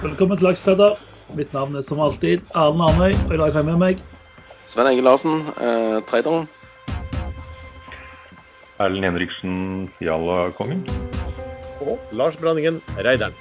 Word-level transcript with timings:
Velkommen 0.00 0.38
til 0.40 0.46
Lakseleder. 0.48 0.94
Mitt 1.36 1.50
navn 1.52 1.74
er 1.76 1.82
som 1.84 1.98
alltid 2.00 2.40
Erlend 2.56 2.80
Arnøy, 2.86 3.12
og 3.26 3.32
i 3.34 3.36
dag 3.36 3.50
har 3.52 3.60
jeg 3.60 3.66
med 3.66 3.80
meg 3.82 3.98
Sven 4.64 4.88
Egil 4.88 5.04
Larsen, 5.04 5.42
eh, 5.60 5.98
traderen. 6.08 6.46
Erlend 8.80 9.04
Henriksen, 9.04 9.58
Jalla-kongen. 10.00 10.86
Og 11.84 12.00
Lars 12.16 12.38
Branningen, 12.40 12.78
Reideren. 12.96 13.36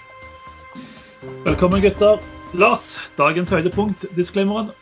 Velkommen, 1.48 1.80
gutter. 1.80 2.20
Lars, 2.52 2.89
dagens 3.16 3.55
høydepunkt, 3.55 4.04
disclaimeren. 4.20 4.73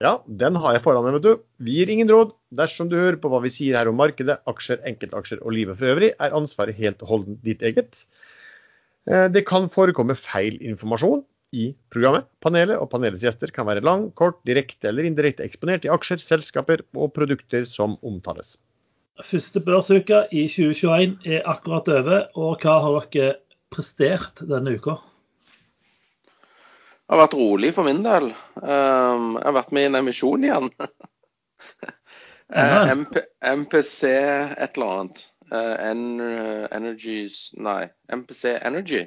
Ja, 0.00 0.22
den 0.24 0.56
har 0.56 0.78
jeg 0.78 0.86
foran 0.86 1.04
meg, 1.04 1.18
vet 1.18 1.26
du. 1.26 1.44
Vi 1.60 1.82
gir 1.82 1.92
ingen 1.92 2.08
råd. 2.08 2.32
Dersom 2.48 2.88
du 2.88 2.96
hører 2.96 3.20
på 3.20 3.28
hva 3.28 3.42
vi 3.44 3.52
sier 3.52 3.76
her 3.76 3.92
om 3.92 4.00
markedet, 4.00 4.40
aksjer, 4.48 4.80
enkeltaksjer 4.88 5.44
og 5.44 5.52
livet 5.52 5.76
for 5.76 5.92
øvrig, 5.92 6.14
er 6.16 6.32
ansvaret 6.32 6.80
helt 6.80 7.04
og 7.04 7.12
holdent 7.12 7.44
ditt 7.44 7.60
eget. 7.60 8.06
Eh, 9.06 9.28
Det 9.32 9.46
kan 9.46 9.68
forekomme 9.70 10.16
feil 10.18 10.58
informasjon 10.60 11.24
i 11.56 11.70
programmet. 11.92 12.26
Panelet 12.44 12.76
og 12.76 12.90
panelets 12.92 13.24
gjester 13.24 13.52
kan 13.54 13.68
være 13.68 13.84
lang, 13.84 14.10
kort, 14.18 14.40
direkte 14.44 14.90
eller 14.90 15.06
indirekte 15.08 15.44
eksponert 15.46 15.86
i 15.86 15.92
aksjer, 15.92 16.20
selskaper 16.20 16.82
og 16.96 17.12
produkter 17.16 17.64
som 17.68 17.96
omtales. 18.02 18.56
Første 19.24 19.60
børsuke 19.64 20.26
i 20.30 20.44
2021 20.46 21.16
er 21.26 21.46
akkurat 21.50 21.88
over, 21.90 22.26
og 22.38 22.62
hva 22.62 22.76
har 22.84 23.06
dere 23.10 23.38
prestert 23.74 24.44
denne 24.46 24.76
uka? 24.78 24.98
Det 27.08 27.16
har 27.16 27.22
vært 27.24 27.38
rolig 27.40 27.72
for 27.74 27.88
min 27.88 28.02
del. 28.04 28.30
Um, 28.60 29.38
jeg 29.40 29.46
har 29.48 29.56
vært 29.56 29.72
med 29.72 29.86
i 29.86 29.88
en 29.90 30.00
emisjon 30.02 30.48
igjen. 30.48 30.70
Eh, 32.48 32.90
MPC 33.44 34.08
et 34.08 34.78
eller 34.78 34.86
annet. 34.88 35.18
Eh, 35.52 35.76
en, 35.90 36.20
Energies 36.74 37.52
Nei, 37.56 37.88
MPC 38.12 38.58
Energy. 38.60 39.06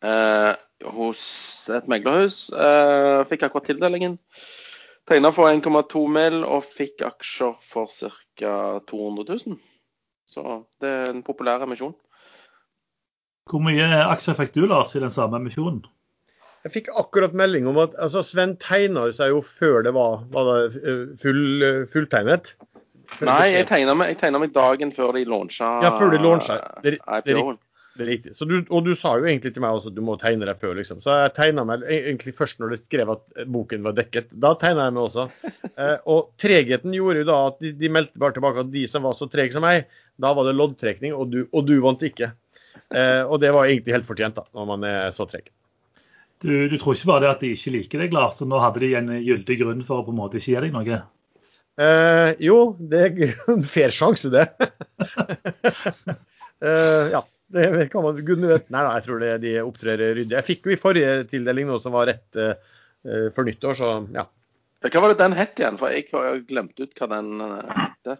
Eh, 0.00 0.52
hos 0.96 1.22
et 1.74 1.88
meglerhus. 1.92 2.48
Uh, 2.56 3.20
fikk 3.28 3.44
akkurat 3.48 3.66
tildelingen. 3.68 4.16
Tegna 5.08 5.32
for 5.34 5.50
1,2 5.50 6.04
mil 6.12 6.44
og 6.46 6.64
fikk 6.64 7.04
aksjer 7.04 7.56
for 7.60 7.90
ca. 7.92 8.54
200 8.88 9.40
000. 9.44 9.58
Så 10.30 10.44
det 10.80 10.88
er 10.88 11.10
en 11.10 11.24
populær 11.26 11.64
emisjon. 11.66 11.96
Hvor 13.50 13.62
mye 13.64 13.86
aksjer 14.06 14.38
fikk 14.38 14.54
du, 14.54 14.62
Lars, 14.70 14.94
i 14.94 15.02
den 15.02 15.12
samme 15.12 15.40
emisjonen? 15.40 15.82
Jeg 16.64 16.74
fikk 16.74 16.90
akkurat 17.00 17.34
melding 17.36 17.66
om 17.70 17.78
at 17.80 17.94
altså 17.98 18.20
Sven 18.24 18.52
tegna 18.60 19.06
seg 19.16 19.32
jo 19.32 19.40
før 19.44 19.80
det 19.86 19.94
var, 19.96 20.26
var 20.32 20.48
det 20.50 20.82
eh, 20.84 21.06
full, 21.20 21.44
eh, 21.64 21.86
fulltegnet. 21.90 22.52
Nei, 23.20 23.40
jeg 23.52 23.66
tegna 23.68 23.94
meg, 23.98 24.20
meg 24.40 24.52
dagen 24.54 24.92
før 24.94 25.12
de 25.16 25.24
launcha 25.28 25.70
Ja, 25.84 25.90
før 25.98 26.14
de 26.14 26.22
launcha. 26.22 26.60
Det- 26.82 26.98
det 27.24 27.36
Det 27.98 28.06
er 28.06 28.10
riktig. 28.12 28.32
Så 28.38 28.46
du, 28.48 28.64
og 28.70 28.84
du 28.86 28.94
sa 28.94 29.16
jo 29.18 29.26
egentlig 29.26 29.52
til 29.52 29.60
meg 29.64 29.74
også 29.76 29.90
at 29.90 29.96
du 29.96 30.00
må 30.00 30.14
tegne 30.16 30.46
deg 30.46 30.60
før, 30.62 30.76
liksom. 30.78 31.00
Så 31.02 31.10
jeg 31.10 31.34
tegna 31.34 31.64
meg 31.66 31.82
egentlig 31.82 32.32
først 32.38 32.60
når 32.62 32.70
de 32.70 32.76
skrev 32.78 33.10
at 33.10 33.46
boken 33.50 33.82
var 33.82 33.92
dekket. 33.92 34.30
Da 34.40 34.54
tegna 34.54 34.86
jeg 34.86 34.94
meg 34.94 35.08
også. 35.08 35.26
Eh, 35.80 35.96
og 36.12 36.30
tregheten 36.38 36.92
gjorde 36.92 37.22
jo 37.22 37.24
da 37.24 37.36
at 37.48 37.58
de, 37.60 37.72
de 37.72 37.88
meldte 37.88 38.18
bare 38.20 38.34
tilbake 38.36 38.60
at 38.60 38.70
de 38.72 38.86
som 38.86 39.02
var 39.02 39.14
så 39.18 39.28
trege 39.32 39.52
som 39.52 39.62
meg, 39.64 39.86
da 40.20 40.32
var 40.36 40.44
det 40.44 40.54
loddtrekning, 40.58 41.14
og 41.16 41.30
du, 41.32 41.46
og 41.52 41.66
du 41.66 41.78
vant 41.80 42.02
ikke. 42.04 42.30
Eh, 42.92 43.22
og 43.24 43.40
det 43.40 43.52
var 43.54 43.66
egentlig 43.66 43.94
helt 43.96 44.08
fortjent, 44.08 44.36
da, 44.36 44.44
når 44.54 44.66
man 44.66 44.84
er 44.84 45.10
så 45.16 45.26
treg. 45.30 45.48
Du, 46.40 46.68
du 46.68 46.76
tror 46.78 46.94
ikke 46.96 47.10
bare 47.10 47.20
det 47.26 47.30
at 47.34 47.40
de 47.44 47.52
ikke 47.56 47.72
liker 47.74 48.04
deg, 48.04 48.12
Lars, 48.16 48.38
Så 48.40 48.46
nå 48.48 48.60
hadde 48.62 48.80
de 48.80 48.94
en 48.96 49.10
gyldig 49.24 49.58
grunn 49.60 49.82
for 49.84 50.00
å 50.00 50.06
på 50.06 50.12
en 50.14 50.20
måte 50.20 50.38
ikke 50.40 50.54
gi 50.54 50.60
deg 50.68 50.72
noe? 50.76 51.00
Eh, 51.80 52.34
jo, 52.44 52.58
det 52.92 53.00
er 53.06 53.30
en 53.54 53.62
fair 53.64 53.94
sjanse, 53.94 54.28
det. 54.34 54.44
eh, 56.64 57.10
ja. 57.14 57.22
Det 57.52 57.88
kan 57.90 58.04
man 58.04 58.18
Gud 58.22 58.44
vet. 58.46 58.68
Nei, 58.70 58.82
nei, 58.86 58.92
jeg 59.00 59.04
tror 59.08 59.22
det, 59.24 59.30
de 59.42 59.56
opptrer 59.64 59.98
ryddig. 60.14 60.36
Jeg 60.36 60.46
fikk 60.46 60.68
jo 60.68 60.74
i 60.76 60.78
forrige 60.78 61.14
tildeling 61.32 61.66
noe 61.66 61.80
som 61.82 61.90
var 61.96 62.06
rett 62.06 62.38
eh, 62.38 62.52
eh, 63.02 63.24
for 63.34 63.48
nyttår, 63.48 63.74
så 63.80 63.88
ja. 64.14 64.22
Hva 64.86 65.02
var 65.02 65.10
det 65.12 65.18
den 65.20 65.34
het 65.36 65.58
igjen? 65.58 65.78
For 65.80 65.90
jeg 65.92 66.06
har 66.14 66.38
glemt 66.46 66.78
ut 66.78 66.94
hva 67.00 67.08
den 67.10 67.32
eh, 67.42 67.72
hette. 67.74 68.14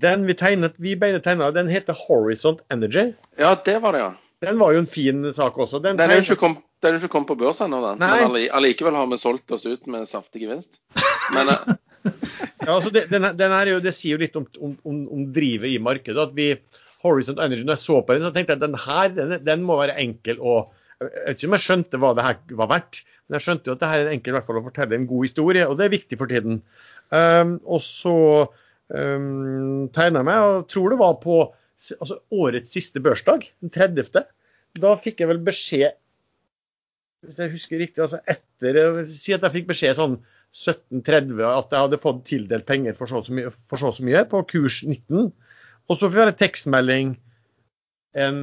Den 0.00 0.24
vi 0.30 0.36
tegnet, 0.38 0.78
vi 0.80 0.94
beide 0.96 1.20
tegna, 1.20 1.50
den 1.52 1.68
heter 1.68 1.98
Horizont 2.06 2.62
Energy. 2.72 3.10
Ja, 3.36 3.52
det 3.66 3.76
var 3.84 3.98
det, 3.98 4.04
ja. 4.06 4.14
Den 4.46 4.56
var 4.62 4.72
jo 4.72 4.80
en 4.84 4.88
fin 4.88 5.26
sak 5.34 5.58
også. 5.60 5.82
Den 5.84 5.98
Den 6.00 6.14
er 6.14 6.22
jo 6.22 6.30
ikke 6.30 6.40
kom- 6.46 6.60
den 6.80 6.94
er 6.94 7.00
ikke 7.02 7.10
kommet 7.10 7.28
på 7.32 7.36
børs 7.40 7.58
ennå, 7.60 7.82
den. 7.84 7.98
Nei. 8.00 8.14
Men 8.22 8.30
alli- 8.30 8.48
allikevel 8.54 8.94
har 8.96 9.08
vi 9.10 9.18
solgt 9.18 9.50
oss 9.52 9.66
ut 9.66 9.84
med 9.90 10.06
saftig 10.08 10.44
gevinst. 10.46 10.78
Men 11.34 11.50
eh, 11.52 11.74
Ja, 12.68 12.74
altså 12.76 12.90
det, 12.92 13.06
den, 13.08 13.24
den 13.38 13.54
jo, 13.70 13.78
det 13.80 13.94
sier 13.96 14.18
jo 14.18 14.20
litt 14.20 14.34
om, 14.36 14.44
om, 14.60 14.74
om, 14.84 15.22
drivet 15.32 15.72
i 15.72 15.78
markedet. 15.80 16.20
at 16.20 16.34
vi, 16.36 16.50
Horizont 17.00 17.40
Energy, 17.40 17.64
når 17.64 17.78
jeg 17.78 17.84
så 17.86 18.00
på 18.04 18.12
den, 18.12 18.26
så 18.26 18.32
tenkte 18.34 18.52
jeg 18.52 18.60
at 18.60 18.66
den 18.66 18.80
her 18.82 19.14
den, 19.14 19.36
den 19.46 19.62
må 19.64 19.78
være 19.80 19.96
enkel 20.02 20.42
å 20.42 20.58
Jeg 20.98 21.12
vet 21.14 21.38
ikke 21.38 21.48
om 21.48 21.54
jeg 21.54 21.64
skjønte 21.64 22.00
hva 22.02 22.08
det 22.18 22.24
her 22.26 22.56
var 22.58 22.70
verdt, 22.72 23.00
men 23.24 23.36
jeg 23.38 23.44
skjønte 23.46 23.70
jo 23.70 23.74
at 23.76 23.82
det 23.84 23.90
her 23.92 24.00
er 24.02 24.08
enkel 24.10 24.32
i 24.32 24.34
hvert 24.34 24.48
fall 24.48 24.58
å 24.58 24.64
fortelle 24.64 24.96
en 24.98 25.06
god 25.06 25.28
historie, 25.28 25.68
og 25.68 25.76
det 25.78 25.84
er 25.86 25.92
viktig 25.92 26.18
for 26.18 26.32
tiden. 26.32 26.58
Um, 27.14 27.52
og 27.62 27.84
så 27.86 28.14
um, 28.90 29.86
tegna 29.94 30.24
jeg 30.24 30.28
meg, 30.28 30.40
og 30.42 30.66
tror 30.74 30.90
det 30.90 30.98
var 30.98 31.14
på 31.22 31.36
altså, 31.46 32.18
årets 32.34 32.74
siste 32.74 33.00
børsdag, 33.04 33.46
den 33.62 33.72
30. 33.78 34.26
Da 34.82 34.96
fikk 34.98 35.22
jeg 35.22 35.30
vel 35.30 35.44
beskjed 35.46 35.94
hvis 37.26 37.38
jeg 37.42 37.50
husker 37.50 37.80
riktig, 37.82 38.02
altså 38.04 38.20
etter 38.30 39.00
Si 39.10 39.32
at 39.34 39.42
jeg 39.42 39.54
fikk 39.56 39.70
beskjed 39.72 39.96
sånn 39.98 40.18
17.30 40.56 41.42
at 41.44 41.74
jeg 41.74 41.84
hadde 41.84 42.00
fått 42.02 42.24
tildelt 42.26 42.66
penger 42.66 42.96
for 42.98 43.10
så, 43.10 43.20
så 43.26 43.34
mye, 43.36 43.52
for 43.70 43.80
så, 43.80 43.92
og 43.92 43.98
så 43.98 44.06
mye 44.06 44.24
på 44.30 44.42
kurs 44.50 44.80
19. 44.86 45.28
Og 45.88 45.96
så 45.96 46.08
får 46.08 46.22
jeg 46.22 46.32
en 46.32 46.40
tekstmelding 46.42 47.16
en 48.18 48.38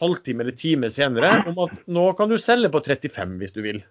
halvtime 0.00 0.42
eller 0.42 0.56
time 0.58 0.90
senere 0.90 1.44
om 1.50 1.58
at 1.66 1.84
nå 1.86 2.06
kan 2.18 2.30
du 2.32 2.38
selge 2.40 2.70
på 2.72 2.82
35 2.82 3.36
hvis 3.40 3.54
du 3.54 3.60
vil. 3.64 3.82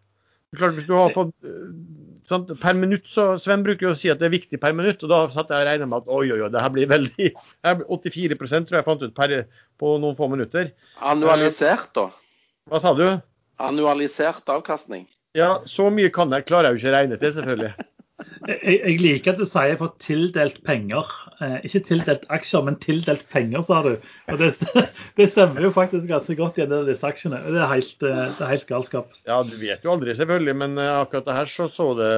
Klart, 0.54 0.76
hvis 0.78 0.86
du 0.86 0.94
har 0.94 1.14
fått 1.16 1.34
eh, 1.48 1.70
sant, 2.30 2.52
per 2.62 2.76
minutt, 2.78 3.08
så 3.10 3.32
Sven 3.42 3.64
bruker 3.66 3.88
jo 3.88 3.94
å 3.96 3.98
si 3.98 4.12
at 4.14 4.20
det 4.22 4.28
er 4.28 4.36
viktig 4.36 4.60
per 4.62 4.76
minutt, 4.78 5.02
og 5.02 5.10
da 5.10 5.24
satt 5.34 5.50
jeg 5.50 5.64
og 5.64 5.70
regna 5.70 5.88
med 5.90 6.04
at 6.04 6.12
oi, 6.14 6.28
oi, 6.28 6.44
oi, 6.44 6.50
det 6.54 6.62
her 6.62 6.74
blir 6.76 6.92
veldig 6.92 7.30
her 7.66 7.80
blir 7.80 7.88
84% 7.90 8.70
tror 8.70 8.80
jeg 8.80 8.88
fant 8.90 9.06
ut 9.06 9.16
per, 9.18 9.34
på 9.82 9.96
noen 10.04 10.18
få 10.20 10.30
minutter. 10.30 10.74
annualisert, 11.02 11.90
da. 11.98 12.10
Hva 12.70 12.84
sa 12.84 12.94
du? 12.98 13.08
Annualisert 13.64 14.50
avkastning. 14.54 15.08
Ja, 15.38 15.58
så 15.66 15.90
mye 15.90 16.12
kan 16.14 16.34
jeg, 16.36 16.46
klarer 16.50 16.70
jeg 16.70 16.78
jo 16.78 16.84
ikke 16.84 16.94
å 16.94 16.98
regne 17.00 17.18
til, 17.22 17.36
selvfølgelig. 17.40 17.90
Jeg, 18.44 18.76
jeg 18.84 19.00
liker 19.02 19.34
at 19.34 19.40
du 19.40 19.48
sier 19.48 19.78
for 19.80 19.94
tildelt 20.04 20.60
penger. 20.68 21.08
Eh, 21.42 21.56
ikke 21.68 21.82
tildelt 21.88 22.28
aksjer, 22.34 22.64
men 22.68 22.78
tildelt 22.84 23.24
penger, 23.34 23.64
sa 23.66 23.80
du. 23.86 23.94
Og 24.32 24.40
det, 24.40 24.52
det 25.18 25.28
stemmer 25.32 25.66
jo 25.66 25.72
faktisk 25.74 26.10
ganske 26.12 26.36
godt 26.40 26.60
gjennom 26.62 26.84
en 26.84 26.92
disse 26.92 27.08
aksjene. 27.08 27.40
Det 27.48 27.60
er 27.60 27.72
helt, 27.72 28.06
eh, 28.06 28.22
det 28.38 28.46
er 28.46 28.52
helt 28.54 28.68
galskap. 28.70 29.18
Ja, 29.26 29.40
du 29.48 29.56
vet 29.60 29.86
jo 29.86 29.96
aldri, 29.96 30.16
selvfølgelig, 30.20 30.56
men 30.62 30.78
eh, 30.78 30.94
akkurat 31.00 31.30
det 31.30 31.38
her 31.40 31.52
så 31.56 31.70
så 31.72 31.90
det, 31.98 32.14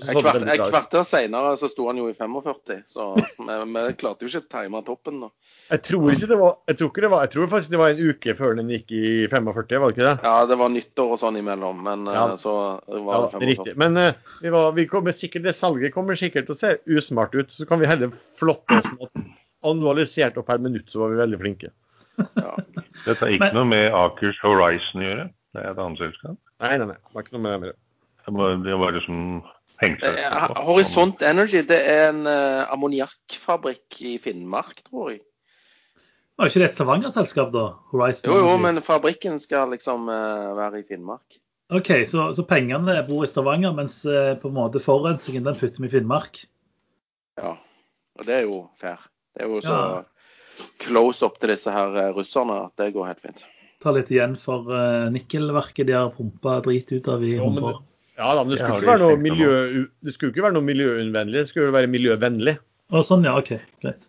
så 0.00 0.14
Et 0.14 0.20
kvart, 0.22 0.30
veldig 0.38 0.48
et 0.48 0.62
bra 0.62 0.68
ut. 0.68 0.74
kvarter 0.74 1.08
seinere 1.10 1.54
så 1.60 1.70
sto 1.72 1.90
han 1.90 2.00
jo 2.00 2.08
i 2.08 2.16
45, 2.16 2.84
så 2.88 3.10
vi, 3.18 3.58
vi 3.76 3.86
klarte 4.00 4.24
jo 4.24 4.32
ikke 4.32 4.46
å 4.46 4.52
time 4.58 4.84
toppen. 4.88 5.26
da. 5.26 5.32
Jeg 5.68 5.82
tror 5.84 6.12
ikke 6.14 6.28
det 6.30 6.36
var 6.40 6.54
Jeg 6.70 6.78
tror 6.78 6.88
ikke 6.90 7.02
det 7.04 7.10
var 7.12 7.24
Jeg 7.26 7.30
tror 7.34 7.48
faktisk 7.52 7.70
det 7.74 7.78
var 7.80 7.90
en 7.92 7.98
uke 8.08 8.34
før 8.38 8.54
den 8.56 8.70
gikk 8.72 8.92
i 8.96 9.10
45, 9.28 9.80
var 9.82 9.90
det 9.92 9.96
ikke 9.98 10.06
det? 10.06 10.14
Ja, 10.24 10.36
det 10.48 10.56
var 10.60 10.70
nyttår 10.72 11.12
og 11.12 11.20
sånn 11.20 11.36
imellom, 11.40 11.82
men 11.84 12.06
eh, 12.08 12.14
Ja. 12.16 12.24
så 12.40 12.54
Ja, 12.88 13.02
var 13.04 13.26
det 13.26 13.32
45. 13.34 13.48
riktig. 13.52 13.74
Men 13.82 13.96
uh, 14.00 14.12
vi, 14.42 14.52
var, 14.54 14.72
vi 14.78 14.86
kommer 14.88 15.12
sikkert, 15.12 15.44
det 15.44 15.54
salget 15.58 15.92
kommer 15.94 16.16
sikkert 16.16 16.48
til 16.48 16.56
å 16.56 16.60
se 16.60 16.70
usmart 16.88 17.34
ut. 17.36 17.52
Så 17.52 17.66
kan 17.68 17.80
vi 17.82 17.90
heller 17.90 18.14
flotte 18.40 18.80
oss 18.80 18.88
med 18.94 19.04
at 19.10 19.26
annualisert 19.68 20.38
og 20.40 20.46
per 20.48 20.58
minutt 20.62 20.88
så 20.92 21.02
var 21.04 21.12
vi 21.12 21.20
veldig 21.20 21.40
flinke. 21.42 21.70
Ja. 22.18 22.54
Dette 23.04 23.20
har 23.20 23.28
ikke 23.34 23.50
Men- 23.50 23.54
noe 23.60 23.68
med 23.68 23.92
Akers 23.94 24.40
Horizon 24.42 25.02
å 25.02 25.06
gjøre. 25.06 25.28
Det 25.54 25.62
er 25.64 25.70
et 25.70 25.78
annet 25.84 25.98
selskap. 26.02 26.36
Nei, 26.60 26.76
nei, 26.78 26.86
nei. 26.90 26.96
Det 26.98 27.14
var 27.14 27.22
ikke 27.26 27.36
noe 27.38 27.44
med 27.44 27.60
det. 27.68 27.72
det. 27.72 28.48
Det 28.64 28.78
var, 28.80 28.92
liksom 28.92 29.20
hengt 29.80 30.00
Det 30.02 30.10
seg 30.16 30.54
på. 30.54 30.64
Horisont 30.66 31.22
Energy 31.22 31.62
det 31.62 31.78
er 31.88 32.08
en 32.10 32.26
uh, 32.26 32.66
ammoniakkfabrikk 32.74 34.00
i 34.04 34.18
Finnmark, 34.22 34.82
tror 34.88 35.12
jeg. 35.14 35.20
Var 36.38 36.50
ikke 36.50 36.60
det 36.62 36.68
et 36.68 36.74
Stavanger-selskap, 36.76 37.48
da? 37.50 37.64
Horizon 37.90 38.30
Jo, 38.30 38.38
jo, 38.44 38.50
men 38.62 38.78
fabrikken 38.84 39.40
skal 39.42 39.72
liksom 39.74 40.06
uh, 40.06 40.54
være 40.58 40.84
i 40.84 40.86
Finnmark. 40.86 41.40
OK, 41.74 41.90
så, 42.08 42.28
så 42.32 42.44
pengene 42.48 42.94
bor 43.08 43.24
i 43.26 43.28
Stavanger, 43.28 43.74
mens 43.76 43.98
uh, 44.06 44.36
på 44.38 44.52
en 44.52 44.56
måte 44.56 44.80
forurensningen 44.80 45.48
den 45.48 45.58
putter 45.58 45.82
vi 45.82 45.90
i 45.90 45.94
Finnmark? 45.96 46.44
Ja. 47.42 47.56
Og 48.18 48.26
det 48.26 48.36
er 48.36 48.46
jo 48.46 48.62
fair. 48.78 49.02
Det 49.34 49.44
er 49.44 49.50
jo 49.50 49.60
så 49.66 49.74
Ja. 49.78 49.98
close 50.82 51.26
up 51.26 51.36
til 51.38 51.52
disse 51.52 51.70
her 51.70 51.94
eh, 51.94 52.08
russerne 52.14 52.56
at 52.64 52.72
det 52.80 52.88
går 52.96 53.06
helt 53.06 53.20
fint. 53.22 53.44
Ta 53.82 53.92
litt 53.94 54.08
igjen 54.10 54.34
for 54.38 54.66
uh, 54.74 55.06
nikkelverket 55.14 55.86
de 55.86 55.94
har 55.94 56.08
pumpa 56.14 56.56
drit 56.64 56.90
ut 56.90 57.10
av 57.10 57.22
i 57.22 57.36
hundre 57.38 57.74
år. 57.74 57.82
Ja 58.18 58.32
da, 58.34 58.42
men 58.42 58.50
det 58.50 58.58
Det 58.58 58.64
skulle, 58.64 58.80
ikke 58.80 58.90
være 58.90 59.04
noe 59.04 59.18
miljø, 59.22 59.50
det 60.02 60.14
skulle 60.14 60.34
ikke 60.34 60.46
være 60.48 60.56
noe 60.56 60.66
miljøunnvennlig, 60.66 61.38
det 61.38 61.50
skulle 61.52 61.74
være 61.74 61.90
miljøvennlig. 61.92 62.56
Å, 62.90 63.02
sånn, 63.06 63.26
ja. 63.28 63.36
OK, 63.38 63.52
greit. 63.84 64.07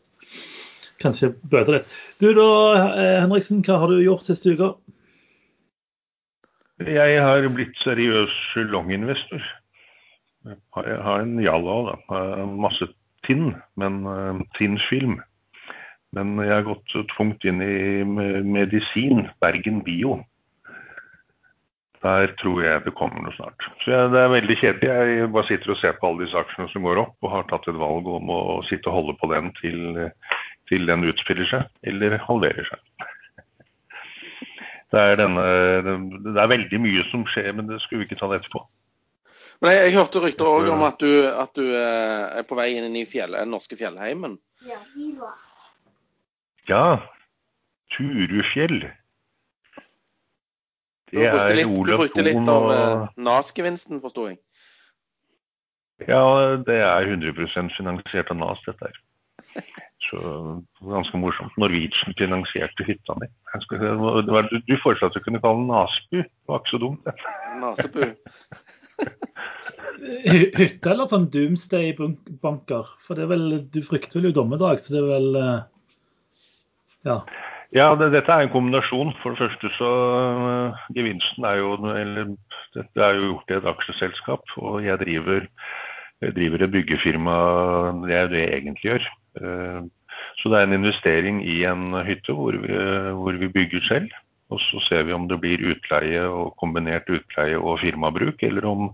Kanskje 1.00 1.32
bøter 1.52 1.78
litt. 1.78 1.98
Du 2.20 2.34
da, 2.36 2.50
eh, 2.92 3.22
Henriksen, 3.24 3.64
hva 3.64 3.80
har 3.80 3.92
du 3.92 4.02
gjort 4.04 4.28
siste 4.28 4.52
uka? 4.52 4.74
Jeg 6.80 7.20
har 7.20 7.48
blitt 7.52 7.76
seriøs 7.84 8.36
longinvestor. 8.72 9.44
Jeg 10.48 11.02
har 11.04 11.20
en 11.20 11.40
Jalla 11.44 11.80
da. 11.92 12.22
Masse 12.48 12.88
Tinn, 13.28 13.52
men 13.76 14.06
uh, 14.08 14.40
Tinn-film. 14.56 15.20
Men 16.16 16.40
jeg 16.42 16.54
har 16.56 16.66
gått 16.66 16.96
tungt 17.12 17.44
inn 17.46 17.60
i 17.62 18.04
medisin, 18.08 19.28
Bergen 19.44 19.84
Bio. 19.86 20.22
Der 22.00 22.32
tror 22.40 22.62
jeg 22.64 22.86
det 22.86 22.96
kommer 22.96 23.26
noe 23.26 23.36
snart. 23.36 23.66
Så 23.84 23.92
jeg, 23.92 24.12
Det 24.16 24.22
er 24.22 24.32
veldig 24.32 24.58
kjedelig. 24.62 24.90
Jeg 25.20 25.32
bare 25.36 25.50
sitter 25.50 25.74
og 25.76 25.82
ser 25.82 25.98
på 26.00 26.08
alle 26.08 26.24
disse 26.24 26.40
aksjene 26.40 26.72
som 26.72 26.88
går 26.88 27.02
opp, 27.04 27.18
og 27.22 27.34
har 27.36 27.50
tatt 27.52 27.68
et 27.68 27.82
valg 27.82 28.08
om 28.08 28.32
å 28.32 28.40
sitte 28.70 28.88
og 28.88 29.02
holde 29.02 29.18
på 29.20 29.30
den 29.36 29.52
til, 29.60 29.84
til 30.70 30.86
den 30.90 31.06
utspiller 31.10 31.48
seg, 31.50 31.70
eller 31.90 32.20
halverer 32.26 32.68
seg. 32.70 33.08
Det 34.90 35.02
er, 35.02 35.16
denne, 35.20 35.42
det 36.26 36.34
er 36.42 36.50
veldig 36.50 36.80
mye 36.82 37.04
som 37.12 37.26
skjer, 37.30 37.52
men 37.54 37.68
det 37.70 37.78
skulle 37.84 38.02
vi 38.02 38.08
ikke 38.10 38.18
ta 38.22 38.30
det 38.32 38.40
etterpå. 38.40 38.64
Men 39.62 39.76
jeg, 39.76 39.90
jeg 39.90 39.96
hørte 40.00 40.22
rykter 40.24 40.50
òg 40.50 40.70
om 40.74 40.86
at 40.88 41.02
du, 41.04 41.12
at 41.28 41.52
du 41.58 41.66
eh, 41.68 42.40
er 42.40 42.46
på 42.48 42.58
vei 42.58 42.72
inn 42.80 42.96
i 42.96 43.06
fjell, 43.10 43.36
den 43.38 43.52
norske 43.54 43.78
fjellheimen. 43.78 44.38
Ja. 46.70 46.86
Turufjell. 47.94 48.80
Du 51.10 51.18
Det 51.18 51.28
er 51.28 51.56
litt, 51.58 51.70
du 51.70 51.94
brukte 51.98 52.26
litt 52.26 52.50
av 52.50 52.70
og 52.70 52.74
eh, 52.74 53.06
NAS-gevinsten, 53.30 54.02
forsto 54.02 54.30
jeg. 54.30 54.40
Ja, 56.08 56.24
det 56.64 56.80
er 56.80 57.12
100% 57.12 57.76
finansiert 57.76 58.30
av 58.32 58.40
NAS, 58.40 58.62
dette 58.66 58.90
her. 58.90 59.00
Så 60.08 60.20
ganske 60.88 61.20
morsomt. 61.20 61.56
Norwegian 61.60 62.16
finansierte 62.18 62.86
hytta 62.88 63.16
mi. 63.20 63.28
Var- 63.52 64.50
Du 64.68 64.78
foreslo 64.82 65.08
at 65.10 65.14
du 65.14 65.20
kunne 65.26 65.42
kalle 65.44 65.60
den 65.60 65.68
Nasbu. 65.68 66.22
Det 66.24 66.48
var 66.48 66.60
ikke 66.62 66.72
så 66.76 66.80
dumt, 66.80 67.04
det. 67.06 67.16
Nasebu. 67.60 68.16
Hytte 70.00 70.92
eller 70.94 71.10
sånn 71.10 71.28
doomsday-banker? 71.34 72.88
For 73.04 73.16
det 73.20 73.26
er 73.26 73.32
vel, 73.34 73.46
du 73.74 73.82
frykter 73.84 74.20
vel 74.22 74.30
jo 74.30 74.38
dommedag, 74.40 74.80
så 74.80 74.96
det 74.96 75.02
er 75.04 75.10
vel 75.12 75.30
eh, 75.42 75.60
Ja. 77.08 77.20
Ja, 77.76 77.92
det, 77.94 78.08
dette 78.16 78.34
er 78.34 78.48
en 78.48 78.54
kombinasjon. 78.54 79.12
For 79.22 79.36
det 79.36 79.44
første 79.44 79.70
så 79.76 79.90
uh, 79.94 80.80
Gevinsten 80.96 81.46
er 81.46 81.60
jo 81.60 81.76
eller, 81.92 82.32
Dette 82.74 83.04
er 83.04 83.20
jo 83.20 83.28
gjort 83.34 83.52
i 83.52 83.58
et 83.60 83.68
aksjeselskap, 83.70 84.56
og 84.58 84.80
jeg 84.86 84.98
driver, 85.04 85.46
jeg 86.24 86.34
driver 86.38 86.64
et 86.66 86.74
byggefirma. 86.74 87.36
Det 88.08 88.16
er 88.18 88.28
det 88.32 88.42
jeg 88.42 88.56
egentlig 88.64 88.88
gjør. 88.88 89.08
Eh, 89.42 89.82
Så 90.40 90.50
det 90.52 90.60
er 90.60 90.68
en 90.68 90.76
investering 90.76 91.40
i 91.44 91.64
en 91.68 91.94
hytte 92.04 92.34
hvor 92.36 92.56
vi, 92.60 92.72
hvor 93.16 93.36
vi 93.40 93.48
bygger 93.48 93.82
selv. 93.88 94.12
Og 94.50 94.60
så 94.60 94.80
ser 94.82 95.04
vi 95.08 95.14
om 95.14 95.28
det 95.30 95.38
blir 95.42 95.62
utleie 95.72 96.22
og 96.26 96.56
kombinert 96.60 97.10
utleie 97.12 97.58
og 97.60 97.80
firmabruk, 97.84 98.42
eller 98.44 98.66
om, 98.66 98.90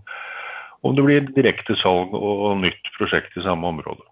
om 0.84 0.96
det 0.96 1.04
blir 1.06 1.30
direkte 1.36 1.76
salg 1.80 2.12
og 2.14 2.58
nytt 2.60 2.90
prosjekt 2.98 3.38
i 3.38 3.44
samme 3.46 3.66
område. 3.66 4.04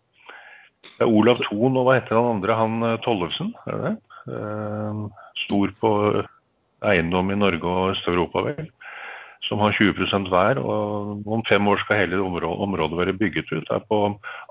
Det 0.85 1.05
er 1.05 1.13
Olav 1.13 1.43
Thon 1.45 1.77
og 1.81 1.87
hva 1.87 1.99
heter 1.99 2.17
han 2.19 2.37
andre? 2.37 2.57
Han 2.59 2.89
eh, 2.89 2.97
Tollefsen, 3.05 3.53
er 3.69 3.83
det? 3.85 3.95
Eh, 4.31 5.05
Stor 5.45 5.75
på 5.81 5.91
eiendom 6.85 7.31
i 7.33 7.39
Norge 7.39 7.69
og 7.69 7.95
Øst-Europa, 7.95 8.45
vel. 8.49 8.71
Som 9.49 9.61
har 9.61 9.75
20% 9.77 10.29
hver. 10.33 10.59
Og 10.63 11.27
om 11.29 11.43
fem 11.49 11.67
år 11.69 11.83
skal 11.83 11.99
hele 12.01 12.21
området, 12.25 12.97
være 12.97 13.13
bygget 13.21 13.51
ut. 13.53 13.67
Det 13.69 13.77
er 13.77 13.83
på 13.91 13.99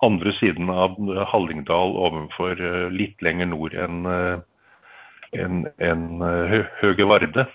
andre 0.05 0.33
siden 0.37 0.69
av 0.69 0.97
Hallingdal 1.31 1.95
ovenfor 1.97 2.59
eh, 2.61 2.89
litt 2.93 3.21
lenger 3.25 3.49
nord 3.49 3.73
enn 3.73 4.05
en, 4.05 4.37
enn- 5.33 5.69
enn, 5.81 6.05
eh, 6.21 6.45
Hø- 6.53 6.69
Høge 6.83 7.07
Varde. 7.09 7.47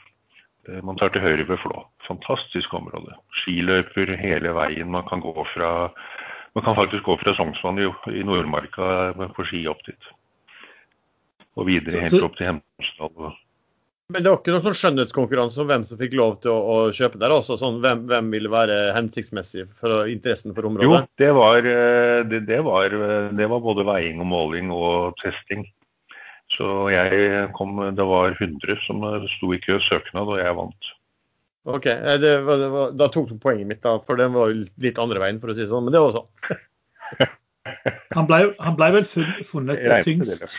Eh, 0.68 0.80
Man 0.82 0.96
tar 0.98 1.14
til 1.14 1.22
høyre 1.22 1.46
ved 1.48 1.58
Flå. 1.62 1.84
Fantastisk 2.08 2.74
område. 2.74 3.14
Skiløyper 3.42 4.16
hele 4.18 4.50
veien. 4.56 4.90
Man 4.90 5.06
kan 5.08 5.20
gå 5.22 5.34
fra 5.54 5.90
man 6.56 6.64
kan 6.64 6.74
faktisk 6.74 7.04
gå 7.04 7.14
fra 7.20 7.34
Sognsvann 7.36 7.78
i, 7.78 7.86
i 8.18 8.22
Nordmarka 8.26 9.12
på 9.36 9.44
ski 9.46 9.60
opp 9.70 9.78
dit. 9.86 10.08
Og 11.54 11.68
videre 11.68 12.00
helt 12.02 12.24
opp 12.24 12.34
til 12.38 12.48
Hemsedal. 12.48 13.34
Men 14.08 14.24
det 14.24 14.30
var 14.32 14.38
ikke 14.40 14.52
noen 14.54 14.62
sånn 14.64 14.76
skjønnhetskonkurranse 14.80 15.58
om 15.60 15.66
hvem 15.68 15.82
som 15.84 15.98
fikk 16.00 16.14
lov 16.16 16.38
til 16.40 16.48
å, 16.48 16.60
å 16.72 16.76
kjøpe 16.96 17.18
der? 17.20 17.32
også, 17.34 17.58
sånn, 17.60 17.82
hvem, 17.84 18.06
hvem 18.08 18.30
ville 18.32 18.48
være 18.48 18.76
hensiktsmessig 18.96 19.66
for 19.76 20.08
interessen 20.08 20.54
for 20.56 20.64
Jo, 20.64 20.70
området? 20.70 21.10
det 21.20 21.28
var, 21.36 21.58
eh, 21.68 22.20
det, 22.24 22.40
det, 22.48 22.60
var, 22.64 22.94
eh, 22.96 23.26
det 23.36 23.48
var 23.52 23.60
både 23.66 23.84
veiing 23.84 24.22
og 24.24 24.30
måling 24.30 24.72
og 24.72 25.18
testing. 25.20 25.66
Så 26.56 26.88
jeg 26.88 27.50
kom, 27.58 27.76
det 27.98 28.08
var 28.08 28.32
100 28.32 28.80
som 28.86 29.04
eh, 29.10 29.28
sto 29.34 29.52
i 29.52 29.60
kø 29.60 29.76
søknad, 29.90 30.24
og 30.24 30.40
jeg 30.40 30.56
vant. 30.56 30.90
Ok, 31.68 31.92
det 32.24 32.32
var, 32.48 32.64
det 32.64 32.72
var, 32.72 32.96
Da 32.96 33.12
tok 33.12 33.28
du 33.28 33.36
poenget 33.36 33.68
mitt, 33.68 33.84
da, 33.84 33.98
for 34.08 34.16
den 34.16 34.32
var 34.32 34.56
litt 34.56 35.04
andre 35.04 35.20
veien, 35.20 35.44
for 35.44 35.52
å 35.52 35.58
si 35.58 35.66
det 35.66 35.70
sånn. 35.74 35.84
Men 35.84 35.98
det 35.98 36.06
var 36.06 36.16
sånn. 36.16 37.28
Han 38.16 38.24
ble, 38.24 38.38
han 38.56 38.76
ble 38.78 38.86
vel 38.94 39.04
funnet 39.44 39.82
tyngst. 40.06 40.56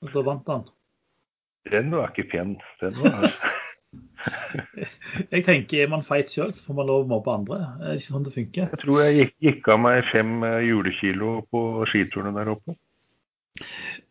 Og 0.00 0.14
da 0.14 0.22
vant 0.24 0.46
han. 0.48 0.62
Den 1.68 1.90
var 1.92 2.12
ikke 2.12 2.30
pen. 2.30 2.54
Den 2.80 2.94
var, 3.02 3.28
Jeg 5.32 5.44
tenker 5.46 5.82
er 5.82 5.88
man 5.90 6.04
feit 6.06 6.30
sjøl, 6.32 6.52
så 6.54 6.60
får 6.66 6.74
man 6.78 6.88
lov 6.90 7.00
å 7.04 7.10
mobbe 7.10 7.30
andre. 7.32 7.56
Det 7.80 7.86
er 7.88 7.94
ikke 7.98 8.14
sånn 8.14 8.26
det 8.26 8.36
funker. 8.36 8.64
jeg 8.68 8.80
tror 8.82 8.96
jeg 9.04 9.12
gikk, 9.16 9.34
gikk 9.46 9.62
av 9.74 9.78
meg 9.86 9.96
fem 10.10 10.30
eh, 10.46 10.66
julekilo 10.68 11.30
på 11.50 11.60
skiturene 11.90 12.36
der 12.36 12.48
oppe. 12.54 12.72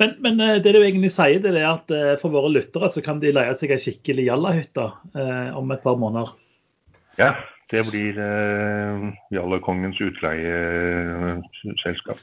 Men, 0.02 0.10
men 0.24 0.36
eh, 0.44 0.62
det 0.64 0.72
du 0.76 0.80
egentlig 0.82 1.12
sier, 1.16 1.40
det 1.44 1.52
er 1.56 1.70
at 1.70 1.88
eh, 1.96 2.20
for 2.22 2.30
våre 2.34 2.50
lyttere 2.54 2.88
så 2.92 3.00
kan 3.06 3.18
de 3.22 3.36
leie 3.36 3.54
seg 3.60 3.70
ei 3.76 3.84
skikkelig 3.84 4.26
jallahytte 4.30 4.86
eh, 5.14 5.50
om 5.58 5.68
et 5.76 5.86
par 5.86 5.98
måneder. 6.02 6.28
Ja, 7.20 7.32
det 7.70 7.82
blir 7.90 8.14
eh, 8.24 8.98
Jallakongens 9.36 10.00
utleieselskap. 10.02 12.20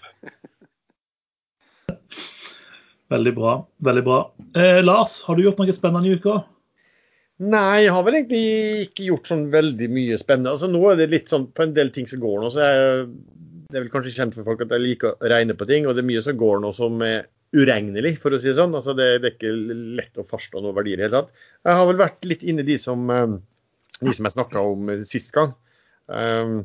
Veldig 3.13 3.33
bra. 3.37 3.55
veldig 3.87 4.03
bra. 4.07 4.19
Eh, 4.59 4.83
Lars, 4.83 5.21
har 5.27 5.37
du 5.37 5.45
gjort 5.45 5.61
noe 5.63 5.75
spennende 5.75 6.11
i 6.11 6.17
uka? 6.19 6.41
Nei, 7.47 7.85
jeg 7.85 7.93
har 7.93 8.05
vel 8.07 8.17
egentlig 8.19 8.87
ikke 8.87 9.07
gjort 9.11 9.31
sånn 9.31 9.45
veldig 9.53 9.89
mye 9.93 10.19
spennende. 10.19 10.55
Altså 10.57 10.71
Nå 10.73 10.81
er 10.91 10.99
det 10.99 11.11
litt 11.13 11.31
sånn 11.31 11.47
på 11.53 11.67
en 11.67 11.75
del 11.77 11.93
ting 11.95 12.09
som 12.11 12.23
går 12.23 12.41
nå, 12.43 12.51
så 12.51 12.65
jeg, 12.65 13.07
det 13.69 13.79
er 13.79 13.85
vel 13.85 13.93
kanskje 13.93 14.15
kjent 14.17 14.37
for 14.39 14.49
folk 14.49 14.65
at 14.65 14.73
jeg 14.75 14.83
liker 14.83 15.13
å 15.13 15.31
regne 15.31 15.55
på 15.59 15.69
ting. 15.69 15.87
Og 15.87 15.95
det 15.95 16.03
er 16.03 16.11
mye 16.11 16.25
som 16.25 16.39
går 16.41 16.63
nå 16.65 16.73
som 16.75 17.03
er 17.07 17.29
uregnelig, 17.57 18.17
for 18.23 18.35
å 18.35 18.41
si 18.41 18.51
det 18.51 18.57
sånn. 18.59 18.75
Altså 18.75 18.97
det, 18.97 19.11
det 19.23 19.31
er 19.31 19.37
ikke 19.37 19.53
lett 20.01 20.19
å 20.19 20.27
fastslå 20.27 20.65
noen 20.65 20.75
verdier 20.77 20.99
i 20.99 21.05
det 21.05 21.09
hele 21.11 21.21
tatt. 21.21 21.45
Jeg 21.69 21.79
har 21.79 21.91
vel 21.93 22.01
vært 22.01 22.27
litt 22.33 22.43
inne 22.43 22.65
i 22.65 22.71
de 22.73 22.79
som, 22.81 23.05
eh, 23.13 23.37
de 24.01 24.17
som 24.17 24.27
jeg 24.27 24.35
snakka 24.35 24.65
om 24.73 24.91
sist 25.07 25.31
gang. 25.37 25.55
Um, 26.11 26.65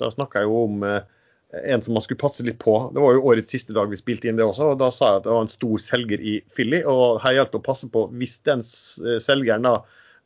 Da 0.00 0.08
snakka 0.08 0.40
jeg 0.40 0.48
jo 0.48 0.62
om 0.64 0.84
eh, 0.88 1.02
en 1.52 1.82
som 1.82 1.96
man 1.96 2.04
skulle 2.04 2.20
passe 2.20 2.44
litt 2.46 2.60
på. 2.62 2.74
Det 2.94 3.02
var 3.02 3.16
jo 3.16 3.24
årets 3.32 3.50
siste 3.50 3.74
dag 3.74 3.90
vi 3.90 3.98
spilte 3.98 4.30
inn 4.30 4.38
det 4.38 4.46
også. 4.46 4.72
og 4.72 4.82
Da 4.82 4.90
sa 4.94 5.14
jeg 5.14 5.22
at 5.22 5.24
det 5.26 5.32
var 5.34 5.46
en 5.46 5.52
stor 5.52 5.82
selger 5.82 6.22
i 6.22 6.36
Philly. 6.54 6.82
og 6.86 7.18
Her 7.24 7.38
gjaldt 7.38 7.56
det 7.56 7.60
å 7.62 7.68
passe 7.70 7.88
på 7.90 8.04
hvis 8.20 8.38
den 8.46 8.62
selgeren 8.62 9.66
da 9.66 9.80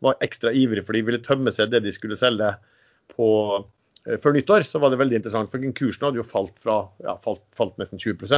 var 0.04 0.20
ekstra 0.24 0.52
ivrig 0.52 0.84
for 0.84 0.96
de 0.96 1.04
ville 1.06 1.22
tømme 1.24 1.52
seg 1.54 1.72
det 1.72 1.84
de 1.84 1.92
skulle 1.94 2.18
selge 2.20 2.50
på, 3.14 3.28
eh, 4.04 4.18
før 4.20 4.36
nyttår, 4.36 4.66
så 4.68 4.80
var 4.82 4.92
det 4.92 5.00
veldig 5.00 5.20
interessant. 5.20 5.52
For 5.52 5.72
kursen 5.80 6.08
hadde 6.08 6.20
jo 6.20 6.28
falt 6.28 6.56
fra 6.60 6.82
ja, 7.04 7.16
falt, 7.24 7.44
falt 7.56 7.78
nesten 7.80 8.02
20 8.02 8.28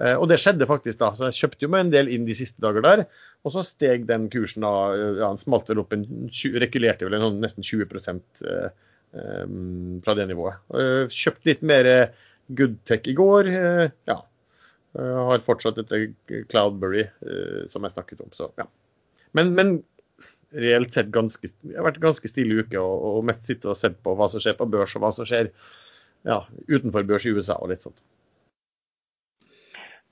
eh, 0.00 0.16
Og 0.16 0.28
det 0.30 0.40
skjedde 0.40 0.68
faktisk 0.70 1.02
da. 1.02 1.12
Så 1.16 1.28
jeg 1.28 1.40
kjøpte 1.42 1.66
jo 1.66 1.72
meg 1.74 1.86
en 1.86 1.94
del 1.94 2.08
inn 2.12 2.28
de 2.28 2.38
siste 2.38 2.62
dager 2.64 2.84
der. 2.86 3.06
Og 3.44 3.52
så 3.54 3.64
steg 3.66 4.08
den 4.08 4.30
kursen 4.32 4.64
da. 4.64 4.74
eh, 4.94 5.20
ja, 5.20 5.28
Den 5.28 5.42
smalt 5.42 5.68
vel 5.68 5.84
opp 5.84 5.92
en 5.92 6.06
Rekulerte 6.32 7.08
vel 7.08 7.18
en 7.18 7.28
sånn 7.28 7.40
nesten 7.44 7.66
20 7.66 8.00
eh, 8.00 8.20
eh, 8.48 8.70
fra 10.04 10.14
det 10.18 10.28
nivået. 10.30 10.62
Eh, 10.76 11.04
Kjøpt 11.12 11.48
litt 11.48 11.62
mer 11.66 11.88
eh, 11.90 12.14
Goodtech 12.58 13.08
i 13.10 13.16
går. 13.18 13.52
eh, 13.52 13.84
Ja. 14.10 14.22
Har 14.96 15.42
fortsatt 15.44 15.76
dette 15.76 16.14
Cloudberry 16.48 17.02
som 17.68 17.84
jeg 17.84 17.92
snakket 17.92 18.22
om. 18.24 18.30
Så, 18.32 18.46
ja. 18.56 18.64
men, 19.36 19.50
men 19.52 19.72
reelt 20.56 20.94
sett 20.96 21.10
ganske, 21.12 21.50
det 21.68 21.76
har 21.76 21.84
vært 21.84 21.98
en 22.00 22.06
ganske 22.06 22.30
stille 22.30 22.62
uke, 22.62 22.80
og, 22.80 23.18
mest 23.28 23.44
sitte 23.44 23.68
og 23.68 23.76
se 23.76 23.90
på 23.92 24.14
hva 24.16 24.30
som 24.32 24.40
skjer 24.40 24.56
på 24.56 24.68
børs 24.72 24.94
og 24.96 25.04
hva 25.04 25.10
som 25.12 25.28
skjer 25.28 25.50
ja, 26.24 26.38
utenfor 26.70 27.04
børs 27.04 27.26
i 27.28 27.34
USA 27.36 27.58
og 27.60 27.74
litt 27.74 27.84
sånt. 27.84 28.00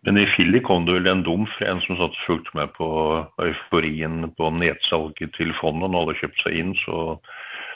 Men 0.04 0.20
i 0.20 0.26
Philly 0.34 0.60
kom 0.60 0.84
det 0.84 0.98
vel 0.98 1.08
en 1.08 1.24
dum 1.24 1.46
fra 1.54 1.70
en 1.72 1.80
som 1.86 1.96
satt 1.96 2.16
fulgte 2.26 2.52
med 2.58 2.74
på 2.76 2.86
euforien 3.40 4.28
på 4.36 4.50
nedsalget 4.52 5.32
til 5.38 5.54
fondet. 5.62 5.88
Når 5.88 6.02
alle 6.02 6.16
kjøpte 6.18 6.44
seg 6.44 6.58
inn, 6.60 6.74
så 6.84 6.98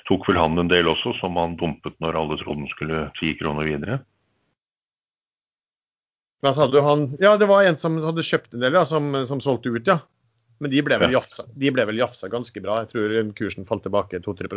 tok 0.08 0.28
vel 0.28 0.38
han 0.40 0.58
en 0.60 0.70
del 0.70 0.88
også, 0.88 1.14
som 1.20 1.36
han 1.40 1.56
dumpet 1.60 1.96
når 2.02 2.16
alle 2.16 2.38
trodde 2.40 2.64
han 2.64 2.72
skulle 2.72 3.02
ti 3.20 3.34
kroner 3.38 3.68
videre. 3.68 3.98
Hva 6.44 6.52
sa 6.54 6.68
du? 6.70 6.78
Han, 6.84 7.08
ja, 7.20 7.34
det 7.38 7.48
var 7.50 7.66
en 7.66 7.78
som 7.80 7.96
hadde 8.02 8.22
kjøpt 8.24 8.54
en 8.54 8.62
del, 8.62 8.76
ja, 8.78 8.84
som, 8.86 9.10
som 9.26 9.40
solgte 9.42 9.72
ut, 9.74 9.88
ja. 9.90 9.98
Men 10.62 10.72
de 10.72 10.82
ble 10.82 10.96
vel 10.98 11.12
Ja. 11.12 11.20
jafsa, 11.20 11.44
de 11.54 11.70
ble 11.70 11.84
vel 11.86 11.98
jafsa 12.00 12.30
ganske 12.30 12.62
bra. 12.62 12.80
Jeg 12.82 12.90
tror 12.92 13.16
kursen 13.38 13.66
falt 13.66 13.84
tilbake 13.86 14.18
2-3 14.22 14.48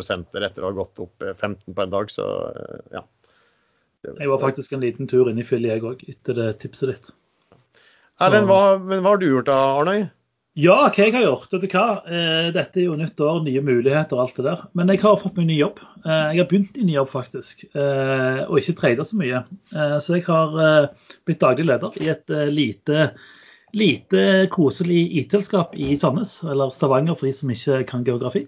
etter 0.42 0.62
å 0.64 0.70
ha 0.70 0.78
gått 0.78 1.02
opp 1.02 1.26
eh, 1.26 1.34
15 1.38 1.76
på 1.78 1.84
en 1.84 1.94
dag, 1.94 2.14
så 2.14 2.28
eh, 2.54 2.86
ja. 2.98 3.04
Jeg 4.18 4.30
var 4.32 4.42
faktisk 4.42 4.74
en 4.74 4.82
liten 4.82 5.10
tur 5.10 5.30
inn 5.30 5.38
i 5.38 5.46
Philly, 5.46 5.70
jeg 5.70 5.84
òg, 5.86 6.02
etter 6.10 6.38
det 6.38 6.48
tipset 6.64 6.90
ditt. 6.90 7.12
Erlend, 8.22 8.50
hva, 8.50 8.80
men 8.82 9.04
hva 9.04 9.14
har 9.14 9.22
du 9.22 9.28
gjort 9.28 9.50
da, 9.50 9.58
Arnøy? 9.78 10.08
Ja, 10.60 10.74
hva 10.92 11.06
jeg 11.06 11.14
har 11.16 11.24
gjort? 11.24 11.54
Vet 11.54 11.62
du 11.64 11.68
hva? 11.72 11.84
Eh, 12.12 12.50
Dette 12.52 12.82
er 12.82 12.90
jo 12.90 12.96
nytt 13.00 13.22
år, 13.24 13.38
nye 13.46 13.62
muligheter 13.64 14.18
og 14.18 14.26
alt 14.26 14.40
det 14.40 14.44
der. 14.50 14.64
Men 14.76 14.90
jeg 14.92 15.00
har 15.00 15.16
fått 15.20 15.38
meg 15.40 15.48
ny 15.48 15.56
jobb. 15.62 15.78
Eh, 16.04 16.34
Jeg 16.34 16.42
har 16.42 16.50
begynt 16.50 16.76
i 16.82 16.84
ny 16.84 16.98
jobb, 16.98 17.08
faktisk. 17.14 17.64
eh, 17.72 18.42
Og 18.50 18.58
ikke 18.60 18.76
tradet 18.76 19.08
så 19.08 19.16
mye. 19.16 19.44
Så 20.04 20.18
jeg 20.18 20.26
har 20.28 20.90
blitt 21.26 21.40
daglig 21.40 21.66
leder 21.70 21.96
i 22.02 22.10
et 22.12 22.28
lite, 22.52 23.14
lite 23.74 24.48
koselig 24.52 25.06
IT-selskap 25.22 25.74
i 25.80 25.96
Sandnes, 25.96 26.42
eller 26.44 26.70
Stavanger 26.70 27.16
for 27.16 27.28
de 27.28 27.34
som 27.34 27.50
ikke 27.50 27.86
kan 27.88 28.04
geografi. 28.04 28.48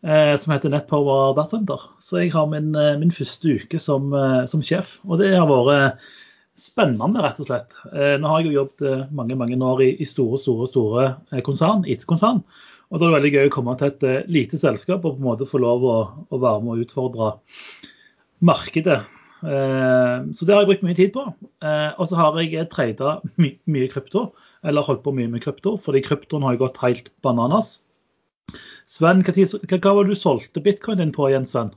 som 0.00 0.52
heter 0.54 0.70
Netpower 0.70 1.34
Datasenter. 1.34 1.80
Så 2.00 2.22
jeg 2.22 2.32
har 2.32 2.46
min, 2.46 2.70
min 2.72 3.10
første 3.10 3.44
uke 3.60 3.78
som, 3.80 4.14
som, 4.46 4.62
sjef. 4.62 5.00
Og 5.04 5.18
det 5.18 5.34
har 5.36 5.44
vært 5.46 5.98
spennende, 6.58 7.22
rett 7.22 7.38
og 7.42 7.48
slett. 7.48 7.76
Eh, 7.92 8.16
nå 8.20 8.30
har 8.30 8.42
jeg 8.42 8.50
jo 8.50 8.58
jobbet 8.60 8.84
eh, 8.86 9.04
mange 9.14 9.36
mange 9.38 9.58
år 9.64 9.84
i, 9.84 10.06
store, 10.08 10.40
store, 10.40 10.68
store 10.70 11.04
eh, 11.32 11.42
konsern, 11.46 11.84
IT-konsern. 11.88 12.42
Og 12.88 12.98
da 12.98 13.04
er 13.04 13.10
det 13.10 13.16
veldig 13.18 13.32
gøy 13.34 13.48
å 13.50 13.54
komme 13.54 13.76
til 13.78 13.90
et 13.92 14.28
lite 14.32 14.58
selskap 14.60 15.04
og 15.04 15.18
på 15.18 15.20
en 15.20 15.26
måte 15.26 15.48
få 15.48 15.60
lov 15.60 15.82
å, 15.84 15.96
å 16.32 16.40
være 16.40 16.62
med 16.64 16.72
og 16.72 16.84
utfordre 16.86 17.32
markedet. 18.40 19.02
Så 19.42 20.46
det 20.48 20.54
har 20.54 20.62
jeg 20.62 20.70
brukt 20.70 20.86
mye 20.86 20.96
tid 20.96 21.12
på. 21.12 21.26
Og 21.28 22.08
så 22.08 22.16
har 22.16 22.38
jeg 22.40 22.64
trada 22.72 23.18
my 23.36 23.50
mye 23.68 23.90
krypto, 23.92 24.30
eller 24.64 24.86
holdt 24.86 25.04
på 25.04 25.12
mye 25.18 25.28
med 25.28 25.44
krypto, 25.44 25.74
fordi 25.76 26.00
kryptoen 26.06 26.48
har 26.48 26.56
gått 26.62 26.80
helt 26.80 27.12
bananas. 27.20 27.74
Sven, 28.88 29.20
hva, 29.20 29.36
hva 29.36 29.92
var 29.92 30.08
det 30.08 30.16
du 30.16 30.22
solgte 30.22 30.64
bitcoin 30.64 31.02
din 31.02 31.12
på 31.12 31.28
igjen, 31.28 31.44
Sven? 31.44 31.74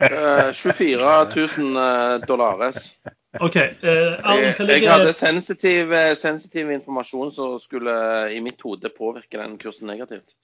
Eh, 0.00 0.52
24 0.52 1.24
000 1.58 1.76
eh, 1.76 2.18
dollares. 2.26 2.98
OK. 3.40 3.56
Uh, 3.56 3.62
Jeg, 3.84 4.56
jeg 4.58 4.88
hadde 4.90 5.12
sensitiv, 5.14 5.92
eh, 5.94 6.14
sensitiv 6.18 6.70
informasjon 6.74 7.30
som 7.32 7.58
skulle 7.62 7.92
i 8.34 8.40
mitt 8.42 8.58
hode 8.66 8.90
påvirke 8.90 9.38
den 9.38 9.54
kursen 9.58 9.86
negativt. 9.86 10.34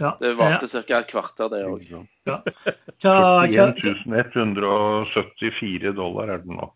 ja, 0.00 0.16
Det 0.20 0.32
varte 0.38 0.66
ca. 0.66 0.98
et 0.98 1.06
kvarter, 1.12 1.48
det 1.52 1.62
òg. 1.68 1.84
ja. 2.26 2.38
Hva, 3.02 3.46
hva, 3.46 3.68
1174 4.50 5.92
dollar 5.96 6.28
er 6.34 6.38
den 6.42 6.56
nå. 6.58 6.70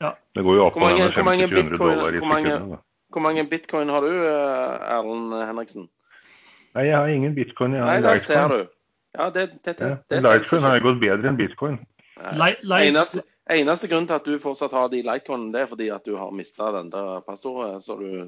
Ja. 0.00 0.14
Det 0.34 0.42
går 0.44 0.56
jo 0.56 0.64
opp 0.66 0.76
mange- 0.80 1.04
med 1.04 1.12
50-100 1.12 1.48
bitcoin- 1.52 1.78
dollar 1.78 2.14
i 2.14 2.20
sekundet. 2.20 2.78
Hvor 3.10 3.20
mange 3.20 3.44
bitcoin 3.50 3.88
har 3.88 4.00
du, 4.00 4.12
eh, 4.26 4.94
Erlend 4.96 5.32
Henriksen? 5.46 5.88
Nei, 6.74 6.84
jeg 6.86 6.96
har 6.96 7.08
ingen 7.08 7.34
bitcoin. 7.34 7.72
Jeg 7.74 7.82
Nei, 7.84 7.94
har 7.94 8.00
der 8.02 8.16
ser 8.16 8.48
du. 8.48 8.66
Ja, 9.18 9.30
det, 9.34 9.46
det, 9.64 9.76
det, 9.78 9.90
det, 10.08 10.20
Litecoin 10.22 10.62
har 10.62 10.78
jo 10.78 10.86
gått 10.90 11.00
bedre 11.02 11.30
enn 11.32 11.38
bitcoin. 11.38 11.80
Li- 12.36 12.56
li- 12.62 12.80
eneste, 12.90 13.24
eneste 13.50 13.88
grunn 13.90 14.06
til 14.06 14.18
at 14.18 14.26
du 14.28 14.36
fortsatt 14.42 14.74
har 14.76 14.90
de 14.92 15.00
litecoinene, 15.02 15.52
det 15.54 15.64
er 15.64 15.70
fordi 15.70 15.88
at 15.94 16.06
du 16.06 16.14
har 16.20 16.34
mista 16.36 16.70
den 16.76 16.90
der 16.92 17.22
passordet 17.26 17.80
så 17.82 17.96
du 17.98 18.26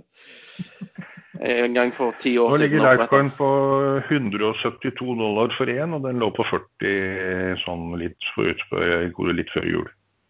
en 1.42 1.74
gang 1.74 1.92
for 1.94 2.14
ti 2.22 2.34
år 2.38 2.56
siden 2.58 2.78
Nå 2.78 2.82
ligger. 2.82 3.02
Litecoin 3.02 3.30
på 3.38 3.50
172 4.08 5.14
dollar 5.20 5.54
for 5.58 5.70
én, 5.70 5.94
og 5.94 6.02
den 6.06 6.20
lå 6.22 6.30
på 6.34 6.46
40 6.50 7.62
sånn 7.64 7.92
litt, 8.00 8.18
for, 8.34 8.50
for, 8.70 9.32
litt 9.36 9.52
før 9.54 9.68
jul. 9.68 9.86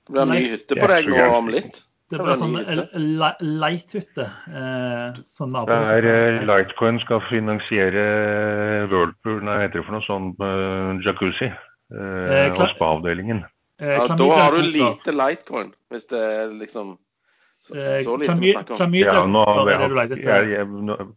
Det 0.08 0.14
blir 0.18 0.30
mye 0.34 0.52
hytte 0.56 0.78
på 0.78 0.90
deg 0.90 1.10
nå 1.12 1.26
om 1.38 1.50
litt. 1.52 1.82
Det 2.12 2.20
ble 2.22 2.34
sånn 2.38 2.54
light-hytte. 3.62 4.26
Eh, 4.52 5.20
sånn 5.26 5.52
Det 5.56 5.76
er 5.78 6.06
eh, 6.10 6.40
nabohytte. 6.44 7.00
Skal 7.06 7.22
finansiere 7.30 8.04
Whirlpool, 8.90 9.40
nei, 9.46 9.58
heter 9.64 9.80
det 9.80 9.86
for 9.88 9.96
noe 9.96 10.06
sånn 10.06 10.30
eh, 10.38 11.02
jacuzzi. 11.06 11.48
eh, 11.48 11.68
Eh, 11.92 12.50
og 12.52 12.68
spa-avdelingen. 12.76 13.42
Eh, 13.80 13.96
Ja, 13.98 14.06
da 14.16 14.28
har 14.38 14.52
du 14.56 14.62
lite 14.62 15.12
lightcoin, 15.12 15.72
hvis 15.90 16.06
det 16.08 16.20
er 16.20 16.52
liksom 16.54 16.96
så, 17.62 17.74
Eh, 17.76 18.02
så 18.02 18.16
lite 18.18 18.34
vi 18.40 18.52
snakker 18.52 18.80
om. 18.80 18.94
Ja, 18.94 19.24
nå, 19.26 19.42
jeg, 19.68 20.18
jeg, 20.22 20.48
jeg, 20.50 20.66
nå- 20.66 21.14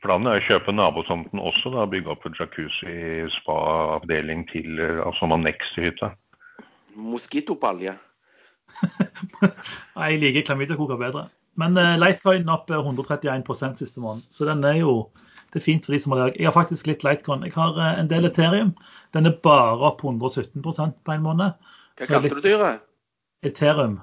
planen 0.00 0.26
er 0.30 0.38
å 0.40 0.44
kjøpe 0.46 0.72
nabotomten 0.72 1.40
også, 1.40 1.72
da, 1.74 1.86
bygge 1.86 2.08
opp 2.14 2.24
en 2.26 2.36
jacuzzi, 2.38 3.26
spa-avdeling 3.42 4.46
til 4.52 4.78
eh, 4.80 5.02
altså 5.04 5.26
anneks 5.32 5.74
til 5.74 5.84
hytta. 5.90 6.12
Moskitopalje? 6.94 7.92
Nei, 7.96 8.11
Jeg 10.02 10.20
liker 10.22 10.46
klamydiakoker 10.46 11.00
bedre. 11.00 11.26
Men 11.60 11.76
uh, 11.76 11.96
Litecoin 12.00 12.48
opp 12.48 12.70
eh, 12.72 12.80
131% 12.80 13.82
siste 13.82 14.00
måned. 14.00 14.24
Så 14.32 14.48
den 14.48 14.64
er 14.64 14.80
jo 14.80 14.94
det 15.52 15.60
er 15.60 15.64
fint 15.66 15.84
for 15.84 15.92
de 15.92 16.00
som 16.00 16.14
har 16.14 16.30
det. 16.30 16.38
Jeg 16.40 16.48
har 16.48 16.54
faktisk 16.56 16.88
litt 16.88 17.04
Litecoin. 17.04 17.44
Jeg 17.44 17.52
har 17.58 17.76
uh, 17.76 17.90
en 18.00 18.08
del 18.08 18.28
Ethereum. 18.28 18.72
Den 19.12 19.28
er 19.28 19.36
bare 19.44 19.76
opp 19.90 20.00
117 20.04 20.62
på 20.64 20.72
en 21.12 21.26
måned. 21.26 21.52
Hva 21.98 22.06
Så 22.06 22.14
kalte 22.14 22.30
litt- 22.30 22.40
du 22.40 22.48
dyret? 22.48 22.86
Ethereum. 23.42 23.98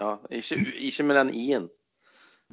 Ja, 0.00 0.16
ikke, 0.30 0.60
ikke 0.78 1.04
med 1.08 1.16
den 1.16 1.34
i-en. 1.34 1.68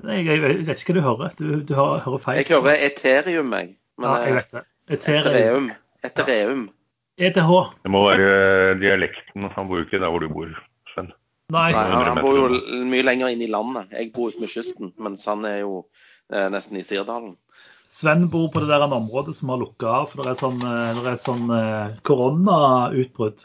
Jeg, 0.03 0.25
Jeg, 0.25 0.41
jeg 0.41 0.67
vet 0.67 0.81
ikke 0.81 0.93
hva 0.93 0.99
du 0.99 1.07
hører. 1.07 1.33
Du, 1.39 1.47
du 1.61 1.73
hører, 1.77 2.03
hører 2.03 2.21
feil. 2.23 2.41
Jeg 2.41 2.49
hører 2.51 2.85
Ethereum, 2.89 3.53
jeg. 3.53 3.75
Men 4.01 4.09
ja, 4.09 4.15
jeg 4.23 4.31
eh, 4.31 4.35
vet 4.39 4.55
det. 4.57 4.63
Ethereum. 4.97 5.67
Ethereum. 6.03 6.63
Ja. 6.67 6.79
ETH. 7.29 7.37
Det 7.85 7.91
må 7.93 7.99
være 8.07 8.29
eh, 8.33 8.75
dialekten. 8.81 9.45
Han 9.53 9.67
bruker 9.69 10.01
der 10.01 10.09
hvor 10.09 10.23
du 10.23 10.31
bor. 10.33 10.49
Nei. 11.51 11.69
Nei, 11.75 11.83
han, 11.91 12.07
han 12.07 12.21
bor 12.23 12.37
jo 12.37 12.47
mye 12.87 13.03
lenger 13.03 13.33
inn 13.33 13.43
i 13.43 13.51
landet. 13.51 13.91
Jeg 13.91 14.13
bor 14.15 14.31
ute 14.31 14.41
med 14.41 14.51
kysten, 14.51 14.93
mens 15.01 15.25
han 15.29 15.43
er 15.45 15.59
jo 15.65 15.83
eh, 16.31 16.47
nesten 16.53 16.79
i 16.79 16.85
Sirdalen. 16.87 17.35
Sven 17.93 18.25
bor 18.31 18.47
på 18.49 18.63
det 18.63 18.71
der 18.71 18.85
området 18.87 19.35
som 19.37 19.51
har 19.53 19.59
lukka 19.61 19.91
av. 19.99 20.07
For 20.09 20.23
det 20.23 20.33
er 20.33 20.39
sånn, 20.39 20.61
eh, 20.65 21.01
det 21.01 21.11
er 21.11 21.19
sånn 21.21 21.51
eh, 21.53 21.97
koronautbrudd 22.07 23.43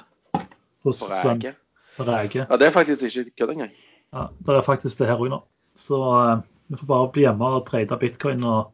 hos 0.87 1.03
På 1.03 1.11
Sven. 1.11 1.43
På. 1.43 2.07
Ja, 2.07 2.57
det 2.57 2.69
er 2.69 2.73
faktisk 2.73 3.09
ikke 3.09 3.43
kødd 3.43 3.57
engang. 3.57 3.75
Ja, 4.15 4.29
det 4.47 4.55
er 4.55 4.65
faktisk 4.65 5.01
det 5.03 5.11
her 5.11 5.21
òg 5.21 5.33
nå. 5.35 5.43
Så 5.77 5.99
eh, 6.23 6.41
vi 6.71 6.79
får 6.81 6.89
bare 6.89 7.11
bli 7.13 7.27
hjemme 7.27 7.51
og 7.59 7.67
trade 7.69 7.99
bitcoin 8.01 8.47
og, 8.47 8.71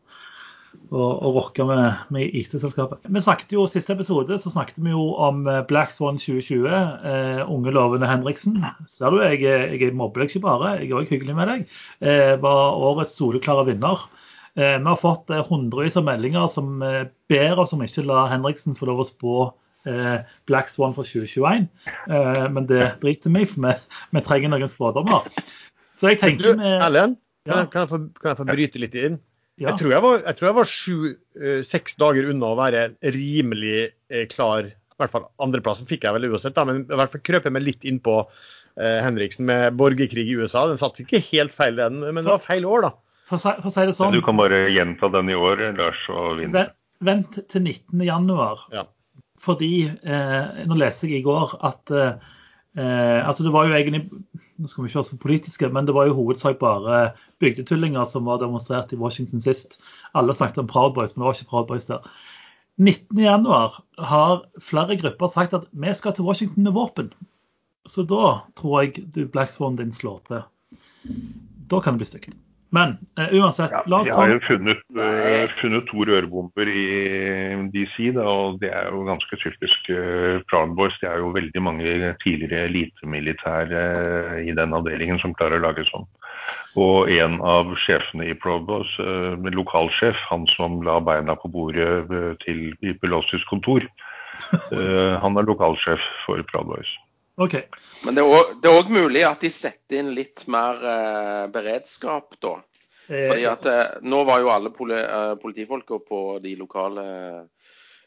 og, 0.90 1.11
og 1.26 1.35
rocke 1.38 1.64
med, 1.66 2.02
med 2.14 2.35
IT-selskapet. 2.38 3.07
Vi 3.11 3.23
snakket 3.25 3.52
jo 3.57 3.64
Siste 3.71 3.95
episode 3.97 4.37
så 4.43 4.52
snakket 4.52 4.78
vi 4.85 4.93
jo 4.93 5.07
om 5.23 5.47
eh, 5.50 5.62
Black 5.71 5.90
Swan 5.95 6.19
2020. 6.21 6.66
Eh, 6.71 7.40
unge 7.50 7.73
lovende 7.75 8.09
Henriksen. 8.11 8.61
Ser 8.90 9.11
du, 9.14 9.23
jeg, 9.25 9.40
jeg 9.81 9.95
mobber 9.97 10.23
deg 10.25 10.31
ikke 10.35 10.45
bare, 10.47 10.75
jeg 10.83 10.90
er 10.93 11.00
òg 11.00 11.11
hyggelig 11.14 11.37
med 11.38 11.50
deg. 11.52 11.64
Eh, 12.04 12.35
var 12.45 12.78
årets 12.90 13.16
soleklare 13.19 13.66
vinner. 13.73 14.07
Eh, 14.54 14.76
vi 14.78 14.87
har 14.87 15.00
fått 15.00 15.33
eh, 15.35 15.43
hundrevis 15.49 15.99
av 15.99 16.07
meldinger 16.07 16.47
som 16.52 16.78
eh, 16.87 17.04
ber 17.33 17.59
oss 17.64 17.75
om 17.75 17.83
ikke 17.83 18.07
la 18.07 18.28
Henriksen 18.31 18.76
få 18.78 18.90
lov 18.93 19.02
å 19.04 19.11
spå 19.11 19.37
Black 20.49 20.71
Swan 20.73 20.95
for 20.97 21.04
2021. 21.04 21.66
Eh, 22.09 22.45
men 22.54 22.64
det 22.71 22.87
driter 23.02 23.28
vi 23.35 23.43
i, 23.45 23.49
for 23.50 23.66
vi, 23.66 23.73
vi 24.16 24.23
trenger 24.25 24.54
noen 24.54 24.71
spådommer. 24.73 25.26
Så 26.00 26.09
jeg 26.09 26.23
tenker 26.23 26.57
vi 26.57 26.71
Erlend, 26.78 27.19
kan, 27.45 27.59
Ja. 27.59 27.66
kan, 27.69 27.83
jeg 27.83 27.90
få, 27.90 27.99
kan 28.16 28.31
jeg 28.31 28.38
få 28.38 28.47
bryte 28.49 28.81
litt 28.81 28.97
inn? 28.97 29.19
Ja, 29.61 29.68
Jeg 29.70 29.78
tror 29.80 29.92
jeg 29.94 30.02
var, 30.02 30.23
jeg 30.25 30.37
tror 30.38 30.49
jeg 30.49 30.56
var 30.56 30.70
sju-seks 30.70 31.94
dager 32.00 32.30
unna 32.32 32.49
å 32.54 32.58
være 32.58 32.80
rimelig 33.14 33.76
eh, 34.11 34.25
klar. 34.32 34.66
I 34.66 34.99
hvert 35.02 35.12
fall 35.14 35.28
andreplassen 35.42 35.87
fikk 35.90 36.06
jeg 36.06 36.16
vel 36.16 36.28
uansett, 36.32 36.56
da, 36.56 36.64
men 36.66 36.82
i 36.84 36.99
hvert 36.99 37.12
fall 37.14 37.23
krøp 37.26 37.46
jeg 37.46 37.54
meg 37.54 37.64
litt 37.66 37.87
inn 37.87 38.00
på 38.02 38.16
eh, 38.25 38.99
Henriksen 39.04 39.46
med 39.46 39.76
borgerkrig 39.78 40.26
i 40.30 40.37
USA. 40.38 40.66
Den 40.70 40.80
satt 40.82 40.99
ikke 41.02 41.23
helt 41.30 41.54
feil, 41.54 41.78
den, 41.78 42.02
men 42.02 42.23
det 42.23 42.30
var 42.30 42.42
feil 42.42 42.66
år, 42.66 42.88
da. 42.88 42.92
for, 43.30 43.38
for 43.38 43.70
å 43.70 43.75
si 43.75 43.87
det 43.90 43.96
sånn, 43.99 44.14
Du 44.14 44.23
kan 44.26 44.38
bare 44.38 44.64
gjenta 44.75 45.11
den 45.14 45.30
i 45.30 45.38
år, 45.38 45.62
Lars, 45.78 46.02
og 46.11 46.40
vinne. 46.42 46.54
vent, 46.54 46.76
vent 47.11 47.40
til 47.50 47.62
19. 47.66 48.04
januar. 48.06 48.66
Ja. 48.75 48.87
Fordi 49.44 49.73
eh, 49.90 50.64
Nå 50.70 50.76
leser 50.78 51.11
jeg 51.11 51.23
i 51.23 51.26
går 51.26 51.56
at 51.66 51.90
eh, 51.94 52.32
eh, 52.76 53.21
altså 53.28 53.47
det 53.47 53.52
var 53.54 53.69
jo 53.69 53.76
egentlig 53.76 54.04
nå 54.57 54.71
skal 54.71 54.85
vi 54.85 54.90
ikke 54.90 55.00
være 55.00 55.09
så 55.09 55.19
politiske, 55.19 55.69
men 55.75 55.87
det 55.87 55.95
var 55.97 56.07
jo 56.07 56.14
hovedsak 56.14 56.61
bare 56.61 57.00
bygdetullinger 57.43 58.07
som 58.07 58.28
var 58.28 58.38
demonstrert 58.43 58.93
i 58.95 58.99
Washington 59.00 59.43
sist. 59.43 59.81
Alle 60.14 60.35
snakket 60.35 60.62
om 60.62 60.71
Proud 60.71 60.95
Boys, 60.95 61.14
men 61.14 61.25
det 61.25 61.26
var 61.26 61.38
ikke 61.38 61.50
Proud 61.50 61.66
Boys 61.71 61.88
der. 61.90 62.07
19.1 62.78 64.07
har 64.07 64.45
flere 64.62 64.97
grupper 64.99 65.31
sagt 65.31 65.54
at 65.54 65.66
vi 65.73 65.95
skal 65.95 66.14
til 66.14 66.26
Washington 66.26 66.66
med 66.66 66.75
våpen. 66.75 67.12
Så 67.87 68.07
da 68.09 68.40
tror 68.57 68.83
jeg 68.83 69.31
Black 69.33 69.50
Swan 69.50 69.76
din 69.76 69.93
slår 69.93 70.23
til. 70.28 70.47
Da 71.71 71.81
kan 71.81 71.95
det 71.95 72.04
bli 72.04 72.09
stygt. 72.09 72.38
Men 72.75 72.97
uh, 73.19 73.28
uansett, 73.38 73.71
Ja, 73.71 73.83
la 73.87 74.00
oss 74.02 74.09
ta 74.09 74.16
har 74.19 74.33
jo 74.33 74.40
funnet, 74.43 74.81
uh, 74.99 75.45
funnet 75.61 75.87
to 75.90 76.07
rørbomber 76.09 76.71
i 76.71 76.87
DC, 77.75 78.11
da, 78.16 78.25
og 78.26 78.59
det 78.62 78.73
er 78.75 78.88
jo 78.90 79.04
ganske 79.07 79.38
typisk 79.38 79.90
uh, 79.95 80.40
Proud 80.50 80.75
Boys. 80.78 80.97
Det 81.02 81.11
er 81.11 81.23
jo 81.23 81.31
veldig 81.37 81.62
mange 81.62 82.14
tidligere 82.25 82.66
elitemilitære 82.71 83.85
uh, 83.95 84.40
i 84.43 84.57
den 84.57 84.75
avdelingen 84.75 85.23
som 85.23 85.37
klarer 85.38 85.61
å 85.61 85.66
lage 85.69 85.87
sånn. 85.90 86.09
Og 86.81 87.12
en 87.14 87.38
av 87.47 87.71
sjefene 87.81 88.26
i 88.33 88.35
Proud 88.37 88.66
Boys, 88.69 88.90
lokalsjef, 89.54 90.19
han 90.28 90.49
som 90.50 90.83
la 90.85 90.99
beina 91.00 91.38
på 91.38 91.49
bordet 91.49 92.02
til 92.43 92.66
i 92.85 92.93
Pelosis 93.00 93.47
kontor, 93.49 93.87
han 95.23 95.38
er 95.38 95.47
lokalsjef 95.49 96.02
for 96.26 96.43
Proud 96.50 96.75
Boys. 96.75 96.90
OK. 97.40 97.54
Men 98.06 98.14
det 98.14 98.22
er 98.22 98.70
òg 98.78 98.90
mulig 98.94 99.24
at 99.26 99.40
de 99.42 99.50
setter 99.50 99.98
inn 100.02 100.12
litt 100.14 100.44
mer 100.50 100.78
eh, 100.86 101.46
beredskap 101.54 102.36
da. 102.42 102.56
Eh, 103.08 103.26
Fordi 103.28 103.46
at 103.50 103.66
eh, 103.66 103.96
Nå 104.06 104.20
var 104.28 104.40
jo 104.40 104.52
alle 104.54 104.70
poli, 104.72 104.94
eh, 104.96 105.34
politifolka 105.42 105.98
på 106.06 106.20
de 106.44 106.54
lokale 106.60 107.04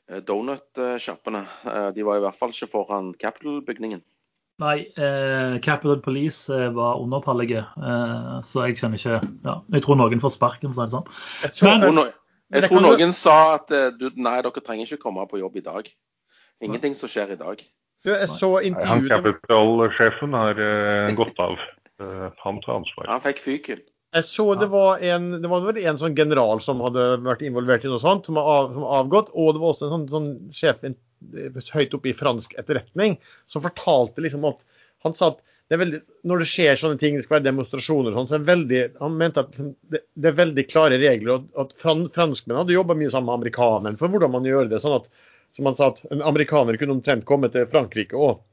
eh, 0.07 0.22
donut-sjappene. 0.24 1.43
Eh, 1.67 1.89
de 1.98 2.05
var 2.07 2.17
i 2.22 2.24
hvert 2.24 2.39
fall 2.39 2.53
ikke 2.55 2.69
foran 2.72 3.12
Capitol-bygningen. 3.19 4.01
Nei, 4.63 4.88
eh, 4.98 5.60
Capital 5.62 6.00
Police 6.01 6.50
eh, 6.50 6.72
var 6.74 6.98
undertallige, 7.03 7.62
eh, 7.77 8.39
så 8.48 8.63
jeg 8.65 8.79
kjenner 8.79 8.98
ikke 8.98 9.19
ja, 9.46 9.60
Jeg 9.75 9.84
tror 9.86 10.00
noen 10.00 10.24
får 10.24 10.34
sparken, 10.34 10.72
for 10.74 10.81
å 10.81 10.88
si 10.88 10.88
det 10.88 10.96
sånn. 10.96 11.12
Jeg 11.43 11.53
tror, 11.60 11.67
Men- 11.67 11.81
Jeg 11.84 11.91
tror, 11.91 11.93
no, 11.93 12.05
Men 12.50 12.62
jeg 12.63 12.69
tror 12.72 12.81
noen 12.81 12.98
du... 12.98 13.03
noen 13.03 13.13
sa 13.13 13.36
at 13.60 13.67
du, 14.00 14.05
nei, 14.15 14.38
dere 14.41 14.63
trenger 14.63 14.88
ikke 14.88 15.03
komme 15.03 15.27
på 15.29 15.38
jobb 15.43 15.57
i 15.60 15.65
dag. 15.67 15.89
Ingenting 16.63 16.96
som 16.96 17.10
skjer 17.12 17.36
i 17.36 17.38
dag. 17.38 17.60
Du, 18.06 18.13
jeg 18.13 18.30
så 18.32 18.54
Han 18.58 18.70
intervjuet 18.72 19.12
Capital-sjefen 19.12 20.38
har 20.38 20.60
uh, 20.62 21.13
gått 21.18 21.39
av. 21.44 21.58
Uh, 22.01 22.27
han 22.44 22.60
tar 22.63 22.82
ansvar. 22.82 23.10
Han 23.10 23.24
fikk 23.25 23.42
fyken. 23.44 23.82
Jeg 24.16 24.24
så 24.24 24.46
det 24.56 24.70
var 24.72 25.01
en, 25.04 25.25
det 25.44 25.50
var 25.51 25.66
en 25.77 26.00
sånn 26.00 26.16
general 26.16 26.62
som 26.63 26.80
hadde 26.86 27.10
vært 27.25 27.44
involvert 27.46 27.84
i 27.84 27.92
noe 27.92 28.00
sånt, 28.01 28.30
som 28.30 28.39
har 28.39 28.48
av, 28.48 28.77
avgått. 29.01 29.34
Og 29.36 29.51
det 29.54 29.62
var 29.63 29.74
også 29.74 29.89
en 29.89 29.94
sånn, 29.96 30.08
sånn 30.13 30.30
sjef 30.56 30.86
en, 30.88 30.96
høyt 31.74 31.98
oppe 31.98 32.12
i 32.12 32.16
fransk 32.16 32.56
etterretning 32.62 33.18
som 33.51 33.66
fortalte 33.66 34.22
liksom 34.24 34.46
at 34.48 34.62
han 35.06 35.16
sa 35.18 35.32
at 35.34 35.44
det 35.68 35.75
er 35.75 35.82
veldig, 35.82 36.00
når 36.30 36.42
det 36.42 36.48
skjer 36.48 36.77
sånne 36.80 37.00
ting, 37.01 37.18
det 37.18 37.25
skal 37.25 37.38
være 37.38 37.50
demonstrasjoner 37.50 38.13
og 38.13 38.20
sånn, 38.22 38.27
så 38.30 38.36
er 38.38 38.46
veldig, 38.48 38.82
han 39.01 39.18
mente 39.20 39.42
at 39.44 39.50
liksom, 39.51 39.74
det, 39.92 40.00
det 40.16 40.30
er 40.30 40.38
veldig 40.38 40.63
klare 40.70 41.00
regler. 41.01 41.34
og 41.34 41.66
At 41.66 41.74
fran, 41.82 42.06
franskmenn 42.16 42.62
hadde 42.62 42.77
jobba 42.77 42.96
mye 42.96 43.12
sammen 43.12 43.27
med 43.27 43.42
amerikanerne 43.42 44.00
for 44.00 44.13
hvordan 44.13 44.32
man 44.38 44.48
gjør 44.48 44.72
det. 44.72 44.80
sånn 44.80 44.96
at 45.01 45.10
som 45.58 45.66
han 45.66 45.78
sa 45.78 45.90
at 45.92 46.04
En 46.14 46.22
amerikaner 46.22 46.78
kunne 46.78 47.00
omtrent 47.00 47.26
komme 47.26 47.50
til 47.54 47.66
Frankrike 47.72 48.18
og, 48.18 48.44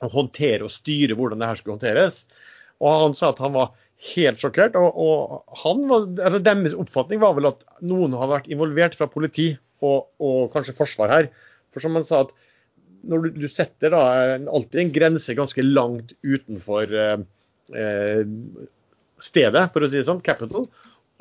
og 0.00 0.14
håndtere 0.14 0.64
og 0.64 0.72
styre 0.72 1.16
hvordan 1.18 1.42
det 1.42 1.50
her 1.50 1.60
skulle 1.60 1.76
håndteres. 1.76 2.22
Og 2.80 3.02
Han 3.02 3.16
sa 3.18 3.32
at 3.34 3.42
han 3.44 3.54
var 3.56 3.74
helt 4.14 4.40
sjokkert. 4.40 4.76
og, 4.80 4.96
og 4.96 5.60
han 5.64 5.84
var, 5.90 6.08
altså 6.16 6.40
Deres 6.44 6.76
oppfatning 6.76 7.20
var 7.20 7.36
vel 7.36 7.50
at 7.52 7.62
noen 7.84 8.16
hadde 8.16 8.32
vært 8.32 8.50
involvert 8.52 8.96
fra 8.96 9.08
politi 9.12 9.50
og, 9.84 10.08
og 10.20 10.50
kanskje 10.54 10.76
forsvar 10.76 11.12
her. 11.12 11.30
For 11.72 11.84
som 11.84 11.96
han 11.98 12.08
sa 12.08 12.24
at 12.24 12.34
når 13.06 13.26
du, 13.26 13.44
du 13.44 13.48
setter 13.52 13.92
da 13.92 14.02
alltid 14.48 14.80
en 14.82 14.94
grense 14.94 15.36
ganske 15.36 15.62
langt 15.62 16.16
utenfor 16.24 16.90
eh, 16.90 17.20
eh, 17.76 18.24
stedet, 19.22 19.68
for 19.72 19.84
å 19.84 19.90
si 19.90 20.00
det 20.00 20.08
sånn, 20.08 20.24
capital, 20.24 20.66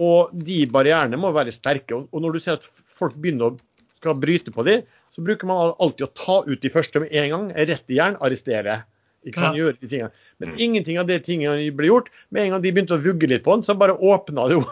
og 0.01 0.31
de 0.33 0.63
barrierene 0.71 1.19
må 1.19 1.29
være 1.35 1.53
sterke. 1.55 1.99
Og, 1.99 2.07
og 2.09 2.23
når 2.23 2.35
du 2.35 2.43
ser 2.43 2.57
at 2.57 2.65
folk 2.95 3.19
begynner 3.19 3.51
å 3.51 3.57
skal 4.05 4.19
bryte 4.21 4.53
på 4.53 4.65
de, 4.67 4.79
så 5.15 5.23
bruker 5.23 5.47
man 5.47 5.71
alltid 5.79 6.09
å 6.09 6.13
ta 6.17 6.41
ut 6.43 6.59
de 6.59 6.71
første 6.73 6.99
med 6.99 7.13
en 7.15 7.29
gang, 7.31 7.47
rett 7.55 7.91
i 7.93 7.99
jern, 8.01 8.17
arrestere. 8.19 8.81
Ikke 9.25 9.39
sant, 9.39 9.55
Ja. 9.55 9.63
gjøre 9.63 9.79
de 9.79 9.87
tingene. 9.89 10.11
Men 10.39 10.51
ingenting 10.59 10.99
av 11.01 11.07
de 11.07 11.15
tingene 11.23 11.71
ble 11.73 11.87
gjort. 11.87 12.09
Med 12.29 12.43
en 12.43 12.51
gang 12.53 12.61
de 12.61 12.71
begynte 12.75 12.97
å 12.97 13.01
vugge 13.01 13.29
litt 13.31 13.45
på 13.45 13.55
den, 13.55 13.63
så 13.63 13.73
bare 13.79 13.95
åpna 13.97 14.49
det 14.49 14.57
jo. 14.59 14.65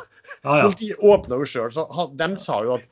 Ja, 0.44 0.58
ja. 0.58 0.68
Politiet 0.68 1.00
åpna 1.00 1.40
jo 1.40 1.48
sjøl. 1.48 1.72
Så 1.74 1.88
han, 1.90 2.14
de 2.20 2.28
sa 2.38 2.60
jo 2.64 2.76
at 2.76 2.84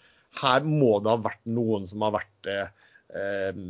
her 0.41 0.65
må 0.65 0.98
det 1.03 1.12
ha 1.12 1.20
vært 1.22 1.43
noen 1.46 1.86
som 1.91 2.01
har 2.08 2.15
vært 2.15 2.50
eh, 2.50 2.72
eh, 3.20 3.62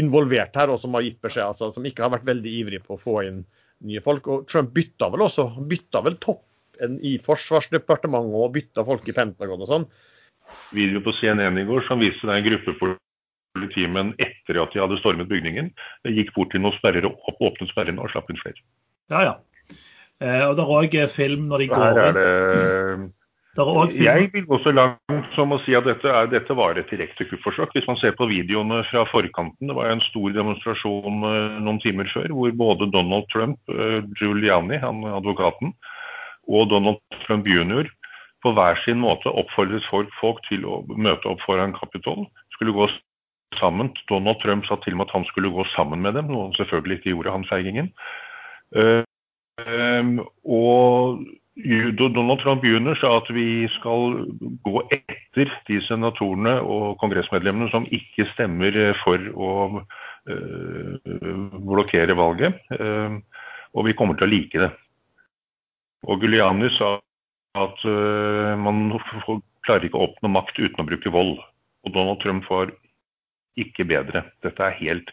involvert 0.00 0.54
her, 0.54 0.70
og 0.70 0.80
som 0.84 0.94
har 0.94 1.04
gitt 1.06 1.20
beskjed. 1.24 1.48
Altså, 1.48 1.72
som 1.74 1.84
ikke 1.88 2.04
har 2.04 2.12
vært 2.14 2.28
veldig 2.28 2.54
ivrig 2.60 2.82
på 2.84 2.94
å 2.98 3.02
få 3.02 3.18
inn 3.26 3.44
nye 3.88 4.04
folk. 4.04 4.28
Og 4.28 4.46
Trump 4.46 4.72
bytta 4.76 5.10
vel 5.10 5.26
også. 5.26 5.48
Bytta 5.70 6.04
vel 6.06 6.20
toppen 6.22 7.00
i 7.02 7.16
Forsvarsdepartementet 7.22 8.36
og 8.36 8.52
bytta 8.54 8.84
folk 8.86 9.08
i 9.08 9.16
Pentagon 9.16 9.64
og 9.64 9.70
sånn. 9.70 9.88
Video 10.76 11.00
på 11.00 11.12
CNN 11.16 11.58
i 11.62 11.66
går 11.66 11.86
som 11.88 12.02
viste 12.02 12.28
deg 12.28 12.40
en 12.42 12.48
gruppe 12.50 12.76
politimenn 13.54 14.14
etter 14.22 14.60
at 14.62 14.74
de 14.74 14.82
hadde 14.82 15.00
stormet 15.00 15.30
bygningen. 15.30 15.72
Gikk 16.10 16.34
bort 16.36 16.52
til 16.54 16.64
noen 16.64 16.76
sperrer 16.78 17.06
og 17.08 17.40
åpnet 17.40 17.72
sperrene 17.72 18.02
og 18.02 18.12
slapp 18.12 18.30
inn 18.30 18.40
flere. 18.42 18.60
ja, 19.12 19.26
ja. 19.30 19.34
Eh, 20.22 20.44
og 20.46 20.54
det 20.56 20.62
er 20.62 20.72
òg 20.78 20.96
film 21.10 21.48
når 21.50 21.64
de 21.64 21.70
går 21.72 21.84
her 21.84 21.98
er 21.98 22.18
inn. 22.94 23.08
det 23.56 23.62
er 23.62 23.70
også 23.70 23.96
film, 23.96 24.04
Jeg 24.04 24.28
vil 24.32 24.46
gå 24.46 24.58
så 24.62 24.72
langt 24.74 25.32
som 25.34 25.52
å 25.52 25.58
si 25.64 25.74
at 25.74 25.88
dette, 25.88 26.06
er, 26.06 26.28
dette 26.30 26.54
var 26.54 26.78
et 26.78 26.90
direkte 26.90 27.26
kuppforsøk. 27.28 27.74
Hvis 27.74 27.88
man 27.90 27.98
ser 28.00 28.14
på 28.18 28.28
videoene 28.30 28.82
fra 28.90 29.04
forkanten, 29.10 29.68
det 29.68 29.76
var 29.76 29.90
en 29.90 30.04
stor 30.06 30.30
demonstrasjon 30.36 31.26
eh, 31.30 31.58
noen 31.66 31.82
timer 31.82 32.08
før, 32.14 32.30
hvor 32.30 32.54
både 32.62 32.90
Donald 32.94 33.26
Trump, 33.34 33.58
eh, 33.74 34.00
Giuliani, 34.20 34.78
han 34.82 35.02
advokaten, 35.10 35.74
og 36.46 36.70
Donald 36.70 37.02
Trump 37.26 37.48
jr. 37.48 37.90
på 38.44 38.52
hver 38.54 38.78
sin 38.84 39.02
måte 39.02 39.32
oppfordret 39.32 39.84
folk, 39.90 40.10
folk 40.20 40.40
til 40.48 40.66
å 40.68 40.84
møte 40.94 41.26
opp 41.30 41.42
foran 41.46 41.74
Capitol. 41.76 42.28
Skulle 42.54 42.76
gå 42.76 42.86
sammen. 43.60 43.92
Donald 44.10 44.40
Trump 44.42 44.66
sa 44.66 44.78
til 44.82 44.94
og 44.96 45.02
med 45.02 45.08
at 45.08 45.16
han 45.16 45.26
skulle 45.30 45.52
gå 45.54 45.64
sammen 45.74 46.02
med 46.04 46.16
dem, 46.18 46.28
noe 46.30 46.48
han 46.48 46.58
selvfølgelig 46.58 47.00
ikke 47.00 47.12
gjorde, 47.14 47.34
han 47.34 47.48
feigingen. 47.50 47.90
Eh, 48.74 49.02
og 50.44 51.24
Donald 51.98 52.40
Trump 52.42 52.64
jr. 52.66 52.96
sa 52.98 53.12
at 53.20 53.28
vi 53.30 53.68
skal 53.76 54.24
gå 54.66 54.82
etter 54.90 55.52
de 55.68 55.78
senatorene 55.86 56.56
og 56.60 56.98
kongressmedlemmene 57.02 57.70
som 57.70 57.86
ikke 57.94 58.26
stemmer 58.32 58.74
eh, 58.74 58.96
for 59.04 59.30
å 59.34 59.52
eh, 60.26 61.14
blokkere 61.68 62.18
valget. 62.18 62.58
Eh, 62.74 63.20
og 63.74 63.86
vi 63.86 63.94
kommer 63.98 64.18
til 64.18 64.28
å 64.28 64.34
like 64.34 64.66
det. 64.66 64.70
Og 66.04 66.20
Guliani 66.20 66.68
sa 66.74 66.96
at 67.58 67.84
eh, 67.86 68.54
man 68.60 68.90
klarer 69.64 69.86
ikke 69.86 70.00
å 70.00 70.08
oppnå 70.08 70.30
makt 70.34 70.58
uten 70.58 70.82
å 70.82 70.88
bruke 70.88 71.12
vold. 71.14 71.38
Og 71.84 71.94
Donald 71.94 72.20
Trump 72.24 72.48
var 72.50 72.72
ikke 73.60 73.86
bedre. 73.88 74.24
Dette 74.44 74.66
er 74.66 74.76
helt, 74.80 75.12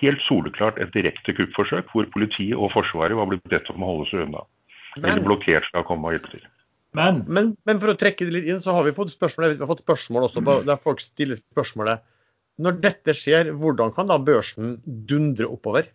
helt 0.00 0.22
soleklart 0.26 0.78
et 0.82 0.92
direkte 0.94 1.34
kuppforsøk 1.36 1.90
hvor 1.94 2.08
politiet 2.14 2.56
og 2.56 2.72
Forsvaret 2.74 3.18
var 3.18 3.28
blitt 3.30 3.46
bedt 3.50 3.70
om 3.74 3.84
å 3.84 3.92
holde 3.94 4.08
seg 4.12 4.24
unna. 4.26 4.44
Eller 4.98 5.20
Men, 5.20 5.26
blokkert 5.26 5.68
skal 5.68 5.86
komme 5.86 6.10
og 6.10 6.16
hjelpe 6.16 6.34
til. 6.36 6.46
men 6.98 7.22
men, 7.26 7.52
men 7.68 7.82
for 7.82 7.92
å 7.92 7.98
trekke 7.98 8.26
det 8.26 8.34
litt 8.34 8.48
inn, 8.50 8.62
så 8.62 8.74
har 8.74 8.86
vi 8.86 8.94
fått 8.96 9.12
spørsmål, 9.14 9.54
vi 9.54 9.62
har 9.62 9.70
fått 9.70 9.84
spørsmål 9.84 10.26
også 10.26 10.42
på, 10.46 10.56
der 10.66 10.80
folk 10.82 11.02
stiller 11.04 11.38
spørsmålet 11.38 12.02
Når 12.60 12.80
dette 12.82 13.14
skjer, 13.16 13.52
hvordan 13.56 13.94
kan 13.96 14.10
da 14.10 14.18
børsen 14.20 14.80
dundre 14.84 15.46
oppover? 15.48 15.86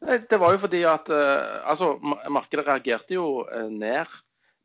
Det 0.00 0.38
var 0.40 0.54
jo 0.54 0.60
fordi 0.62 0.80
at 0.88 1.10
eh, 1.12 1.56
altså, 1.68 1.94
markedet 2.32 2.66
reagerte 2.68 3.16
jo 3.18 3.42
eh, 3.44 3.66
ned 3.68 4.08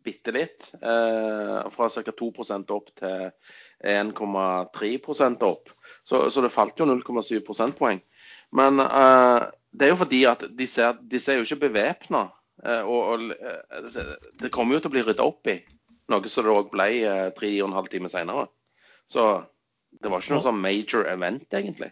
bitte 0.06 0.32
litt. 0.32 0.70
eh, 0.80 1.72
fra 1.76 1.90
ca. 1.90 2.14
2% 2.22 2.72
opp 2.76 2.92
til 3.00 3.32
1,3% 3.84 5.46
opp. 5.48 5.72
Så, 6.06 6.30
så 6.30 6.42
det 6.42 6.54
falt 6.54 6.80
jo 6.80 6.88
0,7 6.88 7.42
prosentpoeng. 7.46 8.02
Men 8.56 8.80
uh, 8.80 9.48
det 9.76 9.88
er 9.88 9.94
jo 9.94 10.02
fordi 10.04 10.22
at 10.30 10.46
de 10.58 10.68
ser, 10.70 11.00
de 11.02 11.20
ser 11.20 11.40
jo 11.40 11.48
ikke 11.48 11.68
bevæpna. 11.68 12.28
og 12.66 13.02
og 13.14 13.24
eh, 13.36 13.90
det, 13.94 14.06
det 14.42 14.52
kommer 14.52 14.76
jo 14.76 14.80
til 14.80 14.90
å 14.90 14.94
bli 14.94 15.04
rydda 15.04 15.26
opp 15.26 15.50
i. 15.52 15.58
Noe 16.10 16.30
som 16.32 16.46
det 16.46 16.54
òg 16.54 16.70
ble 16.72 16.88
tre 17.36 17.50
og 17.60 17.68
en 17.68 17.76
halv 17.76 17.90
time 17.92 18.10
seinere. 18.10 18.48
Så 19.12 19.26
det 19.92 20.12
var 20.12 20.24
ikke 20.24 20.38
noe 20.38 20.46
sånn 20.46 20.62
major 20.62 21.10
event, 21.10 21.46
egentlig. 21.52 21.92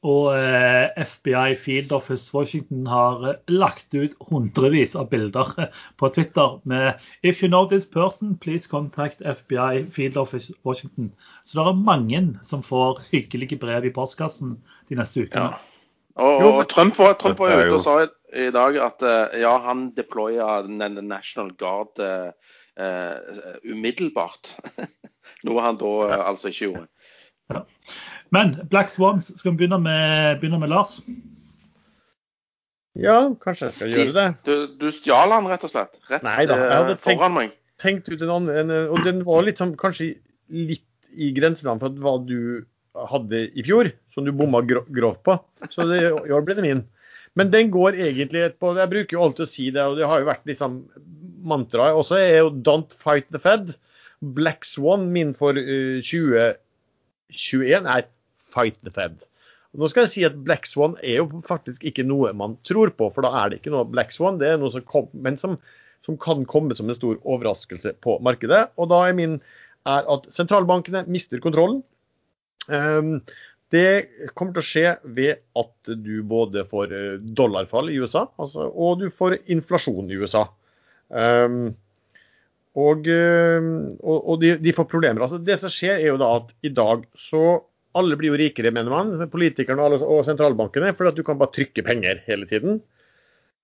Og 0.00 0.30
eh, 0.32 0.88
FBI 0.96 1.56
Field 1.60 1.92
Office 1.92 2.30
Washington 2.32 2.86
har 2.88 3.24
eh, 3.28 3.40
lagt 3.52 3.92
ut 3.92 4.14
hundrevis 4.30 4.94
av 4.96 5.10
bilder 5.12 5.50
på 6.00 6.08
Twitter 6.14 6.56
med 6.64 6.96
If 7.22 7.42
you 7.42 7.50
know 7.50 7.66
this 7.68 7.84
person, 7.84 8.38
please 8.40 8.68
contact 8.68 9.20
FBI 9.20 9.90
Field 9.92 10.16
Office 10.16 10.54
Washington. 10.64 11.12
Så 11.44 11.60
det 11.60 11.66
er 11.68 11.84
mange 11.84 12.22
som 12.42 12.64
får 12.64 13.02
hyggelige 13.10 13.60
brev 13.60 13.84
i 13.84 13.92
postkassen 13.92 14.56
de 14.88 14.96
neste 14.96 15.26
ukene. 15.26 15.50
Ja. 15.52 15.60
Og, 16.20 16.42
og 16.44 16.64
Trump 16.68 16.96
var, 16.98 17.14
Trump 17.20 17.38
var 17.38 17.60
ute 17.60 17.76
og 17.76 17.82
sa 17.84 17.98
i, 18.04 18.08
i 18.46 18.48
dag 18.54 18.76
at 18.82 19.04
eh, 19.06 19.40
ja, 19.44 19.52
han 19.64 19.90
deploya 19.96 20.62
National 20.66 21.52
Guard 21.60 22.00
uh, 22.02 22.32
eh, 22.80 23.54
umiddelbart. 23.68 24.56
Noe 25.46 25.64
han 25.64 25.78
da 25.80 25.92
uh, 26.10 26.16
altså 26.32 26.50
ikke 26.50 26.70
gjorde. 26.70 26.88
Men 28.34 28.54
Black 28.70 28.92
Swans, 28.92 29.30
skal 29.38 29.52
vi 29.52 29.64
begynne 29.64 29.80
med, 29.82 30.40
begynne 30.40 30.60
med 30.62 30.70
Lars? 30.70 30.98
Ja, 32.98 33.16
kanskje 33.42 33.68
jeg 33.68 33.76
skal 33.76 33.94
gjøre 33.94 34.14
det. 34.16 34.26
Du, 34.46 34.54
du 34.80 34.90
stjal 34.94 35.34
han 35.34 35.48
rett 35.50 35.64
og 35.66 35.72
slett? 35.72 35.98
Rett 36.10 36.26
Nei 36.26 36.44
da, 36.50 36.58
jeg 36.58 36.76
hadde 36.76 36.96
tenkt, 36.96 37.04
foran 37.06 37.36
meg. 37.36 37.56
Tenkt 37.80 38.10
ut 38.10 38.22
en 38.22 38.34
annen, 38.36 38.70
en, 38.70 38.72
og 38.92 39.02
den 39.06 39.22
var 39.26 39.44
litt 39.46 39.62
sånn, 39.62 39.76
kanskje 39.78 40.12
litt 40.50 40.86
i 41.10 41.30
grenseland 41.34 41.82
for 41.82 41.94
hva 42.02 42.16
du 42.22 42.66
hadde 43.10 43.44
i 43.58 43.64
fjor, 43.66 43.90
som 44.14 44.26
du 44.26 44.32
bomma 44.34 44.62
grovt 44.66 45.22
på. 45.26 45.36
Så 45.70 45.86
det, 45.90 46.02
i 46.10 46.34
år 46.34 46.46
ble 46.46 46.58
det 46.58 46.66
min. 46.66 46.82
Men 47.38 47.52
den 47.52 47.70
går 47.70 47.94
egentlig 47.94 48.48
på 48.58 48.72
Jeg 48.74 48.90
bruker 48.90 49.14
jo 49.14 49.22
alltid 49.22 49.44
å 49.44 49.50
si 49.50 49.68
det, 49.74 49.84
og 49.86 49.98
det 49.98 50.08
har 50.10 50.22
jo 50.22 50.30
vært 50.30 50.48
liksom 50.50 50.80
mantraet 51.46 51.96
også, 51.96 52.18
er 52.18 52.42
jo 52.42 52.50
'Don't 52.50 52.94
fight 52.94 53.30
the 53.30 53.38
Fed'. 53.42 53.76
Black 54.20 54.66
Swan 54.68 55.06
min 55.14 55.30
for 55.32 55.56
uh, 55.56 56.02
2021 56.04 57.86
er 57.88 58.08
'Fight 58.50 58.78
the 58.84 58.92
Fed'. 58.94 59.26
Nå 59.78 59.86
skal 59.90 60.06
jeg 60.06 60.10
si 60.10 60.22
at 60.26 60.38
Black 60.46 60.66
Swan 60.66 60.96
er 60.98 61.20
jo 61.20 61.42
faktisk 61.46 61.84
ikke 61.86 62.02
noe 62.06 62.32
man 62.34 62.56
tror 62.66 62.90
på, 62.98 63.06
for 63.14 63.22
da 63.22 63.30
er 63.38 63.50
det 63.50 63.60
ikke 63.60 63.74
noe 63.74 63.86
Black 63.86 64.10
Swan. 64.14 64.40
Det 64.40 64.48
er 64.50 64.58
noe 64.58 64.72
som 64.74 64.82
kom, 64.82 65.06
men 65.14 65.38
som, 65.38 65.54
som 66.06 66.18
kan 66.18 66.42
komme 66.50 66.74
som 66.78 66.90
en 66.90 66.98
stor 66.98 67.20
overraskelse 67.22 67.94
på 68.02 68.16
markedet. 68.26 68.64
Og 68.80 68.90
da 68.90 69.04
er 69.06 69.14
min 69.18 69.38
er 69.88 70.08
at 70.10 70.26
sentralbankene 70.34 71.04
mister 71.08 71.40
kontrollen. 71.42 71.84
Um, 72.66 73.20
det 73.70 74.10
kommer 74.34 74.56
til 74.56 74.64
å 74.64 74.66
skje 74.66 74.88
ved 75.16 75.38
at 75.58 75.92
du 76.02 76.16
både 76.26 76.64
får 76.66 76.90
eh, 76.96 77.20
dollarfall 77.22 77.92
i 77.92 78.00
USA, 78.02 78.24
altså, 78.42 78.66
og 78.66 78.98
du 78.98 79.06
får 79.14 79.38
inflasjon 79.54 80.10
i 80.10 80.18
USA. 80.18 80.42
Og 82.80 83.06
um, 83.06 83.78
og, 84.02 84.18
og 84.18 84.42
de, 84.42 84.56
de 84.58 84.74
får 84.74 84.90
problemer. 84.90 85.22
Altså, 85.22 85.38
det 85.38 85.60
som 85.62 85.70
skjer, 85.70 86.00
er 86.00 86.10
jo 86.10 86.18
da 86.18 86.32
at 86.40 86.50
i 86.66 86.74
dag 86.74 87.06
så 87.14 87.60
alle 87.98 88.16
blir 88.18 88.32
jo 88.32 88.38
rikere, 88.38 88.72
mener 88.74 88.92
man, 88.92 89.12
politikerne 89.32 89.82
og, 89.82 89.90
alle, 89.90 90.00
og 90.06 90.24
sentralbankene, 90.28 90.92
fordi 90.96 91.12
at 91.12 91.18
du 91.18 91.24
kan 91.26 91.38
bare 91.40 91.54
trykke 91.56 91.84
penger 91.86 92.22
hele 92.26 92.48
tiden. 92.50 92.80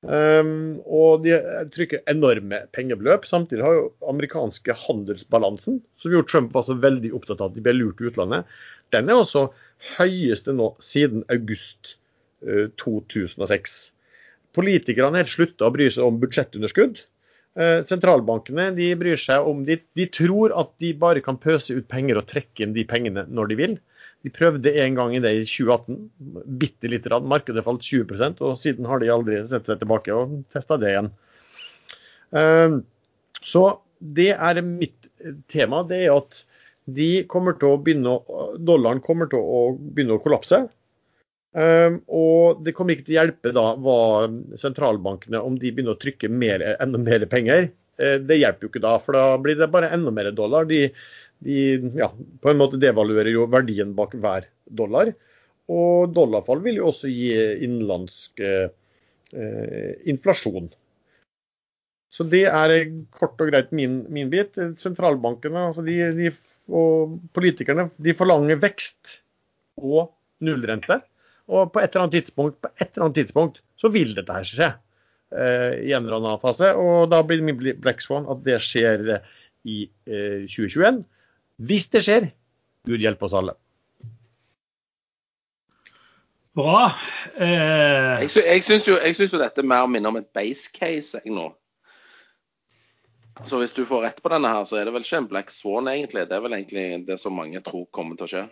Um, 0.06 0.78
og 0.84 1.24
de 1.24 1.38
trykker 1.72 2.04
enorme 2.10 2.62
pengebeløp. 2.76 3.26
Samtidig 3.26 3.64
har 3.64 3.76
jo 3.78 3.86
amerikanske 4.10 4.76
handelsbalansen, 4.86 5.80
som 6.02 6.14
jo 6.14 6.24
Trump 6.26 6.52
var 6.54 6.66
så 6.66 6.76
veldig 6.78 7.12
opptatt 7.16 7.42
av 7.42 7.50
at 7.50 7.58
de 7.58 7.64
ble 7.64 7.74
lurt 7.78 8.02
i 8.02 8.10
utlandet, 8.10 8.46
den 8.94 9.10
er 9.10 9.18
også 9.18 9.48
høyeste 9.96 10.54
nå 10.54 10.72
siden 10.84 11.24
august 11.32 11.96
uh, 12.46 12.68
2006. 12.82 13.78
Politikerne 14.56 15.20
har 15.20 15.30
slutta 15.30 15.68
å 15.68 15.74
bry 15.74 15.88
seg 15.92 16.06
om 16.06 16.22
budsjettunderskudd. 16.22 17.02
Eh, 17.56 17.78
sentralbankene 17.88 18.68
de 18.76 18.90
bryr 19.00 19.16
seg 19.20 19.46
om 19.48 19.62
de, 19.64 19.78
de 19.96 20.04
tror 20.12 20.52
at 20.60 20.74
de 20.82 20.90
bare 21.00 21.22
kan 21.24 21.38
pøse 21.40 21.72
ut 21.72 21.86
penger 21.88 22.20
og 22.20 22.26
trekke 22.28 22.64
inn 22.64 22.74
de 22.76 22.84
pengene 22.88 23.24
når 23.32 23.52
de 23.52 23.56
vil. 23.60 23.76
De 24.26 24.32
prøvde 24.34 24.72
en 24.82 24.98
gang 24.98 25.14
i 25.14 25.22
det 25.22 25.32
i 25.38 25.46
2018. 25.46 26.00
Bitte 26.58 26.90
lite 26.90 27.10
grann. 27.12 27.28
Markedet 27.30 27.62
falt 27.66 27.86
20% 27.86 28.42
og 28.42 28.58
siden 28.62 28.88
har 28.90 28.98
de 29.02 29.12
aldri 29.14 29.38
sett 29.46 29.70
seg 29.70 29.78
tilbake 29.78 30.14
og 30.14 30.40
testa 30.54 30.78
det 30.82 30.92
igjen. 30.92 31.12
Eh, 32.34 32.80
Så 33.46 33.62
det 34.02 34.32
er 34.34 34.62
mitt 34.66 35.06
tema. 35.52 35.84
Det 35.86 36.04
er 36.06 36.16
at 36.16 36.42
de 36.86 37.24
kommer 37.30 37.56
til 37.58 37.74
å 37.74 37.78
begynne 37.82 38.18
dollaren 38.62 39.02
kommer 39.02 39.30
til 39.30 39.42
å 39.42 39.60
begynne 39.78 40.18
å 40.18 40.22
kollapse. 40.22 40.66
Um, 41.56 42.02
og 42.12 42.60
det 42.66 42.74
kommer 42.76 42.92
ikke 42.92 43.06
til 43.06 43.16
å 43.16 43.20
hjelpe 43.22 43.52
da 43.56 43.64
hva 43.80 44.26
sentralbankene 44.60 45.40
om 45.40 45.54
de 45.56 45.70
begynner 45.72 45.96
å 45.96 46.00
trykke 46.02 46.28
mer, 46.28 46.60
enda 46.76 47.00
mer 47.00 47.24
penger. 47.32 47.70
Eh, 47.96 48.18
det 48.20 48.36
hjelper 48.42 48.66
jo 48.66 48.72
ikke 48.74 48.82
da, 48.84 48.98
for 49.00 49.16
da 49.16 49.38
blir 49.40 49.56
det 49.56 49.70
bare 49.72 49.88
enda 49.96 50.12
mer 50.12 50.28
dollar. 50.36 50.68
De, 50.68 50.90
de 51.44 51.92
ja, 51.98 52.10
på 52.40 52.50
en 52.50 52.60
måte 52.60 52.80
devaluerer 52.80 53.32
jo 53.34 53.46
verdien 53.52 53.92
bak 53.96 54.14
hver 54.16 54.48
dollar. 54.66 55.12
Og 55.72 56.12
dollarfall 56.14 56.62
vil 56.64 56.80
jo 56.80 56.90
også 56.92 57.10
gi 57.10 57.30
innenlandsk 57.66 58.42
eh, 58.46 58.68
inflasjon. 60.06 60.70
Så 62.16 62.24
det 62.32 62.46
er 62.48 62.72
kort 63.12 63.40
og 63.42 63.50
greit 63.50 63.72
min, 63.76 64.04
min 64.12 64.30
bit. 64.32 64.56
Sentralbankene 64.80 65.66
altså 65.68 65.84
de, 65.84 65.98
de, 66.16 66.30
og 66.72 67.18
politikerne 67.36 67.90
de 68.00 68.14
forlanger 68.16 68.60
vekst 68.62 69.18
og 69.76 70.14
nullrente. 70.46 71.00
Og 71.46 71.70
på 71.74 71.82
et 71.82 71.92
eller 71.92 72.06
annet 72.06 72.18
tidspunkt, 72.20 72.58
på 72.62 72.70
et 72.74 72.88
eller 72.88 73.06
annet 73.06 73.18
tidspunkt 73.20 73.60
så 73.78 73.90
vil 73.92 74.14
dette 74.16 74.34
her 74.34 74.48
skje 74.48 74.70
eh, 74.70 75.74
i 75.86 75.92
en 75.92 76.06
eller 76.06 76.18
annen 76.18 76.40
fase. 76.42 76.72
Og 76.78 77.10
da 77.12 77.20
blir 77.26 77.44
min 77.44 77.58
black 77.58 78.00
swan 78.04 78.28
at 78.32 78.42
det 78.46 78.62
skjer 78.64 79.04
eh, 79.18 79.36
i 79.66 79.82
eh, 80.08 80.46
2021. 80.46 81.04
Hvis 81.56 81.88
det 81.92 82.02
skjer, 82.04 82.28
Gud 82.86 83.02
hjelpe 83.02 83.26
oss 83.26 83.34
alle. 83.34 83.56
Bra. 86.56 86.86
Eh, 87.36 88.24
Jeg, 88.24 88.30
sy 88.32 88.42
syns 88.64 88.86
jo, 88.88 88.96
jo 88.96 89.40
dette 89.42 89.64
mer 89.66 89.88
minner 89.90 90.08
om 90.12 90.16
et 90.20 90.28
base 90.32 90.70
case 90.72 91.20
jeg 91.20 91.34
nå. 91.34 91.50
Så 93.44 93.58
hvis 93.60 93.74
du 93.76 93.82
får 93.84 94.06
rett 94.06 94.22
på 94.24 94.32
denne 94.32 94.48
her, 94.48 94.64
så 94.64 94.78
er 94.80 94.88
det 94.88 94.94
vel 94.94 95.04
ikke 95.04 95.18
en 95.20 95.28
black 95.28 95.52
swan, 95.52 95.90
egentlig. 95.92 96.24
Det 96.30 96.38
er 96.38 96.44
vel 96.44 96.56
egentlig 96.56 96.86
det 97.08 97.18
som 97.20 97.36
mange 97.36 97.60
tror 97.64 97.84
kommer 97.92 98.16
til 98.16 98.24
å 98.24 98.30
skje. 98.30 98.44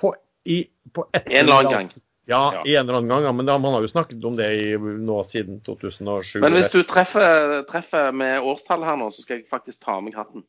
På, 0.00 0.10
i, 0.42 0.64
på 0.90 1.04
et 1.14 1.28
En 1.30 1.44
eller 1.44 1.60
annen 1.60 1.76
gang. 1.76 1.92
Ja, 2.30 2.40
Ja. 2.54 2.62
en 2.64 2.88
eller 2.88 2.98
annen 2.98 3.10
gang. 3.10 3.22
Ja, 3.28 3.32
men 3.32 3.46
da, 3.46 3.58
man 3.62 3.74
har 3.74 3.86
jo 3.86 3.90
snakket 3.90 4.24
om 4.26 4.34
det 4.38 4.48
i, 4.58 4.66
nå 4.78 5.20
siden 5.30 5.60
2007. 5.66 6.40
Men 6.42 6.58
hvis 6.58 6.72
du 6.74 6.82
treffer, 6.82 7.62
treffer 7.70 8.10
med 8.14 8.42
årstall 8.42 8.82
her 8.86 8.98
nå, 8.98 9.12
så 9.14 9.22
skal 9.22 9.38
jeg 9.38 9.48
faktisk 9.50 9.84
ta 9.86 9.98
av 9.98 10.02
meg 10.06 10.18
hatten. 10.18 10.42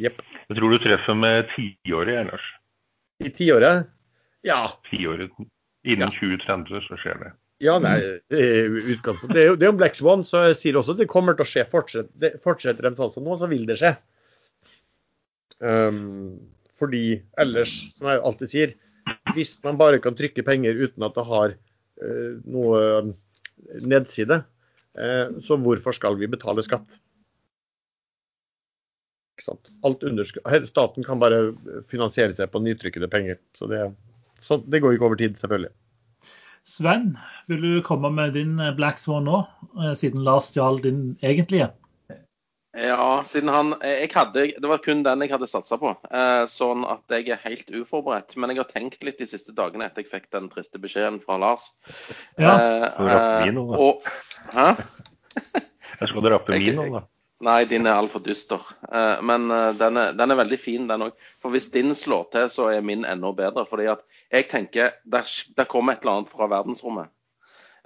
Jepp. 0.00 0.22
Jeg 0.48 0.58
tror 0.58 0.72
du 0.72 0.80
treffer 0.82 1.16
med 1.18 1.50
tiåret, 1.54 2.26
Lars. 2.30 2.46
I 3.20 3.30
tiåret? 3.36 3.90
Ja. 4.46 4.64
Tiåret. 4.88 5.32
Innen 5.88 6.12
2030 6.16 6.84
så 6.88 6.98
skjer 7.00 7.20
det. 7.22 7.32
Ja, 7.60 7.74
nei, 7.80 7.98
det 8.32 8.40
er 8.40 8.70
jo. 8.72 8.94
Det 9.28 9.42
er 9.44 9.66
jo 9.66 9.76
black 9.76 9.98
swan, 9.98 10.22
så 10.24 10.46
jeg 10.48 10.56
sier 10.56 10.78
også 10.80 10.94
at 10.94 11.02
det 11.02 11.10
kommer 11.12 11.36
til 11.36 11.44
å 11.44 11.48
skje. 11.50 11.66
Fortsett, 11.68 12.08
fortsetter 12.40 12.88
de 12.88 12.96
sånn 12.96 13.12
som 13.12 13.26
nå, 13.26 13.36
så 13.36 13.48
vil 13.50 13.66
det 13.68 13.76
skje. 13.80 13.92
Um, 15.60 16.38
fordi 16.80 17.20
ellers, 17.40 17.74
som 17.98 18.08
jeg 18.08 18.22
alltid 18.24 18.52
sier, 18.54 18.72
hvis 19.36 19.58
man 19.66 19.76
bare 19.80 20.00
kan 20.00 20.16
trykke 20.16 20.44
penger 20.46 20.80
uten 20.80 21.04
at 21.04 21.16
det 21.18 21.26
har 21.28 21.52
uh, 21.52 22.32
noe 22.48 22.80
eh, 22.80 23.12
nedside, 23.84 24.40
uh, 24.96 25.36
så 25.44 25.60
hvorfor 25.60 25.92
skal 25.96 26.16
vi 26.16 26.30
betale 26.32 26.64
skatt? 26.64 26.88
Ikke 26.88 26.96
sant? 26.96 26.96
Alt 29.29 29.29
underskudd. 29.29 29.29
her- 29.29 29.29
Staten 29.42 31.04
kan 31.06 31.20
bare 31.22 31.40
finansiere 31.90 32.34
seg 32.36 32.50
på 32.52 32.62
nytrykkede 32.64 33.08
penger. 33.12 33.38
Så 33.58 33.68
det, 33.70 33.82
så 34.44 34.60
det 34.64 34.82
går 34.84 34.96
ikke 34.96 35.08
over 35.10 35.20
tid, 35.20 35.36
selvfølgelig. 35.40 35.72
Sven, 36.70 37.14
vil 37.48 37.62
du 37.64 37.82
komme 37.82 38.10
med 38.12 38.34
din 38.36 38.58
eh, 38.60 38.74
Black 38.76 39.00
Swan 39.00 39.24
nå, 39.26 39.42
eh, 39.80 39.94
siden 39.98 40.24
Lars 40.26 40.50
stjal 40.52 40.80
din 40.84 41.16
egentlige? 41.24 41.70
Ja, 42.76 43.22
siden 43.26 43.48
han 43.50 43.72
jeg 43.82 44.12
hadde, 44.14 44.44
Det 44.62 44.68
var 44.70 44.78
kun 44.78 45.00
den 45.02 45.24
jeg 45.24 45.32
hadde 45.32 45.48
satsa 45.50 45.74
på. 45.80 45.90
Eh, 46.06 46.44
sånn 46.46 46.84
at 46.86 47.02
jeg 47.10 47.32
er 47.34 47.40
helt 47.42 47.72
uforberedt. 47.74 48.36
Men 48.38 48.52
jeg 48.52 48.60
har 48.62 48.68
tenkt 48.70 49.02
litt 49.02 49.18
de 49.18 49.26
siste 49.26 49.50
dagene 49.56 49.88
etter 49.88 50.04
jeg 50.04 50.12
fikk 50.12 50.28
den 50.36 50.46
triste 50.52 50.78
beskjeden 50.78 51.18
fra 51.24 51.40
Lars. 51.42 51.72
Ja. 52.38 52.52
Eh, 52.54 52.86
du 52.94 53.08
rappe 53.08 53.40
eh, 53.40 53.46
min 53.48 53.58
nå, 53.58 53.64
da? 53.72 53.80
og, 53.80 54.06
hæ? 54.54 54.68
Jeg 56.00 56.12
skal 56.12 56.30
rappe 56.36 56.54
Jeg- 56.54 56.68
min 56.68 56.78
nå, 56.78 56.86
da. 57.00 57.02
Nei, 57.40 57.64
din 57.64 57.88
er 57.88 57.96
altfor 57.96 58.20
dyster. 58.20 58.60
Eh, 58.92 59.22
men 59.24 59.50
eh, 59.50 59.70
den, 59.80 59.96
er, 59.96 60.12
den 60.12 60.32
er 60.32 60.38
veldig 60.42 60.58
fin, 60.60 60.88
den 60.90 61.06
òg. 61.06 61.14
For 61.40 61.54
hvis 61.54 61.70
din 61.72 61.94
slår 61.96 62.26
til, 62.34 62.50
så 62.52 62.68
er 62.74 62.84
min 62.84 63.06
enda 63.08 63.32
bedre. 63.36 63.64
fordi 63.68 63.88
at 63.94 64.04
jeg 64.30 64.48
tenker 64.50 64.92
der, 65.04 65.32
der 65.56 65.64
kommer 65.64 65.96
et 65.96 66.04
eller 66.04 66.20
annet 66.20 66.32
fra 66.32 66.50
verdensrommet. 66.52 67.08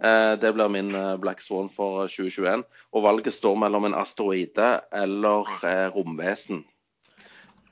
Eh, 0.03 0.35
det 0.43 0.55
blir 0.57 0.73
min 0.75 0.91
Black 1.23 1.41
Swan 1.41 1.71
for 1.71 2.09
2021. 2.11 2.65
Og 2.93 3.07
valget 3.07 3.33
står 3.33 3.55
mellom 3.63 3.87
en 3.87 3.95
asteroide 3.95 4.81
eller 4.93 5.55
romvesen. 5.95 6.65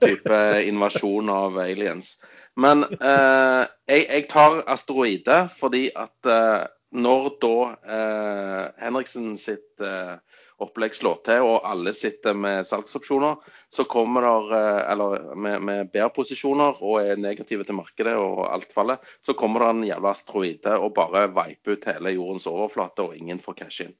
Type 0.02 0.38
invasjon 0.66 1.30
av 1.30 1.58
aliens. 1.62 2.16
Men 2.56 2.84
eh, 2.84 3.64
jeg, 3.88 4.06
jeg 4.06 4.28
tar 4.30 4.62
asteroide 4.70 5.46
fordi 5.56 5.86
at 5.96 6.28
eh, 6.28 6.64
når 6.92 7.28
da 7.40 7.56
eh, 7.96 8.64
Henriksen 8.82 9.32
sitt 9.40 9.80
eh, 9.80 10.18
opplegg 10.62 10.94
slår 10.96 11.18
til, 11.26 11.44
og 11.46 11.66
alle 11.68 11.92
sitter 11.96 12.36
med 12.38 12.66
salgsopsjoner, 12.68 13.40
så 13.72 13.84
kommer 13.90 14.26
der, 14.26 14.54
eh, 14.58 14.80
eller 14.92 15.32
med, 15.34 15.62
med 15.68 15.90
bear-posisjoner 15.92 16.82
og 16.82 17.00
er 17.02 17.20
negative 17.20 17.66
til 17.68 17.78
markedet 17.78 18.14
og 18.18 18.44
alt 18.48 18.72
faller, 18.74 19.02
så 19.26 19.36
kommer 19.38 19.64
det 19.64 19.70
en 19.72 19.84
jævla 19.90 20.14
asteroide 20.14 20.76
og 20.78 20.94
bare 20.98 21.26
viper 21.32 21.76
ut 21.76 21.88
hele 21.90 22.14
jordens 22.16 22.48
overflate, 22.50 23.08
og 23.08 23.16
ingen 23.16 23.42
får 23.42 23.58
cash 23.64 23.86
inn. 23.86 23.96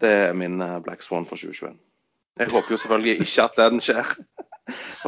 Det 0.00 0.12
er 0.26 0.36
min 0.36 0.60
eh, 0.60 0.78
Black 0.84 1.02
Swan 1.06 1.28
for 1.28 1.40
2021. 1.40 1.78
Jeg 2.36 2.52
håper 2.52 2.74
jo 2.74 2.76
selvfølgelig 2.76 3.20
ikke 3.24 3.46
at 3.46 3.56
den 3.56 3.80
skjer. 3.80 4.10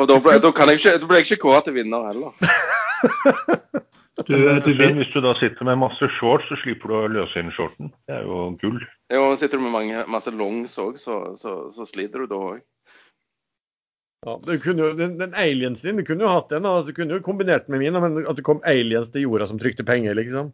Og 0.01 0.09
da, 0.09 0.17
blir 0.23 0.39
jeg 0.39 1.27
ikke 1.27 1.43
kåret 1.43 1.67
til 1.67 1.75
vinner 1.77 2.09
heller. 2.09 2.33
Du, 4.29 4.37
du 4.37 4.73
vil, 4.77 4.93
hvis 4.99 5.13
du 5.15 5.23
da 5.25 5.33
sitter 5.39 5.65
med 5.65 5.79
masse 5.81 6.05
shorts, 6.19 6.51
så 6.51 6.57
slipper 6.61 6.91
du 6.91 6.97
å 6.99 7.07
løse 7.09 7.41
inn 7.41 7.53
shorten. 7.57 7.89
Det 8.05 8.19
er 8.19 8.27
jo 8.29 8.51
gull. 8.61 8.83
Jo, 9.09 9.23
sitter 9.41 9.57
du 9.57 9.65
med 9.65 9.73
mange, 9.73 10.03
masse 10.13 10.33
longs 10.37 10.75
òg, 10.83 10.99
så, 11.01 11.17
så, 11.41 11.55
så 11.73 11.87
sliter 11.89 12.25
du 12.25 12.35
da 12.35 12.41
òg. 12.51 12.61
Ja, 14.27 14.35
jo, 14.37 14.93
den, 14.99 15.17
den 15.17 15.35
aliensen 15.39 15.89
din, 15.89 16.03
du 16.03 16.05
kunne 16.05 16.27
jo 16.27 16.33
hatt 16.35 16.53
den. 16.53 16.69
Du 16.85 16.93
kunne 16.93 17.17
jo 17.17 17.25
kombinert 17.25 17.71
med 17.73 17.81
min, 17.81 17.97
men 18.05 18.21
at 18.29 18.37
det 18.37 18.45
kom 18.45 18.61
aliens 18.69 19.09
til 19.15 19.25
jorda 19.25 19.49
som 19.49 19.61
trykte 19.63 19.87
penger, 19.89 20.19
liksom. 20.19 20.53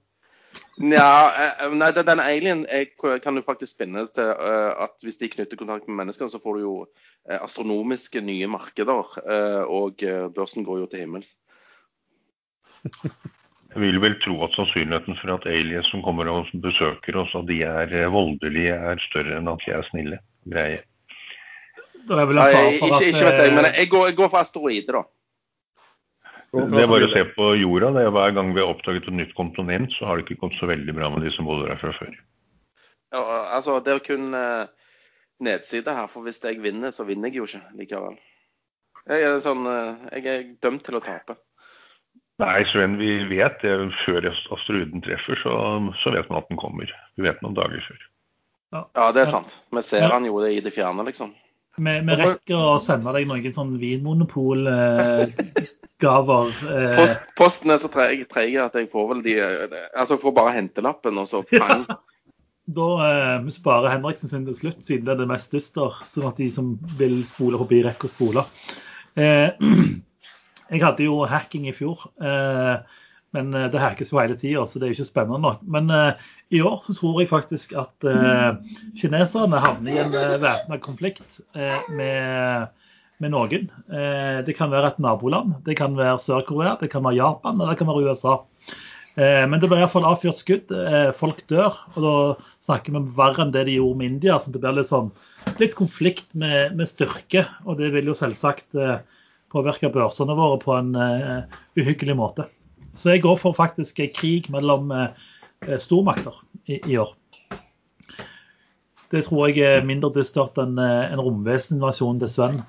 Nja, 0.78 1.06
eh, 1.34 1.70
nei, 1.74 1.90
den 1.96 2.22
alien 2.22 2.64
jeg, 2.68 2.92
kan 3.22 3.34
du 3.34 3.42
faktisk 3.42 3.74
spinne 3.74 4.04
til 4.14 4.30
eh, 4.30 4.70
at 4.86 4.94
hvis 5.02 5.18
de 5.18 5.30
knytter 5.32 5.58
kontakt 5.58 5.88
med 5.88 5.98
mennesker, 6.04 6.30
så 6.30 6.38
får 6.42 6.60
du 6.60 6.62
jo 6.68 6.74
eh, 6.84 7.40
astronomiske 7.40 8.22
nye 8.22 8.46
markeder, 8.54 9.16
og 9.66 10.04
børsen 10.36 10.66
går 10.66 10.84
jo 10.84 10.92
til 10.92 11.08
himmels. 11.08 11.34
Jeg 13.74 13.82
vil 13.82 13.96
vel 13.98 14.14
tro 14.22 14.36
at 14.46 14.52
sannsynligheten 14.54 15.16
for 15.18 15.34
at 15.34 15.46
aliens 15.50 15.88
som 15.90 16.02
kommer 16.04 16.28
og 16.30 16.50
besøker 16.62 17.16
oss, 17.18 17.32
at 17.34 17.48
de 17.48 17.56
er 17.66 17.90
eh, 17.90 18.10
voldelige, 18.12 18.74
er 18.74 19.00
større 19.02 19.40
enn 19.40 19.50
at 19.50 19.64
de 19.64 19.72
er 19.74 19.88
snille. 19.88 20.18
Greie. 20.46 20.84
Da 22.06 22.20
er 22.22 22.28
vel 22.30 22.38
en 22.38 22.68
ikke, 22.68 22.78
for 22.84 22.94
at 22.94 23.06
ikke 23.08 23.24
vet 23.26 23.40
jeg, 23.42 23.54
men 23.56 23.66
eh, 23.66 23.78
jeg 23.80 23.90
går, 23.90 24.04
jeg 24.12 24.16
går 24.20 24.30
for 24.30 24.42
asteroide, 24.44 24.94
da. 24.94 25.02
Det 26.54 26.84
er 26.84 26.86
bare 26.86 27.08
å 27.08 27.10
se 27.10 27.24
på 27.34 27.48
jorda. 27.58 27.88
Det 27.96 28.04
er 28.04 28.12
Hver 28.14 28.36
gang 28.36 28.52
vi 28.54 28.62
har 28.62 28.70
oppdaget 28.70 29.08
et 29.10 29.16
nytt 29.18 29.32
kontinent, 29.34 29.90
så 29.96 30.06
har 30.06 30.20
det 30.20 30.28
ikke 30.28 30.44
gått 30.44 30.54
så 30.60 30.68
veldig 30.70 30.94
bra 30.94 31.08
med 31.10 31.26
de 31.26 31.32
som 31.34 31.48
bodde 31.48 31.66
der 31.66 31.80
fra 31.80 31.90
før. 31.96 32.12
Ja, 33.14 33.22
altså, 33.56 33.80
det 33.82 33.96
er 33.96 34.04
kun 34.06 34.28
eh, 34.38 34.68
nedside 35.42 35.96
her, 35.98 36.06
for 36.12 36.22
hvis 36.28 36.38
jeg 36.46 36.62
vinner, 36.62 36.94
så 36.94 37.08
vinner 37.08 37.32
jeg 37.32 37.42
jo 37.42 37.48
ikke 37.50 37.80
likevel. 37.80 38.20
Jeg 39.10 39.26
er, 39.26 39.34
sånn, 39.42 39.66
jeg 40.14 40.30
er 40.30 40.46
dømt 40.62 40.86
til 40.86 41.00
å 41.00 41.02
tape. 41.02 41.34
Nei, 42.42 42.64
Sven, 42.66 42.96
vi 42.98 43.12
vet 43.30 43.60
det. 43.62 43.74
Før 44.02 44.26
asteroiden 44.32 45.02
treffer, 45.04 45.38
så, 45.44 45.52
så 46.02 46.08
vet 46.14 46.28
man 46.30 46.40
at 46.42 46.48
den 46.50 46.58
kommer. 46.58 46.86
Vi 47.14 47.22
vet 47.26 47.42
noen 47.44 47.56
dager 47.56 47.80
før. 47.86 48.00
Ja, 48.74 49.04
det 49.14 49.20
er 49.22 49.30
sant. 49.30 49.50
Vi 49.70 49.82
ser 49.86 50.08
han 50.10 50.26
jo 50.26 50.40
det 50.42 50.50
i 50.56 50.62
det 50.64 50.72
fjerne, 50.74 51.02
liksom. 51.06 51.30
vi, 51.78 51.92
vi 52.08 52.14
rekker 52.18 52.56
å 52.58 52.80
sende 52.82 53.12
deg 53.14 53.28
noen 53.30 53.54
sånn 53.54 53.78
vinmonopol-gaver. 53.78 56.46
Eh, 56.74 56.96
Post, 56.98 57.20
posten 57.38 57.70
er 57.70 57.78
så 57.82 57.88
treg, 57.92 58.26
treg 58.32 58.50
at 58.62 58.74
jeg 58.78 58.90
får 58.90 59.04
vel 59.12 59.20
de 59.26 59.34
eh, 59.38 59.76
Altså, 59.94 60.12
jeg 60.16 60.24
får 60.24 60.38
bare 60.40 60.56
hentelappen, 60.56 61.14
og 61.22 61.26
så 61.30 61.38
pang. 61.46 61.82
da 62.78 62.88
eh, 63.06 63.46
sparer 63.54 63.94
Henriksen 63.94 64.28
sin 64.32 64.46
til 64.48 64.56
slutt, 64.58 64.80
siden 64.82 65.04
det 65.06 65.12
er 65.14 65.20
det 65.22 65.30
mest 65.30 65.54
dyster. 65.54 65.90
Sånn 66.10 66.30
at 66.32 66.38
de 66.42 66.48
som 66.50 66.66
vil 66.98 67.16
spole 67.30 67.56
forbi, 67.62 67.78
rekker 67.86 68.10
å 68.10 68.14
spole. 68.16 68.42
Eh, 69.14 69.48
jeg 70.74 70.84
hadde 70.84 71.06
jo 71.06 71.22
hacking 71.30 71.68
i 71.70 71.74
fjor. 71.76 72.08
Eh, 72.22 73.00
Men 73.34 73.50
eh, 73.54 73.66
det 73.66 73.82
hackes 73.82 74.12
jo 74.12 74.20
hele 74.20 74.36
tida, 74.38 74.62
så 74.62 74.78
det 74.78 74.86
er 74.86 74.92
jo 74.92 75.00
ikke 75.00 75.08
spennende 75.08 75.42
nok. 75.42 75.62
Men 75.66 75.90
uh, 75.90 76.30
i 76.54 76.60
år 76.62 76.84
så 76.86 76.94
tror 76.94 77.16
jeg 77.18 77.32
faktisk 77.32 77.72
at 77.80 78.06
kineserne 79.00 79.58
havner 79.58 79.90
i 79.90 80.02
en 80.04 80.14
væpna 80.38 80.78
konflikt 80.78 81.40
med, 81.90 82.68
med, 83.18 83.32
noen. 83.32 83.66
det 84.46 84.54
kan 84.54 84.70
være 84.70 84.92
et 84.92 85.00
naboland, 85.02 85.56
det 85.66 85.74
kan 85.80 85.96
være 85.98 86.20
Sør-Korea, 86.22 86.76
det 86.78 86.92
kan 86.92 87.02
være 87.02 87.18
Japan 87.18 87.58
eller 87.58 87.74
det 87.74 87.80
kan 87.80 87.90
være 87.90 88.06
USA. 88.06 88.36
men 89.16 89.58
det 89.58 89.70
blir 89.70 89.82
iallfall 89.82 90.06
avfyrt 90.06 90.38
skudd. 90.38 90.70
folk 91.18 91.42
dør. 91.50 91.74
Og 91.96 92.06
da 92.06 92.14
snakker 92.68 92.92
vi 92.92 93.02
om 93.02 93.10
verre 93.18 93.42
enn 93.42 93.56
det 93.56 93.66
de 93.66 93.80
gjorde 93.80 93.98
med 93.98 94.12
India. 94.12 94.38
så 94.38 94.54
det 94.54 94.62
blir 94.62 94.78
litt 94.78 94.92
sånn 94.92 95.10
litt 95.58 95.74
konflikt 95.74 96.30
med, 96.38 96.76
med 96.78 96.86
styrke. 96.86 97.48
Og 97.66 97.82
det 97.82 97.90
vil 97.96 98.12
jo 98.12 98.18
selvsagt 98.18 98.78
påvirke 99.54 99.92
børsene 99.94 100.34
våre 100.36 100.58
på 100.62 100.74
en 100.74 100.92
uhyggelig 101.78 102.18
måte. 102.18 102.48
Så 102.94 103.10
jeg 103.10 103.24
går 103.24 103.36
for 103.36 103.54
faktisk 103.56 103.98
krig 104.14 104.50
mellom 104.54 104.92
uh, 104.94 105.08
stormakter 105.82 106.36
i, 106.66 106.78
i, 106.78 106.98
år. 106.98 107.14
Det 109.10 109.24
tror 109.26 109.50
jeg 109.50 109.66
er 109.66 109.86
mindre 109.86 110.12
dystert 110.14 110.58
enn 110.62 110.78
uh, 110.78 111.10
en 111.10 111.22
romveseninvasjon 111.22 112.22
til 112.22 112.30
Sven. 112.30 112.60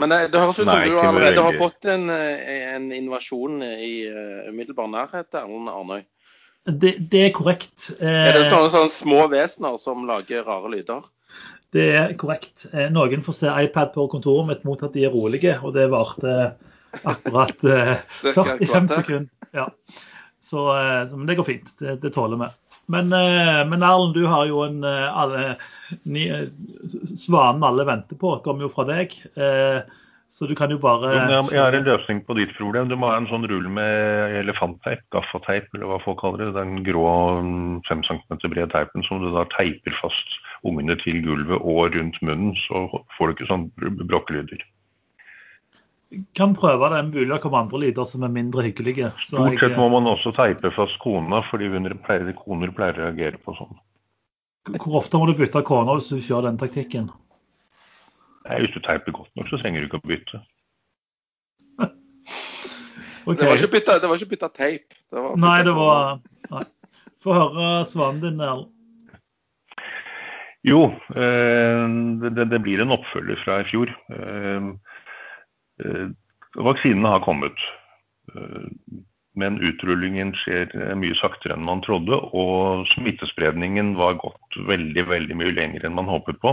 Men 0.00 0.14
det, 0.14 0.20
det 0.32 0.42
høres 0.42 0.58
ut 0.58 0.64
som 0.64 0.72
Nei, 0.72 0.88
du 0.88 0.98
allerede 0.98 1.44
har 1.44 1.58
fått 1.60 1.86
en, 1.92 2.08
en 2.10 2.88
invasjon 2.96 3.60
i 3.62 3.92
uh, 4.10 4.48
umiddelbar 4.50 4.90
nærhet, 4.90 5.30
Erlend 5.38 5.70
Arnøy. 5.70 6.02
Det, 6.66 6.96
det, 7.12 7.22
er 7.28 7.32
korrekt. 7.32 7.92
Er 8.04 8.36
det 8.36 8.50
sånne 8.50 8.90
små 8.92 9.24
vesener 9.32 9.78
som 9.80 10.02
lager 10.08 10.44
rare 10.44 10.74
lyder? 10.74 11.06
Det 11.70 11.86
er 11.94 12.14
korrekt. 12.18 12.66
Noen 12.90 13.22
får 13.22 13.36
se 13.36 13.50
iPad 13.66 13.92
på 13.94 14.08
kontoret 14.10 14.48
mitt 14.48 14.64
mot 14.66 14.80
at 14.82 14.96
de 14.96 15.04
er 15.06 15.14
rolige, 15.14 15.54
og 15.62 15.76
det 15.76 15.86
varte 15.92 16.32
akkurat 17.06 17.64
eh, 17.64 17.92
45 18.34 18.88
sekunder. 18.88 19.28
Ja. 19.54 19.68
Så, 20.40 20.78
eh, 20.78 21.06
så, 21.06 21.16
men 21.16 21.26
det 21.26 21.34
går 21.34 21.44
fint. 21.44 21.78
Det, 21.78 21.96
det 22.02 22.10
tåler 22.10 22.36
vi. 22.36 22.50
Men, 22.90 23.12
eh, 23.12 23.60
men 23.68 23.82
Erlend, 23.82 24.14
du 24.14 24.26
har 24.26 24.46
jo 24.50 24.64
en 24.66 24.84
eh, 24.84 25.18
alle, 25.18 25.56
ni, 26.02 26.26
Svanen 27.14 27.64
alle 27.66 27.86
venter 27.86 28.18
på 28.18 28.38
kommer 28.44 28.66
jo 28.66 28.72
fra 28.72 28.86
deg. 28.88 29.14
Så 30.30 30.46
du 30.46 30.54
kan 30.54 30.70
jo 30.70 30.78
bare 30.78 31.10
Jeg 31.10 31.58
har 31.58 31.74
en 31.74 31.86
løsning 31.86 32.20
på 32.26 32.36
ditt 32.38 32.52
problem. 32.54 32.88
Du 32.88 32.94
må 32.94 33.10
ha 33.10 33.16
en 33.18 33.26
sånn 33.26 33.48
rull 33.50 33.66
med 33.66 34.36
elefantteip, 34.38 35.02
gaffateip 35.10 35.66
eller 35.74 35.90
hva 35.90 35.98
folk 36.04 36.20
kaller 36.22 36.44
det. 36.44 36.52
Den 36.54 36.84
grå 36.86 37.06
5 37.88 38.04
cm 38.06 38.36
brede 38.44 38.70
teipen 38.70 39.06
som 39.08 39.24
du 39.24 39.32
da 39.34 39.42
teiper 39.56 39.96
fast 39.98 40.36
ungene 40.62 40.94
til 41.02 41.18
gulvet 41.24 41.58
og 41.58 41.96
rundt 41.96 42.20
munnen. 42.22 42.54
Så 42.68 42.86
får 43.16 43.26
du 43.26 43.36
ikke 43.36 43.50
sånn 43.50 43.70
brokkelyder 44.06 44.62
kan 46.34 46.54
prøve 46.58 46.90
det. 46.90 47.02
mulig 47.14 47.34
å 47.36 47.38
komme 47.42 47.60
andre 47.62 47.84
lyder 47.84 48.08
som 48.08 48.24
er 48.26 48.32
mindre 48.34 48.64
hyggelige. 48.66 49.12
Stort 49.22 49.60
sett 49.62 49.76
må 49.78 49.88
man 49.92 50.08
også 50.10 50.32
teipe 50.34 50.72
fast 50.74 50.98
kona, 51.02 51.42
fordi 51.50 51.70
pleier, 52.06 52.32
koner 52.38 52.72
pleier 52.74 52.98
å 52.98 53.04
reagere 53.04 53.38
på 53.38 53.54
sånn. 53.58 53.78
Hvor 54.76 55.00
ofte 55.00 55.18
må 55.18 55.30
du 55.30 55.36
bytte 55.38 55.62
kone 55.66 55.94
hvis 55.96 56.10
du 56.10 56.18
kjører 56.18 56.50
den 56.50 56.58
taktikken? 56.60 57.10
Nei, 58.46 58.58
Hvis 58.62 58.74
du 58.74 58.80
teiper 58.84 59.12
godt 59.12 59.30
nok, 59.36 59.48
så 59.50 59.60
trenger 59.60 59.82
du 59.82 59.88
ikke 59.90 60.00
å 60.00 60.08
bytte. 60.08 60.40
okay. 63.28 63.36
Det 63.36 63.48
var 63.48 63.56
ikke 63.56 63.74
bytta, 63.76 63.98
det 64.00 64.10
var 64.10 64.20
ikke 64.20 64.34
bytta 64.34 64.50
teip. 64.56 64.98
Det 65.12 65.24
var 65.24 65.40
nei, 65.40 65.56
det 65.66 65.74
var 65.76 66.20
nei. 66.50 66.66
Få 67.20 67.36
høre 67.36 67.72
svanen 67.88 68.22
din, 68.22 68.40
Erlend. 68.40 68.76
Jo, 70.64 70.86
eh, 71.16 71.84
det, 72.20 72.46
det, 72.52 72.60
blir 72.64 72.80
en 72.82 72.92
oppfølger 72.96 73.38
fra 73.44 73.60
i 73.62 73.68
fjor. 73.68 73.92
Eh, 74.12 74.72
Eh, 75.84 76.08
vaksinene 76.54 77.08
har 77.08 77.24
kommet. 77.24 77.68
Men 79.40 79.58
utrullingen 79.64 80.32
skjer 80.38 80.72
mye 80.98 81.16
saktere 81.18 81.56
enn 81.56 81.66
man 81.66 81.82
trodde, 81.82 82.16
og 82.36 82.86
smittespredningen 82.92 83.94
var 83.98 84.18
gått 84.20 84.58
veldig 84.68 85.06
veldig 85.08 85.38
mye 85.38 85.54
lenger 85.56 85.86
enn 85.86 85.96
man 85.96 86.10
håpet 86.10 86.40
på. 86.42 86.52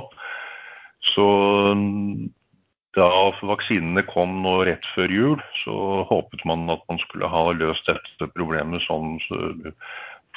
Så 1.17 1.25
da 2.97 3.07
vaksinene 3.45 4.03
kom 4.05 4.39
nå 4.45 4.59
rett 4.69 4.85
før 4.93 5.13
jul, 5.13 5.41
så 5.63 6.05
håpet 6.09 6.45
man 6.45 6.69
at 6.73 6.83
man 6.89 7.01
skulle 7.01 7.29
ha 7.29 7.43
løst 7.57 7.89
dette 7.89 8.29
problemet 8.37 8.85
sånn 8.85 9.17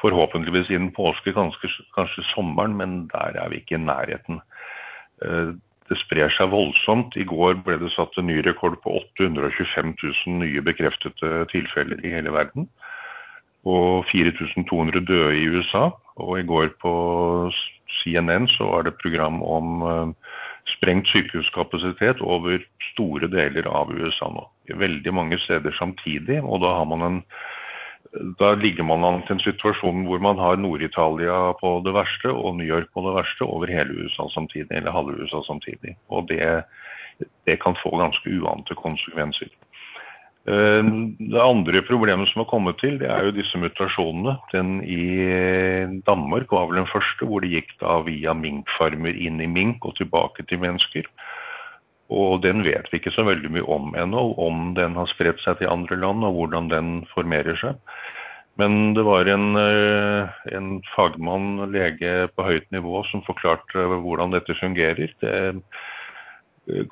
forhåpentligvis 0.01 0.73
innen 0.73 0.93
påske, 0.97 1.35
kanskje, 1.37 1.69
kanskje 1.93 2.25
sommeren, 2.33 2.79
men 2.81 3.03
der 3.13 3.37
er 3.37 3.53
vi 3.53 3.61
ikke 3.61 3.77
i 3.77 3.85
nærheten 3.85 4.41
det 5.91 5.99
sprer 5.99 6.31
seg 6.31 6.53
voldsomt. 6.53 7.17
I 7.19 7.27
går 7.27 7.59
ble 7.67 7.77
det 7.81 7.91
satt 7.97 8.15
en 8.19 8.29
ny 8.31 8.39
rekord 8.47 8.79
på 8.85 8.95
825 9.17 9.97
000 9.99 10.39
nye 10.39 10.63
bekreftede 10.63 11.45
tilfeller 11.51 11.99
i 12.07 12.13
hele 12.15 12.35
verden. 12.35 12.69
Og 13.67 14.07
4200 14.09 15.03
døde 15.09 15.35
i 15.37 15.49
USA. 15.51 15.89
Og 16.23 16.39
i 16.39 16.47
går 16.47 16.71
på 16.83 16.93
CNN 18.01 18.47
så 18.55 18.71
var 18.71 18.87
det 18.87 19.01
program 19.03 19.43
om 19.43 19.83
uh, 19.83 20.37
sprengt 20.75 21.09
sykehuskapasitet 21.11 22.21
over 22.23 22.63
store 22.93 23.29
deler 23.31 23.69
av 23.71 23.93
USA 23.93 24.31
nå. 24.33 24.45
Veldig 24.81 25.15
mange 25.15 25.39
steder 25.43 25.75
samtidig. 25.79 26.41
Og 26.43 26.63
da 26.65 26.77
en 26.83 27.23
da 28.41 28.55
ligger 28.59 28.83
man 28.83 29.05
an 29.07 29.21
til 29.23 29.37
en 29.37 29.43
situasjon 29.45 30.07
hvor 30.09 30.19
man 30.19 30.39
har 30.41 30.59
Nord-Italia 30.59 31.53
på 31.61 31.77
det 31.87 31.93
verste 31.95 32.33
og 32.33 32.57
New 32.59 32.67
York 32.67 32.89
på 32.95 33.05
det 33.07 33.15
verste 33.15 33.47
over 33.47 33.71
hele 33.71 34.03
USA 34.03 34.27
samtidig, 34.35 34.71
eller 34.71 34.91
halve 34.91 35.15
USA 35.21 35.43
samtidig. 35.47 35.95
Og 36.09 36.27
det, 36.29 36.65
det 37.47 37.61
kan 37.63 37.79
få 37.83 37.95
ganske 38.01 38.35
uante 38.41 38.75
konsekvenser. 38.75 39.53
Eh, 40.51 40.85
det 41.31 41.43
andre 41.43 41.83
problemet 41.87 42.31
som 42.31 42.43
har 42.43 42.49
kommet 42.51 42.81
til, 42.83 42.97
det 42.99 43.11
er 43.13 43.29
jo 43.29 43.35
disse 43.37 43.59
mutasjonene. 43.61 44.35
Den 44.51 44.81
i 44.83 46.01
Danmark 46.09 46.51
var 46.51 46.67
vel 46.71 46.81
den 46.81 46.91
første, 46.91 47.29
hvor 47.29 47.45
det 47.45 47.53
gikk 47.53 47.77
da 47.83 48.01
via 48.07 48.35
minkfarmer 48.35 49.15
inn 49.15 49.39
i 49.43 49.51
mink 49.51 49.87
og 49.87 49.99
tilbake 50.01 50.47
til 50.51 50.63
mennesker. 50.65 51.07
Og 52.11 52.41
den 52.43 52.65
vet 52.67 52.89
vi 52.91 52.99
ikke 52.99 53.15
så 53.15 53.23
veldig 53.29 53.53
mye 53.55 53.69
om 53.71 53.95
ennå, 53.95 54.25
om 54.43 54.73
den 54.75 54.97
har 54.99 55.07
spredt 55.13 55.43
seg 55.45 55.61
til 55.61 55.71
andre 55.71 56.01
land 56.01 56.27
og 56.27 56.35
hvordan 56.39 56.73
den 56.73 56.91
formerer 57.13 57.61
seg. 57.61 57.79
Men 58.59 58.95
det 58.97 59.05
var 59.07 59.31
en, 59.31 59.55
eh, 59.57 60.41
en 60.57 60.83
fagmann, 60.97 61.71
lege 61.71 62.27
på 62.35 62.45
høyt 62.45 62.67
nivå, 62.75 63.05
som 63.09 63.23
forklarte 63.23 63.87
hvordan 64.03 64.35
dette 64.35 64.59
fungerer. 64.59 65.15
Det, 65.23 65.31
eh, 65.31 65.55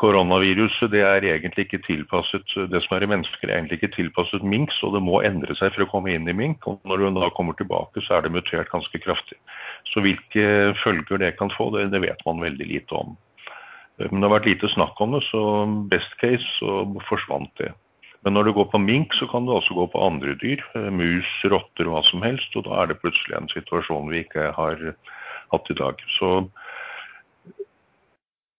koronaviruset 0.00 0.90
det 0.92 1.02
er 1.04 1.24
egentlig 1.26 1.66
ikke 1.66 1.80
tilpasset 1.86 2.54
det 2.72 2.80
som 2.84 2.96
er 2.96 3.04
i 3.04 3.10
mennesker, 3.10 3.48
er 3.48 3.58
egentlig 3.58 3.78
ikke 3.80 3.94
tilpasset 3.96 4.44
mink, 4.46 4.72
så 4.76 4.90
det 4.94 5.02
må 5.04 5.20
endre 5.26 5.54
seg 5.58 5.74
for 5.74 5.84
å 5.84 5.90
komme 5.92 6.12
inn 6.14 6.28
i 6.30 6.36
mink. 6.36 6.66
og 6.66 6.80
Når 6.88 7.04
hun 7.06 7.18
da 7.18 7.30
kommer 7.36 7.56
tilbake, 7.58 8.02
så 8.06 8.18
er 8.18 8.26
det 8.26 8.34
mutert 8.34 8.70
ganske 8.72 9.00
kraftig. 9.02 9.38
Så 9.92 10.02
hvilke 10.04 10.74
følger 10.82 11.22
det 11.22 11.36
kan 11.38 11.52
få, 11.54 11.70
det, 11.76 11.88
det 11.94 12.02
vet 12.06 12.24
man 12.26 12.44
veldig 12.44 12.68
lite 12.68 12.98
om. 12.98 13.16
Men 13.98 14.20
det 14.20 14.28
har 14.28 14.36
vært 14.36 14.50
lite 14.52 14.70
snakk 14.70 15.00
om 15.02 15.16
det, 15.16 15.24
så 15.26 15.42
best 15.90 16.12
case 16.22 16.46
så 16.60 16.82
forsvant 17.08 17.50
det. 17.58 17.72
Men 18.26 18.34
når 18.34 18.48
det 18.48 18.56
går 18.56 18.66
på 18.72 18.80
mink, 18.82 19.14
så 19.14 19.28
kan 19.30 19.46
det 19.46 19.54
også 19.54 19.76
gå 19.78 19.86
på 19.92 20.02
andre 20.02 20.34
dyr. 20.38 20.62
Mus, 20.90 21.28
rotter, 21.50 21.86
hva 21.86 22.02
som 22.06 22.22
helst. 22.26 22.54
Og 22.58 22.66
da 22.66 22.82
er 22.82 22.90
det 22.90 22.98
plutselig 23.02 23.36
en 23.38 23.50
situasjon 23.52 24.10
vi 24.10 24.24
ikke 24.24 24.50
har 24.56 24.80
hatt 25.52 25.70
i 25.70 25.76
dag. 25.78 26.02
Så 26.18 26.32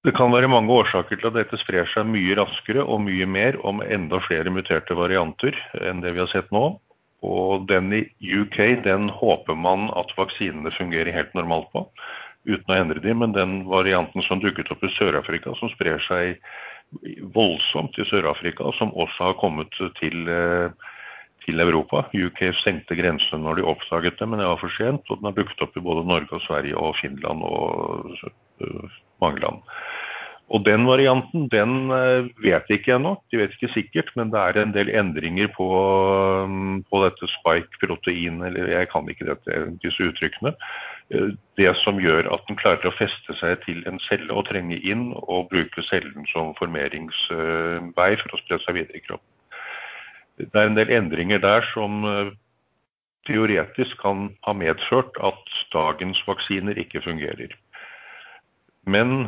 det 0.08 0.14
kan 0.16 0.32
være 0.32 0.48
mange 0.48 0.72
årsaker 0.72 1.20
til 1.20 1.28
at 1.28 1.36
dette 1.36 1.58
sprer 1.60 1.90
seg 1.92 2.08
mye 2.08 2.38
raskere 2.40 2.86
og 2.86 3.02
mye 3.04 3.26
mer 3.28 3.58
om 3.68 3.82
enda 3.84 4.22
flere 4.24 4.52
muterte 4.54 4.96
varianter 4.96 5.58
enn 5.84 6.00
det 6.04 6.14
vi 6.16 6.24
har 6.24 6.32
sett 6.32 6.48
nå. 6.56 6.80
Og 7.28 7.66
den 7.68 7.92
i 7.92 8.06
UK 8.24 8.86
den 8.86 9.10
håper 9.12 9.58
man 9.60 9.90
at 10.00 10.14
vaksinene 10.16 10.72
fungerer 10.72 11.12
helt 11.12 11.36
normalt 11.36 11.68
på 11.76 11.84
uten 12.48 12.72
å 12.72 12.78
endre 12.78 13.02
dem, 13.04 13.20
men 13.20 13.36
den 13.36 13.66
varianten 13.68 14.24
som 14.26 14.40
dukket 14.40 14.72
opp 14.72 14.84
i 14.88 14.92
Sør-Afrika, 14.96 15.52
som 15.60 15.72
sprer 15.74 16.00
seg 16.08 16.40
voldsomt 17.36 18.00
i 18.00 18.06
Sør-Afrika, 18.08 18.72
som 18.80 18.96
også 18.96 19.28
har 19.28 19.36
kommet 19.42 19.76
til, 20.00 20.24
eh, 20.32 20.72
til, 21.46 21.60
Europa. 21.60 22.06
UK 22.16 22.56
stengte 22.56 22.96
grensene 22.96 23.44
når 23.44 23.60
de 23.60 23.68
oppdaget 23.68 24.18
det, 24.18 24.30
men 24.30 24.40
det 24.40 24.48
var 24.48 24.64
for 24.64 24.74
sent. 24.78 25.04
Og 25.10 25.20
den 25.20 25.30
har 25.30 25.38
dukket 25.38 25.62
opp 25.62 25.78
i 25.78 25.84
både 25.84 26.08
Norge 26.08 26.32
og 26.32 26.42
Sverige 26.48 26.78
og 26.78 26.96
Finland 27.02 27.44
og 27.44 28.16
mange. 29.22 29.54
Og 30.50 30.64
den 30.66 30.88
varianten 30.90 31.46
den 31.52 31.92
eh, 31.94 32.30
vet 32.42 32.72
ikke 32.74 32.96
ennå, 32.96 33.14
de 33.30 33.38
vet 33.38 33.54
ikke 33.54 33.70
sikkert, 33.76 34.10
men 34.18 34.32
det 34.34 34.40
er 34.42 34.58
en 34.58 34.74
del 34.74 34.90
endringer 34.90 35.52
på, 35.54 35.68
mm, 36.50 36.80
på 36.90 37.02
dette 37.04 37.30
spike-protein, 37.36 38.42
eller 38.48 38.72
jeg 38.74 38.90
kan 38.90 39.10
ikke 39.10 39.28
dette, 39.30 39.60
disse 39.84 40.10
uttrykkene. 40.10 40.56
Eh, 41.14 41.36
det 41.62 41.76
som 41.84 42.02
gjør 42.02 42.32
at 42.34 42.50
den 42.50 42.58
klarer 42.58 42.90
å 42.90 42.98
feste 42.98 43.38
seg 43.38 43.62
til 43.68 43.86
en 43.90 44.02
celle 44.08 44.34
og 44.34 44.48
trenge 44.50 44.82
inn 44.82 45.12
og 45.22 45.52
bruke 45.54 45.86
cellen 45.86 46.26
som 46.34 46.56
formeringsvei 46.58 48.12
for 48.24 48.34
å 48.34 48.42
spre 48.42 48.62
seg 48.66 48.82
videre 48.82 48.98
i 48.98 49.06
kroppen. 49.06 49.36
Det 50.40 50.56
er 50.56 50.70
en 50.70 50.78
del 50.78 50.90
endringer 50.96 51.42
der 51.46 51.66
som 51.76 52.02
eh, 52.10 52.34
teoretisk 53.30 54.02
kan 54.02 54.32
ha 54.48 54.58
medført 54.58 55.18
at 55.22 55.58
dagens 55.76 56.22
vaksiner 56.26 56.80
ikke 56.82 57.06
fungerer. 57.06 57.54
Men 58.88 59.28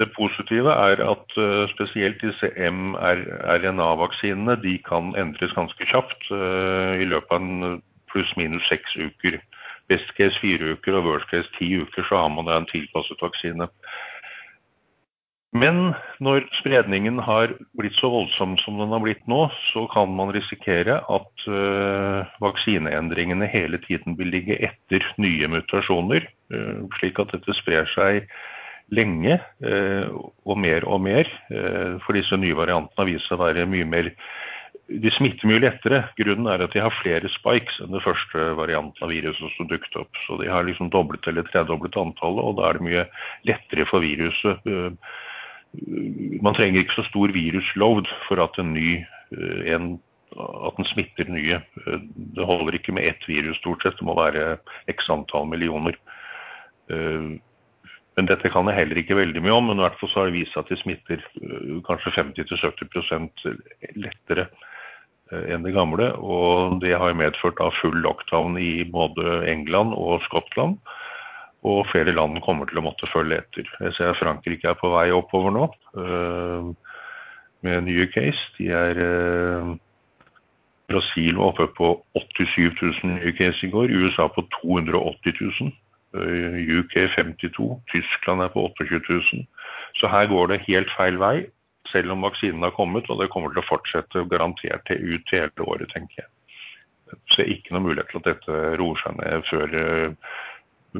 Det 0.00 0.08
positive 0.16 0.72
er 0.72 0.96
at 1.04 1.34
uh, 1.36 1.68
spesielt 1.68 2.22
disse 2.24 2.48
mRNA-vaksinene 2.56 4.56
de 4.62 4.78
kan 4.86 5.10
endres 5.20 5.52
ganske 5.52 5.84
kjapt 5.90 6.30
uh, 6.32 6.96
i 6.96 7.04
løpet 7.04 7.36
av 7.36 7.74
pluss-minus 8.08 8.64
seks 8.70 8.96
uker. 8.96 9.36
Best 9.92 10.08
case 10.16 10.40
fire 10.40 10.72
uker 10.72 10.96
og 10.96 11.04
worst 11.04 11.28
case 11.28 11.52
ti 11.58 11.68
uker, 11.76 12.00
så 12.08 12.16
har 12.22 12.30
man 12.32 12.48
da 12.48 12.56
en 12.56 12.70
tilpasset 12.70 13.20
vaksine. 13.20 13.68
Men 15.52 15.92
når 16.22 16.46
spredningen 16.56 17.18
har 17.26 17.52
blitt 17.76 17.98
så 17.98 18.08
voldsom 18.08 18.56
som 18.62 18.78
den 18.80 18.94
har 18.94 19.02
blitt 19.04 19.26
nå, 19.28 19.50
så 19.72 19.84
kan 19.92 20.14
man 20.16 20.32
risikere 20.32 21.02
at 21.12 21.44
uh, 21.50 22.24
vaksineendringene 22.40 23.50
hele 23.52 23.76
tiden 23.84 24.16
vil 24.16 24.32
ligge 24.32 24.56
etter 24.64 25.04
nye 25.20 25.44
mutasjoner, 25.50 26.24
slik 26.96 27.20
at 27.20 27.36
dette 27.36 27.52
sprer 27.58 27.84
seg 27.92 28.24
lenge 28.90 29.38
uh, 29.38 30.06
og 30.44 30.58
mer 30.58 30.86
og 30.88 31.02
mer. 31.04 31.28
for 32.04 32.16
disse 32.16 32.36
nye 32.36 32.56
variantene 32.58 32.98
har 32.98 33.08
vist 33.08 33.28
seg 33.28 33.38
å 33.38 33.44
være 33.44 33.66
mye 33.70 33.86
mer 33.86 34.10
De 34.90 35.10
smitter 35.14 35.46
mye 35.46 35.62
lettere. 35.62 36.00
Grunnen 36.18 36.48
er 36.50 36.64
at 36.64 36.72
de 36.74 36.80
har 36.82 36.94
flere 36.98 37.28
spikes 37.30 37.76
enn 37.78 37.94
det 37.94 38.02
første 38.02 38.48
varianten 38.58 39.04
av 39.06 39.12
viruset 39.14 39.52
som 39.54 39.68
dukket 39.70 40.00
opp. 40.02 40.10
Så 40.26 40.40
de 40.40 40.48
har 40.50 40.66
liksom 40.66 40.90
doblet 40.90 41.28
eller 41.30 41.46
tredoblet 41.46 41.94
antallet, 41.94 42.42
og 42.42 42.56
da 42.58 42.66
er 42.66 42.78
det 42.78 42.86
mye 42.88 43.04
lettere 43.46 43.86
for 43.86 44.02
viruset 44.02 44.58
man 46.42 46.56
trenger 46.56 46.82
ikke 46.82 46.98
så 46.98 47.06
stor 47.08 47.32
virusload 47.34 48.08
for 48.26 48.42
at 48.42 48.58
en 48.58 48.72
ny 48.74 49.00
eh, 49.36 49.74
en, 49.74 49.92
at 50.34 50.78
den 50.78 50.88
smitter 50.88 51.30
nye. 51.30 51.60
Eh, 51.86 52.00
det 52.36 52.46
holder 52.46 52.78
ikke 52.78 52.94
med 52.96 53.06
ett 53.10 53.28
virus 53.28 53.60
stort 53.62 53.84
sett, 53.84 53.98
det 53.98 54.08
må 54.08 54.16
være 54.18 54.56
x 54.90 55.10
antall 55.12 55.48
millioner. 55.50 55.98
Men 58.18 58.26
dette 58.28 58.50
kan 58.52 58.68
jeg 58.68 58.76
heller 58.76 58.98
ikke 59.00 59.18
veldig 59.18 59.42
mye 59.44 59.54
om, 59.54 59.68
men 59.70 59.80
i 59.80 59.84
hvert 59.84 59.98
fall 60.00 60.10
så 60.10 60.22
har 60.22 60.30
det 60.30 60.40
vist 60.40 60.54
seg 60.54 60.64
at 60.64 60.72
de 60.72 60.78
smitter 60.80 61.22
kanskje 61.86 62.14
50-70% 62.16 63.44
lettere 64.02 64.48
enn 65.30 65.62
det 65.62 65.74
gamle. 65.76 66.10
Og 66.18 66.80
det 66.82 66.96
har 66.98 67.16
medført 67.18 67.60
av 67.62 67.76
full 67.78 68.00
lockdown 68.02 68.58
i 68.60 68.82
både 68.84 69.44
England 69.50 69.94
og 69.96 70.24
Skottland. 70.26 70.80
Og 71.66 71.84
flere 71.90 72.14
land 72.16 72.40
kommer 72.42 72.68
til 72.68 72.80
å 72.80 72.86
måtte 72.88 73.08
følge 73.12 73.42
etter. 73.42 73.68
Jeg 73.84 73.94
ser 73.98 74.18
Frankrike 74.18 74.72
er 74.72 74.78
på 74.80 74.90
vei 74.94 75.10
oppover 75.12 75.52
nå 75.52 75.66
uh, 76.00 76.70
med 77.66 77.84
nye 77.84 78.06
case. 78.10 78.46
De 78.56 78.70
er 78.72 79.00
Brasil 80.90 81.36
var 81.36 81.52
oppe 81.52 81.68
på 81.76 81.92
87 82.16 82.72
000 83.04 83.12
nye 83.12 83.32
case 83.38 83.66
i 83.66 83.70
går. 83.70 83.92
USA 83.92 84.26
på 84.32 84.42
280 84.62 85.36
000. 85.60 85.70
Uh, 86.10 86.58
UK 86.80 86.96
52. 87.14 87.70
Tyskland 87.92 88.42
er 88.42 88.50
på 88.50 88.66
28 88.66 89.00
000. 89.08 89.46
Så 89.94 90.10
her 90.10 90.26
går 90.26 90.50
det 90.50 90.64
helt 90.66 90.90
feil 90.96 91.18
vei, 91.22 91.46
selv 91.92 92.14
om 92.14 92.26
vaksinen 92.26 92.66
har 92.66 92.74
kommet. 92.74 93.10
Og 93.10 93.22
det 93.22 93.30
kommer 93.30 93.52
til 93.54 93.62
å 93.62 93.68
fortsette 93.68 94.26
garantert 94.32 94.86
til 94.90 95.14
ut 95.14 95.34
hele 95.34 95.66
året, 95.66 95.90
tenker 95.94 96.24
jeg. 96.24 96.30
Ser 97.34 97.50
ikke 97.50 97.74
noe 97.74 97.88
mulighet 97.88 98.10
til 98.10 98.22
at 98.22 98.28
dette 98.32 98.58
roer 98.78 98.98
seg 99.02 99.16
ned 99.18 99.46
før 99.50 99.78
uh, 99.78 100.34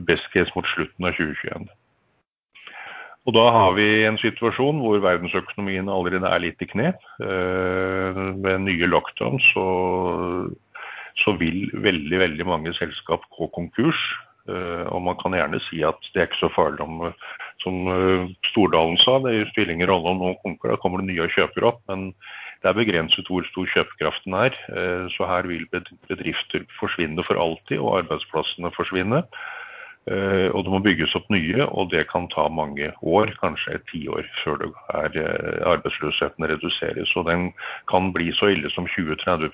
best 0.07 0.31
case 0.35 0.55
mot 0.55 0.67
slutten 0.71 1.07
av 1.07 1.19
2021. 1.19 1.71
Og 3.29 3.37
Da 3.37 3.45
har 3.53 3.75
vi 3.77 3.87
en 4.09 4.17
situasjon 4.19 4.81
hvor 4.81 5.03
verdensøkonomien 5.05 5.91
allerede 5.93 6.31
er 6.31 6.41
litt 6.43 6.63
i 6.65 6.69
kne. 6.71 6.95
Ved 7.21 8.49
eh, 8.55 8.63
nye 8.65 8.89
lockdowns 8.89 9.45
så, 9.53 9.67
så 11.21 11.35
vil 11.39 11.69
veldig 11.75 12.23
veldig 12.25 12.47
mange 12.49 12.73
selskap 12.79 13.27
gå 13.37 13.51
konkurs. 13.55 14.01
Eh, 14.49 14.85
og 14.89 15.03
man 15.05 15.19
kan 15.21 15.37
gjerne 15.37 15.61
si 15.69 15.83
at 15.87 16.11
det 16.15 16.23
er 16.23 16.29
ikke 16.31 16.45
så 16.45 16.53
farlig 16.55 16.85
om 16.85 17.03
som 17.61 17.91
eh, 17.93 18.31
Stordalen 18.49 18.97
sa, 19.01 19.19
det 19.25 19.51
spiller 19.51 19.75
ingen 19.77 19.91
rolle 19.91 20.15
om 20.15 20.23
noen 20.23 20.39
konkurrer, 20.45 20.77
da 20.77 20.83
kommer 20.83 21.03
det 21.03 21.11
nye 21.11 21.27
og 21.27 21.35
kjøper 21.37 21.69
opp. 21.73 21.83
Men 21.93 22.11
det 22.61 22.71
er 22.71 22.77
begrenset 22.77 23.29
hvor 23.29 23.45
stor 23.49 23.69
kjøpekraften 23.73 24.37
er. 24.37 24.57
Så 25.17 25.25
her 25.25 25.47
vil 25.49 25.63
bedrifter 25.73 26.67
forsvinne 26.77 27.25
for 27.25 27.41
alltid, 27.41 27.79
og 27.81 28.03
arbeidsplassene 28.03 28.69
forsvinne. 28.75 29.23
Eh, 30.09 30.49
og 30.57 30.65
det 30.65 30.73
må 30.73 30.81
bygges 30.81 31.13
opp 31.19 31.29
nye, 31.31 31.61
og 31.69 31.91
det 31.93 32.07
kan 32.09 32.25
ta 32.33 32.47
mange 32.49 32.89
år, 33.05 33.35
kanskje 33.43 33.77
et 33.77 33.85
tiår, 33.91 34.25
før 34.43 34.65
eh, 34.65 35.61
arbeidsløsheten 35.69 36.49
reduseres. 36.49 37.13
Og 37.21 37.29
den 37.29 37.51
kan 37.91 38.09
bli 38.17 38.31
så 38.35 38.51
ille 38.55 38.73
som 38.73 38.89
20-30 38.89 39.53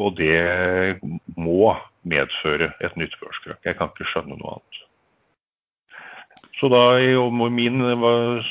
og 0.00 0.16
det 0.18 0.98
må 1.36 1.74
medføre 2.02 2.72
et 2.84 2.96
nytt 3.00 3.14
børskrakk. 3.20 3.60
Jeg 3.64 3.78
kan 3.78 3.92
ikke 3.92 4.08
skjønne 4.10 4.38
noe 4.38 4.56
annet. 4.56 4.80
Så 6.58 6.68
da 6.70 6.82
min 7.50 7.80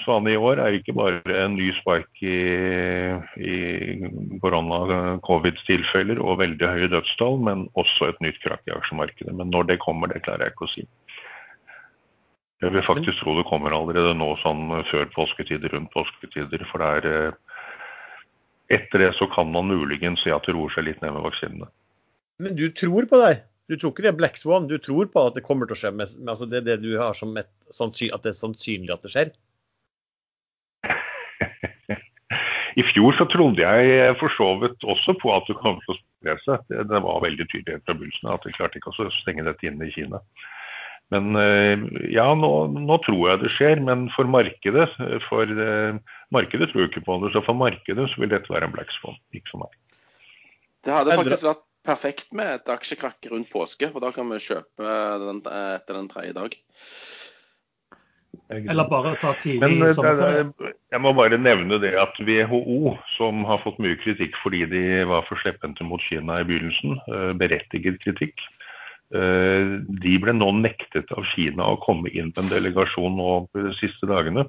svane 0.01 0.34
i 0.34 0.39
år 0.39 0.60
er 0.62 0.75
ikke 0.75 0.95
bare 0.97 1.38
en 1.45 1.56
ny 1.56 1.69
spark 1.79 2.23
i, 2.25 2.39
i 3.39 3.58
korona-covid-tilfeller 4.43 6.19
og 6.21 6.41
veldig 6.41 6.67
høye 6.67 6.91
dødstall, 6.91 7.39
men 7.47 7.67
også 7.79 8.12
et 8.12 8.19
nytt 8.25 8.41
krakk 8.43 8.67
i 8.67 8.75
aksjemarkedet. 8.75 9.34
Men 9.34 9.53
når 9.53 9.71
det 9.71 9.79
kommer, 9.84 10.12
det 10.12 10.23
klarer 10.27 10.47
jeg 10.47 10.56
ikke 10.56 10.67
å 10.67 10.73
si. 10.73 10.86
Jeg 12.63 12.71
vil 12.71 12.86
faktisk 12.88 13.19
tro 13.19 13.34
det 13.36 13.47
kommer 13.49 13.75
allerede 13.75 14.13
nå 14.15 14.29
sånn 14.39 14.69
før 14.88 15.10
påsketider, 15.15 15.73
rundt 15.73 15.91
påsketider. 15.95 16.63
For 16.69 16.79
det 16.79 16.91
er 16.99 17.08
eh, 17.10 17.39
Etter 18.71 19.02
det 19.04 19.13
så 19.17 19.28
kan 19.32 19.52
man 19.52 19.67
muligens 19.67 20.23
si 20.23 20.32
at 20.32 20.45
det 20.47 20.56
roer 20.56 20.71
seg 20.76 20.88
litt 20.88 21.02
ned 21.04 21.15
med 21.15 21.26
vaksinene. 21.26 21.67
Men 22.43 22.56
du 22.58 22.69
tror 22.71 23.08
på 23.10 23.19
det? 23.21 23.34
Du 23.71 23.78
tror 23.78 23.93
ikke 23.93 24.04
det 24.06 24.12
er 24.12 24.19
Black 24.19 24.38
Swan, 24.39 24.67
du 24.67 24.78
tror 24.82 25.08
på 25.12 25.21
at 25.28 25.38
det 25.38 25.45
kommer 25.47 25.67
til 25.67 25.76
å 25.76 25.80
skje? 25.80 25.91
Med, 25.95 26.15
altså 26.28 26.47
det, 26.49 26.65
det 26.67 26.78
du 26.84 26.91
har 26.99 27.15
som 27.15 27.36
et, 27.39 27.52
at 27.71 28.23
det 28.26 28.32
er 28.34 28.38
sannsynlig 28.38 28.91
at 28.93 29.06
det 29.06 29.13
skjer? 29.13 29.32
I 32.80 32.84
fjor 32.89 33.15
så 33.19 33.28
trodde 33.30 33.62
jeg 33.63 34.17
for 34.19 34.34
så 34.36 34.49
vidt 34.63 34.84
også 34.89 35.15
på 35.21 35.32
at 35.36 35.47
det 35.47 35.60
kom 35.62 35.80
til 35.84 35.93
å 35.93 35.99
spre 35.99 36.36
seg. 36.43 36.65
Det, 36.71 36.88
det 36.89 37.04
var 37.06 37.23
veldig 37.23 37.47
tydelig 37.52 37.80
fra 37.86 37.95
begynnelsen 37.95 38.34
at 38.34 38.45
de 38.47 38.56
klarte 38.58 38.80
ikke 38.80 38.91
å 38.91 39.10
stenge 39.21 39.45
dette 39.47 39.69
inne 39.69 39.88
i 39.88 39.95
Kina. 39.95 40.19
Men 41.13 41.38
eh, 41.39 41.84
ja, 42.13 42.28
nå, 42.38 42.52
nå, 42.73 42.97
tror 43.06 43.21
jeg 43.30 43.43
det 43.43 43.54
skjer. 43.56 43.84
Men 43.86 44.08
for 44.15 44.30
markedet 44.30 44.89
for 45.30 45.54
uh, 45.60 45.99
markedet 46.34 46.71
tror 46.71 46.84
jeg 46.84 46.91
ikke 46.91 47.06
på 47.08 47.19
det. 47.23 47.34
Så 47.36 47.43
for 47.45 47.60
markedet 47.60 48.10
så 48.12 48.23
vil 48.23 48.34
dette 48.34 48.52
være 48.52 48.69
en 48.69 48.76
black 48.76 48.91
swan, 48.97 49.19
ikke 49.36 49.54
for 49.54 49.65
meg. 49.65 49.78
Det 50.84 50.91
hadde 50.91 51.19
faktisk 51.21 51.47
vært 51.47 51.63
perfekt 51.84 52.32
med 52.36 52.58
et 52.58 52.71
aksjekrakk 52.71 53.32
rundt 53.32 53.52
påske, 53.52 53.89
for 53.91 54.04
da 54.04 54.12
kan 54.15 54.30
vi 54.32 54.39
kjøpe 54.43 54.95
den, 55.23 55.43
etter 55.43 55.99
den 55.99 56.10
tredje 56.12 56.36
dag. 56.38 56.56
Eller 58.54 58.88
bare 58.89 59.15
ta 59.21 59.34
tidlig 59.39 59.62
Men, 59.62 59.88
eh, 59.88 59.93
sommerferie. 59.95 60.73
Jeg 60.91 61.02
må 61.02 61.13
bare 61.15 61.38
nevne 61.38 61.80
det 61.82 61.93
at 61.97 62.17
WHO, 62.19 62.97
som 63.17 63.43
har 63.45 63.62
fått 63.63 63.80
mye 63.84 63.97
kritikk 64.02 64.36
fordi 64.43 64.65
de 64.69 64.84
var 65.10 65.26
for 65.28 65.39
slepphendte 65.41 65.86
mot 65.88 66.02
Kina 66.02 66.41
i 66.41 66.47
begynnelsen, 66.47 66.99
eh, 67.08 67.32
berettiget 67.39 68.02
kritikk, 68.04 68.36
eh, 68.38 68.62
de 69.13 70.13
ble 70.17 70.34
nå 70.34 70.47
nektet 70.58 71.12
av 71.13 71.26
Kina 71.36 71.67
å 71.69 71.82
komme 71.84 72.10
inn 72.10 72.32
på 72.34 72.41
en 72.41 72.49
delegasjon 72.49 73.13
nå 73.19 73.28
de 73.54 73.73
siste 73.78 74.10
dagene. 74.10 74.47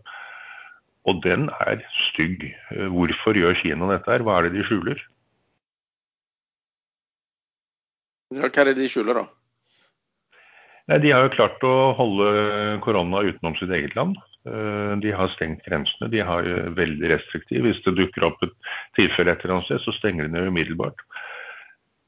Og 1.05 1.21
den 1.25 1.51
er 1.61 1.83
stygg. 2.09 2.47
Hvorfor 2.95 3.37
gjør 3.37 3.59
Kina 3.61 3.91
dette 3.93 4.09
her? 4.09 4.25
Hva 4.25 4.39
er 4.39 4.49
det 4.49 4.55
de 4.57 4.65
skjuler? 4.65 5.03
Hva 8.35 8.49
er 8.49 8.71
det 8.71 8.79
de 8.79 8.89
skjuler, 8.91 9.21
da? 9.21 9.27
Nei, 10.91 11.01
De 11.01 11.13
har 11.13 11.25
jo 11.25 11.35
klart 11.37 11.65
å 11.65 11.93
holde 11.97 12.31
korona 12.85 13.23
utenom 13.25 13.57
sitt 13.61 13.73
eget 13.73 13.95
land. 13.97 14.19
Eh, 14.45 14.93
de 15.01 15.13
har 15.17 15.33
stengt 15.33 15.65
grensene. 15.65 16.11
De 16.13 16.21
har 16.25 16.49
veldig 16.77 17.13
restriktiv. 17.15 17.65
Hvis 17.65 17.81
det 17.87 17.97
dukker 18.01 18.27
opp 18.29 18.43
et 18.45 18.53
tilfelle 18.99 19.33
et 19.33 19.45
eller 19.45 19.59
annet 19.59 19.71
sted, 19.71 19.85
så 19.85 19.95
stenger 19.97 20.27
de 20.27 20.35
ned 20.35 20.51
umiddelbart. 20.53 21.01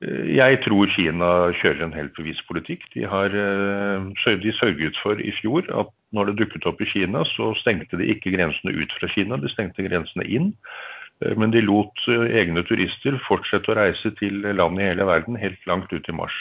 Eh, 0.04 0.36
jeg 0.36 0.60
tror 0.64 0.90
Kina 0.92 1.30
kjører 1.56 1.86
en 1.86 1.94
helt 1.96 2.16
bevisst 2.16 2.44
politikk. 2.50 2.84
De, 2.94 3.06
har, 3.08 3.32
eh, 3.32 4.34
de 4.42 4.52
sørget 4.58 4.98
for 5.02 5.20
i 5.20 5.32
fjor 5.40 5.64
at 5.72 5.92
når 6.12 6.30
det 6.30 6.40
dukket 6.42 6.66
opp 6.68 6.80
i 6.80 6.90
Kina, 6.90 7.24
så 7.24 7.54
stengte 7.62 7.96
de 7.96 8.10
ikke 8.12 8.34
grensene 8.34 8.76
ut 8.76 8.92
fra 8.98 9.08
Kina, 9.08 9.40
de 9.40 9.48
stengte 9.52 9.86
grensene 9.86 10.24
inn. 10.24 10.52
Men 11.40 11.48
de 11.48 11.62
lot 11.64 11.96
egne 12.12 12.60
turister 12.68 13.14
fortsette 13.24 13.72
å 13.72 13.76
reise 13.78 14.10
til 14.18 14.42
land 14.52 14.76
i 14.76 14.84
hele 14.84 15.06
verden 15.08 15.38
helt 15.40 15.62
langt 15.64 15.88
ut 15.88 16.08
i 16.08 16.12
mars. 16.12 16.34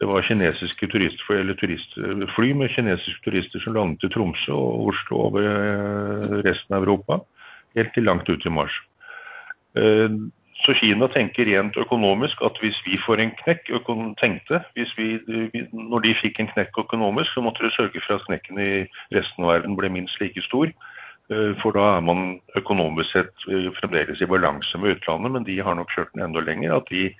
Det 0.00 0.08
var 0.08 0.24
kinesiske 0.24 0.88
turistfly, 0.88 1.42
turistfly 1.60 2.54
med 2.56 2.72
kinesiske 2.72 3.20
turister 3.26 3.60
som 3.60 3.76
landet 3.76 4.06
i 4.08 4.12
Tromsø 4.14 4.56
og 4.56 4.94
Oslo 4.94 5.26
over 5.26 5.44
eh, 5.44 6.38
resten 6.46 6.78
av 6.78 6.86
Europa, 6.86 7.20
helt 7.76 7.92
til 7.92 8.08
langt 8.08 8.32
ut 8.32 8.46
i 8.48 8.54
mars. 8.54 8.80
Eh, 10.60 10.64
så 10.64 10.74
Kina 10.74 11.08
tenker 11.08 11.46
rent 11.46 11.76
økonomisk 11.76 12.40
at 12.42 12.58
hvis 12.60 12.76
vi 12.84 12.98
får 13.06 13.20
en 13.20 13.32
knekk 13.44 13.70
tenkte, 14.20 14.62
vi, 14.74 15.20
Når 15.72 16.00
de 16.00 16.14
fikk 16.14 16.40
en 16.40 16.48
knekk 16.48 16.78
økonomisk, 16.78 17.32
så 17.34 17.40
måtte 17.40 17.64
de 17.64 17.70
sørge 17.70 18.00
for 18.06 18.16
at 18.16 18.26
knekken 18.26 18.58
i 18.58 18.86
resten 19.12 19.44
av 19.44 19.50
verden 19.50 19.76
ble 19.76 19.88
minst 19.88 20.20
like 20.20 20.40
stor. 20.42 20.66
Eh, 21.30 21.54
for 21.62 21.72
da 21.72 21.96
er 21.96 22.00
man 22.00 22.40
økonomisk 22.56 23.10
sett 23.12 23.34
fremdeles 23.80 24.20
i 24.20 24.26
balanse 24.26 24.78
med 24.78 24.96
utlandet, 24.96 25.32
men 25.32 25.44
de 25.44 25.60
har 25.60 25.74
nok 25.74 25.90
kjørt 25.90 26.12
den 26.14 26.24
enda 26.24 26.40
lenger. 26.40 26.76
At 26.76 26.90
de 26.90 27.14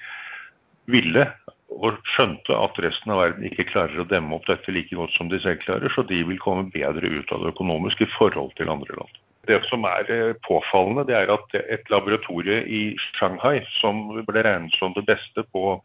ville 0.86 1.26
og 1.70 2.00
skjønte 2.16 2.50
at 2.50 2.78
resten 2.82 3.12
av 3.14 3.20
verden 3.22 3.46
ikke 3.46 3.68
klarer 3.68 4.02
å 4.02 4.08
demme 4.10 4.34
opp 4.34 4.48
dette 4.48 4.72
like 4.74 4.96
godt 4.96 5.14
som 5.14 5.30
de 5.30 5.38
selv 5.40 5.62
klarer, 5.62 5.92
så 5.94 6.02
de 6.02 6.18
vil 6.26 6.40
komme 6.42 6.66
bedre 6.74 7.06
ut 7.06 7.30
av 7.32 7.44
det 7.44 7.52
økonomiske 7.54 8.10
forhold 8.18 8.50
til 8.58 8.72
andre 8.72 8.96
land. 8.98 9.19
Det 9.48 9.60
som 9.70 9.84
er 9.88 10.10
eh, 10.12 10.34
påfallende, 10.46 11.06
det 11.08 11.16
er 11.16 11.32
at 11.32 11.54
et 11.60 11.88
laboratorie 11.92 12.60
i 12.68 12.82
Shanghai, 13.16 13.62
som 13.80 14.08
ble 14.26 14.44
regnet 14.44 14.76
som 14.76 14.92
det 14.96 15.06
beste 15.08 15.44
på, 15.54 15.78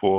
på 0.00 0.10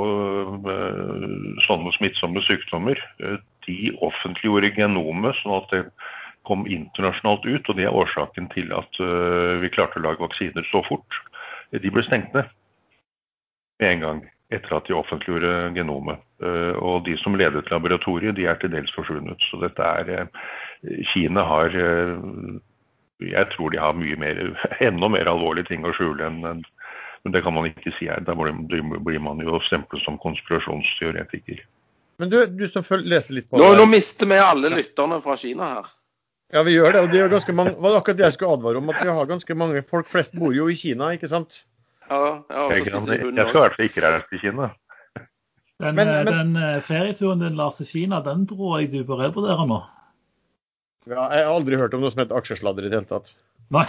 uh, 0.66 1.60
sånne 1.66 1.92
smittsomme 1.94 2.42
sykdommer, 2.46 2.98
uh, 3.22 3.38
de 3.66 3.92
offentliggjorde 4.02 4.74
genomet 4.76 5.38
sånn 5.40 5.56
at 5.60 5.70
det 5.74 5.84
kom 6.48 6.66
internasjonalt 6.66 7.46
ut. 7.46 7.70
Og 7.70 7.78
det 7.78 7.86
er 7.86 7.94
årsaken 7.94 8.50
til 8.50 8.74
at 8.74 8.98
vi 9.62 9.70
klarte 9.70 10.00
å 10.00 10.02
lage 10.02 10.24
vaksiner 10.24 10.66
så 10.72 10.82
fort. 10.88 11.20
De 11.70 11.90
ble 11.94 12.02
stengt 12.02 12.34
ned 12.34 12.50
med 13.78 13.92
en 13.92 14.02
gang 14.02 14.24
etter 14.52 14.76
at 14.76 14.88
de 14.88 14.96
offentliggjorde 14.96 15.72
genomet. 15.76 16.20
Eh, 16.42 16.74
og 16.76 17.06
de 17.06 17.16
som 17.20 17.36
ledet 17.38 17.70
laboratoriet, 17.72 18.36
de 18.36 18.46
er 18.50 18.58
til 18.60 18.72
dels 18.72 18.92
forsvunnet. 18.96 19.40
Så 19.48 19.60
dette 19.62 19.86
er 20.02 20.12
eh, 20.12 21.00
Kina 21.12 21.44
har 21.48 21.76
eh, 21.78 22.12
Jeg 23.30 23.50
tror 23.54 23.72
de 23.72 23.80
har 23.82 23.96
mye 23.96 24.18
mer, 24.20 24.42
enda 24.88 25.10
mer 25.12 25.30
alvorlige 25.30 25.70
ting 25.72 25.86
å 25.86 25.94
skjule 25.96 26.28
enn 26.28 26.64
men 27.22 27.34
det 27.36 27.44
kan 27.44 27.54
man 27.54 27.68
ikke 27.68 27.92
si 27.98 28.08
her. 28.10 28.22
Da 28.26 28.34
blir 28.34 29.20
man 29.22 29.42
jo 29.42 29.60
stemplet 29.68 30.02
som 30.02 30.18
konspirasjonsteoretiker. 30.18 31.60
Men 32.18 32.30
du, 32.32 32.38
du 32.46 32.64
som 32.68 32.82
leser 32.98 33.38
litt 33.38 33.48
på 33.50 33.60
nå, 33.60 33.72
nå 33.78 33.86
mister 33.90 34.28
vi 34.30 34.38
alle 34.42 34.72
lytterne 34.74 35.20
fra 35.22 35.36
Kina 35.38 35.68
her. 35.76 35.92
Ja, 36.52 36.64
vi 36.66 36.74
gjør 36.74 36.92
det. 36.92 37.00
og 37.06 37.12
det 37.14 37.22
er 37.22 37.30
ganske 37.32 37.54
mange, 37.56 37.72
var 37.80 37.94
det 37.94 38.00
akkurat 38.02 38.18
det 38.18 38.26
jeg 38.26 38.36
skulle 38.36 38.56
advare 38.58 38.82
om. 38.82 38.90
At 38.92 39.00
vi 39.00 39.14
har 39.16 39.30
ganske 39.30 39.56
mange 39.56 39.84
folk 39.88 40.10
flest 40.10 40.34
bor 40.36 40.52
jo 40.52 40.66
i 40.68 40.76
Kina, 40.76 41.14
ikke 41.16 41.30
sant? 41.30 41.62
Ja, 42.10 42.18
ja, 42.50 42.66
jeg, 42.74 42.90
kan, 42.90 43.06
jeg 43.08 43.22
skal 43.22 43.30
i 43.32 43.62
hvert 43.62 43.78
fall 43.78 43.86
ikke 43.86 44.04
reise 44.04 44.26
til 44.28 44.42
Kina. 44.42 44.68
Den, 45.82 45.96
men, 45.96 46.10
men, 46.12 46.28
den 46.28 46.52
eh, 46.60 46.82
ferieturen 46.84 47.40
din 47.40 47.56
Lars 47.58 47.80
til 47.80 47.88
Kina, 47.88 48.20
den 48.22 48.44
tror 48.50 48.82
jeg 48.82 48.92
du 48.92 49.00
bør 49.08 49.24
revurdere 49.24 49.64
nå. 49.70 49.80
Ja, 51.10 51.24
jeg 51.34 51.46
har 51.46 51.50
aldri 51.50 51.78
hørt 51.80 51.94
om 51.96 52.02
noe 52.04 52.12
som 52.12 52.22
heter 52.22 52.38
aksjesladder 52.38 52.86
i 52.86 52.90
det 52.92 53.00
hele 53.00 53.10
tatt. 53.10 53.34
Nei. 53.74 53.86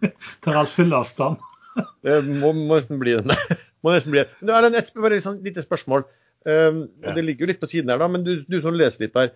Tar 0.44 0.60
alt 0.62 0.72
full 0.72 0.94
avstand. 0.96 1.42
det 2.06 2.20
må, 2.26 2.52
må, 2.56 2.76
nesten 2.76 3.00
bli 3.00 3.16
det. 3.18 3.38
må 3.84 3.94
nesten 3.94 4.14
bli 4.14 4.22
det. 4.22 4.30
Er 4.48 4.68
det 4.68 4.80
et, 4.80 4.92
bare 4.96 5.18
et 5.18 5.26
sånn 5.26 5.42
lite 5.44 5.64
spørsmål. 5.64 6.06
Um, 6.44 6.84
og 7.04 7.16
Det 7.16 7.24
ligger 7.24 7.46
jo 7.46 7.50
litt 7.52 7.60
på 7.62 7.70
siden 7.70 7.92
her, 7.92 8.00
da, 8.02 8.08
men 8.10 8.24
du, 8.24 8.36
du 8.48 8.58
som 8.60 8.76
leser 8.76 9.06
litt 9.06 9.16
der. 9.16 9.32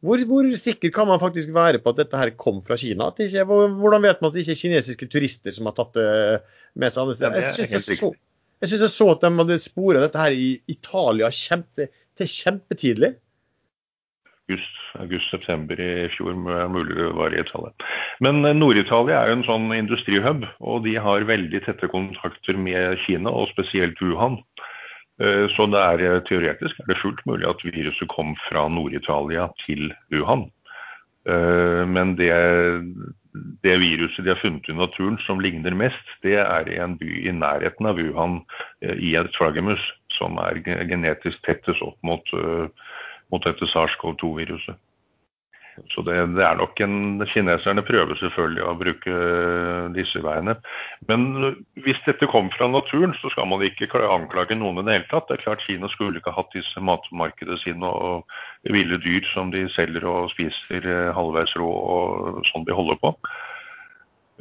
Hvor, 0.00 0.22
hvor, 0.24 0.46
sikker 0.56 0.92
kan 0.94 1.10
man 1.10 1.20
faktisk 1.20 1.50
være 1.52 1.78
på 1.82 1.92
at 1.92 1.98
dette 2.00 2.16
her 2.16 2.32
kom 2.40 2.62
fra 2.64 2.78
Kina? 2.80 3.10
Ikke, 3.20 3.44
hvordan 3.44 4.06
vet 4.06 4.22
man 4.22 4.30
at 4.30 4.36
det 4.36 4.46
ikke 4.46 4.54
er 4.56 4.62
kinesiske 4.62 5.08
turister 5.12 5.52
som 5.56 5.68
har 5.68 5.76
tatt 5.76 5.92
det 5.98 6.06
med 6.80 6.94
seg 6.94 7.02
andre 7.02 7.16
steder? 7.18 7.36
Jeg 7.36 7.56
syns 7.58 7.74
jeg, 7.76 7.98
så, 7.98 8.08
jeg, 8.64 8.70
jeg 8.72 8.92
så 8.94 9.08
at 9.12 9.26
de 9.26 9.30
hadde 9.42 9.58
spora 9.60 10.00
dette 10.06 10.22
her 10.22 10.36
i 10.36 10.48
Italia 10.72 11.28
kjempe, 11.36 11.90
til 12.16 12.32
kjempetidlig. 12.32 13.12
August-september 14.98 15.80
i 15.80 16.08
fjor, 16.14 16.34
mulig 16.72 16.96
det 16.98 17.10
var 17.16 17.34
i 17.34 17.40
Italia. 17.40 17.72
Men 18.24 18.44
eh, 18.44 18.56
Nord-Italia 18.56 19.20
er 19.20 19.30
jo 19.30 19.38
en 19.38 19.46
sånn 19.46 19.70
industrihub, 19.76 20.46
og 20.58 20.84
de 20.86 20.96
har 21.00 21.28
veldig 21.28 21.62
tette 21.66 21.90
kontakter 21.92 22.58
med 22.58 22.98
Kina, 23.06 23.32
og 23.32 23.50
spesielt 23.52 24.00
Wuhan. 24.02 24.40
Eh, 25.22 25.46
så 25.54 25.68
det 25.70 25.82
er 25.82 26.06
eh, 26.06 26.22
teoretisk 26.28 26.80
er 26.82 26.90
det 26.90 27.00
fullt 27.02 27.22
mulig 27.28 27.48
at 27.48 27.62
viruset 27.66 28.10
kom 28.12 28.34
fra 28.48 28.66
Nord-Italia 28.72 29.50
til 29.66 29.92
Wuhan. 30.14 30.48
Men 31.20 32.14
det, 32.16 32.30
det, 33.60 33.74
viruset 33.82 34.24
de 34.24 34.30
har 34.32 34.38
funnet 34.40 34.64
i 34.72 34.74
naturen 34.74 35.18
som 35.26 35.42
ligner 35.44 35.74
mest, 35.76 36.14
det 36.24 36.38
er 36.40 36.70
i 36.72 36.78
en 36.80 36.94
by 36.98 37.10
i 37.28 37.34
nærheten 37.36 37.86
av 37.86 38.00
Wuhan, 38.00 38.38
i 38.80 39.12
et 39.20 39.36
flaggermus, 39.36 39.84
som 40.16 40.40
er 40.40 40.62
genetisk 40.64 41.44
tettest 41.44 41.84
opp 41.84 42.00
mot, 42.08 42.32
mot 43.30 43.44
dette 43.46 43.68
SARS-CoV-2-viruset. 43.70 44.78
Så 45.88 46.02
det, 46.04 46.14
det, 46.36 46.42
er 46.44 46.58
nok 46.58 46.80
en 46.84 47.22
Kineserne 47.30 47.82
prøver 47.86 48.18
selvfølgelig 48.18 48.64
å 48.66 48.74
bruke 48.78 49.20
disse 49.94 50.20
veiene. 50.24 50.56
Men 51.08 51.54
hvis 51.84 52.00
dette 52.06 52.28
kom 52.30 52.50
fra 52.54 52.68
naturen, 52.70 53.14
så 53.20 53.30
skal 53.32 53.48
man 53.48 53.64
ikke 53.64 53.88
anklage 54.02 54.58
noen 54.58 54.82
i 54.82 54.86
det 54.86 54.98
hele 54.98 55.08
tatt. 55.12 55.28
Det 55.30 55.38
er 55.38 55.44
klart 55.46 55.64
Kina 55.64 55.88
skulle 55.92 56.20
ikke 56.20 56.34
hatt 56.36 56.52
disse 56.56 56.84
matmarkedene 56.84 57.58
sine 57.62 57.88
og 57.88 58.28
ville 58.68 59.00
dyr 59.00 59.26
som 59.32 59.52
de 59.54 59.66
selger 59.76 60.06
og 60.08 60.32
spiser 60.34 60.84
eh, 60.84 61.12
halvveis 61.16 61.56
rå 61.60 61.70
og 61.70 62.42
sånn 62.50 62.66
de 62.68 62.76
holder 62.76 63.00
på. 63.00 63.14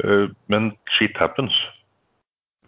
Eh, 0.04 0.28
men 0.52 0.74
shit 0.98 1.18
happens. 1.20 1.56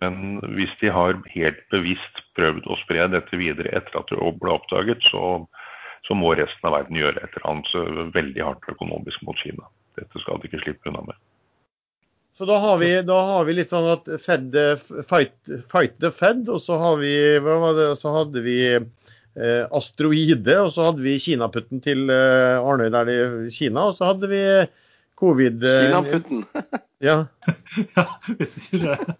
Men 0.01 0.39
hvis 0.55 0.71
de 0.81 0.89
har 0.89 1.19
helt 1.35 1.59
bevisst 1.73 2.23
prøvd 2.37 2.65
å 2.65 2.79
spre 2.81 3.05
dette 3.11 3.37
videre 3.37 3.69
etter 3.75 3.99
at 3.99 4.09
det 4.09 4.31
ble 4.41 4.55
oppdaget, 4.55 5.03
så 5.11 5.43
så 6.07 6.17
må 6.17 6.33
resten 6.37 6.67
av 6.67 6.79
verden 6.79 6.97
gjøre 6.97 7.21
et 7.21 7.35
eller 7.37 7.49
annet 7.51 8.15
veldig 8.15 8.45
hardt 8.45 8.71
økonomisk 8.73 9.21
mot 9.27 9.37
Kina. 9.41 9.67
Dette 9.99 10.23
skal 10.23 10.41
de 10.41 10.49
ikke 10.49 10.63
slippe 10.63 10.89
unna 10.89 11.03
med. 11.11 11.19
Så 12.37 12.47
da 12.49 12.57
har 12.57 12.79
vi, 12.81 12.89
da 13.05 13.17
har 13.27 13.45
vi 13.45 13.53
litt 13.53 13.69
sånn 13.69 13.89
at 13.91 14.07
Fed 14.23 14.55
fight, 15.05 15.35
fight, 15.69 15.97
the 16.01 16.09
Fed, 16.15 16.47
og 16.49 16.61
så, 16.63 16.79
har 16.81 16.97
vi, 16.97 17.13
hva 17.43 17.59
var 17.61 17.75
det, 17.77 17.89
så 18.01 18.15
hadde 18.15 18.41
vi 18.41 18.57
eh, 18.73 19.65
asteroide, 19.77 20.55
og 20.63 20.71
så 20.73 20.87
hadde 20.89 21.05
vi 21.05 21.19
kinaputten 21.21 21.83
til 21.85 22.09
eh, 22.09 22.57
Arnøy 22.57 22.89
der 22.93 23.11
i 23.13 23.51
Kina, 23.53 23.91
og 23.91 23.99
så 23.99 24.09
hadde 24.13 24.31
vi 24.31 24.41
covid... 25.21 25.63
Eh, 25.63 25.83
Kinaputten? 25.85 26.45
ja. 27.09 27.17
ja, 27.97 28.07
hvis 28.39 28.57
ikke 28.57 28.81
det. 28.87 29.17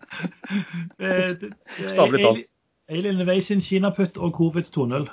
det, 0.98 1.54
talt. 1.94 2.18
det 2.18 2.50
Alien 2.92 3.16
Innovation, 3.16 3.62
Kinaputt 3.64 4.18
og 4.18 4.34
covid 4.36 4.72
2.0. 4.74 5.06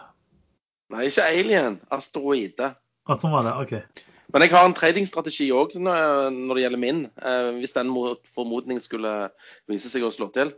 Nei, 0.92 1.08
ikke 1.08 1.26
alien. 1.28 1.80
Asteroide. 1.92 2.72
Sånn 3.08 3.32
var 3.32 3.44
det, 3.44 3.56
ok. 3.64 4.06
Men 4.32 4.44
jeg 4.44 4.52
har 4.52 4.66
en 4.68 4.76
tradingstrategi 4.76 5.46
òg 5.56 5.74
når, 5.80 6.32
det 6.52 6.64
gjelder 6.64 6.80
min. 6.80 7.04
Eh, 7.16 7.50
hvis 7.60 7.72
den 7.76 7.88
mot 7.92 8.20
formodning 8.34 8.80
skulle 8.84 9.30
vise 9.70 9.88
seg 9.88 10.04
å 10.04 10.12
slå 10.12 10.28
til, 10.34 10.52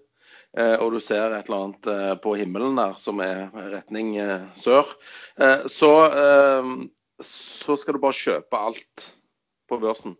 eh, 0.59 0.74
og 0.83 0.97
du 0.97 1.01
ser 1.03 1.37
et 1.37 1.47
eller 1.47 1.68
annet 1.68 1.91
eh, 1.93 2.14
på 2.22 2.35
himmelen 2.39 2.78
der 2.78 2.99
som 2.99 3.22
er 3.22 3.47
retning 3.76 4.16
sør, 4.59 4.91
så, 5.70 5.93
så 7.22 7.78
skal 7.78 7.97
du 7.97 8.03
bare 8.03 8.18
kjøpe 8.18 8.59
alt 8.59 9.07
på 9.70 9.78
børsen. 9.83 10.18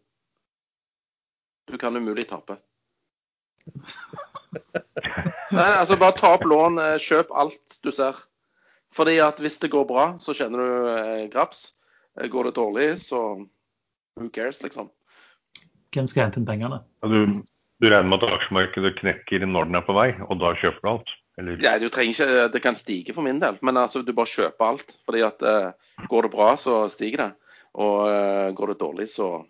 Du 1.71 1.79
kan 1.79 1.99
umulig 1.99 2.29
tape. 2.31 2.59
Nei, 5.51 5.71
altså 5.75 5.99
bare 5.99 6.19
ta 6.19 6.35
opp 6.37 6.47
lån, 6.47 6.79
kjøp 7.03 7.35
alt 7.35 7.79
du 7.83 7.91
ser. 7.95 8.19
Fordi 8.95 9.19
at 9.23 9.39
hvis 9.43 9.59
det 9.63 9.71
går 9.71 9.87
bra, 9.87 10.07
så 10.19 10.35
kjenner 10.35 10.65
du 10.65 10.91
eh, 10.95 11.29
graps. 11.33 11.71
Eh, 12.19 12.29
går 12.31 12.51
det 12.51 12.57
dårlig, 12.59 12.89
så 13.03 13.21
who 14.19 14.29
cares, 14.35 14.63
liksom. 14.63 14.91
Hvem 15.95 16.09
skal 16.11 16.27
hente 16.27 16.41
inn 16.41 16.49
pengene? 16.49 16.83
Ja, 17.03 17.11
du, 17.11 17.43
du, 17.83 17.89
regner 17.89 18.11
med 18.11 18.23
at 18.23 18.35
aksjemarkedet 18.39 18.97
knekker 18.99 19.47
når 19.47 19.71
den 19.71 19.79
er 19.79 19.87
på 19.87 19.97
vei, 19.97 20.11
og 20.27 20.41
da 20.43 20.55
kjøper 20.59 20.83
du 20.83 20.91
alt? 20.95 21.15
Eller? 21.41 21.63
Ja, 21.63 21.77
du 21.81 21.89
trenger 21.89 22.13
ikke, 22.19 22.49
Det 22.53 22.63
kan 22.63 22.77
stige 22.79 23.15
for 23.17 23.27
min 23.27 23.41
del, 23.43 23.59
men 23.63 23.79
altså, 23.81 24.03
du 24.03 24.13
bare 24.13 24.31
kjøper 24.31 24.73
alt. 24.73 24.99
fordi 25.07 25.23
at 25.27 25.47
eh, 25.47 25.71
Går 26.11 26.27
det 26.27 26.35
bra, 26.35 26.53
så 26.57 26.83
stiger 26.91 27.25
det. 27.25 27.31
Og 27.79 28.11
eh, 28.11 28.51
går 28.59 28.75
det 28.75 28.81
dårlig, 28.83 29.09
så 29.09 29.47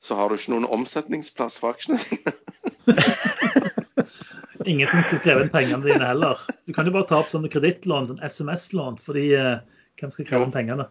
så 0.00 0.16
har 0.16 0.30
du 0.30 0.38
ikke 0.38 0.54
noen 0.54 0.64
omsetningsplass 0.64 1.58
for 1.60 1.74
aksjene 1.74 1.98
dine. 2.00 2.32
Ingen 4.68 4.88
som 4.90 5.04
skal 5.06 5.22
kreve 5.24 5.44
inn 5.44 5.52
pengene 5.52 5.84
dine 5.84 6.04
heller. 6.04 6.40
Du 6.68 6.74
kan 6.76 6.88
jo 6.88 6.92
bare 6.92 7.08
ta 7.08 7.20
opp 7.22 7.30
sånne 7.32 7.48
kredittlån, 7.52 8.10
sånn 8.10 8.24
SMS-lån, 8.26 8.98
fordi 9.04 9.30
eh, 9.38 9.60
hvem 10.00 10.12
skal 10.12 10.28
kreve 10.28 10.48
inn 10.48 10.54
pengene? 10.54 10.88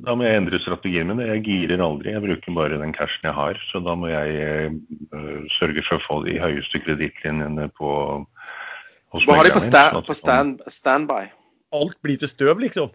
Da 0.00 0.14
må 0.16 0.24
jeg 0.24 0.40
endre 0.40 0.60
strategien 0.62 1.10
min. 1.10 1.20
Jeg 1.24 1.42
girer 1.46 1.82
aldri, 1.84 2.14
jeg 2.14 2.24
bruker 2.24 2.56
bare 2.56 2.80
den 2.80 2.94
cashen 2.96 3.28
jeg 3.28 3.36
har. 3.36 3.60
Så 3.70 3.82
da 3.84 3.94
må 3.98 4.08
jeg 4.08 4.72
uh, 5.12 5.42
sørge 5.58 5.84
for 5.88 5.98
å 5.98 6.04
få 6.06 6.18
de 6.26 6.38
høyeste 6.40 6.80
kredittlinjene 6.84 7.68
på 7.76 7.90
hos 9.12 9.26
Hva 9.28 9.40
har 9.40 9.48
de 9.48 9.56
på, 9.56 9.64
sta 9.64 9.82
på 10.00 10.16
stand, 10.16 10.62
standby? 10.72 11.26
Alt 11.76 11.98
blir 12.04 12.20
til 12.20 12.30
støv, 12.30 12.62
liksom? 12.64 12.92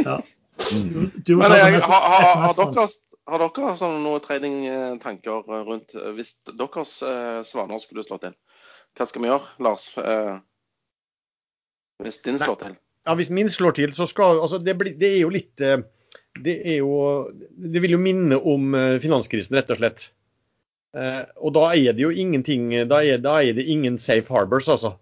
Ja. 0.00 0.20
Mm. 0.20 0.24
Du, 0.56 1.02
du 1.20 1.32
Men 1.36 1.52
jeg, 1.52 1.82
har, 1.84 2.54
dere, 2.56 2.84
har 3.28 3.42
dere 3.42 3.72
sånn 3.76 3.98
noen 4.00 4.22
tradingtanker 4.24 5.42
rundt 5.68 5.92
hvis 6.16 6.30
deres 6.48 6.94
eh, 7.04 7.42
svaner 7.44 7.82
skulle 7.82 8.06
slått 8.06 8.24
til? 8.24 8.32
Hva 8.96 9.06
skal 9.08 9.24
vi 9.24 9.30
gjøre, 9.30 9.52
Lars? 9.64 9.90
Eh, 10.00 10.34
hvis 12.04 12.20
din 12.24 12.38
slår 12.40 12.58
til? 12.62 12.76
Ja, 13.06 13.14
Hvis 13.14 13.30
min 13.30 13.50
slår 13.52 13.76
til, 13.76 13.92
så 13.94 14.06
skal 14.10 14.40
altså 14.42 14.58
det, 14.58 14.74
bli, 14.78 14.92
det 14.98 15.12
er 15.14 15.20
jo 15.20 15.32
litt 15.32 15.62
eh, 15.62 15.78
det, 16.42 16.56
er 16.66 16.80
jo, 16.80 17.30
det 17.56 17.80
vil 17.84 17.96
jo 17.96 18.02
minne 18.02 18.38
om 18.40 18.74
eh, 18.76 18.98
finanskrisen, 19.02 19.56
rett 19.56 19.72
og 19.72 19.82
slett. 19.82 20.10
og 20.96 21.52
da 21.52 21.66
er 21.76 21.92
det 21.92 22.00
jo 22.00 22.08
ingenting 22.08 22.70
Da 22.88 23.02
er, 23.04 23.18
da 23.20 23.34
er 23.44 23.52
det 23.52 23.66
ingen 23.68 23.98
safe 24.00 24.32
harbors, 24.32 24.68
altså. 24.68 24.94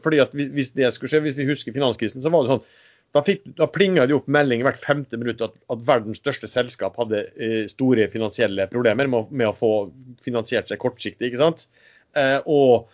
fordi 0.00 0.18
at 0.18 0.32
hvis 0.32 0.70
det 0.72 0.88
skulle 0.94 1.10
skje, 1.12 1.20
hvis 1.20 1.36
vi 1.36 1.44
husker 1.44 1.74
finanskrisen, 1.76 2.22
så 2.22 2.30
var 2.32 2.46
det 2.46 2.54
sånn 2.54 2.64
da, 3.14 3.22
fikk, 3.26 3.42
da 3.58 3.66
plinga 3.70 4.06
det 4.06 4.14
opp 4.14 4.28
melding 4.30 4.62
hvert 4.64 4.80
femte 4.82 5.18
minutt 5.18 5.42
at, 5.42 5.56
at, 5.72 5.82
verdens 5.86 6.20
største 6.22 6.50
selskap 6.50 6.98
hadde 7.00 7.24
eh, 7.42 7.64
store 7.70 8.06
finansielle 8.12 8.68
problemer 8.70 9.10
med, 9.10 9.32
med, 9.32 9.50
å 9.50 9.56
få 9.56 9.72
finansiert 10.22 10.70
seg 10.70 10.80
kortsiktig. 10.82 11.30
ikke 11.30 11.42
sant? 11.42 11.66
Eh, 12.18 12.38
og 12.46 12.90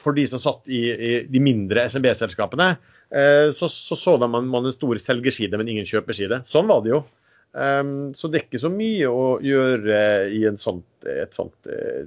for 0.00 0.16
de 0.16 0.24
som 0.28 0.40
satt 0.42 0.68
i, 0.70 0.80
i 0.90 1.12
de 1.28 1.42
mindre 1.42 1.84
SMB-selskapene, 1.92 2.72
eh, 3.12 3.48
så, 3.56 3.68
så 3.68 3.98
så 3.98 4.16
man, 4.24 4.48
man 4.50 4.68
en 4.68 4.76
stor 4.76 5.00
selgerside, 5.02 5.58
men 5.60 5.70
ingen 5.70 5.88
kjøperside. 5.88 6.42
Sånn 6.50 6.70
var 6.70 6.84
det 6.84 6.94
jo. 6.94 7.02
Um, 7.50 8.12
så 8.14 8.28
det 8.30 8.38
er 8.38 8.44
ikke 8.46 8.62
så 8.62 8.70
mye 8.70 9.10
å 9.10 9.24
gjøre 9.42 9.96
i 10.30 10.44
sånt, 10.62 10.86
et 11.10 11.34
sånt 11.34 11.66
uh, 11.66 12.04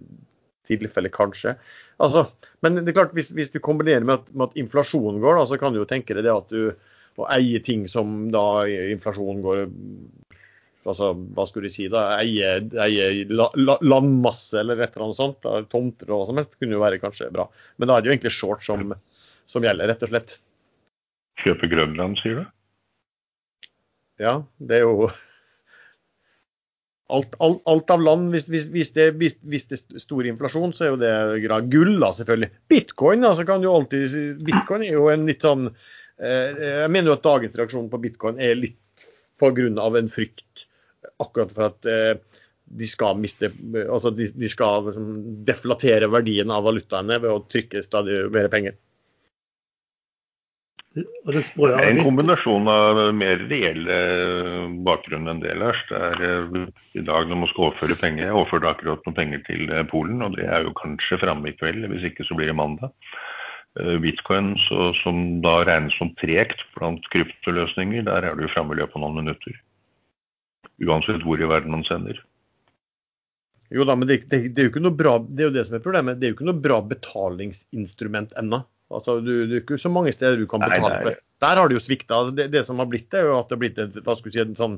tilfelle, 0.68 1.12
kanskje. 1.12 1.58
Altså, 2.04 2.26
men 2.64 2.80
det 2.80 2.94
er 2.94 3.00
klart, 3.02 3.16
hvis, 3.18 3.34
hvis 3.36 3.52
du 3.52 3.60
kombinerer 3.64 4.06
med 4.08 4.22
at, 4.22 4.32
med 4.32 4.50
at 4.50 4.60
inflasjonen 4.60 5.20
går, 5.24 5.38
da, 5.40 5.46
så 5.50 5.60
kan 5.60 5.76
du 5.76 5.82
jo 5.82 5.90
tenke 5.90 6.16
deg 6.16 6.26
det 6.26 6.34
at 6.34 6.54
du 6.54 6.72
må 7.20 7.28
eie 7.30 7.60
ting 7.62 7.84
som 7.92 8.32
da 8.34 8.64
inflasjonen 8.66 9.44
går 9.44 9.68
altså, 10.86 11.12
Hva 11.36 11.46
skulle 11.50 11.70
du 11.72 11.76
si 11.76 11.90
da? 11.92 12.06
Eie, 12.20 12.56
eie 12.84 13.26
la, 13.32 13.50
la, 13.60 13.78
landmasse 13.82 14.60
eller 14.62 14.82
et 14.82 14.96
eller 14.96 15.08
annet 15.10 15.20
sånt. 15.20 15.40
Da, 15.46 15.62
tomter 15.72 16.12
og 16.12 16.24
hva 16.24 16.30
som 16.30 16.42
helst 16.42 16.58
kunne 16.58 16.78
jo 16.78 16.84
være 16.84 17.02
kanskje 17.04 17.32
bra. 17.34 17.48
Men 17.78 17.90
da 17.90 17.98
er 17.98 18.04
det 18.04 18.12
jo 18.12 18.16
egentlig 18.16 18.36
short 18.36 18.66
som, 18.66 18.96
som 19.50 19.66
gjelder, 19.66 19.92
rett 19.94 20.06
og 20.08 20.14
slett. 20.14 20.36
Kjøpe 21.44 21.70
Grønland, 21.72 22.20
sier 22.22 22.42
du? 22.42 22.50
Ja, 24.22 24.36
det 24.62 24.80
er 24.80 24.84
jo 24.86 25.08
alt, 27.14 27.34
alt, 27.40 27.62
alt, 27.70 27.92
av 27.94 28.02
land, 28.02 28.30
hvis, 28.34 28.48
hvis, 28.50 28.70
hvis, 28.74 28.92
det, 28.96 29.10
hvis, 29.20 29.36
det, 29.42 29.80
er 29.80 30.02
stor 30.02 30.28
inflasjon, 30.28 30.74
så 30.76 30.86
er 30.86 30.94
jo 30.94 31.02
det 31.02 31.16
grad 31.46 31.70
gull, 31.74 31.96
da, 32.02 32.12
selvfølgelig. 32.16 32.52
Bitcoin 32.72 33.28
altså 33.28 33.46
kan 33.48 33.64
du 33.64 33.70
alltid 33.72 34.44
Bitcoin 34.46 34.86
er 34.86 34.96
jo 34.96 35.10
en 35.12 35.28
litt 35.30 35.46
sånn 35.46 35.68
eh, 35.70 36.64
Jeg 36.84 36.94
mener 36.94 37.12
jo 37.12 37.18
at 37.18 37.26
dagens 37.26 37.58
reaksjon 37.60 37.90
på 37.92 38.02
bitcoin 38.06 38.40
er 38.42 38.58
litt 38.60 38.80
pga. 39.42 39.68
en 40.00 40.12
frykt 40.12 40.68
akkurat 41.24 41.52
for 41.54 41.68
at 41.70 41.90
eh, 41.90 42.16
de 42.64 42.88
skal 42.88 43.20
miste 43.20 43.50
Altså 43.84 44.14
de, 44.16 44.30
de 44.32 44.50
skal 44.50 44.88
liksom, 44.88 45.12
deflatere 45.48 46.10
verdien 46.12 46.52
av 46.54 46.66
valutaene 46.68 47.20
ved 47.20 47.32
å 47.32 47.44
trykke 47.52 47.84
stadig 47.86 48.24
mer 48.34 48.50
penger. 48.54 48.78
Det 50.94 51.42
er 51.42 51.88
en 51.88 52.04
kombinasjon 52.06 52.68
av 52.70 53.00
mer 53.18 53.42
reelle 53.50 53.96
bakgrunn 54.86 55.32
enn 55.32 55.42
det, 55.42 55.56
Lars. 55.58 55.80
Det 55.90 55.98
er 55.98 56.26
eh, 56.28 56.58
i 57.00 57.06
dag 57.06 57.30
når 57.30 57.44
man 57.44 57.50
skal 57.50 57.70
overføre 57.70 57.98
penger. 57.98 58.28
Jeg 58.28 58.38
overførte 58.38 58.70
akkurat 58.70 59.08
noen 59.08 59.18
penger 59.18 59.42
til 59.48 59.74
eh, 59.74 59.86
Polen, 59.90 60.22
og 60.22 60.38
det 60.38 60.46
er 60.46 60.68
jo 60.68 60.76
kanskje 60.78 61.22
framme 61.24 61.50
i 61.50 61.56
kveld. 61.58 61.90
Hvis 61.90 62.06
ikke 62.12 62.28
så 62.30 62.38
blir 62.38 62.52
det 62.52 62.60
mandag. 62.60 62.94
Bitcoin, 63.74 64.52
så, 64.68 64.92
som 65.00 65.40
da 65.42 65.64
regnes 65.66 65.96
som 65.98 66.12
tregt 66.20 66.60
blant 66.76 67.08
kryptoløsninger, 67.10 68.04
der 68.06 68.28
er 68.30 68.38
du 68.38 68.44
framme 68.54 68.76
i 68.76 68.78
løpet 68.78 69.00
av 69.00 69.02
noen 69.02 69.24
minutter. 69.24 69.56
Uansett 70.84 71.24
hvor 71.26 71.42
i 71.42 71.50
verden 71.50 71.74
man 71.76 71.86
sender. 71.88 72.20
Jo 73.74 73.86
da, 73.90 73.96
men 73.98 74.10
det, 74.10 74.20
det, 74.30 74.44
det, 74.54 74.62
er 74.62 74.68
jo 74.68 74.74
ikke 74.74 74.84
noe 74.84 74.96
bra, 74.98 75.16
det 75.26 75.42
er 75.46 75.50
jo 75.50 75.56
det 75.56 75.64
som 75.66 75.78
er 75.78 75.84
problemet. 75.84 76.20
Det 76.22 76.28
er 76.28 76.34
jo 76.34 76.38
ikke 76.38 76.50
noe 76.50 76.62
bra 76.62 76.78
betalingsinstrument 76.86 78.36
ennå. 78.38 78.62
Altså, 78.94 79.18
du, 79.24 79.32
det 79.50 79.56
er 79.56 79.64
ikke 79.64 79.80
så 79.82 79.90
mange 79.90 80.14
steder 80.14 80.38
du 80.38 80.46
kan 80.50 80.62
betale 80.62 81.00
for. 81.02 81.22
Der 81.44 81.60
har 81.60 81.70
det 81.70 81.80
jo 81.80 81.84
svikta. 81.84 82.20
Det, 82.36 82.52
det, 82.54 82.62
som 82.68 82.82
har 82.82 82.90
blitt 82.92 83.10
det, 83.12 83.24
er 83.24 83.32
jo 83.32 83.40
at 83.40 83.50
det 83.50 83.58
har 83.58 83.64
blitt 83.64 83.82
et, 83.82 83.98
hva 84.06 84.16
skulle 84.20 84.36
si, 84.36 84.44
en 84.44 84.60
sånn 84.60 84.78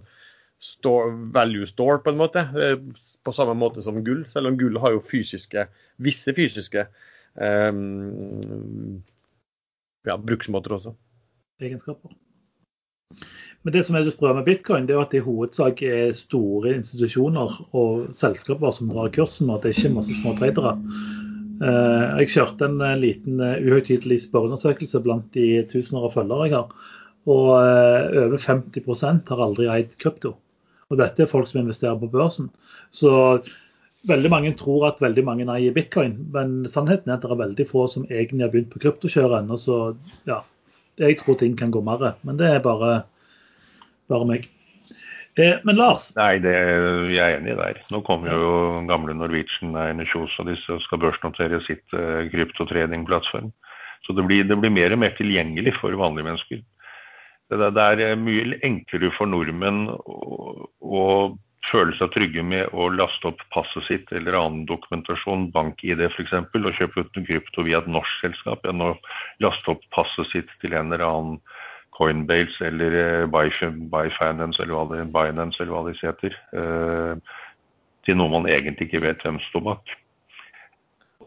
store, 0.64 1.12
value 1.36 1.68
store, 1.68 2.00
på 2.06 2.14
en 2.14 2.22
måte. 2.22 2.46
Eh, 2.56 2.78
på 3.26 3.36
samme 3.36 3.58
måte 3.60 3.84
som 3.86 4.00
gull. 4.06 4.24
Selv 4.32 4.52
om 4.52 4.60
gull 4.60 4.80
har 4.82 4.96
jo 4.96 5.04
fysiske, 5.04 5.68
visse 6.06 6.36
fysiske 6.38 6.88
um, 7.36 9.02
ja, 10.08 10.16
bruksmåter 10.16 10.78
også. 10.80 10.96
Egenskaper. 11.64 12.16
Men 13.66 13.74
det 13.74 13.82
som 13.88 13.98
er 13.98 14.06
litt 14.06 14.20
bra 14.22 14.32
med 14.38 14.46
bitcoin, 14.46 14.86
det 14.86 14.94
er 14.94 15.02
at 15.02 15.14
det 15.14 15.24
i 15.24 15.26
hovedsak 15.26 15.82
er 15.86 16.12
store 16.14 16.76
institusjoner 16.78 17.56
og 17.74 18.12
selskaper 18.14 18.74
som 18.76 18.92
drar 18.94 19.10
kursen, 19.16 19.50
og 19.50 19.58
at 19.58 19.66
det 19.66 19.72
er 19.72 19.80
ikke 19.80 19.96
masse 19.96 20.18
små 20.20 20.36
tradere. 20.38 20.76
Eh, 21.64 22.06
jeg 22.22 22.32
kjørte 22.34 22.68
en 22.68 22.82
eh, 22.84 22.98
liten 23.00 23.40
eh, 23.40 23.62
uhøytidelig 23.64 24.20
spørreundersøkelse 24.26 25.00
blant 25.06 25.28
de 25.34 25.64
tusener 25.72 26.08
av 26.08 26.14
følgere 26.14 26.50
jeg 26.50 26.58
har. 26.58 26.92
Og 27.26 27.48
over 27.58 28.38
50% 28.38 29.32
har 29.32 29.40
aldri 29.42 29.66
eid 29.74 29.96
krypto. 29.98 30.36
Og 30.92 31.00
dette 31.00 31.24
er 31.24 31.32
folk 31.32 31.50
som 31.50 31.64
investerer 31.64 31.98
på 31.98 32.12
børsen. 32.14 32.52
Så 32.94 33.10
veldig 34.06 34.30
mange 34.30 34.52
tror 34.60 34.92
at 34.92 35.02
veldig 35.02 35.24
mange 35.26 35.48
eier 35.50 35.74
bitcoin, 35.74 36.14
men 36.36 36.68
sannheten 36.70 37.10
er 37.10 37.18
at 37.18 37.26
det 37.26 37.34
er 37.34 37.42
veldig 37.42 37.66
få 37.72 37.88
som 37.90 38.06
egentlig 38.12 38.46
har 38.46 38.54
begynt 38.54 38.70
på 38.76 38.84
kryptokjøret 38.84 39.40
ennå. 39.40 39.58
Så 39.58 39.80
ja, 40.30 40.44
jeg 41.02 41.18
tror 41.24 41.40
ting 41.42 41.58
kan 41.58 41.74
gå 41.74 41.82
mer. 41.82 42.12
Men 42.22 42.38
det 42.38 42.52
er 42.52 42.62
bare, 42.62 43.08
bare 44.12 44.28
meg. 44.30 44.50
Eh, 45.36 45.58
men 45.68 45.76
Lars? 45.76 46.10
Nei, 46.16 46.38
det, 46.44 46.54
jeg 47.12 47.20
er 47.20 47.40
enig 47.42 47.58
der. 47.60 47.82
Nå 47.92 48.00
kommer 48.08 48.32
jo 48.32 48.52
gamle 48.88 49.16
Norwegian 49.18 49.76
Enerkjos 49.76 50.36
og 50.40 50.48
disse 50.48 50.72
og 50.72 50.84
skal 50.86 51.02
børsnotere 51.04 51.60
sitt 51.66 51.98
eh, 51.98 52.30
kryptotradingplattform. 52.32 53.52
Så 54.06 54.16
det 54.16 54.24
blir, 54.30 54.46
det 54.48 54.58
blir, 54.62 54.72
mer 54.72 54.96
og 54.96 55.02
mer 55.02 55.16
tilgjengelig 55.18 55.76
for 55.82 55.96
vanlige 56.00 56.30
mennesker. 56.30 56.62
Det, 57.52 57.72
det 57.76 58.06
er 58.06 58.16
mye 58.18 58.60
enklere 58.66 59.12
for 59.18 59.30
nordmenn 59.30 59.90
å, 59.92 60.70
å 60.82 61.04
føle 61.70 61.96
seg 61.98 62.14
trygge 62.14 62.44
med 62.46 62.72
å 62.78 62.88
laste 62.94 63.30
opp 63.30 63.42
passet 63.54 63.88
sitt 63.90 64.12
eller 64.16 64.38
annen 64.38 64.66
dokumentasjon, 64.70 65.50
bank-ID 65.54 66.06
f.eks., 66.08 66.34
og 66.38 66.80
kjøpe 66.80 67.04
ut 67.04 67.22
krypto 67.28 67.66
via 67.66 67.82
et 67.82 67.92
norsk 67.92 68.22
selskap, 68.24 68.66
enn 68.70 68.84
å 68.86 68.94
laste 69.44 69.74
opp 69.74 69.84
passet 69.96 70.30
sitt 70.32 70.52
til 70.62 70.78
en 70.78 70.94
eller 70.94 71.06
annen 71.06 71.40
Coinbase 71.96 72.68
eller 72.68 72.98
eh, 73.00 73.28
Byfinance 73.32 74.64
eller 74.64 75.06
Binance 75.06 75.62
eller 75.64 75.74
hva 75.74 75.84
de 75.88 75.96
heter. 76.02 76.36
Eh, 76.56 77.38
til 78.06 78.20
noe 78.20 78.32
man 78.34 78.50
egentlig 78.52 78.90
ikke 78.90 79.04
vet 79.06 79.24
hvem 79.24 79.40
står 79.48 79.64
bak. 79.70 79.96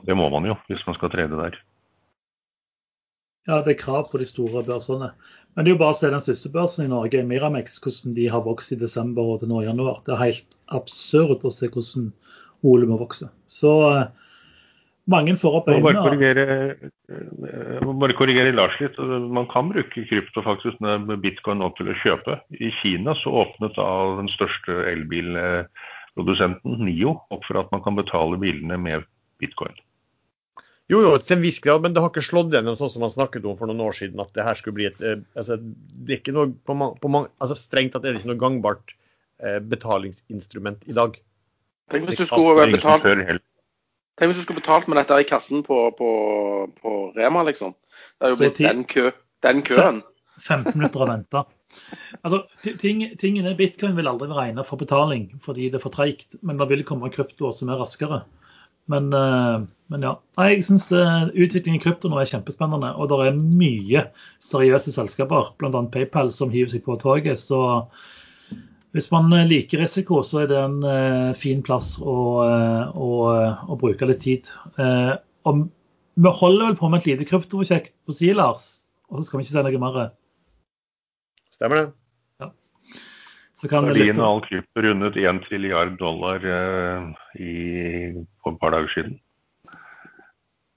Det 0.07 0.15
må 0.17 0.29
man 0.31 0.47
jo 0.47 0.55
hvis 0.69 0.85
man 0.87 0.97
skal 0.99 1.11
trede 1.15 1.41
der. 1.41 1.57
Ja, 3.49 3.63
det 3.65 3.73
er 3.73 3.81
krav 3.81 4.11
på 4.11 4.21
de 4.21 4.27
store 4.29 4.61
børsene. 4.63 5.09
Men 5.57 5.65
det 5.65 5.73
er 5.73 5.75
jo 5.75 5.81
bare 5.81 5.97
å 5.97 5.99
se 5.99 6.11
den 6.13 6.23
siste 6.23 6.51
børsen 6.53 6.85
i 6.85 6.91
Norge, 6.93 7.23
Miramex, 7.25 7.79
hvordan 7.83 8.13
de 8.15 8.27
har 8.29 8.45
vokst 8.45 8.75
i 8.75 8.79
desember 8.79 9.25
og 9.25 9.41
til 9.41 9.49
nå 9.51 9.63
i 9.63 9.67
januar. 9.71 10.03
Det 10.05 10.13
er 10.15 10.21
helt 10.27 10.59
absurd 10.77 11.47
å 11.49 11.53
se 11.55 11.71
hvordan 11.73 12.11
volumet 12.67 13.01
vokser. 13.01 13.33
Så 13.49 13.73
eh, 13.89 14.28
mange 15.09 15.35
får 15.41 15.57
opp 15.61 15.69
øynene. 15.73 15.85
Bare 15.87 16.05
korrigere, 16.05 16.45
bare 18.03 18.17
korrigere 18.19 18.55
Lars 18.55 18.77
litt. 18.83 18.99
Man 19.33 19.49
kan 19.51 19.73
bruke 19.73 20.05
krypto 20.11 20.45
faktisk 20.45 20.81
med 20.85 21.17
bitcoin 21.25 21.63
nå 21.63 21.73
til 21.79 21.91
å 21.93 21.99
kjøpe. 22.03 22.39
I 22.53 22.71
Kina 22.83 23.17
så 23.23 23.33
åpnet 23.45 23.79
av 23.83 24.19
den 24.21 24.31
største 24.33 24.73
elbilprodusenten, 24.93 26.81
NIO, 26.85 27.19
opp 27.35 27.45
for 27.49 27.61
at 27.63 27.73
man 27.75 27.85
kan 27.85 27.99
betale 27.99 28.41
bilene 28.41 28.81
med 28.81 29.07
bitcoin. 29.43 29.77
Jo, 30.89 31.03
jo, 31.05 31.17
til 31.21 31.37
en 31.37 31.43
viss 31.45 31.59
grad, 31.61 31.83
men 31.85 31.93
det 31.93 32.01
har 32.01 32.09
ikke 32.09 32.25
slått 32.25 32.55
igjen 32.55 32.71
sånn 32.73 32.91
som 32.95 33.03
man 33.05 33.13
snakket 33.13 33.45
om 33.45 33.59
for 33.59 33.69
noen 33.69 33.83
år 33.85 33.97
siden. 33.97 34.21
at 34.25 34.33
det 34.33 34.45
her 34.47 34.57
skulle 34.57 34.79
bli 34.79 34.87
et, 34.89 35.01
eh, 35.05 35.21
altså, 35.37 35.59
det 35.61 36.15
er 36.15 36.21
ikke 36.23 36.33
noe 36.33 36.55
på, 36.65 36.77
på 37.03 37.11
mange, 37.13 37.29
altså 37.45 37.59
Strengt 37.61 37.93
tatt 37.93 38.07
er 38.09 38.17
det 38.17 38.23
ikke 38.23 38.33
noe 38.33 38.41
gangbart 38.41 38.95
eh, 39.45 39.59
betalingsinstrument 39.61 40.89
i 40.89 40.97
dag. 40.97 41.21
Tenk 41.93 42.09
hvis 42.09 42.23
du 42.23 42.25
skulle 42.29 42.71
betalt 42.73 43.05
Tenk 44.19 44.33
hvis 44.33 44.41
du 44.41 44.45
skulle 44.47 44.61
betalt 44.61 44.89
med 44.91 44.99
dette 44.99 45.21
i 45.23 45.27
kassen 45.29 45.63
på, 45.67 45.77
på, 45.99 46.09
på 46.83 46.95
Rema, 47.17 47.45
liksom. 47.47 47.75
Det 48.19 48.27
er 48.27 48.35
jo 48.35 48.41
blitt 48.41 48.59
den, 48.63 48.83
kø, 48.89 49.11
den 49.47 49.63
køen. 49.67 50.03
15 50.43 50.75
minutter 50.75 51.03
å 51.03 51.09
vente. 51.09 51.45
Altså, 52.25 52.43
ting, 52.81 53.05
tingene 53.21 53.55
Bitcoin 53.59 53.97
vil 53.99 54.09
aldri 54.11 54.31
være 54.31 54.49
egnet 54.49 54.67
for 54.67 54.81
betaling 54.81 55.27
fordi 55.45 55.69
det 55.69 55.79
er 55.79 55.85
for 55.85 55.95
treigt, 55.95 56.39
men 56.47 56.59
det 56.61 56.69
vil 56.71 56.85
komme 56.87 57.11
kryptoer 57.15 57.55
som 57.55 57.71
er 57.71 57.81
raskere. 57.83 58.23
Men, 58.89 59.11
eh, 59.13 59.67
men 59.93 60.05
ja. 60.07 60.15
Jeg 60.41 60.65
syns 60.65 60.89
eh, 60.97 61.29
utviklingen 61.37 61.77
i 61.77 61.83
krypto 61.83 62.09
nå 62.09 62.21
er 62.21 62.31
kjempespennende. 62.31 62.95
Og 62.97 63.11
det 63.11 63.19
er 63.27 63.43
mye 63.61 64.07
seriøse 64.45 64.95
selskaper, 64.95 65.53
bl.a. 65.61 65.83
PayPal, 65.93 66.33
som 66.33 66.53
hiver 66.55 66.73
seg 66.73 66.87
på 66.87 66.97
toget. 67.03 67.43
Så 67.43 67.61
hvis 68.97 69.11
man 69.13 69.33
eh, 69.37 69.49
liker 69.49 69.83
risiko, 69.83 70.23
så 70.25 70.43
er 70.43 70.51
det 70.51 70.59
en 70.61 70.79
uh, 70.85 71.37
fin 71.37 71.61
plass 71.65 71.95
å, 72.01 72.17
uh, 72.41 72.97
å, 72.97 73.09
å, 73.69 73.77
bruke 73.81 74.09
litt 74.09 74.23
tid. 74.25 74.49
Uh, 74.79 75.15
og 75.49 75.67
vi 76.19 76.33
holder 76.41 76.71
vel 76.71 76.79
på 76.79 76.91
med 76.91 77.03
et 77.03 77.11
lite 77.13 77.29
kryptoprosjekt 77.29 77.93
på 78.09 78.17
si, 78.17 78.33
Lars, 78.37 78.65
og 79.11 79.21
så 79.21 79.29
skal 79.29 79.41
vi 79.41 79.47
ikke 79.47 79.55
si 79.55 79.65
noe 79.67 79.83
mer. 79.85 80.11
Stemmer 81.55 81.81
det. 81.81 81.87
Ja. 82.41 82.51
Så 83.59 83.71
kan 83.71 83.87
Verdien 83.91 84.21
av 84.23 84.33
all 84.33 84.43
krypto 84.47 84.85
rundet 84.87 85.19
1 85.21 85.45
trilliard 85.47 85.97
dollar 86.01 86.43
i, 87.39 87.55
for 88.43 88.55
et 88.55 88.61
par 88.63 88.75
dager 88.75 88.93
siden. 88.95 89.17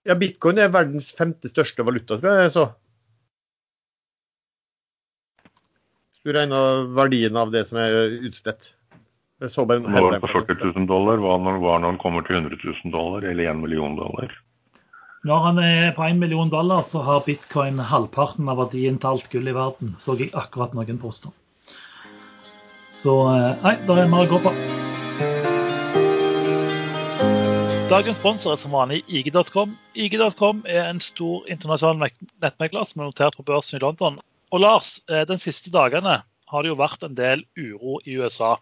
Ja, 0.09 0.17
bitcoin 0.17 0.57
er 0.57 0.71
verdens 0.73 1.11
femte 1.13 1.49
største 1.49 1.85
valuta, 1.85 2.17
tror 2.17 2.41
jeg. 2.41 2.53
så. 2.55 2.71
Du 6.25 6.33
regner 6.35 6.85
verdien 6.95 7.37
av 7.37 7.51
det 7.53 7.65
som 7.69 7.79
er 7.81 8.17
utstedt? 8.21 8.73
Jeg 9.41 9.49
så 9.49 9.65
bare 9.65 9.81
Nå 9.81 10.11
er 10.13 10.21
på 10.21 10.29
40 10.29 10.59
000 10.61 10.85
dollar. 10.89 11.17
Hva 11.21 11.39
når, 11.41 11.57
hva 11.63 11.79
når 11.81 11.95
den 11.95 12.01
kommer 12.01 12.25
til 12.27 12.37
100 12.37 12.59
000 12.61 12.93
dollar 12.93 13.25
eller 13.25 13.49
1 13.49 13.61
million 13.63 13.97
dollar? 13.97 14.33
Når 15.25 15.45
han 15.45 15.61
er 15.61 15.91
på 15.97 16.05
1 16.05 16.21
million 16.21 16.49
dollar, 16.49 16.81
så 16.85 17.01
har 17.05 17.23
bitcoin 17.25 17.81
halvparten 17.81 18.49
av 18.49 18.61
verdien 18.61 18.99
til 19.01 19.15
alt 19.15 19.27
gull 19.33 19.49
i 19.49 19.55
verden. 19.57 19.95
Så 20.01 20.17
jeg 20.17 20.33
akkurat 20.37 20.73
noen 20.77 21.01
poster. 21.01 21.33
Så 22.93 23.17
eh, 23.33 23.51
nei, 23.65 23.75
da 23.87 23.97
er 23.97 24.09
mer 24.09 24.25
å 24.25 24.31
gå 24.35 24.41
på. 24.45 24.53
Dagens 27.91 28.21
sponsor 28.21 28.53
er 28.53 28.59
som 28.61 28.77
vanlig 28.77 29.01
IG.com. 29.09 29.73
IG.com 29.97 30.61
er 30.69 30.85
en 30.85 31.01
stor 31.03 31.49
internasjonal 31.49 32.13
nettmegler 32.45 32.85
som 32.87 33.01
er 33.01 33.09
notert 33.09 33.35
på 33.37 33.45
børsen 33.49 33.81
i 33.81 33.81
London. 33.83 34.21
Og 34.51 34.61
Lars, 34.63 34.99
eh, 35.09 35.23
den 35.27 35.39
siste 35.39 35.71
dagene 35.73 36.21
har 36.51 36.63
det 36.63 36.71
jo 36.71 36.79
vært 36.79 37.05
en 37.07 37.15
del 37.15 37.45
uro 37.55 37.99
i 38.03 38.17
USA. 38.19 38.57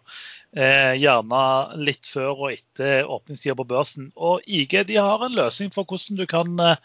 Eh, 0.54 0.94
gjerne 1.00 1.42
litt 1.82 2.06
før 2.06 2.46
og 2.46 2.52
etter 2.52 3.08
åpningstida 3.10 3.56
på 3.58 3.66
børsen. 3.72 4.12
Og 4.14 4.46
IG 4.46 4.76
de 4.86 5.00
har 5.00 5.24
en 5.26 5.34
løsning 5.34 5.72
for 5.74 5.88
hvordan 5.88 6.20
du 6.20 6.26
kan 6.30 6.62
eh, 6.62 6.78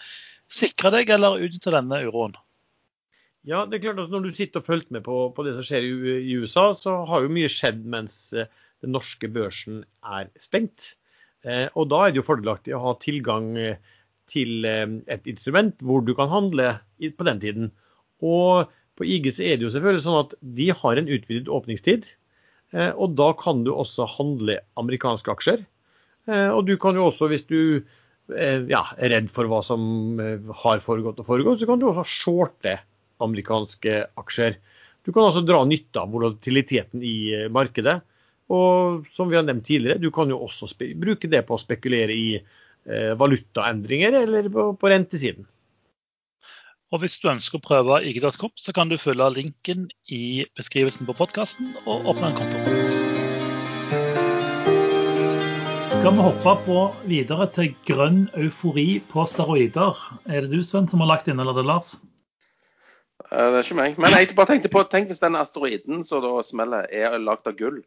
sikre 0.50 0.92
deg 0.98 1.14
eller 1.14 1.38
utnytte 1.46 1.74
denne 1.76 2.02
uroen. 2.08 2.34
Ja, 3.46 3.68
det 3.70 3.78
er 3.78 3.92
klart 3.92 4.02
at 4.02 4.14
Når 4.14 4.26
du 4.26 4.32
sitter 4.34 4.64
og 4.64 4.66
følger 4.66 4.98
med 4.98 5.04
på, 5.06 5.30
på 5.38 5.46
det 5.46 5.54
som 5.54 5.66
skjer 5.68 5.86
i, 5.86 6.16
i, 6.26 6.38
USA, 6.42 6.72
så 6.74 7.04
har 7.06 7.22
jo 7.22 7.34
mye 7.34 7.52
skjedd 7.52 7.84
mens 7.86 8.32
den 8.34 8.96
norske 8.96 9.30
børsen 9.30 9.84
er 10.02 10.32
stengt. 10.42 10.96
Eh, 11.46 11.70
og 11.78 11.92
Da 11.94 12.08
er 12.08 12.14
det 12.14 12.24
jo 12.24 12.30
fordelaktig 12.32 12.74
å 12.74 12.82
ha 12.88 12.96
tilgang 12.98 13.54
til 14.32 14.66
eh, 14.66 14.88
et 15.14 15.30
instrument 15.30 15.78
hvor 15.86 16.02
du 16.06 16.16
kan 16.18 16.32
handle 16.32 16.80
på 16.98 17.28
den 17.28 17.42
tiden. 17.44 17.72
Og 18.26 18.72
på 18.96 19.08
IG 19.08 19.32
er 19.34 19.58
det 19.58 19.68
jo 19.68 19.74
selvfølgelig 19.74 20.06
sånn 20.06 20.22
at 20.22 20.36
de 20.60 20.70
har 20.72 21.00
en 21.00 21.12
utvidet 21.12 21.52
åpningstid. 21.52 22.08
Og 22.76 23.14
da 23.16 23.30
kan 23.40 23.62
du 23.64 23.72
også 23.72 24.08
handle 24.10 24.58
amerikanske 24.80 25.32
aksjer. 25.32 25.62
Og 26.28 26.62
du 26.68 26.74
kan 26.82 26.98
jo 26.98 27.06
også, 27.10 27.30
hvis 27.32 27.46
du 27.48 27.84
ja, 28.32 28.82
er 28.98 29.12
redd 29.14 29.28
for 29.32 29.52
hva 29.52 29.62
som 29.64 30.18
har 30.64 30.84
foregått 30.84 31.20
og 31.22 31.28
foregått, 31.28 31.62
så 31.62 31.70
kan 31.70 31.80
du 31.80 31.90
også 31.90 32.08
shorte 32.08 32.78
amerikanske 33.24 34.00
aksjer. 34.20 34.58
Du 35.06 35.14
kan 35.14 35.28
altså 35.28 35.44
dra 35.46 35.62
nytte 35.68 36.02
av 36.02 36.12
volatiliteten 36.16 37.04
i 37.06 37.18
markedet. 37.54 38.00
Og 38.54 39.06
som 39.14 39.30
vi 39.30 39.38
har 39.38 39.46
nevnt 39.46 39.66
tidligere, 39.66 40.02
du 40.02 40.12
kan 40.14 40.30
jo 40.30 40.42
også 40.46 40.70
bruke 41.02 41.30
det 41.30 41.42
på 41.48 41.56
å 41.56 41.62
spekulere 41.62 42.14
i 42.14 42.30
eh, 42.38 43.14
valutaendringer 43.18 44.20
eller 44.22 44.50
på, 44.54 44.68
på, 44.78 44.92
rentesiden. 44.92 45.48
Og 46.96 47.02
Hvis 47.04 47.18
du 47.20 47.26
ønsker 47.28 47.60
å 47.60 47.64
prøve 47.64 47.98
IG.com, 48.08 48.54
så 48.56 48.72
kan 48.72 48.88
du 48.88 48.96
følge 48.96 49.26
linken 49.36 49.90
i 50.08 50.46
beskrivelsen 50.56 51.04
på 51.10 51.16
podkasten 51.18 51.74
og 51.84 52.08
åpne 52.08 52.30
en 52.30 52.38
konto. 52.38 52.60
Skal 55.90 56.16
vi 56.16 56.24
hoppe 56.24 56.54
på 56.64 56.78
videre 57.12 57.50
til 57.58 57.74
grønn 57.90 58.22
eufori 58.40 59.02
på 59.12 59.26
steroider? 59.28 60.00
Er 60.24 60.48
det 60.48 60.54
du 60.54 60.64
Sven, 60.64 60.88
som 60.88 61.04
har 61.04 61.12
lagt 61.12 61.28
inn, 61.28 61.44
eller 61.44 61.52
er 61.52 61.60
det 61.60 61.68
Lars? 61.68 61.92
Eh, 63.28 63.44
det 63.44 63.60
er 63.60 63.68
ikke 63.68 63.80
meg. 63.82 64.00
Men 64.00 64.16
jeg 64.16 64.32
bare 64.40 64.54
tenkte 64.54 64.72
på, 64.72 64.88
tenk 64.88 65.12
hvis 65.12 65.24
den 65.26 65.36
asteroiden 65.36 66.08
som 66.08 66.24
da 66.24 66.32
smeller, 66.48 66.88
er 66.96 67.20
lagd 67.20 67.52
av 67.52 67.60
gull. 67.60 67.84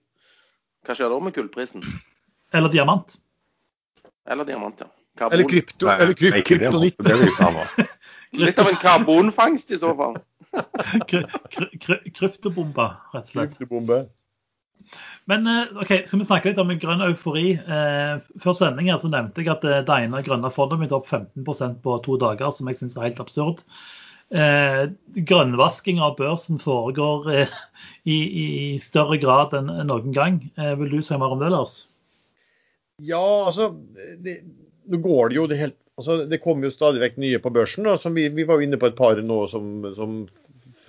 Hva 0.84 0.98
skjer 0.98 1.08
da 1.14 1.24
med 1.24 1.38
gullprisen? 1.38 1.88
Eller 2.52 2.76
diamant. 2.76 3.16
Eller 4.28 4.44
diamant, 4.44 4.84
ja. 4.84 4.92
Karbon. 5.16 5.38
Eller 5.38 5.48
krypto, 5.48 5.88
eller 5.96 6.12
kryp, 6.12 6.42
kryptonitt. 6.44 7.00
Litt 8.36 8.58
av 8.60 8.68
en 8.68 8.80
karbonfangst 8.82 9.72
i 9.72 9.78
så 9.80 9.94
fall. 9.96 10.18
Kryptobombe, 11.08 12.88
rett 13.14 13.24
og 13.24 13.30
slett. 13.30 13.56
Kryptobombe. 13.56 14.02
Men 15.28 15.46
eh, 15.46 15.76
ok, 15.82 15.92
skal 16.08 16.22
vi 16.22 16.26
snakke 16.26 16.50
litt 16.50 16.60
om 16.62 16.70
en 16.72 16.80
grønn 16.80 17.04
eufori. 17.04 17.52
Eh, 17.60 18.28
før 18.40 18.56
sending 18.56 18.90
så 19.00 19.10
nevnte 19.12 19.44
jeg 19.44 19.52
at 19.52 19.64
eh, 19.68 19.82
det 19.84 19.96
ene 20.04 20.24
grønne 20.24 20.50
fondet 20.52 20.80
mitt 20.80 20.92
er 20.94 21.00
opp 21.00 21.10
15% 21.10 21.80
på 21.84 21.96
to 22.04 22.16
dager, 22.20 22.52
som 22.54 22.70
jeg 22.70 22.80
syns 22.80 22.96
er 22.96 23.08
helt 23.10 23.20
absurd 23.22 23.64
eh, 24.32 24.86
grønnvasking 25.28 26.00
av 26.04 26.16
børsen 26.20 26.60
foregår 26.62 27.30
i, 27.34 28.16
i, 28.16 28.46
større 28.80 29.20
grad 29.20 29.56
enn 29.56 29.72
noen 29.88 30.16
gang. 30.16 30.40
Vil 30.56 30.96
du 30.96 31.02
si 31.04 31.20
mer 31.20 31.36
om 31.36 31.42
det, 31.42 31.52
Lars? 31.52 31.82
Ja, 33.04 33.22
altså 33.46 33.70
det, 34.24 34.40
Nå 34.88 34.98
går 35.04 35.28
det 35.30 35.36
jo 35.36 35.46
det 35.50 35.60
helt 35.60 35.76
altså, 35.98 36.22
Det 36.30 36.40
kommer 36.42 36.68
jo 36.68 36.74
stadig 36.74 37.02
vekk 37.02 37.18
nye 37.22 37.40
på 37.42 37.52
børsen. 37.54 37.88
Da, 37.88 37.96
vi, 38.14 38.28
vi, 38.34 38.46
var 38.48 38.58
jo 38.58 38.68
inne 38.68 38.80
på 38.80 38.90
et 38.90 38.98
par 38.98 39.20
nå 39.22 39.40
som, 39.50 39.82
som 39.96 40.20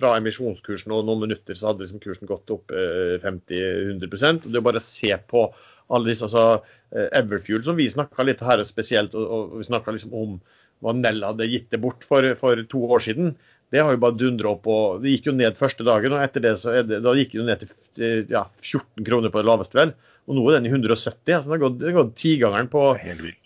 fra 0.00 0.14
emisjonskursen 0.20 0.94
og 0.96 1.04
noen 1.08 1.26
minutter 1.26 1.56
så 1.58 1.70
hadde 1.70 1.84
liksom 1.84 2.00
kursen 2.02 2.30
gått 2.30 2.52
opp 2.54 2.72
eh, 2.72 3.18
50-100 3.22 4.08
og 4.30 4.48
Det 4.48 4.60
er 4.60 4.64
bare 4.64 4.80
å 4.80 4.86
se 4.86 5.12
på 5.30 5.44
alle 5.90 6.12
disse, 6.12 6.28
altså 6.28 6.62
eh, 6.94 7.08
Everfuel, 7.18 7.62
som 7.66 7.78
vi 7.78 7.90
snakka 7.90 8.24
litt 8.26 8.42
her 8.44 8.62
spesielt, 8.68 9.16
og, 9.18 9.26
og 9.26 9.60
vi 9.60 9.68
snakka 9.68 9.96
liksom 9.96 10.14
om 10.16 10.38
hva 10.80 10.94
Nell 10.96 11.24
hadde 11.26 11.48
gitt 11.50 11.68
det 11.74 11.82
bort 11.82 12.06
for, 12.06 12.24
for, 12.40 12.62
to 12.70 12.84
år 12.88 13.04
siden, 13.04 13.34
det 13.70 13.82
har 13.84 13.94
jo 13.94 14.02
bare 14.02 14.18
dundra 14.18 14.54
opp. 14.54 14.66
og 14.66 15.04
Det 15.04 15.14
gikk 15.14 15.30
jo 15.30 15.36
ned 15.38 15.58
første 15.58 15.86
dagen, 15.86 16.14
og 16.16 16.24
etter 16.24 16.42
det 16.44 16.56
så 16.58 16.74
det, 16.86 17.00
da 17.04 17.14
gikk 17.16 17.36
det 17.38 17.46
ned 17.46 17.64
til 17.68 18.32
ja, 18.32 18.44
14 18.64 19.06
kroner 19.06 19.32
på 19.32 19.42
det 19.42 19.50
laveste, 19.50 19.78
vel. 19.78 19.94
Og 20.26 20.36
nå 20.36 20.44
er 20.50 20.58
den 20.58 20.68
i 20.68 20.74
170. 20.74 21.14
så 21.14 21.22
Det 21.22 21.54
har 21.54 21.62
gått, 21.62 21.86
gått 21.96 22.12
tigangeren 22.18 22.70
på 22.72 22.84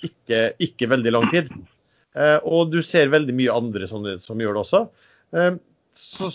ikke, 0.09 0.41
ikke, 0.65 0.91
veldig 0.95 1.13
lang 1.13 1.29
tid. 1.33 1.53
Eh, 2.17 2.39
og 2.47 2.73
du 2.73 2.81
ser 2.87 3.13
veldig 3.13 3.37
mye 3.37 3.55
andre 3.55 3.89
sånne 3.91 4.17
som 4.23 4.41
gjør 4.41 4.57
det 4.57 4.65
også. 4.65 4.83
Eh, 5.37 5.55
så 5.99 6.33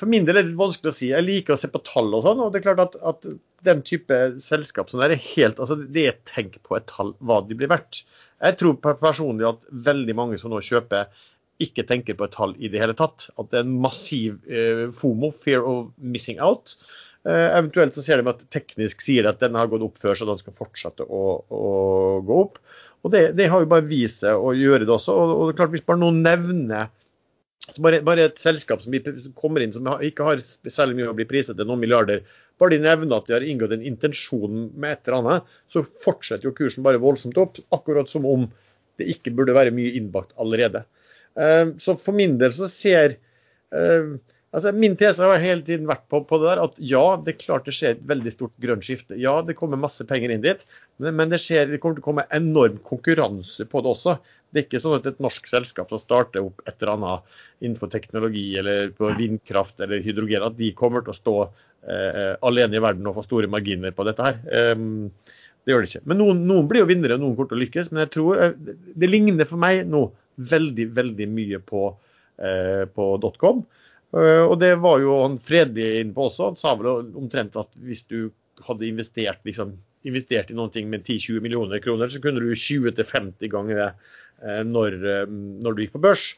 for 0.00 0.10
min 0.10 0.26
del 0.26 0.40
er 0.40 0.48
det 0.48 0.58
vanskelig 0.58 0.90
å 0.90 0.96
si. 0.96 1.10
Jeg 1.12 1.24
liker 1.24 1.54
å 1.54 1.60
se 1.60 1.70
på 1.72 1.80
tall 1.86 2.12
og 2.16 2.24
sånn. 2.26 2.42
og 2.42 2.52
det 2.52 2.60
er 2.60 2.66
klart 2.66 2.82
at, 2.82 2.96
at 3.00 3.28
den 3.64 3.80
type 3.86 4.18
selskap 4.42 4.90
som 4.90 5.02
er 5.04 5.14
helt, 5.16 5.60
altså 5.62 5.78
det 5.78 6.08
er 6.10 6.18
tenk 6.28 6.58
på 6.66 6.76
et 6.76 6.88
tall 6.90 7.14
hva 7.24 7.40
de 7.46 7.56
blir 7.56 7.70
verdt. 7.72 8.02
Jeg 8.42 8.58
tror 8.60 8.76
personlig 8.82 9.46
at 9.48 9.62
veldig 9.86 10.16
mange 10.18 10.40
som 10.40 10.52
nå 10.52 10.60
kjøper, 10.64 11.08
ikke 11.62 11.84
tenker 11.86 12.16
på 12.18 12.26
et 12.26 12.34
tall 12.34 12.54
i 12.58 12.70
det 12.72 12.80
hele 12.82 12.96
tatt. 12.98 13.28
At 13.38 13.50
det 13.52 13.60
er 13.60 13.66
en 13.66 13.80
massiv 13.84 14.38
eh, 14.50 14.86
FOMO, 14.96 15.30
fear 15.44 15.66
of 15.68 15.92
missing 15.98 16.40
out. 16.42 16.74
Eh, 17.24 17.48
eventuelt 17.58 17.96
så 17.96 18.04
ser 18.04 18.20
de 18.20 18.32
at 18.32 18.42
teknisk 18.52 19.04
sier 19.04 19.28
at 19.30 19.40
den 19.40 19.56
har 19.58 19.70
gått 19.72 19.84
opp 19.86 20.00
før, 20.02 20.18
så 20.18 20.28
den 20.28 20.40
skal 20.40 20.56
fortsette 20.58 21.06
å, 21.06 21.22
å 21.46 21.62
gå 22.26 22.40
opp. 22.46 22.60
Og 23.04 23.12
det, 23.12 23.26
det, 23.38 23.48
har 23.52 23.62
jo 23.62 23.70
bare 23.70 23.86
vist 23.86 24.24
seg 24.24 24.40
å 24.40 24.54
gjøre 24.56 24.84
det 24.84 24.92
også. 24.92 25.14
Og, 25.14 25.32
og 25.34 25.48
det 25.48 25.54
er 25.54 25.60
klart 25.62 25.74
Hvis 25.74 25.88
bare 25.88 26.00
noen 26.00 26.22
nevner 26.24 26.90
bare, 27.80 28.00
bare, 28.04 28.26
et 28.28 28.40
selskap 28.40 28.82
som 28.84 28.96
kommer 29.38 29.64
inn 29.64 29.72
som 29.72 29.88
ikke 30.04 30.26
har 30.26 30.42
særlig 30.68 30.98
mye 30.98 31.12
å 31.12 31.16
bli 31.16 31.28
priset 31.28 31.56
til 31.56 31.68
noen 31.68 31.80
milliarder, 31.80 32.24
bare 32.60 32.74
de 32.74 32.82
nevner 32.84 33.16
at 33.16 33.28
de 33.28 33.36
har 33.36 33.46
inngått 33.46 33.72
en 33.76 33.86
intensjon 33.88 34.68
med 34.72 34.92
et 34.96 35.08
eller 35.08 35.20
annet, 35.20 35.54
så 35.72 35.84
fortsetter 35.84 36.48
jo 36.48 36.56
kursen 36.56 36.84
bare 36.86 37.00
voldsomt 37.02 37.40
opp. 37.40 37.60
Akkurat 37.74 38.10
som 38.10 38.28
om 38.28 38.46
det 39.00 39.08
ikke 39.16 39.32
burde 39.34 39.56
være 39.56 39.72
mye 39.74 39.94
innbakt 39.98 40.36
allerede. 40.40 40.84
Eh, 41.40 41.66
så 41.82 41.96
for 41.98 42.16
min 42.16 42.36
del 42.38 42.54
så 42.54 42.68
ser 42.70 43.16
eh, 43.74 44.12
altså 44.54 44.70
Min 44.76 44.94
tese 44.94 45.26
har 45.26 45.42
hele 45.42 45.64
tiden 45.66 45.88
vært 45.90 46.04
på, 46.12 46.20
på, 46.28 46.38
det 46.38 46.52
der 46.52 46.62
at 46.62 46.78
ja, 46.78 47.02
det 47.18 47.34
er 47.34 47.40
klart 47.40 47.66
det 47.66 47.74
skjer 47.74 47.96
et 47.96 48.06
veldig 48.06 48.32
stort 48.34 48.54
grønt 48.62 48.86
skifte. 48.86 49.18
Ja, 49.18 49.40
det 49.42 49.56
kommer 49.58 49.80
masse 49.80 50.06
penger 50.06 50.34
inn 50.34 50.44
dit, 50.44 50.62
men, 51.02 51.16
men 51.18 51.34
det, 51.34 51.42
skjer, 51.42 51.66
det 51.72 51.82
kommer 51.82 51.98
til 51.98 52.04
å 52.04 52.08
komme 52.12 52.28
enorm 52.34 52.78
konkurranse 52.86 53.66
på 53.70 53.82
det 53.82 53.94
også. 53.96 54.16
Det 54.54 54.62
er 54.62 54.66
ikke 54.68 54.82
sånn 54.84 55.00
at 55.00 55.06
et 55.10 55.22
norsk 55.22 55.48
selskap 55.50 55.90
som 55.90 55.98
starter 55.98 56.44
opp 56.46 56.62
et 56.62 56.76
eller 56.78 56.92
annet 56.92 57.38
innenfor 57.64 57.90
teknologi 57.90 58.52
eller 58.60 58.92
på 58.94 59.10
vindkraft 59.18 59.82
eller 59.82 60.04
hydrogen, 60.04 60.46
at 60.46 60.54
de 60.60 60.70
kommer 60.78 61.02
til 61.02 61.10
å 61.10 61.18
stå 61.18 61.38
eh, 61.42 62.36
alene 62.46 62.78
i 62.78 62.84
verden 62.84 63.10
og 63.10 63.18
få 63.18 63.24
store 63.26 63.50
marginer 63.50 63.94
på 63.96 64.06
dette 64.06 64.28
her. 64.28 64.38
Um, 64.78 65.10
det 65.64 65.72
gjør 65.72 65.82
det 65.82 65.90
ikke. 65.90 66.04
Men 66.06 66.20
noen, 66.20 66.44
noen 66.46 66.68
blir 66.70 66.84
jo 66.84 66.90
vinnere, 66.92 67.16
og 67.16 67.24
noen 67.24 67.34
kommer 67.34 67.50
til 67.50 67.58
å 67.58 67.64
lykkes. 67.64 67.90
Men 67.90 68.04
jeg 68.04 68.12
tror 68.14 68.42
eh, 68.44 68.54
det 69.02 69.10
ligner 69.10 69.48
for 69.48 69.58
meg 69.64 69.82
nå 69.90 70.06
veldig, 70.36 70.88
veldig 70.96 71.28
mye 71.30 71.60
på, 71.64 71.88
eh, 72.38 72.84
på 72.90 73.08
.com. 73.40 73.64
Uh, 74.14 74.46
og 74.46 74.60
det 74.62 74.76
var 74.78 75.00
jo 75.02 75.16
han 75.24 75.40
Freddy 75.42 75.88
inne 76.00 76.14
på 76.14 76.28
også. 76.28 76.52
Han 76.52 76.58
sa 76.58 76.76
vel 76.78 77.08
omtrent 77.18 77.56
at 77.58 77.72
hvis 77.82 78.04
du 78.06 78.28
hadde 78.62 78.86
investert, 78.86 79.40
liksom, 79.42 79.72
investert 80.06 80.52
i 80.52 80.54
noe 80.54 80.84
med 80.86 81.02
10-20 81.02 81.42
millioner 81.42 81.82
kroner, 81.82 82.12
så 82.12 82.20
kunne 82.22 82.38
du 82.44 82.52
20-50 82.54 83.50
ganger 83.50 83.80
det 83.80 83.88
Eh, 84.42 84.62
når, 84.66 84.96
eh, 85.08 85.26
når, 85.64 85.74
du 85.74 85.84
gikk 85.84 85.96
på 85.96 86.04
børs. 86.04 86.28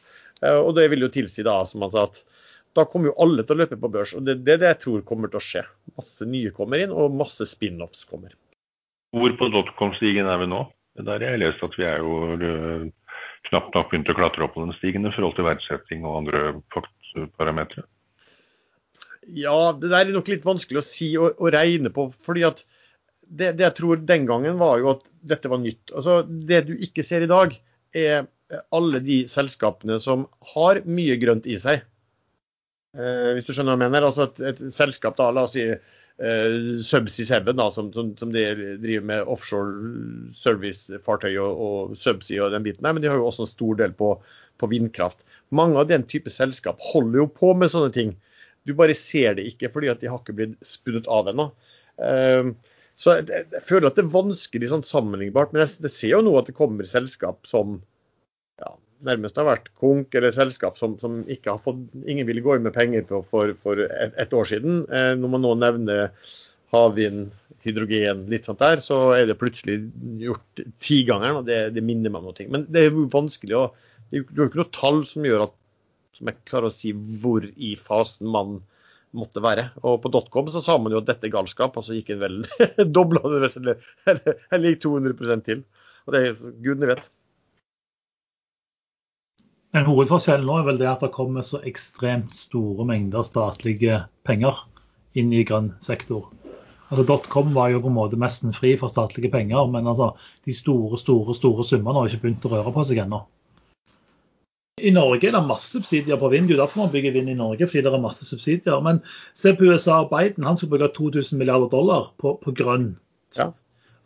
Eh, 0.41 0.55
og 0.55 0.75
det 0.77 0.87
vil 0.93 1.05
jo 1.05 1.13
tilsi 1.13 1.45
da, 1.45 1.59
som 1.67 1.83
han 1.85 1.93
sa, 1.93 2.05
at 2.07 2.21
da 2.77 2.85
kommer 2.85 3.11
jo 3.11 3.17
alle 3.23 3.43
til 3.43 3.57
å 3.57 3.61
løpe 3.63 3.79
på 3.79 3.91
børs. 3.91 4.13
Og 4.15 4.25
det 4.25 4.37
er 4.37 4.43
det, 4.43 4.59
det 4.63 4.71
jeg 4.73 4.81
tror 4.85 5.05
kommer 5.07 5.31
til 5.31 5.41
å 5.41 5.45
skje. 5.47 5.63
Masse 5.97 6.27
nye 6.29 6.53
kommer 6.55 6.83
inn, 6.83 6.93
og 6.93 7.15
masse 7.17 7.47
spin-offs 7.49 8.05
kommer. 8.09 8.35
Hvor 9.15 9.33
på 9.39 9.49
dotcom-stigen 9.53 10.29
er 10.29 10.43
vi 10.43 10.49
nå? 10.51 10.65
Der 10.97 11.21
har 11.21 11.35
jeg 11.35 11.43
lest 11.43 11.61
at 11.65 11.75
vi 11.77 11.85
er 11.85 12.01
jo 12.01 12.13
knapt 13.49 13.75
nok 13.75 13.91
begynt 13.91 14.09
å 14.11 14.17
klatre 14.17 14.45
opp 14.45 14.55
på 14.55 14.63
den 14.65 14.75
stigen 14.77 15.07
i 15.07 15.13
forhold 15.15 15.37
til 15.37 15.47
verdsetting 15.47 16.05
og 16.07 16.23
andre 16.23 16.41
parametere. 17.39 17.85
Ja, 19.27 19.73
det 19.75 19.91
der 19.91 20.05
er 20.05 20.15
nok 20.15 20.29
litt 20.31 20.45
vanskelig 20.47 20.81
å 20.81 20.87
si 20.87 21.11
og, 21.19 21.35
og 21.41 21.51
regne 21.55 21.91
på. 21.93 22.09
fordi 22.23 22.45
at 22.47 22.63
det, 23.27 23.57
det, 23.57 23.65
jeg 23.65 23.75
tror 23.81 23.99
den 24.07 24.25
gangen 24.27 24.59
var 24.59 24.79
jo 24.79 24.93
at 24.93 25.07
dette 25.27 25.51
var 25.51 25.59
nytt. 25.59 25.91
Altså, 25.91 26.21
Det 26.23 26.61
du 26.69 26.73
ikke 26.77 27.03
ser 27.03 27.25
i 27.25 27.31
dag, 27.31 27.55
er 27.95 28.27
alle 28.71 29.01
de 29.03 29.25
selskapene 29.27 29.97
som 29.99 30.25
har 30.53 30.79
mye 30.87 31.17
grønt 31.19 31.47
i 31.49 31.57
seg. 31.59 31.83
Eh, 32.95 33.31
hvis 33.35 33.47
du 33.47 33.51
skjønner 33.51 33.75
hva 33.75 33.87
jeg 33.87 33.91
mener. 33.91 34.07
Altså 34.07 34.29
et, 34.29 34.43
et 34.53 34.61
selskap, 34.75 35.17
da, 35.19 35.29
la 35.35 35.43
oss 35.47 35.57
si 35.57 35.65
eh, 36.23 36.57
Subsea 36.83 37.41
7, 37.43 37.51
da, 37.53 37.67
som, 37.73 37.91
som, 37.93 38.13
som, 38.19 38.31
de 38.33 38.45
driver 38.81 39.07
med 39.11 39.31
offshore 39.33 40.31
servicefartøy 40.37 41.33
og, 41.35 41.63
og 41.67 41.97
Subsea 41.99 42.45
og 42.45 42.55
den 42.55 42.65
biten 42.67 42.85
der, 42.85 42.95
men 42.95 43.03
de 43.03 43.11
har 43.11 43.19
jo 43.19 43.27
også 43.29 43.47
en 43.47 43.51
stor 43.53 43.81
del 43.81 43.93
på, 43.97 44.13
på 44.57 44.71
vindkraft. 44.71 45.25
Mange 45.55 45.79
av 45.79 45.89
den 45.91 46.07
type 46.09 46.31
selskap 46.33 46.81
holder 46.93 47.23
jo 47.23 47.27
på 47.41 47.53
med 47.57 47.71
sånne 47.73 47.93
ting. 47.95 48.15
Du 48.67 48.73
bare 48.75 48.97
ser 48.97 49.37
det 49.37 49.45
ikke 49.47 49.71
fordi 49.71 49.93
at 49.93 50.01
de 50.01 50.09
har 50.11 50.19
ikke 50.19 50.35
blitt 50.35 50.57
spunnet 50.65 51.07
av 51.11 51.29
ennå. 51.31 51.51
Eh, 52.03 52.51
Så 52.97 53.13
jeg, 53.13 53.43
jeg 53.53 53.61
føler 53.61 53.91
at 53.91 53.97
det 53.97 54.07
er 54.07 54.13
vanskelig 54.15 54.71
sånn 54.71 54.85
sammenlignbart. 54.85 55.51
Men 55.53 55.61
jeg, 55.63 55.75
jeg 55.85 55.93
ser 55.93 56.13
jo 56.15 56.23
nå 56.25 56.33
at 56.39 56.47
det 56.49 56.55
kommer 56.57 56.87
selskap 56.89 57.45
som 57.45 57.75
ja, 58.57 58.71
nærmest 59.05 59.37
har 59.39 59.47
vært 59.47 59.71
konk, 59.81 60.15
eller 60.15 60.33
selskap 60.35 60.77
som, 60.79 60.95
som 61.01 61.19
ikke 61.29 61.53
har 61.53 61.63
fått 61.63 61.83
Ingen 62.09 62.27
ville 62.29 62.43
gå 62.45 62.55
inn 62.57 62.65
med 62.65 62.75
penger 62.75 63.05
på 63.09 63.21
for, 63.27 63.53
for 63.63 63.81
et, 63.85 64.15
et, 64.17 64.33
år 64.33 64.49
siden. 64.49 64.85
Eh, 64.89 65.11
når 65.19 65.33
man 65.35 65.45
nå 65.45 65.53
nevner 65.61 66.09
havvind, 66.73 67.29
hydrogen, 67.63 68.25
litt 68.31 68.47
sånt 68.47 68.61
der, 68.63 68.79
så 68.83 68.97
er 69.15 69.27
det 69.27 69.37
plutselig 69.39 69.79
gjort 70.21 70.63
tigangeren. 70.83 71.41
Og 71.41 71.47
det, 71.49 71.61
det 71.75 71.83
minner 71.85 72.13
meg 72.13 72.23
om 72.23 72.31
noe. 72.31 72.49
Men 72.53 72.65
det 72.71 72.83
er 72.83 72.89
jo 72.91 73.09
vanskelig 73.13 73.59
å 73.59 73.67
Det 74.07 74.21
er 74.21 74.39
jo 74.39 74.47
ikke 74.47 74.61
noe 74.61 74.75
tall 74.75 75.01
som 75.07 75.25
gjør 75.27 75.49
at 75.49 75.55
som 76.17 76.29
jeg 76.31 76.45
klarer 76.49 76.71
å 76.71 76.73
si 76.73 76.93
hvor 77.21 77.45
i 77.45 77.75
fasen 77.77 78.29
man 78.33 78.61
måtte 79.17 79.41
være. 79.43 79.69
Og 79.87 79.99
på 80.03 80.11
dotcom 80.13 80.49
så 80.53 80.61
sa 80.63 80.77
man 80.81 80.93
jo 80.93 81.01
at 81.01 81.09
dette 81.09 81.27
er 81.27 81.33
galskap, 81.33 81.77
og 81.77 81.85
så 81.85 81.97
gikk 81.97 82.13
en 82.15 82.23
vel 82.23 82.39
dobla 82.97 83.21
det, 83.27 83.51
eller, 83.59 83.83
eller, 84.09 84.41
eller 84.51 84.73
gikk 84.73 84.83
200% 84.87 85.47
til. 85.47 85.63
Og 86.07 86.15
det 86.15 86.23
er 86.23 86.41
gudene 86.63 86.91
vet. 86.93 87.09
En 89.75 89.87
hovedforskjell 89.87 90.45
nå 90.47 90.61
er 90.61 90.67
vel 90.69 90.79
det 90.79 90.87
at 90.87 91.01
det 91.03 91.11
kommer 91.15 91.43
så 91.43 91.59
ekstremt 91.67 92.35
store 92.35 92.85
mengder 92.87 93.25
statlige 93.27 94.03
penger 94.27 94.61
inn 95.19 95.33
i 95.35 95.43
grønn 95.47 95.73
sektor. 95.83 96.29
Altså 96.87 97.03
Dotcom 97.09 97.51
var 97.55 97.73
jo 97.73 97.81
på 97.83 97.89
en 97.91 97.97
måte 97.97 98.19
nesten 98.19 98.55
fri 98.55 98.77
for 98.79 98.91
statlige 98.91 99.31
penger, 99.33 99.65
men 99.73 99.89
altså 99.91 100.13
de 100.47 100.55
store 100.55 100.99
store, 101.01 101.35
store 101.35 101.65
summene 101.67 101.99
har 101.99 102.07
ikke 102.07 102.23
begynt 102.23 102.47
å 102.47 102.53
røre 102.53 102.73
på 102.75 102.85
seg 102.87 103.03
ennå. 103.03 103.25
I 104.77 104.93
Norge 104.93 105.25
er 105.27 105.33
det 105.33 105.41
masse 105.43 105.71
subsidier 105.73 106.19
på 106.21 106.29
vind. 106.31 106.47
Det 106.47 106.55
er 106.55 106.61
derfor 106.61 106.85
man 106.85 106.93
bygger 106.93 107.15
vind 107.15 107.31
i 107.33 107.35
Norge, 107.35 107.67
fordi 107.67 107.81
det 107.83 107.91
er 107.91 108.01
masse 108.01 108.27
subsidier. 108.29 108.77
Men 108.85 109.01
se 109.35 109.55
på 109.57 109.65
USA 109.65 110.03
og 110.03 110.11
Biden. 110.13 110.45
Han 110.45 110.57
skulle 110.57 110.77
bruke 110.77 110.93
2000 110.93 111.41
milliarder 111.41 111.71
dollar 111.71 112.11
på, 112.21 112.35
på 112.43 112.53
grønn. 112.55 112.91
Ja. 113.35 113.49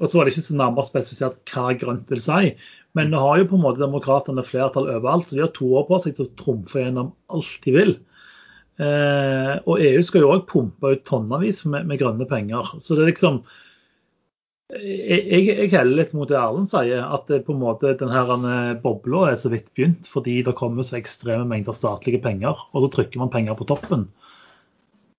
Og 0.02 0.10
så 0.10 0.18
var 0.18 0.26
det 0.26 0.34
ikke 0.34 0.48
så 0.50 0.58
nærmere 0.58 0.88
spesifisert 0.88 1.42
hva 1.54 1.72
grønt 1.78 2.12
vil 2.12 2.24
si. 2.24 2.54
Men 2.98 3.12
nå 3.14 3.22
har 3.22 3.42
jo 3.42 3.50
på 3.52 3.60
en 3.60 3.66
måte 3.66 3.84
demokratene 3.84 4.44
flertall 4.46 4.90
overalt. 4.90 5.30
så 5.30 5.38
De 5.38 5.44
har 5.46 5.54
to 5.56 5.70
år 5.78 5.86
på 5.90 6.00
seg 6.04 6.18
til 6.18 6.28
å 6.28 6.36
trumfe 6.42 6.82
gjennom 6.82 7.14
alt 7.32 7.58
de 7.66 7.76
vil. 7.76 7.94
Eh, 8.82 9.56
og 9.70 9.84
EU 9.84 10.02
skal 10.06 10.26
jo 10.26 10.32
òg 10.34 10.48
pumpe 10.50 10.96
ut 10.96 11.04
tonnevis 11.08 11.62
med, 11.70 11.86
med 11.90 12.02
grønne 12.02 12.26
penger. 12.30 12.74
Så 12.82 12.98
det 12.98 13.06
er 13.06 13.14
liksom 13.14 13.44
jeg, 14.72 15.26
jeg, 15.28 15.68
heller 15.74 15.98
litt 16.00 16.14
mot 16.16 16.30
det 16.30 16.38
Erlend 16.40 16.70
sier, 16.72 17.04
at 17.04 17.28
det 17.28 17.42
på 17.44 17.52
en 17.52 17.60
måte 17.60 17.92
denne 18.00 18.54
bobla 18.84 19.26
er 19.28 19.40
så 19.40 19.52
vidt 19.52 19.68
begynt 19.76 20.08
fordi 20.08 20.38
det 20.48 20.56
kommer 20.56 20.88
så 20.88 20.96
ekstreme 21.02 21.44
mengder 21.50 21.76
statlige 21.76 22.22
penger, 22.24 22.56
og 22.72 22.86
så 22.86 22.92
trykker 22.96 23.20
man 23.20 23.34
penger 23.34 23.58
på 23.60 23.68
toppen. 23.68 24.08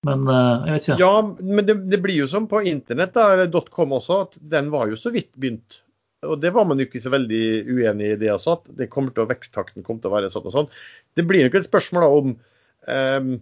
Men 0.07 0.25
eh, 0.27 0.67
jeg 0.67 0.75
vet 0.75 0.87
ikke. 0.87 0.99
Ja, 0.99 1.13
men 1.23 1.67
det, 1.67 1.77
det 1.91 2.01
blir 2.03 2.23
jo 2.23 2.29
som 2.31 2.49
på 2.51 2.63
internett, 2.69 3.15
da, 3.15 3.63
.com 3.71 3.95
også, 3.99 4.19
at 4.27 4.37
den 4.53 4.71
var 4.73 4.91
jo 4.91 4.99
så 4.99 5.13
vidt 5.13 5.31
begynt. 5.37 5.79
Og 6.27 6.37
det 6.39 6.53
var 6.55 6.67
man 6.67 6.79
jo 6.79 6.87
ikke 6.87 7.01
så 7.03 7.11
veldig 7.11 7.43
uenig 7.67 8.13
i 8.13 8.19
det 8.19 8.31
også, 8.31 8.57
at 8.57 8.75
det 8.79 8.91
kommer 8.91 9.15
til 9.15 9.25
å, 9.25 9.29
veksttakten 9.31 9.83
kommer 9.83 10.03
til 10.03 10.11
å 10.11 10.15
være 10.15 10.31
sånn 10.31 10.47
og 10.47 10.55
sånn. 10.55 10.69
Det 11.15 11.25
blir 11.27 11.47
nok 11.47 11.57
et 11.59 11.67
spørsmål 11.67 12.05
da 12.05 12.11
om 12.19 12.35
um, 12.35 13.33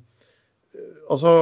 altså, 1.14 1.36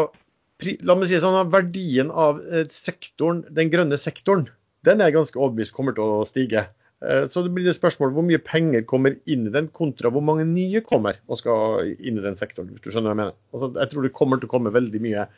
La 0.84 0.96
meg 1.00 1.08
si 1.08 1.16
sånn, 1.24 1.38
Verdien 1.54 2.10
av 2.12 2.42
eh, 2.44 2.66
sektoren, 2.76 3.46
den 3.56 3.70
grønne 3.72 3.96
sektoren 3.96 4.50
den 4.88 5.00
er 5.04 5.14
ganske 5.16 5.40
overbevist 5.40 5.76
kommer 5.76 5.96
til 5.96 6.04
å 6.04 6.26
stige. 6.28 6.66
Eh, 7.06 7.28
så 7.32 7.44
det 7.46 7.52
blir 7.56 7.68
det 7.68 7.76
spørsmål 7.78 8.12
hvor 8.16 8.26
mye 8.28 8.42
penger 8.44 8.84
kommer 8.88 9.16
inn 9.30 9.48
i 9.48 9.54
den, 9.54 9.70
kontra 9.76 10.12
hvor 10.12 10.24
mange 10.26 10.48
nye 10.50 10.82
kommer 10.86 11.22
og 11.28 11.40
skal 11.40 11.94
inn 11.96 12.20
i 12.20 12.26
den 12.26 12.40
sektoren. 12.40 12.74
hvis 12.74 12.84
du 12.84 12.92
skjønner 12.92 13.14
hva 13.14 13.16
Jeg 13.16 13.22
mener. 13.22 13.38
Altså, 13.54 13.72
jeg 13.80 13.94
tror 13.94 14.08
det 14.08 14.18
kommer 14.18 14.42
til 14.42 14.50
å 14.50 14.56
komme 14.56 14.76
veldig 14.76 15.04
mye 15.06 15.30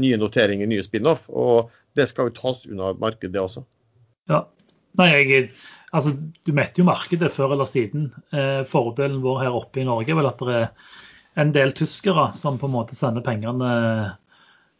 nye 0.00 0.20
noteringer, 0.20 0.70
nye 0.70 0.86
spin-off. 0.86 1.26
Og 1.28 1.70
det 1.98 2.08
skal 2.08 2.30
jo 2.30 2.38
tas 2.38 2.64
unna 2.70 2.94
markedet, 3.02 3.34
det 3.34 3.42
også. 3.42 3.64
Ja. 4.30 4.44
Nei, 4.98 5.10
jeg, 5.12 5.50
altså, 5.92 6.14
Du 6.46 6.52
metter 6.56 6.82
jo 6.82 6.88
markedet 6.88 7.30
før 7.34 7.54
eller 7.54 7.68
siden. 7.68 8.10
Eh, 8.32 8.62
fordelen 8.68 9.20
vår 9.24 9.44
her 9.44 9.60
oppe 9.60 9.82
i 9.82 9.86
Norge 9.88 10.14
er 10.14 10.18
vel 10.18 10.30
at 10.30 10.42
det 10.46 10.58
er 10.64 10.72
en 11.40 11.52
del 11.54 11.74
tyskere 11.76 12.30
som 12.34 12.58
på 12.58 12.66
en 12.66 12.74
måte 12.74 12.96
sender 12.98 13.24
pengene 13.26 13.70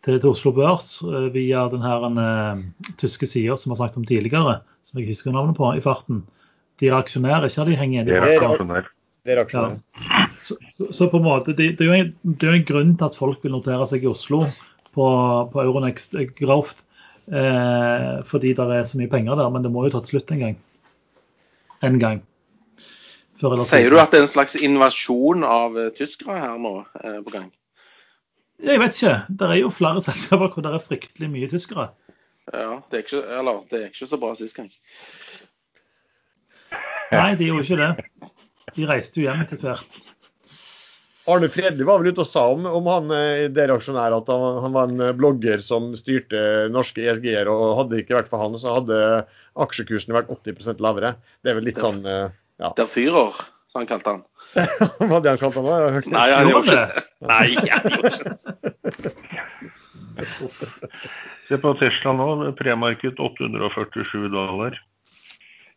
til, 0.05 0.17
til 0.21 0.31
Oslo 0.31 0.53
Børs 0.57 0.93
uh, 1.05 1.29
via 1.35 1.67
den 1.73 1.83
her 1.85 2.07
uh, 2.09 2.63
tyske 3.01 3.29
sida 3.29 3.57
som 3.57 3.71
vi 3.71 3.75
har 3.75 3.83
snakket 3.83 4.01
om 4.03 4.09
tidligere, 4.09 4.61
som 4.87 5.01
jeg 5.01 5.11
husker 5.11 5.35
navnet 5.35 5.59
på 5.59 5.73
i 5.77 5.85
farten. 5.85 6.25
De 6.81 6.89
er 6.89 6.97
aksjonærer, 6.97 7.51
ikke 7.51 7.69
de 7.69 7.77
henger 7.77 8.09
de 8.09 8.17
Det 8.17 8.35
er 8.37 8.49
aksjonærer. 8.49 8.91
Det 9.25 9.35
er 9.35 9.43
aksjonær. 9.43 9.77
Ja. 10.01 10.27
Så, 10.43 10.57
så, 10.73 10.87
så, 10.97 11.09
på 11.13 11.21
en 11.21 11.27
måte, 11.27 11.53
det, 11.53 11.75
det, 11.79 11.85
er 11.85 11.91
jo 11.91 11.99
en, 11.99 12.15
det, 12.25 12.47
er 12.47 12.55
jo 12.55 12.61
en, 12.63 12.69
grunn 12.71 12.95
til 12.97 13.11
at 13.11 13.19
folk 13.19 13.45
vil 13.45 13.53
notere 13.53 13.85
seg 13.87 14.07
i 14.07 14.09
Oslo 14.09 14.41
på, 14.97 15.07
på 15.53 15.63
Euronext 15.63 16.17
Growth. 16.39 16.87
Eh, 17.31 18.25
fordi 18.27 18.55
det 18.59 18.65
er 18.75 18.89
så 18.89 18.99
mye 18.99 19.11
penger 19.13 19.37
der, 19.39 19.53
men 19.53 19.63
det 19.63 19.71
må 19.71 19.85
jo 19.85 19.93
ta 19.93 20.01
til 20.03 20.17
slutt 20.17 20.33
en 20.35 20.43
gang. 20.47 20.57
En 21.87 22.01
gang. 22.01 22.25
Sier 23.41 23.93
du 23.93 24.01
at 24.01 24.13
det 24.13 24.19
er 24.19 24.27
en 24.27 24.33
slags 24.33 24.57
invasjon 24.61 25.45
av 25.47 25.79
tyskere 25.97 26.41
her 26.41 26.59
nå 26.61 26.75
eh, 27.01 27.21
på 27.25 27.37
gang? 27.37 27.47
Jeg 28.61 28.81
vet 28.83 28.97
ikke. 28.97 29.17
Det 29.29 29.49
er 29.49 29.59
jo 29.63 29.73
flere 29.73 30.05
selskaper 30.09 30.53
hvor 30.53 30.67
det 30.67 30.75
er 30.77 30.85
fryktelig 30.85 31.31
mye 31.33 31.51
tyskere. 31.51 31.91
Ja, 32.51 32.81
det 32.91 32.99
er 32.99 33.05
ikke, 33.05 33.25
eller, 33.39 33.61
det 33.71 33.79
er 33.79 33.91
ikke 33.91 34.09
så 34.11 34.19
bra 34.21 34.33
sist 34.39 34.59
gang. 34.59 34.71
Nei, 37.11 37.35
de 37.39 37.51
gjorde 37.51 37.67
ikke 37.67 37.79
det. 37.81 38.31
De 38.77 38.87
reiste 38.89 39.21
jo 39.21 39.27
hjem 39.27 39.45
etter 39.45 39.61
hvert. 39.63 40.01
Arne 41.31 41.51
Fredli 41.53 41.85
var 41.87 42.01
vel 42.01 42.15
ute 42.15 42.25
og 42.25 42.29
sa 42.29 42.43
om, 42.51 42.65
om 42.67 42.87
han 42.91 43.13
eh, 43.15 43.45
der 43.53 43.71
aksjonær 43.75 44.17
at 44.17 44.31
han, 44.33 44.45
han, 44.65 44.75
var 44.75 44.89
en 44.89 45.05
eh, 45.05 45.15
blogger 45.15 45.63
som 45.63 45.91
styrte 45.99 46.41
norske 46.73 47.05
ESG-er, 47.05 47.51
og 47.51 47.77
hadde 47.79 47.95
det 47.95 48.05
ikke 48.05 48.17
vært 48.17 48.31
for 48.33 48.43
han, 48.43 48.57
så 48.59 48.79
hadde 48.79 49.01
aksjekursen 49.61 50.17
vært 50.17 50.33
80% 50.33 50.83
lavere. 50.83 51.15
Det 51.45 51.53
er 51.53 51.59
vel 51.61 51.69
litt 51.69 51.83
sånn 51.83 52.01
eh, 52.09 52.33
ja. 52.63 52.73
Der 52.79 52.89
fyrer, 52.91 53.37
som 53.71 53.81
han 53.81 53.87
kalte 53.87 54.11
han. 54.11 54.23
Hva 54.99 55.15
hadde 55.17 55.31
han 55.31 55.41
kalt 55.41 55.59
han 55.61 55.67
da? 55.69 55.75
Nei, 56.11 56.29
han 56.35 56.51
gjorde 56.51 56.67
ikke 56.67 56.79
det. 56.79 57.03
Nei, 57.31 57.45
jeg 57.55 57.83
gjorde 57.95 58.11
ikke 58.11 58.25
det. 58.29 59.13
Se 61.49 61.59
på 61.59 61.75
Tesla 61.81 62.15
nå, 62.15 62.29
premarked 62.59 63.21
847 63.23 64.29
dollar. 64.33 64.79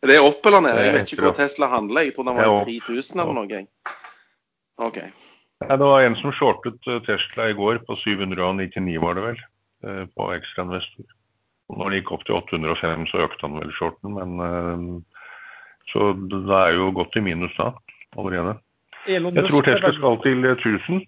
Er 0.02 0.10
Det 0.10 0.18
opp 0.20 0.46
eller 0.46 0.66
ned? 0.66 0.80
Jeg 0.82 0.94
vet 0.96 1.12
ikke 1.14 1.28
hvor 1.28 1.36
Tesla 1.38 1.70
handler. 1.70 2.08
Jeg 2.08 2.16
tror 2.16 2.28
den 2.28 2.40
var 2.40 2.66
3000 2.66 3.22
eller 3.22 3.38
noe. 3.38 3.62
OK. 4.84 4.98
Nei, 5.64 5.76
det 5.80 5.86
var 5.86 6.04
en 6.04 6.18
som 6.18 6.34
shortet 6.34 6.90
eh, 6.90 7.00
Tesla 7.06 7.48
i 7.52 7.56
går 7.56 7.78
på 7.86 7.96
799, 8.02 8.98
var 9.00 9.16
det 9.16 9.28
vel, 9.30 9.42
på 9.80 10.08
på 10.18 10.32
ekstrainvestor. 10.34 11.06
Når 11.72 11.90
det 11.90 12.00
gikk 12.00 12.10
opp 12.12 12.24
til 12.26 12.36
805, 12.36 13.06
så 13.08 13.22
økte 13.24 13.46
han 13.46 13.56
vel 13.62 13.72
shorten, 13.78 14.18
men 14.18 14.30
eh, 14.44 14.82
så 15.92 16.10
det 16.18 16.42
er 16.58 16.74
jo 16.74 16.90
godt 16.96 17.16
i 17.16 17.22
minus 17.24 17.54
da 17.56 17.70
allerede. 18.16 18.56
Jeg 19.08 19.20
tror 19.22 19.66
Tesla 19.66 19.92
skal 19.96 20.22
til 20.24 20.46
1000. 20.48 21.02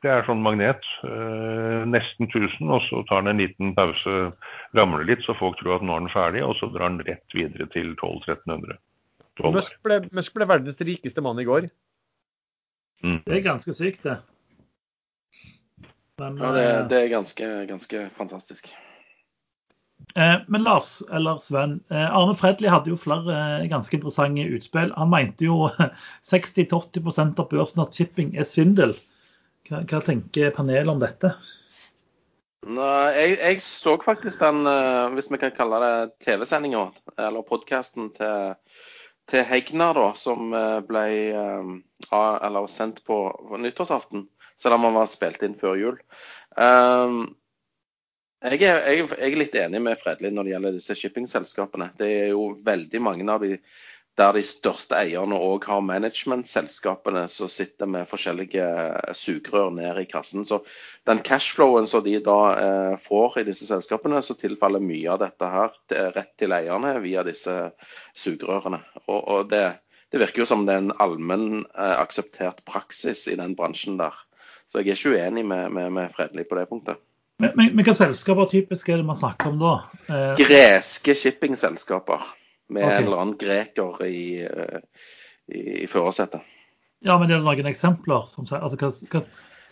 Det 0.00 0.08
er 0.08 0.24
sånn 0.24 0.40
magnet. 0.40 0.86
Eh, 1.04 1.82
nesten 1.92 2.30
1000, 2.30 2.70
og 2.72 2.80
så 2.86 3.02
tar 3.08 3.24
den 3.24 3.34
en 3.34 3.42
liten 3.42 3.74
pause, 3.76 4.30
ramler 4.76 5.04
litt, 5.04 5.20
så 5.26 5.36
folk 5.36 5.58
tror 5.60 5.76
at 5.76 5.84
nå 5.84 5.96
er 5.96 6.06
den 6.06 6.14
ferdig, 6.14 6.44
og 6.46 6.56
så 6.56 6.70
drar 6.72 6.94
den 6.94 7.04
rett 7.04 7.36
videre 7.36 7.68
til 7.74 7.92
1200-1300. 7.98 8.80
Musk 9.52 9.76
ble, 9.84 10.00
Musk 10.16 10.36
ble 10.36 10.48
verdens 10.48 10.80
rikeste 10.84 11.24
mann 11.24 11.40
i 11.40 11.48
går. 11.48 11.68
Mm. 13.04 13.20
Det 13.26 13.36
er 13.36 13.44
ganske 13.44 13.76
sykt, 13.76 14.08
det. 14.08 14.18
Men, 16.20 16.36
ja, 16.36 16.52
det, 16.52 16.64
eh, 16.64 16.80
det 16.88 17.02
er 17.04 17.12
ganske, 17.12 17.50
ganske 17.68 18.06
fantastisk. 18.16 18.72
Eh, 20.14 20.36
men 20.48 20.62
Lars, 20.62 21.02
eller 21.12 21.38
Sven, 21.38 21.80
eh, 21.90 22.16
Arne 22.16 22.34
Fredli 22.34 22.68
hadde 22.68 22.90
jo 22.90 22.98
flere 22.98 23.34
eh, 23.34 23.66
ganske 23.70 23.96
interessante 23.96 24.46
utspill. 24.56 24.92
Han 24.96 25.12
mente 25.12 25.46
jo 25.46 25.68
60-80 26.32 27.38
av 27.38 27.48
børsen 27.50 27.84
at 27.84 27.96
shipping 27.96 28.34
er 28.36 28.48
svindel. 28.48 28.96
Hva, 29.68 29.84
hva 29.86 30.02
tenker 30.04 30.54
panelet 30.56 30.90
om 30.90 31.02
dette? 31.02 31.34
Nei, 32.66 33.06
jeg, 33.16 33.36
jeg, 33.38 33.60
så 33.64 33.94
faktisk 34.02 34.42
den, 34.42 34.66
hvis 35.14 35.30
vi 35.32 35.38
kan 35.40 35.54
kalle 35.56 35.78
det 35.80 35.94
TV-sendinga, 36.26 36.90
eller 37.16 37.46
podkasten 37.46 38.10
til, 38.18 38.58
til, 39.30 39.46
Hegnar, 39.48 39.96
da, 39.96 40.10
som 40.12 40.52
ble 40.84 41.06
eller, 41.32 42.68
sendt 42.68 43.00
på, 43.08 43.22
nyttårsaften. 43.56 44.26
Selv 44.60 44.76
om 44.76 44.84
han 44.90 44.98
var 44.98 45.08
spilt 45.08 45.40
inn 45.46 45.56
før 45.56 45.80
jul. 45.80 45.96
Jeg 48.40 48.62
er, 48.64 48.78
jeg, 48.88 49.04
jeg 49.04 49.32
er, 49.32 49.36
litt 49.36 49.56
enig 49.60 49.80
med 49.84 50.00
Fredlin 50.00 50.32
når 50.36 50.46
det 50.46 50.52
gjelder 50.54 50.76
disse 50.78 50.94
shippingselskapene. 50.96 51.90
Det 52.00 52.06
er 52.22 52.28
jo 52.32 52.54
veldig 52.64 53.00
mange 53.04 53.26
av 53.28 53.44
de 53.44 53.58
der 54.18 54.34
de 54.36 54.42
største 54.44 54.98
eierne 54.98 55.38
òg 55.40 55.64
har 55.70 55.82
managementselskapene 55.86 57.22
som 57.30 57.48
sitter 57.52 57.88
med 57.88 58.08
forskjellige 58.10 58.66
sugerør 59.16 59.70
ned 59.76 60.00
i 60.02 60.06
kassen. 60.10 60.44
Så 60.44 60.60
den 61.08 61.22
cashflowen 61.24 61.88
som 61.88 62.04
de 62.04 62.18
da 62.24 62.38
eh, 62.60 62.96
får 63.00 63.40
i 63.40 63.46
disse 63.48 63.68
selskapene, 63.70 64.20
så 64.24 64.36
tilfaller 64.38 64.82
mye 64.84 65.14
av 65.14 65.22
dette 65.22 65.52
her 65.54 65.76
rett 66.16 66.32
til 66.40 66.56
eierne 66.56 66.96
via 67.04 67.24
disse 67.26 67.54
sugerørene. 68.18 68.82
Og, 69.06 69.20
og 69.20 69.52
det, 69.52 69.64
det, 70.10 70.20
virker 70.24 70.44
jo 70.44 70.50
som 70.52 70.66
det 70.68 70.76
er 70.76 70.84
en 70.84 70.96
allmenn 71.00 71.62
eh, 71.62 71.96
akseptert 72.00 72.64
praksis 72.68 73.26
i 73.30 73.38
den 73.40 73.56
bransjen 73.56 74.00
der. 74.00 74.16
Så 74.70 74.82
jeg 74.82 74.92
er 74.92 74.98
ikke 74.98 75.16
uenig 75.16 75.46
med, 75.46 75.70
med, 75.74 75.94
med 75.96 76.12
Fredelig 76.16 76.48
på 76.50 76.60
det 76.60 76.68
punktet. 76.70 77.00
Men, 77.40 77.52
men, 77.56 77.70
men 77.76 77.86
hva 77.86 77.94
selskaper 77.96 78.48
typisk 78.52 78.88
er 78.92 79.00
det 79.00 79.06
man 79.08 79.16
snakker 79.18 79.50
om 79.52 79.60
da? 79.60 79.74
Eh, 80.12 80.32
Greske 80.40 81.14
shippingselskaper 81.16 82.26
med 82.70 82.84
okay. 82.84 82.96
en 83.00 83.06
eller 83.06 83.22
annen 83.22 83.38
greker 83.40 84.02
i, 84.06 84.42
eh, 84.44 85.06
i, 85.50 85.62
i 85.84 85.86
førersetet. 85.90 86.42
ja, 87.02 87.16
men 87.18 87.30
er 87.30 87.38
det 87.40 87.46
noen 87.46 87.70
eksempler? 87.70 88.26
Som, 88.28 88.44
altså, 88.44 88.76
hva, 88.76 88.90
hva 89.14 89.22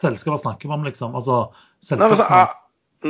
selskaper 0.00 0.40
snakker 0.46 0.70
vi 0.70 0.74
om, 0.78 0.86
liksom? 0.88 1.14
Altså, 1.18 1.42
Nei, 1.90 1.98
men 2.00 2.16
så, 2.16 2.24
selskapene 2.24 2.40
ah, 2.40 2.56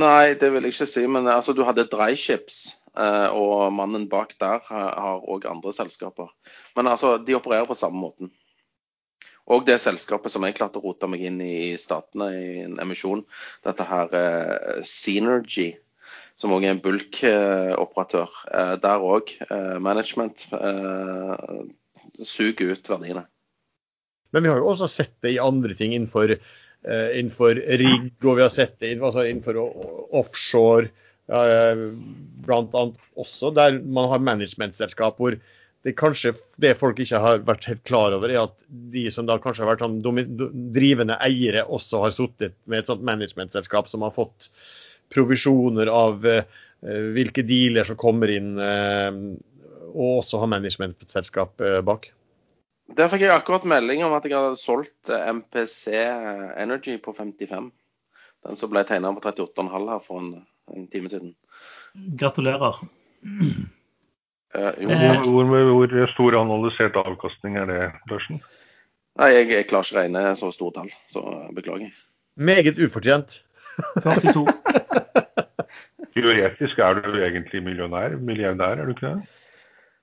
nei, 0.02 0.34
det 0.40 0.50
vil 0.52 0.66
jeg 0.66 0.74
ikke 0.74 0.90
si. 0.90 1.06
Men 1.06 1.30
altså, 1.32 1.54
du 1.56 1.62
hadde 1.64 1.86
Dryships, 1.92 2.59
eh, 2.98 3.28
og 3.32 3.70
mannen 3.72 4.09
bak 4.11 4.34
der 4.42 4.59
har- 4.68 4.98
har 5.00 5.22
òg 5.24 5.46
andre 5.48 5.72
selskaper. 5.72 6.28
Men 6.76 6.90
altså, 6.90 7.14
de 7.24 7.38
opererer 7.38 7.64
på 7.70 7.78
samme 7.78 8.00
måten. 8.02 8.32
Og 9.49 9.64
det 9.64 9.78
selskapet 9.80 10.32
som 10.32 10.44
jeg 10.44 10.57
klarte 10.59 10.80
å 10.80 10.84
rote 10.84 11.09
meg 11.09 11.24
inn 11.24 11.40
i 11.40 11.72
statene 11.80 12.28
i 12.36 12.49
en 12.66 12.76
emisjon, 12.82 13.24
dette 13.64 13.86
her 13.88 14.12
eh, 14.16 14.82
Synergy, 14.84 15.70
som 16.38 16.53
òg 16.55 16.66
er 16.66 16.74
en 16.74 16.82
bulkoperatør. 16.84 18.36
Eh, 18.53 18.74
der 18.82 19.09
òg 19.09 19.32
eh, 19.49 19.76
management 19.82 20.46
suger 22.18 22.74
ut 22.74 22.92
verdiene. 22.92 23.24
Men 24.34 24.44
vi 24.44 24.53
har 24.53 24.61
jo 24.61 24.72
også 24.74 24.90
sett 24.92 25.14
det 25.24 25.36
i 25.36 25.40
andre 25.40 25.72
ting 25.76 25.94
innenfor, 25.96 26.34
innenfor 26.84 27.57
rigg, 27.80 28.11
og 28.20 28.36
vi 28.36 28.42
har 28.44 28.51
sett 28.53 28.74
det 28.82 28.90
altså 28.99 29.24
innenfor 29.24 29.57
offshore, 30.18 30.90
blant 31.28 32.76
annet 32.76 32.99
også, 33.16 33.51
der 33.57 33.78
man 33.80 34.11
har 34.12 34.20
managementselskap 34.24 35.16
hvor 35.20 35.38
det 35.89 35.95
kanskje 35.97 36.34
det 36.61 36.74
folk 36.80 36.99
ikke 37.01 37.20
har 37.22 37.41
vært 37.49 37.64
helt 37.70 37.80
klar 37.89 38.12
over, 38.12 38.28
er 38.28 38.43
at 38.43 38.57
de 38.93 39.07
som 39.12 39.24
da 39.28 39.39
kanskje 39.41 39.64
har 39.64 39.70
vært 39.70 39.84
sånn 39.86 40.66
drivende 40.74 41.16
eiere, 41.24 41.64
også 41.64 42.03
har 42.03 42.12
sittet 42.12 42.59
med 42.68 42.82
et 42.82 42.91
sånt 42.91 43.07
managementselskap 43.09 43.89
som 43.89 44.05
har 44.05 44.12
fått 44.12 44.51
provisjoner 45.14 45.89
av 45.89 46.26
eh, 46.28 46.45
hvilke 47.16 47.45
dealer 47.49 47.89
som 47.89 47.97
kommer 47.97 48.28
inn, 48.34 48.53
eh, 48.61 49.22
og 49.89 50.20
også 50.20 50.43
har 50.43 50.53
managementselskap 50.53 51.64
eh, 51.64 51.80
bak. 51.89 52.11
Der 52.99 53.09
fikk 53.09 53.24
jeg 53.24 53.32
akkurat 53.32 53.64
melding 53.68 54.05
om 54.05 54.16
at 54.16 54.28
jeg 54.28 54.36
hadde 54.36 54.61
solgt 54.61 55.12
eh, 55.12 55.24
MPC 55.32 55.97
Energy 56.61 56.99
på 57.01 57.16
55. 57.16 57.72
Den 58.45 58.61
som 58.61 58.72
ble 58.72 58.84
tegna 58.89 59.14
på 59.16 59.24
38,5 59.24 59.89
her 59.95 60.05
for 60.05 60.20
en, 60.20 60.30
en 60.76 60.86
time 60.93 61.09
siden. 61.09 61.34
Gratulerer. 62.20 62.84
Eh, 64.55 64.70
jo, 64.82 64.88
Eh. 64.88 65.18
Hvor, 65.28 65.44
hvor, 65.44 66.07
stor 66.12 66.36
analysert 66.40 66.96
avkastning 66.96 67.59
er 67.59 67.66
det, 67.68 67.80
Børsen? 68.09 68.40
Nei, 69.18 69.32
jeg, 69.34 69.49
jeg 69.51 69.66
klarer 69.68 69.84
ikke 69.84 69.99
regne 69.99 70.36
så 70.38 70.51
store 70.55 70.72
tall, 70.78 70.92
så 71.11 71.24
beklager. 71.55 71.90
Meget 72.36 72.78
ufortjent. 72.78 73.42
52. 74.05 74.46
Teoretisk 76.14 76.78
er 76.78 77.03
du 77.03 77.18
egentlig 77.18 77.62
millionær, 77.62 78.16
milliardær, 78.16 78.78
er 78.78 78.84
du 78.86 78.94
ikke 78.94 79.11
det? 79.11 79.26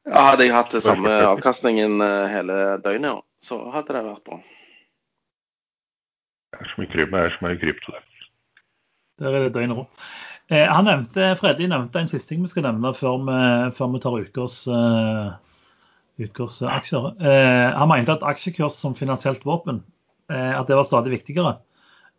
Ja, 0.06 0.28
hadde 0.30 0.46
jeg 0.46 0.54
hatt 0.54 0.76
det 0.76 0.84
samme 0.86 1.10
avkastningen 1.32 2.04
eh, 2.06 2.28
hele 2.30 2.60
døgnet, 2.86 3.26
så 3.42 3.58
hadde 3.74 3.96
det 3.96 4.04
vært 4.06 4.28
bra. 4.28 4.38
Det 6.54 6.62
er 6.62 6.70
så 6.72 6.82
mye 6.84 6.92
krypto, 6.92 7.18
er 7.18 7.98
er 7.98 8.06
det. 8.06 8.30
Der 9.20 9.34
er 9.34 9.48
det 9.48 9.54
døgnet 9.56 9.78
rundt. 9.80 10.06
Eh, 10.54 10.68
han 10.70 10.86
nevnte, 10.86 11.32
Freddy 11.40 11.66
nevnte 11.70 12.04
en 12.04 12.10
siste 12.10 12.30
ting 12.30 12.44
vi 12.46 12.52
skal 12.52 12.68
nevne 12.68 12.92
før 12.94 13.18
vi, 13.26 13.38
før 13.74 13.92
vi 13.96 14.02
tar 14.04 14.18
ukers, 14.22 14.58
eh, 14.70 15.32
eh, 16.22 16.76
aksjer. 16.76 17.08
Eh, 17.18 17.70
han 17.74 17.90
mente 17.90 18.14
at 18.14 18.26
aksjekurs 18.30 18.78
som 18.78 18.98
finansielt 18.98 19.46
våpen 19.46 19.84
at 20.26 20.66
det 20.66 20.74
var 20.74 20.88
stadig 20.88 21.12
viktigere. 21.14 21.52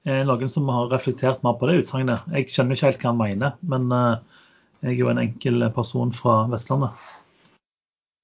Noen 0.06 0.46
som 0.46 0.68
har 0.70 0.92
reflektert 0.92 1.40
mer 1.42 1.56
på 1.58 1.66
det 1.66 1.80
utsagnet. 1.80 2.22
Jeg 2.30 2.52
skjønner 2.54 2.76
ikke 2.76 2.86
helt 2.86 3.00
hva 3.02 3.10
han 3.10 3.18
mener, 3.18 3.56
men 3.66 3.88
jeg 3.90 4.92
er 4.92 5.00
jo 5.00 5.08
en 5.10 5.18
enkel 5.18 5.66
person 5.74 6.12
fra 6.14 6.36
Vestlandet. 6.52 6.94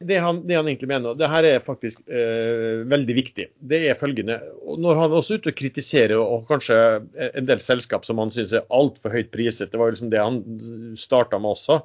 Det 0.08 0.18
han, 0.22 0.40
det 0.48 0.56
han 0.58 0.68
egentlig 0.68 0.88
mener, 0.90 1.16
det 1.18 1.28
her 1.30 1.46
er 1.48 1.64
faktisk 1.64 2.02
eh, 2.08 2.82
veldig 2.90 3.16
viktig. 3.16 3.46
Det 3.72 3.80
er 3.88 3.98
følgende. 3.98 4.38
Når 4.82 5.00
han 5.00 5.16
også 5.18 5.36
er 5.36 5.42
ute 5.42 5.52
og 5.52 5.58
kritiserer 5.58 6.16
og 6.20 6.48
kanskje 6.50 6.78
en 7.28 7.48
del 7.48 7.62
selskap 7.64 8.06
som 8.08 8.20
han 8.22 8.32
syns 8.34 8.54
er 8.56 8.66
altfor 8.74 9.14
høyt 9.14 9.30
priset, 9.34 9.72
det 9.72 9.80
var 9.80 9.90
jo 9.90 9.96
liksom 9.96 10.10
det 10.12 10.22
han 10.22 10.42
starta 11.00 11.40
med 11.42 11.54
også, 11.54 11.80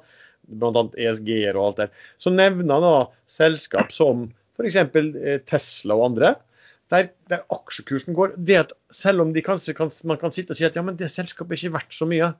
bl.a. 0.48 0.84
ESG-er 0.96 1.58
og 1.58 1.70
alt 1.70 1.80
det, 1.82 1.88
så 2.22 2.32
nevner 2.34 2.78
han 2.78 2.86
da 2.86 2.98
selskap 3.30 3.94
som 3.94 4.28
f.eks. 4.58 4.78
Tesla 5.48 5.96
og 5.98 6.10
andre. 6.12 6.34
Der, 6.88 7.10
der 7.28 7.42
aksjekursen 7.52 8.16
går. 8.16 8.32
det 8.36 8.62
at 8.62 8.70
Selv 8.90 9.20
om 9.20 9.34
kanskje 9.34 9.74
kan, 9.76 9.90
man 10.08 10.16
kan 10.16 10.32
sitte 10.32 10.54
og 10.54 10.58
si 10.58 10.64
at 10.64 10.76
ja, 10.76 10.82
men 10.82 10.96
det 10.96 11.10
selskapet 11.12 11.52
er 11.52 11.60
ikke 11.60 11.76
verdt 11.76 11.94
så 11.94 12.08
mye. 12.08 12.32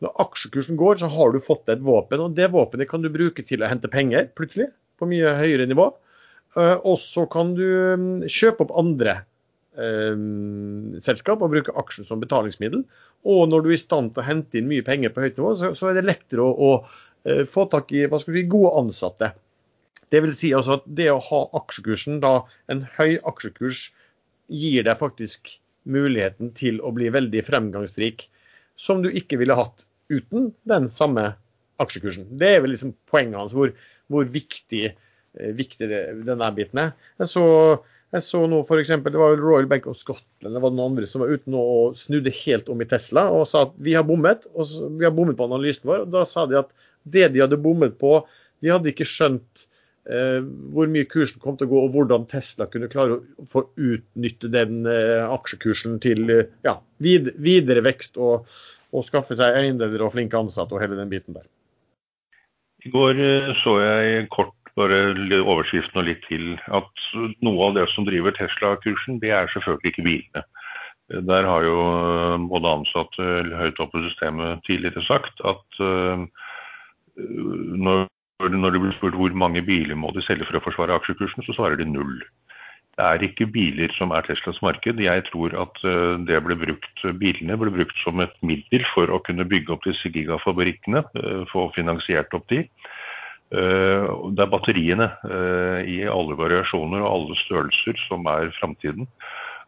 Når 0.00 0.14
aksjekursen 0.24 0.78
går, 0.80 1.00
så 1.02 1.10
har 1.12 1.32
du 1.32 1.40
fått 1.44 1.68
et 1.68 1.82
våpen, 1.84 2.22
og 2.24 2.36
det 2.36 2.48
våpenet 2.54 2.88
kan 2.88 3.02
du 3.02 3.10
bruke 3.12 3.44
til 3.44 3.60
å 3.60 3.68
hente 3.68 3.90
penger 3.92 4.30
plutselig, 4.38 4.70
på 5.00 5.08
mye 5.10 5.34
høyere 5.38 5.66
nivå. 5.70 5.90
Eh, 6.56 6.76
Og 6.84 6.98
så 7.02 7.26
kan 7.30 7.54
du 7.58 7.66
mm, 7.66 8.16
kjøpe 8.30 8.66
opp 8.66 8.74
andre 8.78 9.20
eh, 9.78 10.16
selskap 11.02 11.42
og 11.42 11.54
bruke 11.54 11.76
aksjen 11.80 12.08
som 12.08 12.22
betalingsmiddel. 12.22 12.84
Og 13.30 13.46
når 13.52 13.64
du 13.64 13.70
er 13.70 13.76
i 13.76 13.82
stand 13.82 14.14
til 14.14 14.22
å 14.22 14.28
hente 14.28 14.60
inn 14.60 14.70
mye 14.70 14.86
penger 14.86 15.12
på 15.14 15.24
høyt 15.24 15.38
nivå, 15.38 15.54
så, 15.58 15.72
så 15.76 15.90
er 15.90 15.98
det 15.98 16.08
lettere 16.08 16.44
å, 16.44 16.50
å 16.50 17.28
eh, 17.28 17.44
få 17.48 17.66
tak 17.72 17.92
i 17.92 18.06
si, 18.08 18.44
gode 18.50 18.74
ansatte. 18.80 19.32
Det 20.10 20.22
vil 20.24 20.34
si 20.34 20.50
altså 20.56 20.80
at 20.80 20.86
det 20.98 21.10
å 21.12 21.20
ha 21.22 21.40
aksjekursen, 21.60 22.18
da 22.24 22.40
en 22.72 22.82
høy 22.96 23.20
aksjekurs, 23.28 23.88
gir 24.50 24.82
deg 24.82 24.98
faktisk 24.98 25.52
muligheten 25.86 26.50
til 26.58 26.80
å 26.82 26.90
bli 26.96 27.06
veldig 27.14 27.44
fremgangsrik, 27.46 28.26
som 28.74 29.04
du 29.04 29.10
ikke 29.12 29.38
ville 29.38 29.54
hatt 29.54 29.86
uten 30.10 30.50
den 30.66 30.88
samme 30.90 31.34
aksjekursen. 31.80 32.28
Det 32.40 32.56
er 32.56 32.64
vel 32.64 32.74
liksom 32.74 32.92
poenget 33.10 33.40
hans, 33.40 33.54
hvor, 33.56 33.72
hvor 34.12 34.28
viktig, 34.30 34.92
eh, 34.92 35.54
viktig 35.56 35.88
denne 35.88 36.50
biten 36.56 36.82
er. 36.82 36.92
Jeg 37.22 37.32
så, 37.32 37.46
jeg 38.14 38.26
så 38.26 38.42
nå 38.50 38.60
eksempel, 38.80 39.12
Det 39.12 39.22
var 39.22 39.38
Royal 39.38 39.68
Bank 39.70 39.86
of 39.86 39.98
Scotland 39.98 40.56
det 40.56 40.62
var 40.62 40.72
noen 40.74 40.92
andre 40.92 41.06
som 41.06 41.22
var 41.22 41.30
ute 41.30 41.50
nå 41.50 41.60
og 41.60 41.98
snudde 42.00 42.32
helt 42.42 42.68
om 42.72 42.80
i 42.82 42.88
Tesla 42.90 43.28
og 43.30 43.46
sa 43.48 43.68
at 43.68 43.74
vi 43.78 43.94
har 43.94 44.06
bommet 44.08 44.46
og 44.54 44.66
vi 44.98 45.06
har 45.06 45.14
bommet 45.14 45.38
på 45.38 45.46
analysen 45.46 45.86
vår. 45.86 46.06
og 46.06 46.14
Da 46.14 46.24
sa 46.28 46.46
de 46.50 46.58
at 46.58 46.72
det 47.04 47.30
de 47.34 47.42
hadde 47.44 47.60
bommet 47.60 47.96
på, 48.00 48.18
de 48.60 48.72
hadde 48.72 48.90
ikke 48.90 49.08
skjønt 49.08 49.66
eh, 50.10 50.40
hvor 50.74 50.90
mye 50.90 51.08
kursen 51.10 51.40
kom 51.42 51.56
til 51.56 51.68
å 51.68 51.72
gå, 51.72 51.84
og 51.84 51.94
hvordan 51.94 52.26
Tesla 52.30 52.66
kunne 52.70 52.90
klare 52.92 53.20
å 53.20 53.46
få 53.48 53.64
utnytte 53.76 54.50
den 54.52 54.84
eh, 54.90 55.22
aksjekursen 55.30 56.00
til 56.02 56.26
eh, 56.34 56.50
ja, 56.66 56.78
vid, 57.02 57.32
videre 57.40 57.84
vekst 57.86 58.20
og, 58.20 58.50
og 58.90 59.06
skaffe 59.06 59.38
seg 59.38 59.56
eiendeler 59.60 60.04
og 60.04 60.14
flinke 60.16 60.38
ansatte 60.40 60.76
og 60.76 60.84
hele 60.84 60.98
den 60.98 61.12
biten 61.12 61.36
der. 61.36 61.48
I 62.86 62.90
går 62.92 63.20
eh, 63.20 63.50
så 63.62 63.76
jeg 63.82 64.28
kort 64.32 64.54
bare 64.78 65.00
overskriften 65.42 66.00
og 66.00 66.06
litt 66.06 66.22
til 66.28 66.54
at 66.72 67.04
noe 67.44 67.66
av 67.66 67.76
det 67.76 67.86
som 67.92 68.06
driver 68.06 68.34
Tesla-kursen, 68.36 69.18
det 69.20 69.32
er 69.36 69.50
selvfølgelig 69.52 69.92
ikke 69.92 70.06
bilene. 70.06 70.44
Eh, 71.12 71.20
Der 71.28 71.48
har 71.48 71.66
jo 71.66 71.76
eh, 71.80 72.46
både 72.52 72.76
ansatte 72.78 73.28
høyt 73.60 73.82
oppe 73.84 74.00
i 74.00 74.06
systemet 74.08 74.64
tidligere 74.68 75.04
sagt 75.08 75.44
at 75.44 75.82
når, 77.20 78.06
når 78.54 78.72
det 78.72 78.80
blir 78.80 78.94
spurt 78.96 79.16
hvor 79.18 79.34
mange 79.36 79.60
biler 79.66 79.98
må 79.98 80.12
de 80.14 80.22
selge 80.24 80.46
for 80.48 80.56
å 80.56 80.62
forsvare 80.64 80.94
aksjekursen, 80.96 81.44
så 81.44 81.56
svarer 81.56 81.76
de 81.76 81.88
null. 81.90 82.14
Det 83.00 83.08
er 83.08 83.22
ikke 83.24 83.46
biler 83.48 83.92
som 83.96 84.10
er 84.12 84.26
Teslas 84.26 84.58
marked. 84.60 84.98
Jeg 85.00 85.22
tror 85.30 85.54
at 85.56 85.78
eh, 85.88 86.40
brukt, 86.60 87.04
bilene 87.16 87.56
ble 87.56 87.72
brukt 87.72 87.96
som 88.04 88.20
et 88.20 88.34
middel 88.44 88.84
for 88.92 89.08
å 89.08 89.22
kunne 89.24 89.46
bygge 89.48 89.72
opp 89.72 89.86
disse 89.88 90.10
gigafabrikkene, 90.12 91.00
eh, 91.16 91.44
få 91.48 91.70
finansiert 91.72 92.34
opp 92.36 92.44
de. 92.52 92.66
Eh, 93.56 94.04
Det 94.36 94.44
er 94.44 94.52
batteriene 94.52 95.08
i 95.88 96.04
alle 96.04 96.36
variasjoner 96.36 97.00
og 97.00 97.12
alle 97.14 97.38
størrelser 97.40 97.96
som 98.06 98.26
er 98.28 98.52
framtiden. 98.60 99.08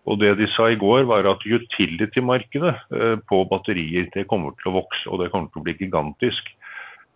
Og 0.04 0.20
det 0.20 0.36
de 0.36 0.46
sa 0.50 0.68
i 0.68 0.76
går 0.76 1.06
var 1.08 1.24
at 1.30 1.46
utility-markedet 1.46 2.74
på 3.30 3.44
batterier 3.48 4.10
det 4.12 4.26
kommer 4.28 4.52
til 4.60 4.72
å 4.72 4.82
vokse, 4.82 5.08
og 5.08 5.22
det 5.22 5.30
kommer 5.32 5.48
til 5.48 5.62
å 5.62 5.64
bli 5.64 5.78
gigantisk. 5.78 6.52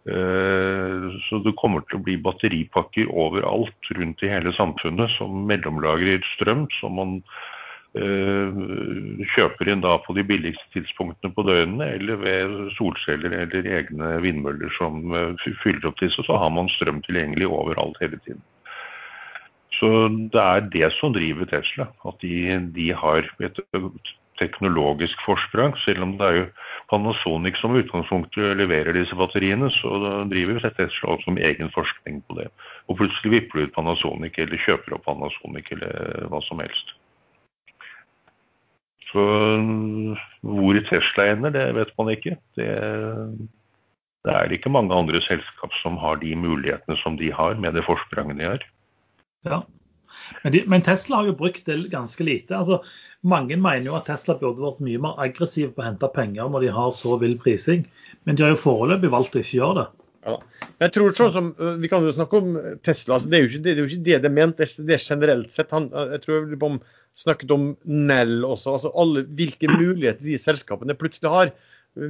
Eh, 0.07 1.11
Så 1.27 1.41
det 1.43 1.57
kommer 1.59 1.83
til 1.87 1.99
å 1.99 2.05
bli 2.07 2.15
batteripakker 2.23 3.11
overalt 3.11 3.91
rundt 3.99 4.23
i 4.23 4.31
hele 4.31 4.53
samfunnet 4.55 5.11
som 5.17 5.47
mellomlagrer 5.49 6.23
strøm, 6.37 6.67
som 6.79 6.95
man 7.01 7.15
eh, 7.99 8.61
kjøper 9.35 9.73
inn 9.73 9.83
da 9.83 9.97
på 10.05 10.15
de 10.15 10.23
billigste 10.29 10.69
tidspunktene 10.77 11.35
på 11.35 11.47
døgnene, 11.49 11.89
eller 11.99 12.21
ved 12.23 12.55
solceller 12.77 13.35
eller 13.35 13.67
egne 13.81 14.13
vindmøller 14.23 14.71
som 14.79 15.11
eh, 15.11 15.49
fyller 15.65 15.91
opp 15.91 15.99
disse. 16.03 16.23
Så 16.23 16.39
har 16.39 16.55
man 16.55 16.71
strøm 16.77 17.03
tilgjengelig 17.09 17.51
overalt 17.51 17.99
hele 18.05 18.21
tiden. 18.23 18.45
Så 19.81 19.91
det 20.33 20.41
er 20.41 20.71
det 20.73 20.93
som 21.01 21.13
driver 21.13 21.51
Tesla, 21.51 21.91
at 22.07 22.23
de, 22.23 22.37
de 22.79 22.87
har 22.97 23.27
et 23.43 23.59
teknologisk 24.41 25.21
forsprang. 25.27 25.75
Selv 25.85 26.05
om 26.07 26.15
det 26.19 26.27
er 26.27 26.39
jo 26.41 26.45
Panasonic 26.91 27.59
som 27.61 27.75
utgangspunktet 27.79 28.57
leverer 28.61 28.95
disse 28.95 29.17
batteriene, 29.19 29.71
så 29.75 29.97
da 30.03 30.13
driver 30.31 30.61
Tesla 30.67 31.17
også 31.17 31.35
med 31.35 31.47
egen 31.49 31.73
forskning 31.75 32.23
på 32.29 32.39
det. 32.41 32.47
Og 32.87 33.01
plutselig 33.01 33.33
vipper 33.33 33.59
du 33.59 33.67
ut 33.67 33.75
Panasonic 33.75 34.39
eller 34.43 34.63
kjøper 34.67 34.97
opp 34.97 35.07
Panasonic 35.09 35.73
eller 35.75 36.29
hva 36.31 36.43
som 36.47 36.63
helst. 36.63 36.95
Så 39.11 39.23
hvor 40.43 40.81
Tesla 40.91 41.31
ender, 41.33 41.55
det 41.55 41.67
vet 41.79 41.93
man 41.99 42.11
ikke. 42.13 42.37
Det, 42.59 42.71
det 44.27 44.35
er 44.35 44.53
ikke 44.53 44.73
mange 44.75 44.95
andre 44.95 45.23
selskap 45.23 45.75
som 45.83 45.99
har 46.03 46.19
de 46.23 46.35
mulighetene 46.39 46.99
som 47.03 47.19
de 47.19 47.31
har, 47.33 47.55
med 47.63 47.79
det 47.79 47.87
forspranget 47.87 48.41
de 48.41 48.49
har. 48.51 48.67
Ja. 49.47 49.63
Men, 50.43 50.55
de, 50.55 50.63
men, 50.71 50.85
Tesla 50.87 51.21
har 51.21 51.31
jo 51.31 51.37
brukt 51.39 51.69
det 51.69 51.79
ganske 51.93 52.25
lite. 52.27 52.57
Altså, 52.57 52.81
mange 53.27 53.59
mener 53.59 53.91
jo 53.91 53.99
at 53.99 54.09
Tesla 54.11 54.37
burde 54.41 54.63
vært 54.63 54.83
mye 54.87 55.03
mer 55.03 55.21
aggressiv 55.23 55.73
på 55.75 55.83
å 55.83 55.87
hente 55.89 56.11
penger 56.15 56.51
når 56.53 56.67
de 56.67 56.75
har 56.77 56.93
så 56.97 57.19
vill 57.23 57.39
prising, 57.43 57.87
men 58.25 58.39
de 58.39 58.47
har 58.47 58.55
jo 58.55 58.65
foreløpig 58.65 59.13
valgt 59.13 59.39
å 59.39 59.43
ikke 59.43 59.59
gjøre 59.61 59.79
det. 59.81 59.87
Ja. 60.27 60.37
Jeg 60.83 60.93
tror 60.97 61.13
sånn 61.15 61.33
som, 61.35 61.49
Vi 61.79 61.89
kan 61.91 62.03
jo 62.03 62.13
snakke 62.15 62.41
om 62.43 62.57
Tesla. 62.83 63.19
Altså, 63.19 63.31
det, 63.31 63.39
er 63.39 63.49
ikke, 63.49 63.63
det, 63.63 63.73
er 63.73 63.83
jo 63.83 63.89
ikke 63.91 64.07
det 64.09 64.21
det 64.25 64.33
mente. 64.35 64.67
Det 64.83 64.97
er 64.97 65.05
generelt 65.05 65.55
sett. 65.55 65.75
Han, 65.75 65.89
jeg 66.17 66.23
tror 66.25 66.49
vi 66.51 66.59
snakket 67.17 67.55
om 67.55 67.71
Nell 67.85 68.45
også. 68.45 68.77
altså 68.77 68.93
alle, 68.99 69.25
Hvilke 69.39 69.71
muligheter 69.71 70.27
de 70.27 70.39
selskapene 70.41 70.99
plutselig 70.99 71.33
har. 71.33 71.55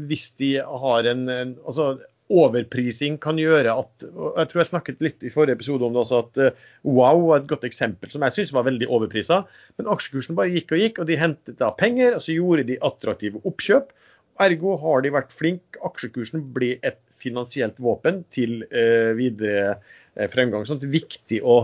Hvis 0.08 0.30
de 0.40 0.56
har 0.58 1.06
en, 1.12 1.28
en 1.30 1.52
altså 1.68 1.92
Overprising 2.26 3.20
kan 3.22 3.38
gjøre 3.38 3.70
at 3.70 4.04
og 4.08 4.34
Jeg 4.40 4.48
tror 4.50 4.60
jeg 4.60 4.68
snakket 4.72 5.04
litt 5.04 5.22
i 5.22 5.30
forrige 5.30 5.54
episode 5.60 5.86
om 5.86 5.94
det 5.94 6.00
også, 6.02 6.22
at 6.24 6.40
uh, 6.42 6.64
Wow 6.82 7.22
var 7.28 7.42
et 7.42 7.48
godt 7.52 7.66
eksempel 7.68 8.10
som 8.10 8.24
jeg 8.26 8.34
syns 8.34 8.54
var 8.56 8.66
veldig 8.66 8.88
overprisa. 8.90 9.44
Men 9.78 9.90
aksjekursen 9.92 10.38
bare 10.38 10.50
gikk 10.54 10.74
og 10.74 10.82
gikk, 10.82 10.98
og 11.02 11.10
de 11.10 11.20
hentet 11.20 11.60
da 11.60 11.70
penger, 11.78 12.16
og 12.16 12.24
så 12.24 12.34
gjorde 12.34 12.66
de 12.66 12.80
attraktive 12.88 13.42
oppkjøp. 13.46 13.94
Ergo 14.42 14.74
har 14.82 15.04
de 15.04 15.14
vært 15.14 15.32
flinke. 15.32 15.80
Aksjekursen 15.86 16.42
blir 16.56 16.82
et 16.86 16.98
finansielt 17.22 17.78
våpen 17.82 18.24
til 18.34 18.58
uh, 18.74 19.14
videre 19.18 19.78
uh, 19.78 20.26
fremgang. 20.32 20.66
Sånn, 20.66 20.82
det, 20.82 20.90
er 20.90 20.98
viktig 20.98 21.40
å, 21.46 21.60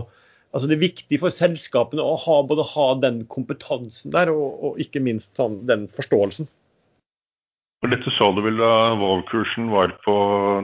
altså 0.55 0.71
det 0.71 0.79
er 0.79 0.85
viktig 0.87 1.19
for 1.21 1.35
selskapene 1.35 2.07
å 2.07 2.15
ha, 2.23 2.39
både 2.47 2.65
ha 2.71 2.89
den 3.03 3.25
kompetansen 3.27 4.15
der, 4.15 4.31
og, 4.31 4.63
og 4.63 4.83
ikke 4.83 5.03
minst 5.03 5.35
sånn, 5.39 5.65
den 5.69 5.89
forståelsen. 5.91 6.47
For 7.83 7.91
dette 7.91 8.11
så 8.15 8.29
du 8.31 8.37
vel 8.45 8.61
da 8.61 8.93
Vol-kursen 8.95 9.65
var 9.67 9.91
på 10.05 10.13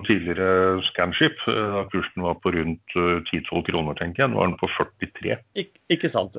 tidligere 0.08 0.80
Scanship. 0.88 1.42
Da 1.44 1.82
kursen 1.92 2.24
var 2.24 2.38
på 2.40 2.54
rundt 2.56 2.94
10-12 2.96 3.66
kroner, 3.68 3.98
tenker 4.00 4.24
jeg. 4.24 4.32
Nå 4.32 4.40
er 4.40 4.54
den 4.54 4.60
på 4.62 4.70
43. 4.72 5.36
Ik 5.60 5.74
ikke 5.92 6.08
sant. 6.14 6.38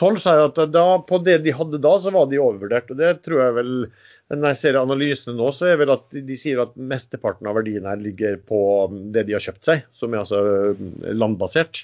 12 0.00 0.22
sier 0.22 0.46
at 0.46 0.60
da, 0.72 0.84
på 1.04 1.18
det 1.26 1.42
de 1.44 1.52
hadde 1.52 1.80
da, 1.84 1.92
så 2.00 2.14
var 2.14 2.30
de 2.30 2.40
overvurdert. 2.40 2.88
og 2.94 3.02
det 3.02 3.10
tror 3.26 3.42
jeg 3.42 3.56
vel 3.58 3.72
når 4.32 4.46
jeg 4.54 4.60
ser 4.62 4.78
analysene 4.80 5.34
nå, 5.36 5.50
så 5.52 5.68
er 5.68 5.82
vel 5.82 5.92
at 5.92 6.06
de 6.16 6.36
sier 6.40 6.62
at 6.62 6.72
mesteparten 6.72 7.50
av 7.50 7.58
verdien 7.58 7.84
her 7.84 8.00
ligger 8.00 8.38
på 8.48 8.60
det 9.12 9.26
de 9.28 9.36
har 9.36 9.44
kjøpt 9.44 9.68
seg, 9.68 9.84
som 9.92 10.14
er 10.14 10.22
altså 10.22 10.40
landbasert. 11.12 11.82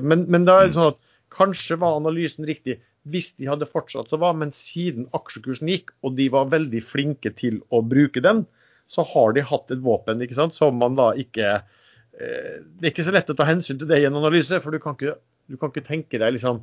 Men, 0.00 0.24
men 0.32 0.48
da 0.48 0.62
er 0.62 0.72
det 0.72 0.78
sånn 0.78 0.94
at 0.94 1.02
kanskje 1.36 1.76
var 1.84 2.00
analysen 2.00 2.48
riktig 2.48 2.78
hvis 3.10 3.32
de 3.38 3.48
hadde 3.50 3.66
fortsatt 3.66 4.12
så 4.12 4.18
var, 4.22 4.36
men 4.38 4.52
siden 4.54 5.08
aksjekursen 5.16 5.70
gikk, 5.70 5.90
og 6.06 6.14
de 6.18 6.28
var 6.32 6.52
veldig 6.52 6.82
flinke 6.86 7.32
til 7.38 7.58
å 7.74 7.82
bruke 7.82 8.22
den, 8.22 8.44
så 8.92 9.04
har 9.08 9.34
de 9.34 9.44
hatt 9.46 9.72
et 9.72 9.82
våpen 9.82 10.22
ikke 10.22 10.38
sant, 10.38 10.54
som 10.54 10.76
man 10.78 10.98
da 10.98 11.12
ikke 11.18 11.48
eh, 11.56 12.60
Det 12.60 12.84
er 12.84 12.92
ikke 12.92 13.06
så 13.08 13.14
lett 13.14 13.32
å 13.32 13.36
ta 13.38 13.46
hensyn 13.48 13.80
til 13.80 13.88
det 13.90 14.02
i 14.02 14.06
en 14.06 14.20
analyse, 14.20 14.60
for 14.62 14.74
du 14.74 14.82
kan 14.82 14.98
ikke, 14.98 15.16
du 15.50 15.58
kan 15.58 15.72
ikke 15.72 15.88
tenke 15.88 16.20
deg 16.20 16.36
liksom 16.36 16.62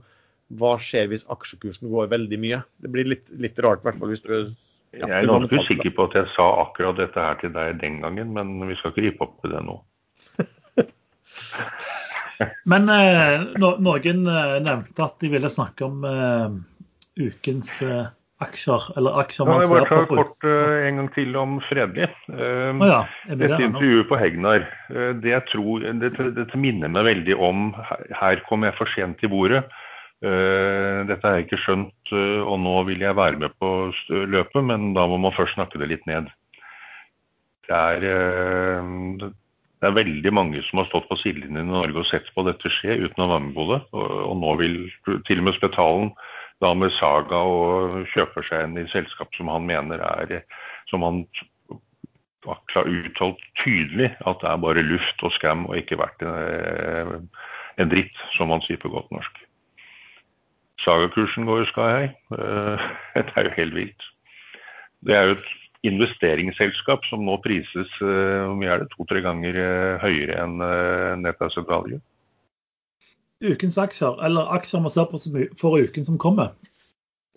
hva 0.59 0.77
skjer 0.81 1.11
hvis 1.11 1.27
aksjekursen 1.29 1.91
går 1.91 2.09
veldig 2.13 2.39
mye? 2.41 2.63
Det 2.81 2.89
blir 2.93 3.09
litt, 3.09 3.27
litt 3.37 3.59
rart, 3.61 3.83
i 3.83 3.89
hvert 3.89 3.99
fall 3.99 4.13
hvis 4.13 4.23
du 4.25 4.33
ja, 4.33 5.05
Jeg 5.05 5.11
er 5.19 5.27
ganske 5.29 5.59
usikker 5.61 5.93
på 5.93 6.07
at 6.09 6.15
jeg 6.17 6.29
sa 6.33 6.47
akkurat 6.63 6.97
dette 6.97 7.21
her 7.21 7.35
til 7.41 7.51
deg 7.53 7.77
den 7.83 7.99
gangen, 8.01 8.31
men 8.33 8.55
vi 8.65 8.77
skal 8.79 8.93
ikke 8.93 9.05
rippe 9.05 9.27
opp 9.27 9.45
i 9.45 9.51
det 9.51 9.61
nå. 9.67 9.75
Men 12.69 12.87
eh, 12.93 13.41
no, 13.59 13.73
noen 13.83 14.23
eh, 14.29 14.55
nevnte 14.63 15.03
at 15.05 15.19
de 15.19 15.31
ville 15.33 15.51
snakke 15.51 15.87
om 15.87 16.05
eh, 16.07 16.55
ukens 17.19 17.73
eh, 17.83 18.07
aksjer, 18.43 18.85
eller 18.97 19.17
aksjer 19.19 19.47
man 19.49 19.59
ser 19.59 19.67
på. 19.67 19.75
Jeg 19.79 19.89
bare 19.89 20.07
kort 20.07 20.47
uh, 20.47 20.77
en 20.87 21.01
gang 21.01 21.09
til 21.15 21.35
om 21.39 21.57
Fredelig. 21.67 22.07
Uh, 22.31 22.71
oh, 22.71 22.85
ja. 22.87 23.01
Dette 23.41 23.59
intervjuet 23.65 24.07
på 24.09 24.19
Hegnar, 24.21 24.65
uh, 24.93 25.11
det, 25.19 25.35
tror, 25.51 25.83
dette, 26.03 26.29
det, 26.37 26.47
minner 26.55 26.91
meg 26.93 27.07
veldig 27.09 27.35
om 27.35 27.69
Her 28.15 28.43
kom 28.47 28.63
jeg 28.67 28.77
for 28.79 28.91
sent 28.95 29.19
til 29.19 29.33
bordet. 29.33 29.63
dette 30.19 31.23
har 31.23 31.37
jeg 31.37 31.45
ikke 31.45 31.57
skjønt, 31.63 32.09
og 32.11 32.57
nå 32.59 32.73
vil 32.89 33.05
jeg 33.05 33.15
være 33.15 33.39
med 33.39 33.53
på 33.55 33.69
løpet, 34.09 34.59
men 34.67 34.89
da 34.91 35.05
må 35.07 35.15
man 35.23 35.31
først 35.31 35.55
snakke 35.55 35.79
det 35.79 35.87
litt 35.93 36.03
ned. 36.11 36.27
Det 37.69 37.77
er 37.77 39.29
det 39.79 39.87
er 39.87 39.95
veldig 39.95 40.31
mange 40.35 40.61
som 40.67 40.81
har 40.81 40.89
stått 40.89 41.07
på 41.07 41.17
sidelinjen 41.21 41.69
i 41.69 41.71
Norge 41.71 42.01
og 42.01 42.07
sett 42.09 42.27
på 42.35 42.43
dette 42.47 42.71
skje 42.73 42.97
uten 43.05 43.23
å 43.23 43.29
være 43.31 43.45
med 43.45 43.53
på 43.55 43.67
det. 43.69 43.79
Og, 43.95 44.15
og 44.27 44.35
nå 44.41 44.55
vil 44.59 44.75
til 45.27 45.39
og 45.39 45.47
med 45.47 45.55
Spetalen 45.55 46.09
da 46.59 46.73
med 46.75 46.91
Saga 46.97 47.39
og 47.47 48.01
kjøper 48.11 48.43
seg 48.43 48.65
en 48.65 48.81
i 48.81 48.89
selskap 48.91 49.31
som 49.37 49.47
han 49.51 49.63
mener 49.67 50.03
er 50.03 50.41
Som 50.91 51.05
han 51.07 51.23
har 52.43 52.87
uttalt 52.87 53.39
tydelig 53.63 54.09
at 54.27 54.41
det 54.41 54.49
er 54.49 54.63
bare 54.63 54.83
luft 54.83 55.23
og 55.23 55.31
skam 55.35 55.65
og 55.69 55.77
ikke 55.77 55.99
verdt 55.99 56.23
en, 56.27 57.29
en 57.79 57.91
dritt, 57.91 58.15
som 58.35 58.51
han 58.51 58.63
sier 58.65 58.79
på 58.81 58.91
godt 58.91 59.11
norsk. 59.15 59.39
Saga-kursen 60.83 61.47
går 61.47 61.63
jo 61.63 61.69
sky 61.71 61.87
high. 61.91 62.11
Det 63.15 63.35
er 63.35 63.49
jo 63.49 63.55
helt 63.57 63.75
vilt. 63.75 64.05
Det 65.05 65.15
er 65.15 65.27
jo 65.27 65.35
et 65.37 65.49
investeringsselskap 65.87 67.05
som 67.07 67.23
nå 67.23 67.37
prises 67.43 67.91
uh, 68.03 68.51
mye 68.57 68.71
er 68.73 68.83
det, 68.83 68.89
to-tre 68.95 69.21
ganger 69.23 69.55
uh, 69.55 69.99
høyere 70.01 70.35
enn 70.43 70.59
uh, 70.59 71.15
net 71.19 71.39
asset 71.45 71.67
value. 71.69 72.01
Ukens 73.39 73.77
aksjer, 73.79 74.19
eller 74.27 74.51
aksjer 74.57 74.83
vi 74.83 74.91
ser 74.91 75.07
på 75.07 75.17
for 75.59 75.79
uken 75.79 76.05
som 76.07 76.17
kommer. 76.19 76.51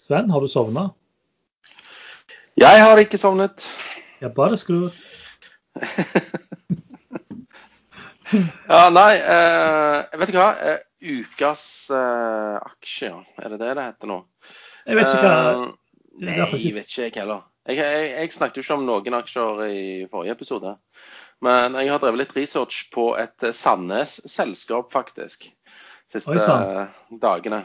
Sven, 0.00 0.30
har 0.34 0.42
du 0.42 0.48
sovna? 0.50 0.88
Jeg 2.58 2.82
har 2.82 2.98
ikke 2.98 3.20
sovnet. 3.20 3.68
Ja, 4.22 4.28
bare 4.28 4.58
skru 4.58 4.90
ja, 8.68 8.82
nei, 8.92 9.14
eh, 9.18 10.18
vet 10.20 10.30
du 10.30 10.36
hva. 10.36 10.50
ukas 11.00 11.62
aksjer, 11.94 13.22
er 13.40 13.54
det 13.54 13.58
det 13.62 13.72
det 13.78 13.86
heter 13.86 14.10
nå? 14.10 14.18
Jeg 14.84 14.98
vet 14.98 15.08
ikke 15.14 15.30
hva. 15.30 15.38
nei, 16.20 16.36
jeg 16.36 16.76
vet 16.76 16.86
ikke 16.90 17.06
jeg 17.06 17.16
heller. 17.22 17.40
Jeg, 17.68 17.78
jeg, 17.78 18.06
jeg, 18.10 18.32
snakket 18.34 18.58
jo 18.58 18.64
ikke 18.64 18.76
om 18.80 18.86
noen 18.88 19.16
aksjer 19.20 19.60
i 19.68 19.82
forrige 20.10 20.34
episode. 20.34 20.74
Men 21.42 21.76
jeg 21.78 21.90
har 21.92 22.00
drevet 22.02 22.22
litt 22.22 22.34
research 22.36 22.88
på 22.94 23.12
et 23.18 23.46
Sandnes-selskap, 23.54 24.90
faktisk. 24.90 25.46
Siste 26.10 26.34
Oi, 26.34 26.86
dagene. 27.22 27.62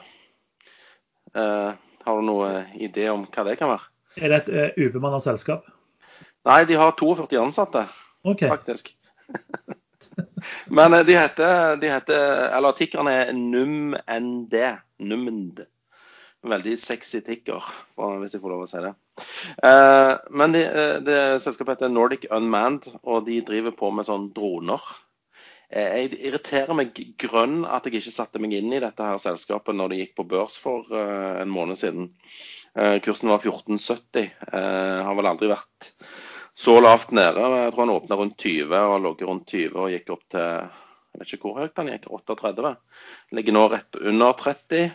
Uh, 1.33 1.73
har 2.05 2.19
du 2.19 2.25
noen 2.25 2.69
idé 2.77 3.09
om 3.11 3.25
hva 3.25 3.45
det 3.47 3.57
kan 3.59 3.73
være? 3.73 3.89
Er 4.17 4.31
det 4.33 4.39
et 4.43 4.53
uh, 4.53 4.85
ubemannet 4.85 5.25
selskap? 5.25 5.65
Nei, 6.47 6.61
de 6.69 6.77
har 6.79 6.93
42 6.97 7.41
ansatte, 7.41 7.83
okay. 8.23 8.47
faktisk. 8.53 8.93
Men 10.77 10.93
de 11.05 11.17
heter, 11.17 11.75
de 11.81 11.89
heter 11.91 12.21
Eller 12.55 12.77
tikkeren 12.77 13.09
er 13.11 13.33
NUMND. 13.35 14.55
NUMND. 15.03 15.65
Veldig 16.45 16.75
sexy 16.77 17.23
ticker, 17.25 17.65
hvis 17.97 18.35
jeg 18.35 18.43
får 18.43 18.51
lov 18.51 18.63
å 18.63 18.69
si 18.69 18.81
det. 18.83 18.93
Eh, 19.65 20.13
men 20.29 20.53
det, 20.53 20.63
eh, 20.69 20.99
det 21.01 21.17
selskapet 21.41 21.79
heter 21.79 21.89
Nordic 21.89 22.27
Unmanned, 22.29 22.85
og 23.03 23.25
de 23.25 23.39
driver 23.41 23.73
på 23.73 23.89
med 23.91 24.05
sånn 24.05 24.29
droner. 24.35 24.83
Eh, 25.71 26.05
jeg 26.05 26.19
irriterer 26.29 26.77
meg 26.77 26.93
grønn 27.17 27.65
at 27.65 27.85
jeg 27.85 27.97
ikke 27.97 28.13
satte 28.13 28.39
meg 28.39 28.53
inn 28.53 28.71
i 28.71 28.83
dette 28.83 29.03
her 29.03 29.17
selskapet 29.17 29.75
når 29.75 29.89
det 29.89 29.99
gikk 30.03 30.15
på 30.19 30.27
børs 30.29 30.57
for 30.61 30.85
en 30.93 31.49
måned 31.49 31.79
siden. 31.79 32.11
Kursen 32.77 33.31
var 33.31 33.41
1470. 33.41 34.29
Har 34.53 35.15
vel 35.17 35.25
aldri 35.25 35.49
vært 35.49 35.87
så 36.53 36.75
lavt 36.77 37.09
nede. 37.09 37.41
Jeg 37.41 37.71
tror 37.73 37.81
han 37.87 37.95
åpna 37.95 38.17
rundt 38.19 38.37
20 38.37 38.77
og 38.77 39.01
lå 39.01 39.15
rundt 39.25 39.49
20 39.49 39.73
og 39.73 39.89
gikk 39.89 40.13
opp 40.13 40.27
til 40.29 40.69
jeg 41.17 41.23
vet 41.23 41.33
ikke 41.33 41.47
hvor 41.49 41.55
høyt 41.63 41.79
han 41.79 41.87
gikk, 41.89 42.03
38. 42.13 42.71
Ligger 43.33 43.55
nå 43.55 43.63
rett 43.73 43.97
under 43.97 44.35
30. 44.37 44.91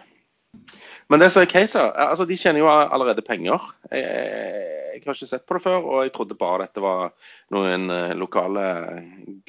Men 1.12 1.20
det 1.20 1.30
som 1.32 1.42
er 1.42 1.50
case 1.50 1.80
altså 1.80 2.24
de 2.28 2.36
tjener 2.38 2.62
jo 2.62 2.68
allerede 2.70 3.24
penger. 3.24 3.64
Jeg, 3.90 4.04
jeg, 4.92 5.02
har 5.04 5.16
ikke 5.16 5.28
sett 5.28 5.46
på 5.48 5.56
det 5.56 5.62
før, 5.64 5.78
og 5.82 6.04
jeg 6.04 6.12
trodde 6.14 6.38
bare 6.38 6.66
dette 6.66 6.82
var 6.84 7.10
noen 7.52 7.90
eh, 7.92 8.14
lokale 8.16 8.64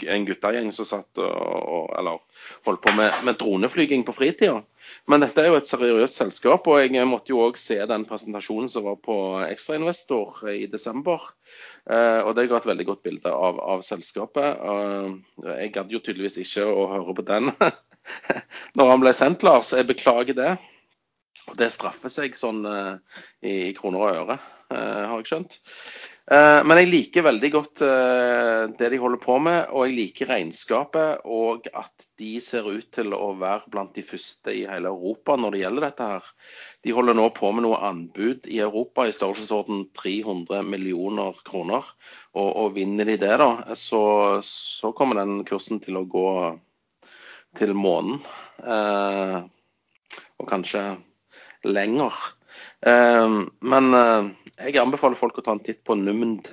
En 0.10 0.26
guttegjeng 0.28 0.72
som 0.76 0.88
satt 0.88 1.22
og, 1.22 1.30
og, 1.30 1.86
eller 2.00 2.20
holdt 2.68 2.82
på 2.84 2.96
med, 2.98 3.20
med 3.28 3.38
droneflyging 3.40 4.04
på 4.08 4.16
fritida. 4.16 4.58
Men 5.08 5.24
dette 5.24 5.44
er 5.44 5.52
jo 5.52 5.60
et 5.60 5.70
seriøst 5.70 6.20
selskap, 6.20 6.68
og 6.68 6.82
jeg 6.84 7.08
måtte 7.08 7.32
jo 7.32 7.44
òg 7.46 7.60
se 7.60 7.78
den 7.88 8.04
presentasjonen 8.10 8.72
som 8.72 8.88
var 8.90 9.00
på 9.04 9.16
Ekstrainvestor 9.46 10.44
i 10.52 10.66
desember. 10.72 11.30
Uh, 11.88 12.24
og 12.26 12.34
det 12.36 12.50
ga 12.52 12.60
et 12.60 12.68
veldig 12.68 12.90
godt 12.90 13.04
bilde 13.08 13.32
av, 13.32 13.62
av 13.64 13.86
selskapet. 13.88 14.60
Uh, 14.60 15.48
jeg 15.62 15.72
gadd 15.78 15.96
jo 15.96 16.04
tydeligvis 16.04 16.42
ikke 16.44 16.68
å 16.68 16.90
høre 16.98 17.16
på 17.20 17.28
den 17.28 17.54
når 18.78 18.92
han 18.92 19.04
ble 19.04 19.16
sendt, 19.16 19.48
Lars. 19.48 19.72
Jeg 19.76 19.88
beklager 19.88 20.36
det. 20.36 20.52
Og 21.52 21.58
Det 21.60 21.70
straffer 21.74 22.12
seg 22.12 22.38
sånn 22.40 22.64
uh, 22.66 22.96
i, 23.44 23.74
kroner 23.78 24.04
og 24.04 24.20
øre, 24.24 24.40
uh, 24.72 25.04
har 25.12 25.18
jeg 25.20 25.32
skjønt. 25.32 25.60
Eh, 26.32 26.62
men 26.64 26.80
jeg 26.80 26.88
liker 26.88 27.26
veldig 27.26 27.50
godt 27.52 27.82
eh, 27.84 28.62
det 28.80 28.90
de 28.94 29.00
holder 29.02 29.20
på 29.20 29.36
med, 29.44 29.66
og 29.76 29.90
jeg 29.90 29.96
liker 29.98 30.30
regnskapet. 30.32 31.26
Og 31.28 31.68
at 31.76 32.06
de 32.20 32.32
ser 32.44 32.70
ut 32.70 32.88
til 32.96 33.12
å 33.16 33.34
være 33.40 33.72
blant 33.74 33.92
de 33.96 34.06
første 34.08 34.54
i 34.56 34.64
hele 34.70 34.92
Europa 34.94 35.36
når 35.40 35.56
det 35.56 35.64
gjelder 35.66 35.88
dette 35.90 36.10
her. 36.14 36.32
De 36.88 36.96
holder 36.96 37.20
nå 37.20 37.28
på 37.36 37.52
med 37.52 37.68
noe 37.68 37.82
anbud 37.90 38.48
i 38.48 38.62
Europa 38.64 39.08
i 39.08 39.16
størrelsesorden 39.16 39.90
300 40.00 40.64
millioner 40.68 41.44
kroner. 41.48 41.92
Og, 42.32 42.50
og 42.50 42.76
vinner 42.78 43.10
de 43.10 43.20
det, 43.20 43.36
da, 43.44 43.52
så, 43.76 44.04
så, 44.48 44.94
kommer 44.96 45.20
den 45.20 45.44
kursen 45.48 45.84
til 45.84 46.00
å 46.00 46.08
gå 46.08 46.30
til 47.60 47.76
månen. 47.76 48.24
Eh, 48.64 49.42
og 50.40 50.48
kanskje 50.50 50.88
lenger. 51.70 52.14
Eh, 52.86 53.40
men 53.74 53.98
eh, 53.98 54.30
jeg 54.68 54.82
anbefaler 54.82 55.20
folk 55.20 55.40
å 55.40 55.46
ta 55.46 55.56
en 55.56 55.64
titt 55.64 55.84
på 55.88 55.98
Numnd. 56.00 56.50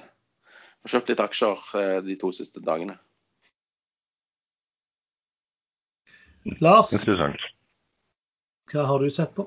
Og 0.81 0.89
har 0.89 0.97
kjøpt 0.97 1.13
litt 1.13 1.23
aksjer 1.25 1.65
eh, 1.81 1.97
de 2.07 2.17
to 2.21 2.33
siste 2.37 2.63
dagene. 2.65 2.97
Lars, 6.65 6.95
hva 8.71 8.85
har 8.89 9.03
du 9.03 9.11
sett 9.13 9.35
på? 9.37 9.45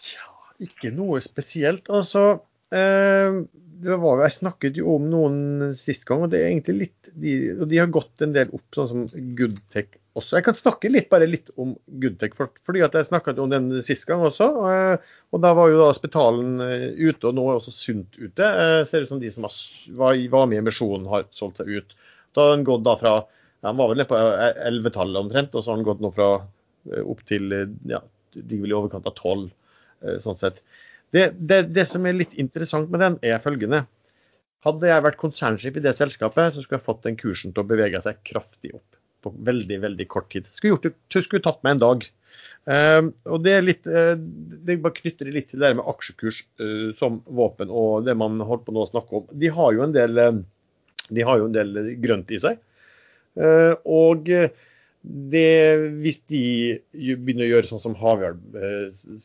Tja, 0.00 0.28
ikke 0.64 0.92
noe 0.96 1.20
spesielt. 1.20 1.90
Altså, 1.92 2.40
var, 2.72 4.22
jeg 4.24 4.36
snakket 4.38 4.78
jo 4.80 4.94
om 4.96 5.08
noen 5.10 5.72
sist 5.76 6.06
gang, 6.08 6.24
og 6.24 6.32
det 6.32 6.42
litt 6.72 7.02
de, 7.12 7.32
og 7.58 7.66
de 7.68 7.80
har 7.80 7.90
gått 7.92 8.22
en 8.24 8.32
del 8.34 8.52
opp, 8.54 8.66
sånn 8.74 8.88
som 8.88 9.02
Goodtech 9.36 9.90
også. 10.18 10.36
Jeg 10.36 10.46
kan 10.46 10.56
snakke 10.56 10.90
litt, 10.92 11.08
bare 11.12 11.28
litt 11.28 11.50
om 11.60 11.74
Goodtech, 12.02 12.34
for, 12.38 12.52
fordi 12.66 12.82
jeg 12.82 13.08
snakket 13.08 13.40
om 13.42 13.52
den 13.52 13.68
sist 13.84 14.06
gang 14.08 14.24
også. 14.26 14.48
Og, 14.62 15.06
og 15.32 15.44
da 15.44 15.52
var 15.56 15.72
jo 15.72 15.80
da 15.82 15.90
Spetalen 15.96 16.62
eh, 16.64 16.88
ute, 16.96 17.28
og 17.28 17.36
nå 17.36 17.46
er 17.48 17.60
også 17.60 17.74
Sunt 17.74 18.18
ute. 18.18 18.48
Eh, 18.48 18.80
ser 18.88 19.04
ut 19.04 19.12
som 19.12 19.22
de 19.22 19.30
som 19.32 19.46
var, 19.46 20.18
var 20.32 20.48
med 20.50 20.60
i 20.60 20.62
emisjonen, 20.62 21.08
har 21.12 21.28
solgt 21.36 21.62
seg 21.62 21.72
ut. 21.72 21.96
Da 22.36 22.46
har 22.46 22.56
den 22.56 22.66
gått 22.68 22.84
da 22.88 22.96
fra 23.00 23.16
Han 23.62 23.78
var 23.78 23.92
vel 23.92 24.00
nede 24.00 24.10
på 24.10 24.18
11-tallet 24.18 25.20
omtrent, 25.20 25.52
og 25.54 25.62
så 25.62 25.70
har 25.70 25.78
den 25.78 25.86
gått 25.86 26.00
nå 26.02 26.12
fra 26.16 26.30
eh, 26.40 27.02
opp 27.04 27.22
til 27.28 27.52
ja, 27.88 28.02
de 28.34 28.58
vil 28.58 28.72
i 28.72 28.76
overkant 28.76 29.06
av 29.06 29.14
tolv, 29.18 29.50
sånn 30.24 30.38
sett. 30.40 30.56
Det, 31.12 31.26
det, 31.76 31.84
som 31.90 32.06
er 32.08 32.16
litt 32.16 32.32
interessant 32.40 32.88
med 32.92 33.02
den, 33.04 33.18
er 33.26 33.42
følgende. 33.44 33.84
Hadde 34.64 34.88
jeg 34.88 35.04
vært 35.04 35.20
konsernsjef 35.20 35.76
i 35.76 35.84
det 35.84 35.92
selskapet, 35.98 36.54
så 36.54 36.62
skulle 36.62 36.78
jeg 36.78 36.86
fått 36.86 37.04
den 37.04 37.18
kursen 37.20 37.52
til 37.52 37.64
å 37.64 37.68
bevege 37.68 38.00
seg 38.00 38.20
kraftig 38.26 38.72
opp 38.76 38.98
på 39.22 39.32
veldig 39.46 39.78
veldig 39.84 40.08
kort 40.10 40.30
tid. 40.32 40.48
Skulle, 40.54 40.76
gjort 40.76 40.88
det, 40.88 41.22
skulle 41.22 41.44
tatt 41.44 41.60
meg 41.66 41.76
en 41.76 41.82
dag. 41.82 42.06
Uh, 42.62 43.10
og 43.26 43.42
Det 43.42 43.54
er 43.56 43.64
litt, 43.64 43.86
uh, 43.90 44.14
det 44.16 44.78
bare 44.82 44.96
knytter 45.00 45.30
litt 45.34 45.50
til 45.50 45.58
det 45.60 45.68
der 45.68 45.78
med 45.78 45.88
aksjekurs 45.90 46.42
uh, 46.62 46.90
som 46.98 47.20
våpen 47.26 47.70
og 47.70 48.06
det 48.06 48.14
man 48.18 48.38
holdt 48.46 48.64
på 48.66 48.74
nå 48.74 48.84
å 48.84 48.90
snakke 48.90 49.18
om. 49.18 49.30
De 49.34 49.50
har 49.50 49.74
jo 49.74 49.82
en 49.86 49.94
del, 49.94 50.20
de 51.10 51.26
har 51.26 51.40
jo 51.42 51.48
en 51.50 51.56
del 51.56 51.94
grønt 52.02 52.30
i 52.30 52.40
seg. 52.42 52.62
og 53.88 54.28
det, 55.02 55.78
hvis 56.02 56.20
de 56.30 56.42
begynner 56.94 57.48
å 57.48 57.50
gjøre 57.56 57.68
sånn 57.70 57.82
som 57.82 57.96
Havyard 57.98 58.38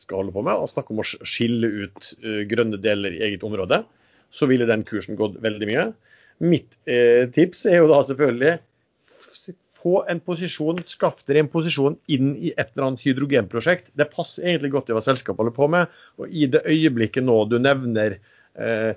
skal 0.00 0.22
holde 0.22 0.34
på 0.34 0.42
med, 0.42 0.58
og 0.58 0.70
snakke 0.70 0.94
om 0.94 1.02
å 1.04 1.06
skille 1.06 1.70
ut 1.84 2.12
grønne 2.50 2.80
deler 2.82 3.14
i 3.14 3.22
eget 3.28 3.46
område, 3.46 3.84
så 4.34 4.48
ville 4.50 4.66
den 4.68 4.82
kursen 4.88 5.18
gått 5.18 5.38
veldig 5.44 5.68
mye. 5.70 5.84
Mitt 6.42 6.74
tips 7.36 7.62
er 7.70 7.78
jo 7.78 7.92
da 7.92 8.00
selvfølgelig 8.08 8.58
få 9.78 10.02
en 10.10 10.20
posisjon, 10.24 10.80
skaff 10.88 11.22
dere 11.28 11.44
en 11.44 11.50
posisjon 11.52 11.96
inn 12.10 12.32
i 12.36 12.52
et 12.54 12.72
eller 12.72 12.88
annet 12.88 13.04
hydrogenprosjekt. 13.06 13.92
Det 13.98 14.08
passer 14.12 14.48
egentlig 14.48 14.72
godt 14.74 14.90
i 14.90 14.96
hva 14.96 15.04
selskapet 15.04 15.42
holder 15.42 15.56
på 15.56 15.68
med. 15.74 15.98
Og 16.18 16.30
i 16.30 16.48
det 16.50 16.64
øyeblikket 16.66 17.26
nå 17.26 17.38
du 17.50 17.58
nevner 17.62 18.18
eh, 18.18 18.92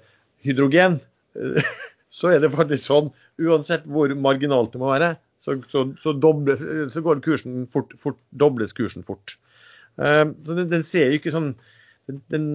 hydrogen, 0.45 0.99
eh, 1.37 1.73
så 2.17 2.33
er 2.33 2.41
det 2.43 2.53
faktisk 2.55 2.87
sånn, 2.87 3.11
uansett 3.41 3.85
hvor 3.89 4.13
marginalt 4.17 4.73
det 4.73 4.81
må 4.81 4.89
være, 4.91 5.13
så, 5.41 5.57
så, 5.71 5.85
så, 6.01 6.13
doble, 6.13 6.55
så 6.93 7.03
går 7.05 7.23
kursen 7.25 7.65
fort, 7.73 7.93
fort, 8.01 8.19
dobles 8.29 8.75
kursen 8.77 9.05
fort. 9.07 9.35
Uh, 9.97 10.29
så 10.45 10.57
den, 10.57 10.69
den, 10.71 10.85
ser 10.87 11.09
jo 11.11 11.19
ikke 11.19 11.33
sånn 11.33 11.51
den, 12.31 12.45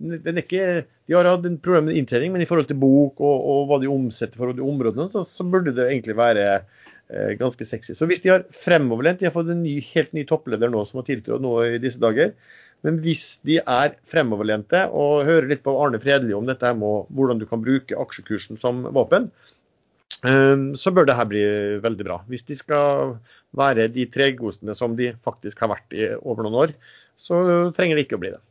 den 0.00 0.40
ikke, 0.40 0.84
De 1.06 1.14
har 1.14 1.28
hatt 1.28 1.44
en 1.46 1.60
problem 1.62 1.90
med 1.90 2.00
inntjening, 2.00 2.32
men 2.34 2.42
i 2.42 2.48
forhold 2.48 2.70
til 2.70 2.80
bok 2.80 3.20
og, 3.22 3.44
og 3.52 3.68
hva 3.68 3.78
de 3.82 3.90
omsetter 3.92 4.40
for 4.40 4.56
de 4.56 4.64
områdene, 4.64 5.10
så, 5.12 5.22
så 5.28 5.46
burde 5.46 5.74
det 5.76 5.86
egentlig 5.90 6.16
være 6.18 6.48
uh, 6.62 7.30
ganske 7.38 7.68
sexy. 7.68 7.94
Så 7.98 8.08
hvis 8.10 8.24
de 8.24 8.32
har 8.32 8.48
fremoverlent 8.56 9.20
De 9.20 9.28
har 9.28 9.36
fått 9.36 9.52
en 9.52 9.62
ny, 9.64 9.78
helt 9.92 10.12
ny 10.16 10.26
toppleder 10.28 10.72
nå 10.72 10.84
som 10.88 11.02
har 11.02 11.08
tiltrådt 11.10 11.44
nå 11.44 11.56
i 11.68 11.80
disse 11.82 12.02
dager. 12.02 12.34
Men 12.82 12.98
hvis 13.04 13.36
de 13.46 13.60
er 13.60 13.94
fremoverlente 14.10 14.86
og 14.90 15.26
hører 15.28 15.46
litt 15.52 15.62
på 15.62 15.74
Arne 15.78 16.00
Fredelig 16.02 16.34
om 16.34 16.48
dette 16.48 16.72
med 16.74 17.12
hvordan 17.14 17.38
du 17.38 17.46
kan 17.46 17.62
bruke 17.62 17.98
aksjekursen 17.98 18.58
som 18.58 18.82
våpen, 18.90 19.30
så 20.22 20.92
bør 20.94 21.08
det 21.08 21.16
her 21.18 21.26
bli 21.26 21.42
veldig 21.82 22.04
bra. 22.06 22.20
Hvis 22.30 22.44
de 22.46 22.54
skal 22.54 23.16
være 23.58 23.88
de 23.90 24.04
tregostene 24.06 24.74
som 24.78 24.94
de 24.94 25.08
faktisk 25.26 25.64
har 25.64 25.72
vært 25.72 25.96
i 25.96 26.12
over 26.20 26.46
noen 26.46 26.58
år, 26.60 26.74
så 27.18 27.38
trenger 27.74 27.98
det 27.98 28.06
ikke 28.06 28.20
å 28.20 28.22
bli 28.22 28.30
det. 28.34 28.42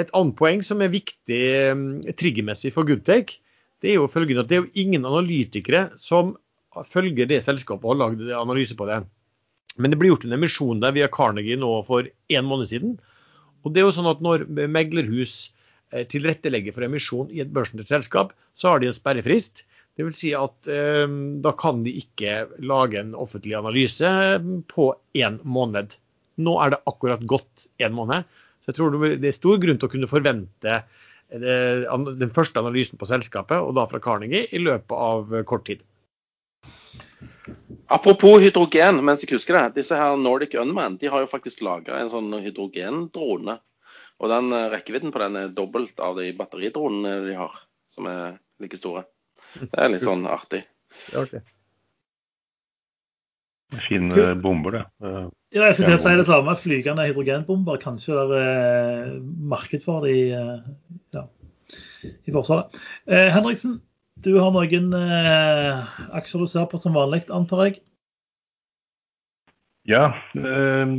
Et 0.00 0.12
annet 0.16 0.36
poeng 0.38 0.62
som 0.64 0.80
er 0.80 0.92
viktig 0.92 1.40
eh, 1.52 2.12
triggermessig 2.16 2.72
for 2.74 2.88
Goodtake, 2.88 3.42
det 3.82 3.90
er 3.92 3.98
jo 3.98 4.10
følgende 4.10 4.44
at 4.44 4.50
det 4.50 4.56
er 4.56 4.62
jo 4.62 4.84
ingen 4.84 5.04
analytikere 5.08 5.88
som 6.00 6.36
følger 6.88 7.28
det 7.28 7.42
selskapet 7.44 7.84
og 7.84 7.96
har 7.96 8.00
lagd 8.04 8.22
analyse 8.38 8.76
på 8.78 8.86
det. 8.88 9.02
Men 9.76 9.92
det 9.92 9.98
ble 10.00 10.12
gjort 10.12 10.26
en 10.28 10.36
emisjon 10.36 10.80
der 10.82 10.94
via 10.96 11.10
Carnegie 11.12 11.58
nå 11.58 11.70
for 11.88 12.06
en 12.06 12.48
måned 12.48 12.70
siden. 12.70 12.94
Og 13.62 13.74
det 13.74 13.82
er 13.82 13.88
jo 13.88 13.96
sånn 13.96 14.10
at 14.10 14.22
Når 14.24 14.46
meglerhus 14.70 15.52
eh, 15.92 16.06
tilrettelegger 16.08 16.74
for 16.76 16.86
emisjon 16.86 17.30
i 17.32 17.42
et 17.44 17.52
børsnotert 17.52 17.90
selskap, 17.90 18.32
så 18.54 18.72
har 18.72 18.80
de 18.80 18.90
en 18.90 18.96
sperrefrist. 18.96 19.64
Dvs. 19.98 20.16
Si 20.16 20.32
at 20.36 20.70
eh, 20.72 21.04
da 21.44 21.52
kan 21.58 21.82
de 21.84 21.92
ikke 22.00 22.46
lage 22.64 23.00
en 23.00 23.12
offentlig 23.18 23.58
analyse 23.58 24.08
på 24.72 24.88
én 25.18 25.38
måned. 25.44 25.98
Nå 26.42 26.56
er 26.64 26.74
det 26.74 26.82
akkurat 26.88 27.24
gått 27.28 27.68
én 27.82 27.94
måned. 27.96 28.28
Så 28.62 28.70
jeg 28.70 28.78
tror 28.78 28.96
det 28.96 29.28
er 29.28 29.36
stor 29.36 29.58
grunn 29.60 29.80
til 29.80 29.90
å 29.90 29.92
kunne 29.92 30.10
forvente 30.10 30.76
eh, 30.78 31.88
den 32.22 32.34
første 32.34 32.62
analysen 32.62 33.00
på 33.00 33.08
selskapet, 33.10 33.58
og 33.58 33.74
da 33.76 33.88
fra 33.90 34.00
Carnegie, 34.02 34.46
i 34.54 34.62
løpet 34.62 34.94
av 34.96 35.34
kort 35.48 35.66
tid. 35.68 35.82
Apropos 37.92 38.38
hydrogen, 38.40 39.02
mens 39.04 39.24
jeg 39.24 39.34
husker 39.34 39.58
det. 39.58 39.82
Disse 39.82 39.98
her 39.98 40.16
Nordic 40.16 40.54
Unman 40.56 40.96
de 41.00 41.10
har 41.12 41.24
jo 41.24 41.28
faktisk 41.28 41.64
laga 41.66 41.98
en 42.00 42.08
sånn 42.12 42.30
hydrogendrone. 42.40 43.58
Og 44.22 44.30
den 44.30 44.52
eh, 44.54 44.68
rekkevidden 44.72 45.12
på 45.12 45.20
den 45.20 45.38
er 45.40 45.52
dobbelt 45.52 46.00
av 46.00 46.16
de 46.20 46.30
batteridronene 46.38 47.26
de 47.26 47.36
har, 47.36 47.58
som 47.92 48.08
er 48.08 48.38
like 48.62 48.78
store. 48.78 49.04
Det 49.60 49.78
er 49.78 49.92
litt 49.92 50.06
sånn 50.06 50.24
artig. 50.30 50.62
Det 51.08 51.16
er 51.16 51.26
artig. 51.26 51.42
Fine 53.86 54.34
bomber, 54.40 54.74
det. 54.76 54.82
Ja, 55.52 55.68
jeg 55.68 55.76
skulle 55.76 55.92
til 55.92 55.98
å 55.98 56.02
si 56.02 56.16
det 56.18 56.26
samme. 56.28 56.56
Flygende 56.60 57.06
hydrogenbomber. 57.08 57.78
Kanskje 57.80 58.18
det 58.30 58.40
er 58.40 59.06
eh, 59.06 59.14
marked 59.52 59.84
for 59.84 60.04
det 60.04 60.12
i, 60.16 60.26
eh, 60.36 60.98
ja, 61.16 61.24
i 62.28 62.34
Forsvaret. 62.34 62.76
Eh, 63.08 63.28
Henriksen, 63.32 63.78
du 64.24 64.30
har 64.36 64.52
noen 64.54 64.92
eh, 64.96 65.96
aksjer 66.20 66.44
du 66.44 66.50
ser 66.52 66.68
på 66.68 66.80
som 66.80 66.96
vanlig, 66.96 67.24
antar 67.32 67.66
jeg? 67.66 67.80
Ja. 69.88 70.10
Eh, 70.36 70.96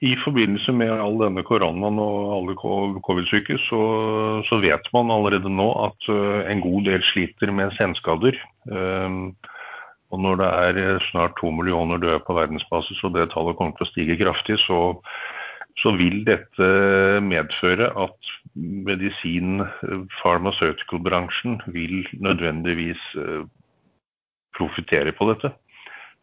I 0.00 0.14
forbindelse 0.24 0.72
med 0.76 0.92
all 0.92 1.18
denne 1.20 1.44
koronaen 1.46 1.98
og 2.02 2.30
alle 2.36 2.56
covid-syke, 3.04 3.58
så, 3.68 3.80
så, 4.48 4.60
vet 4.62 4.88
man 4.96 5.12
allerede 5.14 5.52
nå 5.52 5.68
at 5.86 6.10
uh, 6.12 6.40
en 6.50 6.62
god 6.64 6.88
del 6.88 7.04
sliter 7.06 7.52
med 7.54 7.74
senskader. 7.78 8.38
Uh, 8.70 9.32
og 10.10 10.22
når 10.24 10.40
det 10.40 10.48
er 10.50 11.04
snart 11.10 11.36
to 11.38 11.52
millioner 11.54 12.00
døde 12.02 12.22
på 12.26 12.34
verdensbasis, 12.34 13.04
og 13.06 13.14
det 13.14 13.28
tallet 13.30 13.58
kommer 13.58 13.76
til 13.78 13.86
å 13.86 13.92
stige 13.92 14.18
kraftig, 14.18 14.58
så 14.58 14.80
så 15.78 15.92
vil 15.96 16.22
dette 16.26 16.68
medføre 17.24 17.88
at 18.04 18.32
medisin, 18.54 19.62
farmasøtical-bransjen 20.20 21.60
vil 21.72 22.02
nødvendigvis 22.20 23.02
eh, 23.20 23.44
profitere 24.56 25.14
på 25.16 25.30
dette. 25.30 25.52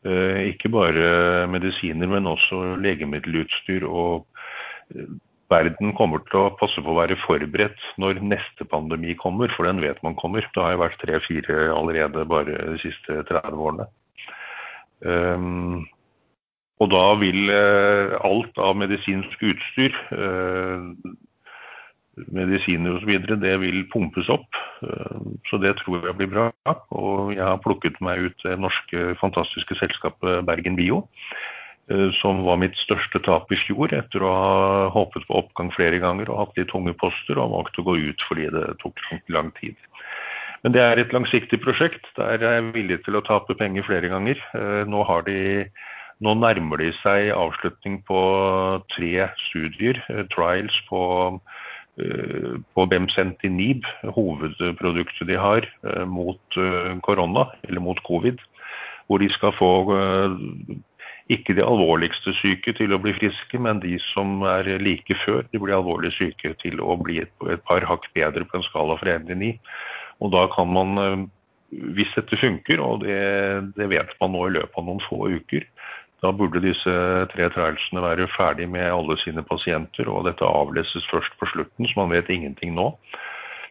Eh, 0.05 0.53
ikke 0.53 0.69
bare 0.69 1.47
medisiner, 1.49 2.09
men 2.11 2.29
også 2.29 2.75
legemiddelutstyr. 2.83 3.87
Og 3.89 4.27
eh, 4.93 5.09
verden 5.49 5.93
kommer 5.97 6.21
til 6.27 6.41
å 6.43 6.55
passe 6.59 6.83
på 6.83 6.93
å 6.93 6.99
være 6.99 7.17
forberedt 7.23 7.83
når 8.01 8.21
neste 8.21 8.67
pandemi 8.69 9.15
kommer, 9.19 9.51
for 9.55 9.69
den 9.69 9.81
vet 9.81 10.01
man 10.05 10.17
kommer. 10.19 10.45
Det 10.53 10.63
har 10.63 10.75
jo 10.75 10.83
vært 10.83 10.99
tre-fire 11.03 11.69
allerede 11.73 12.27
bare 12.29 12.57
de 12.73 12.81
siste 12.83 13.21
30 13.31 13.63
årene. 13.67 13.87
Um, 15.05 15.85
og 16.81 16.91
da 16.93 17.05
vil 17.17 17.49
eh, 17.49 18.13
alt 18.25 18.59
av 18.61 18.75
medisinsk 18.77 19.41
utstyr, 19.49 19.95
eh, 20.13 20.83
medisiner 22.33 22.97
osv., 22.97 23.11
det 23.41 23.53
vil 23.61 23.83
pumpes 23.91 24.29
opp. 24.33 24.57
Eh, 24.83 25.19
så 25.49 25.59
det 25.61 25.75
tror 25.81 26.05
jeg 26.05 26.17
blir 26.19 26.31
bra. 26.31 26.47
Og 26.95 27.33
jeg 27.35 27.43
har 27.43 27.61
plukket 27.63 27.99
meg 28.03 28.29
ut 28.29 28.45
det 28.45 28.57
norske 28.61 29.13
fantastiske 29.21 29.77
selskapet 29.79 30.45
Bergen 30.47 30.77
Bio. 30.79 31.03
Eh, 31.91 32.09
som 32.19 32.43
var 32.47 32.59
mitt 32.59 32.77
største 32.79 33.21
tap 33.23 33.51
i 33.53 33.59
fjor, 33.61 33.93
etter 33.95 34.23
å 34.25 34.31
ha 34.33 34.55
håpet 34.95 35.27
på 35.27 35.37
oppgang 35.39 35.71
flere 35.75 36.01
ganger 36.03 36.31
og 36.31 36.41
hatt 36.41 36.57
litt 36.59 36.71
tunge 36.73 36.95
poster, 36.99 37.39
og 37.39 37.53
valgt 37.53 37.79
å 37.79 37.85
gå 37.87 37.99
ut 38.09 38.25
fordi 38.27 38.49
det 38.53 38.65
tok 38.83 39.03
lang 39.31 39.53
tid. 39.61 39.77
Men 40.65 40.73
det 40.73 40.81
er 40.81 40.99
et 40.99 41.13
langsiktig 41.13 41.61
prosjekt. 41.63 42.09
Der 42.17 42.41
er 42.41 42.57
jeg 42.57 42.73
villig 42.73 43.03
til 43.05 43.15
å 43.15 43.23
tape 43.23 43.55
penger 43.55 43.85
flere 43.85 44.09
ganger. 44.09 44.41
Nå 44.89 45.03
har 45.05 45.21
de, 45.27 45.69
nå 46.23 46.33
nærmer 46.33 46.81
de 46.81 46.89
seg 47.03 47.29
avslutning 47.35 47.99
på 48.07 48.19
tre 48.93 49.29
studier, 49.45 49.99
eh, 50.09 50.25
trials 50.33 50.77
på, 50.89 51.01
på 51.97 52.85
Bemcentinib, 52.91 53.85
hovedproduktet 54.13 55.27
de 55.29 55.37
har 55.41 55.65
mot 56.05 56.57
korona, 57.01 57.47
eller 57.65 57.81
mot 57.81 58.01
covid. 58.05 58.37
Hvor 59.07 59.23
de 59.23 59.29
skal 59.33 59.55
få 59.57 59.71
ikke 61.33 61.55
de 61.57 61.63
alvorligste 61.65 62.31
syke 62.39 62.73
til 62.77 62.93
å 62.95 62.99
bli 63.03 63.13
friske, 63.17 63.59
men 63.59 63.81
de 63.83 63.97
som 64.13 64.41
er 64.47 64.69
like 64.79 65.15
før 65.25 65.43
de 65.51 65.59
blir 65.59 65.75
alvorlig 65.75 66.13
syke 66.15 66.53
til 66.61 66.79
å 66.79 66.95
bli 67.01 67.19
et, 67.23 67.33
par 67.67 67.83
hakk 67.87 68.07
bedre 68.15 68.47
på 68.47 68.59
en 68.59 68.67
skala 68.67 68.95
fra 69.01 69.17
1 69.17 69.27
til 69.31 69.41
9. 69.41 69.49
Og 70.23 70.31
da 70.33 70.45
kan 70.53 70.71
man, 70.71 70.93
eh, 71.03 71.25
hvis 71.97 72.13
dette 72.15 72.39
funker, 72.39 72.81
og 72.83 73.03
det, 73.03 73.19
det, 73.75 73.89
vet 73.91 74.15
man 74.21 74.33
nå 74.33 74.47
i 74.47 74.55
løpet 74.55 74.79
av 74.79 74.87
noen 74.87 75.03
få 75.03 75.27
uker, 75.35 75.67
da 76.23 76.31
burde 76.33 76.61
disse 76.63 76.93
tre 77.33 77.49
trialsene 77.53 78.01
være 78.01 78.29
ferdig 78.33 78.65
med 78.73 78.89
alle 78.89 79.17
sine 79.21 79.43
pasienter, 79.45 80.09
og 80.09 80.25
dette 80.25 80.45
avleses 80.45 81.05
først 81.11 81.35
på 81.37 81.49
slutten, 81.53 81.85
så 81.85 81.99
man 82.01 82.15
vet 82.15 82.31
ingenting 82.33 82.73
nå. 82.77 82.89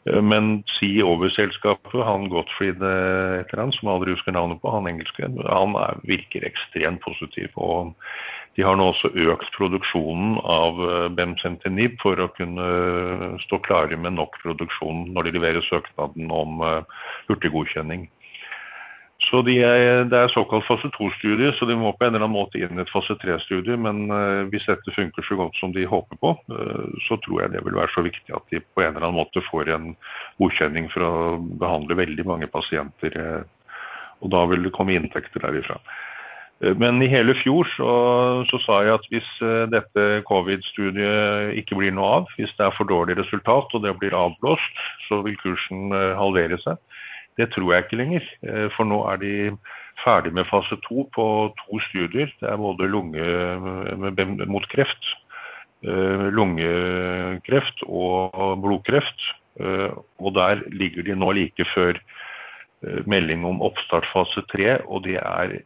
Eh, 0.07 0.23
men 0.23 0.63
CEO-selskapet, 0.77 1.99
han 2.07 2.31
Gottfried 2.31 2.83
eh, 2.83 3.41
et 3.41 3.51
eller 3.51 3.67
annet, 3.67 3.79
som 3.79 3.91
jeg 3.91 3.97
aldri 3.97 4.15
husker 4.15 4.37
navnet 4.37 4.63
på, 4.63 4.71
han 4.71 4.89
engelske, 4.93 5.31
han 5.43 5.77
er, 5.83 6.01
virker 6.07 6.47
ekstremt 6.47 7.03
positiv. 7.03 7.51
og 7.57 7.95
De 8.57 8.65
har 8.65 8.79
nå 8.79 8.93
også 8.93 9.11
økt 9.11 9.51
produksjonen 9.59 10.39
av 10.41 10.79
Bemcentinib 11.19 11.19
Bemsentinib 11.19 11.99
for 12.01 12.23
å 12.23 12.31
kunne 12.39 12.69
stå 13.43 13.59
klare 13.67 13.99
med 14.01 14.17
nok 14.17 14.39
produksjon 14.45 15.09
når 15.13 15.27
de 15.27 15.35
leverer 15.37 15.67
søknaden 15.67 16.31
om 16.33 16.63
hurtiggodkjenning. 17.27 18.07
Så 19.25 19.41
de 19.43 19.57
er, 19.65 20.05
Det 20.05 20.19
er 20.19 20.29
såkalt 20.29 20.67
fase 20.69 20.91
2-studie, 20.93 21.53
så 21.57 21.65
de 21.65 21.77
må 21.77 21.93
på 21.97 22.05
en 22.05 22.15
eller 22.15 22.27
annen 22.27 22.37
måte 22.37 22.61
inn 22.61 22.77
i 22.77 22.83
et 22.85 22.93
fase 22.93 23.17
3-studie. 23.23 23.77
Men 23.81 24.11
uh, 24.13 24.45
hvis 24.53 24.69
dette 24.69 24.93
funker 24.93 25.25
så 25.25 25.39
godt 25.41 25.57
som 25.57 25.73
de 25.73 25.87
håper 25.89 26.21
på, 26.21 26.35
uh, 26.53 26.89
så 27.09 27.17
tror 27.25 27.43
jeg 27.43 27.55
det 27.55 27.65
vil 27.65 27.79
være 27.79 27.95
så 27.95 28.05
viktig 28.05 28.37
at 28.37 28.45
de 28.53 28.61
på 28.61 28.85
en 28.85 28.93
eller 28.93 29.09
annen 29.09 29.21
måte 29.23 29.45
får 29.49 29.73
en 29.73 29.95
godkjenning 30.43 30.91
for 30.93 31.07
å 31.07 31.15
behandle 31.63 31.97
veldig 31.97 32.27
mange 32.29 32.51
pasienter. 32.53 33.17
Uh, 33.17 33.81
og 34.21 34.33
da 34.37 34.45
vil 34.53 34.69
det 34.69 34.75
komme 34.77 34.97
inntekter 34.97 35.43
derifra. 35.45 35.81
Men 36.81 37.03
i 37.05 37.09
hele 37.13 37.35
fjor 37.37 37.69
så, 37.69 37.89
så 38.49 38.59
sa 38.65 38.79
jeg 38.81 38.95
at 38.95 39.09
hvis 39.13 39.27
dette 39.69 40.05
covid-studiet 40.25 41.53
ikke 41.61 41.77
blir 41.77 41.93
noe 41.93 42.15
av, 42.15 42.31
hvis 42.39 42.55
det 42.57 42.65
er 42.65 42.73
for 42.73 42.89
dårlig 42.89 43.19
resultat 43.19 43.77
og 43.77 43.85
det 43.85 43.93
blir 44.01 44.17
avblåst, 44.17 44.81
så 45.05 45.21
vil 45.27 45.37
kursen 45.43 45.93
halvere 45.93 46.57
seg. 46.65 46.81
Det 47.37 47.51
tror 47.53 47.73
jeg 47.73 47.85
ikke 47.85 48.01
lenger. 48.01 48.25
Eh, 48.49 48.67
for 48.77 48.89
nå 48.89 49.03
er 49.11 49.21
de 49.21 49.35
ferdig 50.05 50.33
med 50.37 50.49
fase 50.49 50.79
to 50.87 51.05
på 51.15 51.27
to 51.61 51.81
studier. 51.91 52.33
Det 52.41 52.49
er 52.49 52.61
både 52.61 52.89
lunge 52.89 54.47
mot 54.49 54.69
kreft, 54.73 55.13
eh, 55.85 56.27
lungekreft 56.33 57.85
og 57.87 58.61
blodkreft. 58.65 59.31
Eh, 59.61 59.93
og 60.21 60.35
der 60.35 60.65
ligger 60.73 61.03
de 61.03 61.17
nå 61.17 61.33
like 61.33 61.65
før 61.75 62.01
melding 63.09 63.45
om 63.45 63.63
oppstart 63.65 64.07
fase 64.13 64.43
tre. 64.53 64.79
Og 64.87 65.05
det 65.05 65.17
er 65.17 65.59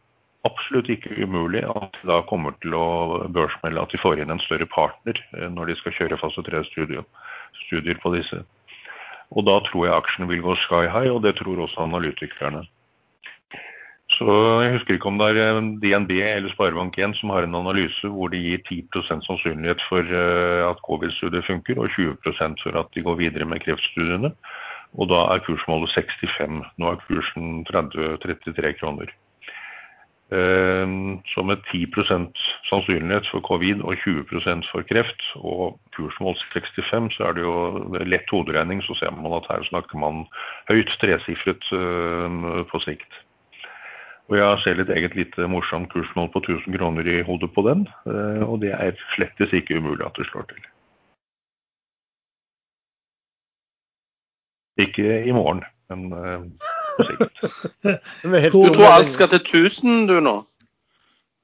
absolutt 0.47 0.89
ikke 0.89 1.23
umulig 1.23 1.63
at 1.63 1.99
de 2.01 2.07
da 2.07 2.21
kommer 2.25 2.55
til 2.63 2.73
å 2.73 3.27
børsmelde 3.29 3.81
at 3.83 3.91
de 3.91 3.99
får 4.01 4.19
inn 4.19 4.31
en 4.31 4.41
større 4.41 4.65
partner 4.65 5.19
når 5.53 5.69
de 5.69 5.75
skal 5.75 5.93
kjøre 5.99 6.17
fase 6.17 6.41
tre-studier 6.47 7.99
på 8.01 8.15
disse. 8.15 8.41
Og 9.31 9.47
da 9.47 9.57
tror 9.63 9.87
jeg 9.87 9.95
aksjene 9.95 10.29
vil 10.29 10.43
gå 10.43 10.55
sky 10.59 10.85
high, 10.91 11.11
og 11.13 11.23
det 11.23 11.37
tror 11.39 11.63
også 11.63 11.85
analytikerne. 11.85 12.65
Så 14.11 14.25
Jeg 14.61 14.73
husker 14.73 14.93
ikke 14.97 15.07
om 15.07 15.19
det 15.19 15.27
er 15.31 15.37
eh, 15.41 15.69
DNB 15.83 16.11
eller 16.19 16.51
Sparebank1 16.51 17.15
som 17.19 17.31
har 17.31 17.47
en 17.47 17.55
analyse 17.55 18.07
hvor 18.11 18.27
de 18.27 18.41
gir 18.43 18.59
10 18.67 19.05
sannsynlighet 19.07 19.81
for 19.87 20.03
eh, 20.03 20.67
at 20.67 20.83
covid-studiet 20.87 21.47
funker, 21.47 21.79
og 21.79 21.87
20% 21.95 22.59
for 22.63 22.79
at 22.81 22.91
de 22.95 23.05
går 23.07 23.15
videre 23.15 23.47
med 23.47 23.63
kreftstudiene. 23.63 24.33
Og 24.99 25.07
da 25.07 25.23
er 25.31 25.43
kursmålet 25.45 25.93
65. 25.95 26.59
Nå 26.77 26.91
er 26.91 27.03
kursen 27.07 27.63
30-33 27.71 28.73
kroner. 28.81 29.13
Ehm, 30.31 31.19
så 31.27 31.43
med 31.43 31.57
10% 31.67 32.37
sannsynlighet 32.69 33.27
for 33.31 33.43
covid 33.43 33.81
og 33.83 33.93
20% 34.03 34.69
for 34.71 34.81
kreft 34.87 35.21
og 35.35 35.79
kursmål 35.95 36.37
65, 36.53 37.11
så 37.15 37.23
er 37.27 37.33
det 37.35 37.43
jo 37.43 37.55
lett 38.07 38.31
hoderegning. 38.31 38.79
Så 38.83 38.95
ser 38.99 39.11
man 39.11 39.35
at 39.35 39.49
her 39.51 39.67
snakker 39.67 39.99
man 39.99 40.23
høyt 40.71 40.95
tresifret 41.01 41.67
ehm, 41.75 42.63
på 42.71 42.79
sikt. 42.85 43.11
Og 44.31 44.37
jeg 44.37 44.59
selv 44.63 44.79
et 44.79 44.93
eget 44.95 45.15
lite 45.15 45.47
morsomt 45.51 45.91
kursmål 45.91 46.29
på 46.31 46.39
1000 46.39 46.77
kroner 46.77 47.07
i 47.07 47.21
hodet 47.27 47.51
på 47.51 47.61
den. 47.67 47.87
Eh, 48.07 48.43
og 48.47 48.61
det 48.63 48.71
er 48.71 48.95
slettes 49.15 49.51
ikke 49.51 49.77
umulig 49.83 50.05
at 50.05 50.15
det 50.15 50.29
slår 50.31 50.47
til. 50.47 50.63
Ikke 54.79 55.23
i 55.27 55.31
morgen, 55.35 55.65
men 55.89 56.13
eh, 57.87 58.49
du 58.51 58.73
tror 58.73 58.89
alt 58.91 59.13
skal 59.13 59.31
til 59.33 59.63
1000 59.63 60.07
du 60.09 60.19
nå? 60.23 60.41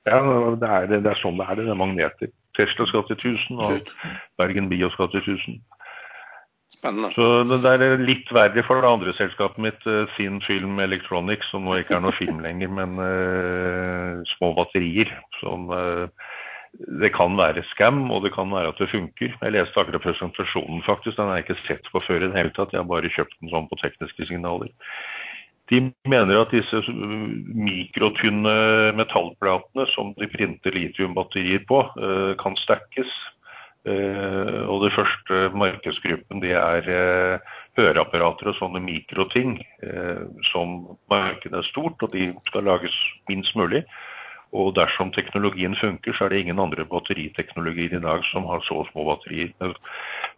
Ja, 0.08 0.20
det 0.56 0.68
er, 0.68 0.92
det 1.04 1.12
er 1.12 1.20
sånn 1.22 1.40
det 1.40 1.48
er. 1.48 1.60
Det 1.60 1.72
er 1.74 1.80
magneter. 1.80 2.32
Tesla 2.58 2.88
skal 2.90 3.04
til 3.10 3.18
1000, 3.20 3.60
og 3.60 3.92
Bergen 4.40 4.70
Bio 4.72 4.90
skal 4.94 5.12
til 5.14 5.26
1000. 5.26 5.60
Spennende. 6.68 7.14
Så 7.16 7.46
det 7.48 7.70
er 7.72 8.02
litt 8.02 8.32
verre 8.36 8.64
for 8.68 8.84
det 8.84 8.90
andre 8.90 9.14
selskapet 9.16 9.62
mitt, 9.64 9.86
Sin 10.18 10.42
eh, 10.42 10.48
Film 10.48 10.82
Electronics, 10.84 11.48
som 11.52 11.64
nå 11.64 11.78
ikke 11.80 11.96
er 11.96 12.04
noe 12.04 12.16
film 12.18 12.42
lenger, 12.44 12.74
men 12.80 13.00
uh, 13.00 14.20
små 14.36 14.52
batterier. 14.58 15.14
Som 15.40 15.72
uh, 15.72 16.12
det 17.02 17.14
kan 17.16 17.38
være 17.40 17.64
scam, 17.72 18.12
og 18.12 18.26
det 18.26 18.34
kan 18.36 18.52
være 18.52 18.74
at 18.74 18.82
det 18.84 18.90
funker. 18.92 19.32
Jeg 19.42 19.56
leste 19.56 19.80
akkurat 19.80 20.04
presentasjonen, 20.04 20.84
faktisk. 20.86 21.16
Den 21.16 21.32
har 21.32 21.40
jeg 21.40 21.48
ikke 21.48 21.62
sett 21.70 21.88
på 21.94 22.04
før 22.04 22.20
i 22.20 22.28
det 22.28 22.36
hele 22.36 22.54
tatt. 22.58 22.76
Jeg 22.76 22.84
har 22.84 22.92
bare 22.92 23.16
kjøpt 23.16 23.40
den 23.40 23.54
sånn 23.54 23.72
på 23.72 23.80
tekniske 23.82 24.28
signaler. 24.28 24.74
De 25.68 25.82
mener 26.08 26.40
at 26.40 26.54
disse 26.56 26.80
mikrotynne 26.88 28.54
metallplatene 28.96 29.88
som 29.92 30.14
de 30.16 30.30
printer 30.32 30.76
litiumbatterier 30.76 31.66
på, 31.68 31.82
eh, 32.00 32.36
kan 32.40 32.56
stackes. 32.56 33.12
Eh, 33.88 34.64
og 34.68 34.84
det 34.84 34.94
første 34.96 35.50
markedsgruppen 35.56 36.42
det 36.44 36.56
er 36.60 36.88
eh, 36.92 37.40
høreapparater 37.80 38.52
og 38.52 38.58
sånne 38.58 38.82
mikroting 38.84 39.60
som 40.50 40.98
markedet 41.12 41.60
er 41.62 41.68
stort, 41.68 42.02
og 42.02 42.12
de 42.12 42.32
skal 42.50 42.66
lages 42.66 42.96
minst 43.30 43.56
mulig. 43.56 43.84
Og 44.56 44.72
dersom 44.78 45.12
teknologien 45.12 45.76
funker, 45.76 46.16
så 46.16 46.26
er 46.26 46.32
det 46.32 46.40
ingen 46.46 46.62
andre 46.64 46.86
batteriteknologier 46.88 47.98
i 47.98 48.04
dag 48.04 48.24
som 48.30 48.48
har 48.48 48.64
så 48.64 48.86
små 48.92 49.04
batterier. 49.10 49.52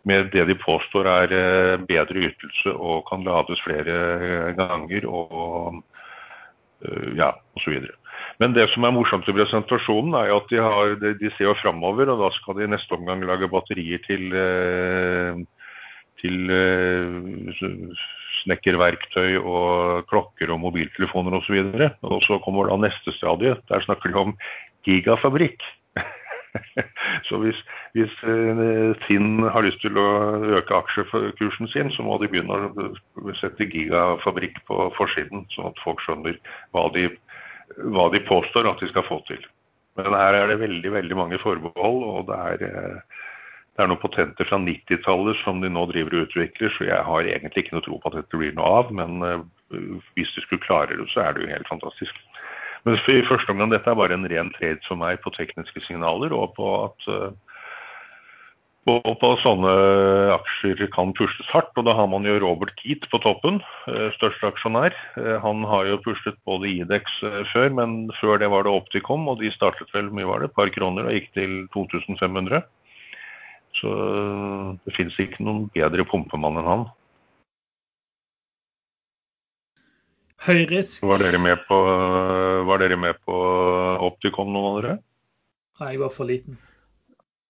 Med 0.03 0.31
det 0.33 0.47
de 0.49 0.55
påstår 0.57 1.05
er 1.11 1.35
eh, 1.35 1.77
bedre 1.85 2.25
ytelse 2.31 2.73
og 2.73 3.05
kan 3.09 3.23
lades 3.27 3.61
flere 3.61 3.97
eh, 4.17 4.49
ganger 4.57 5.05
og 5.05 5.83
eh, 6.85 7.09
ja, 7.19 7.35
osv. 7.59 7.85
Men 8.41 8.55
det 8.55 8.69
som 8.73 8.87
er 8.87 8.95
morsomt 8.95 9.29
i 9.29 9.35
presentasjonen, 9.35 10.15
er 10.17 10.33
at 10.33 10.49
de, 10.49 10.57
har, 10.63 10.95
de 10.97 11.31
ser 11.35 11.45
jo 11.51 11.57
framover, 11.61 12.09
og 12.09 12.23
da 12.23 12.31
skal 12.33 12.57
de 12.57 12.65
i 12.65 12.71
neste 12.71 12.95
omgang 12.95 13.21
lage 13.27 13.51
batterier 13.51 14.01
til, 14.07 14.31
til 16.23 16.53
snekkerverktøy 18.43 19.39
og 19.39 20.05
klokker 20.09 20.53
og 20.53 20.61
mobiltelefoner 20.63 21.37
osv. 21.39 21.59
Og, 21.59 21.75
så 21.75 22.13
og 22.13 22.23
så 22.25 22.39
kommer 22.45 22.69
da 22.69 22.79
neste 22.87 23.13
stadie. 23.17 23.57
Der 23.71 23.85
snakker 23.85 24.11
de 24.11 24.23
om 24.23 24.33
gigafabrikk. 24.87 25.63
så 27.27 27.37
hvis, 27.43 27.57
hvis 27.93 28.13
Tinn 29.05 29.43
eh, 29.43 29.51
har 29.53 29.65
lyst 29.65 29.81
til 29.83 29.97
å 29.99 30.07
øke 30.59 30.81
aksjekursen 30.81 31.69
sin, 31.73 31.91
så 31.93 32.05
må 32.05 32.17
de 32.21 32.29
begynne 32.31 32.71
å 32.73 33.35
sette 33.41 33.69
gigafabrikk 33.69 34.61
på 34.69 34.89
forsiden, 34.97 35.45
sånn 35.53 35.71
at 35.71 35.83
folk 35.83 36.01
skjønner 36.05 36.39
hva 36.75 36.87
de, 36.95 37.07
hva 37.93 38.09
de 38.13 38.23
påstår 38.27 38.69
at 38.69 38.81
de 38.81 38.91
skal 38.91 39.07
få 39.07 39.21
til. 39.29 39.41
Men 39.99 40.15
her 40.15 40.37
er 40.37 40.51
det 40.51 40.61
veldig 40.61 40.93
veldig 40.95 41.17
mange 41.17 41.39
forbehold, 41.41 42.03
og 42.07 42.29
det 42.29 42.39
er 42.53 42.67
eh, 42.69 43.17
det 43.79 43.85
er 43.85 43.91
noen 43.93 44.01
potenter 44.01 44.47
fra 44.49 44.57
90-tallet 44.59 45.37
som 45.39 45.61
de 45.63 45.69
nå 45.71 45.85
driver 45.87 46.17
og 46.17 46.25
utvikler, 46.27 46.73
så 46.75 46.83
jeg 46.83 47.05
har 47.07 47.29
egentlig 47.31 47.63
ikke 47.63 47.77
noe 47.77 47.85
tro 47.85 47.99
på 48.03 48.11
at 48.11 48.17
dette 48.19 48.39
blir 48.41 48.51
noe 48.57 48.71
av. 48.81 48.89
Men 48.91 49.23
uh, 49.23 49.37
hvis 50.19 50.33
du 50.35 50.41
skulle 50.43 50.65
klare 50.65 50.97
det, 50.99 51.05
så 51.13 51.23
er 51.23 51.37
det 51.37 51.45
jo 51.45 51.53
helt 51.53 51.71
fantastisk. 51.71 52.17
Men 52.83 52.99
i 52.99 53.23
første 53.27 53.55
omgang 53.55 53.71
dette 53.71 53.87
er 53.87 53.95
bare 53.95 54.17
en 54.19 54.27
ren 54.27 54.51
trade 54.57 54.83
for 54.83 54.99
meg 54.99 55.21
på 55.23 55.31
tekniske 55.35 55.85
signaler 55.87 56.35
og 56.35 56.57
på 56.59 56.67
at 56.81 57.07
og 58.89 59.15
på, 59.21 59.29
sånne 59.43 59.71
aksjer 60.33 60.87
kan 60.93 61.11
pusles 61.17 61.49
hardt, 61.53 61.71
og 61.77 61.85
da 61.85 61.93
har 61.97 62.07
man 62.09 62.25
jo 62.25 62.37
Robert 62.41 62.71
Keat 62.79 63.05
på 63.11 63.19
toppen, 63.21 63.59
eh, 63.91 64.09
største 64.15 64.49
aksjonær. 64.49 64.95
Eh, 65.19 65.37
han 65.43 65.63
har 65.67 65.85
jo 65.85 65.99
puslet 66.05 66.37
både 66.47 66.71
Idex 66.71 67.19
eh, 67.23 67.43
før, 67.51 67.69
men 67.75 68.09
før 68.21 68.39
det 68.41 68.49
var 68.49 68.65
det 68.65 68.73
Opticom, 68.73 69.27
og 69.29 69.43
de 69.43 69.51
startet 69.53 69.91
vel 69.93 70.09
mye 70.09 70.29
var 70.29 70.41
det, 70.41 70.49
et 70.49 70.57
par 70.57 70.71
kroner 70.73 71.05
og 71.05 71.13
gikk 71.13 71.29
til 71.37 71.53
2500. 71.75 72.63
Så 73.79 73.91
det 74.85 74.95
finnes 74.95 75.17
ikke 75.23 75.43
noen 75.45 75.67
bedre 75.73 76.05
pumpemann 76.07 76.59
enn 76.59 76.67
han. 76.69 76.87
Høyrisk. 80.47 81.03
Var 81.03 81.19
dere 81.19 81.39
med 81.41 81.61
på, 81.67 81.77
var 82.67 82.79
dere 82.81 82.97
med 82.99 83.17
på 83.27 83.35
Opticom, 84.07 84.51
noen 84.55 84.69
av 84.69 84.77
dere? 84.79 84.97
Nei, 85.79 85.93
jeg 85.95 86.01
var 86.03 86.13
for 86.15 86.27
liten. 86.29 86.57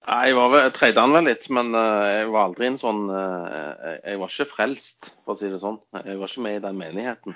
Nei, 0.09 0.29
Jeg 0.29 0.35
var 0.39 0.71
han 0.97 1.13
vel 1.13 1.27
litt, 1.27 1.49
men 1.53 1.73
eh, 1.75 2.05
jeg 2.15 2.29
var 2.33 2.47
aldri 2.47 2.65
en 2.69 2.77
sånn 2.81 3.01
eh, 3.13 3.97
Jeg 4.07 4.21
var 4.21 4.31
ikke 4.31 4.47
frelst, 4.49 5.11
for 5.25 5.35
å 5.35 5.37
si 5.37 5.49
det 5.51 5.59
sånn. 5.61 5.77
Jeg 6.01 6.17
var 6.17 6.31
ikke 6.31 6.45
med 6.45 6.57
i 6.57 6.63
den 6.65 6.79
menigheten. 6.79 7.35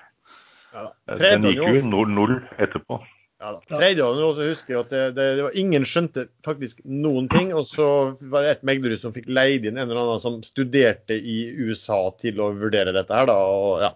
Ja. 0.73 0.87
Den 1.11 1.19
Tredje 1.19 1.51
gikk 1.53 1.61
jo 1.61 1.75
jo, 1.81 1.83
null- 1.91 2.15
null 2.17 2.35
etterpå. 2.57 2.97
Ja, 3.43 3.49
da. 3.57 3.75
Tredje 3.75 4.03
året 4.05 4.19
nå 4.21 4.27
også 4.31 4.45
husker 4.47 4.73
jeg 4.73 4.79
at 4.85 4.91
det, 4.93 5.01
det, 5.17 5.25
det 5.37 5.43
var 5.49 5.57
ingen 5.59 5.83
skjønte 5.87 6.23
faktisk 6.47 6.79
noen 6.87 7.27
ting. 7.31 7.49
Og 7.57 7.65
så 7.67 7.87
var 8.31 8.45
det 8.45 8.53
et 8.55 8.63
meglerhus 8.69 9.03
som 9.03 9.13
fikk 9.15 9.27
leid 9.27 9.67
inn 9.67 9.75
en 9.77 9.83
eller 9.89 9.99
annen 10.05 10.23
som 10.23 10.37
studerte 10.47 11.17
i 11.19 11.37
USA 11.59 11.99
til 12.23 12.39
å 12.39 12.53
vurdere 12.55 12.95
dette 12.95 13.13
her, 13.19 13.27
da. 13.29 13.35
Og, 13.51 13.83
ja. 13.83 13.91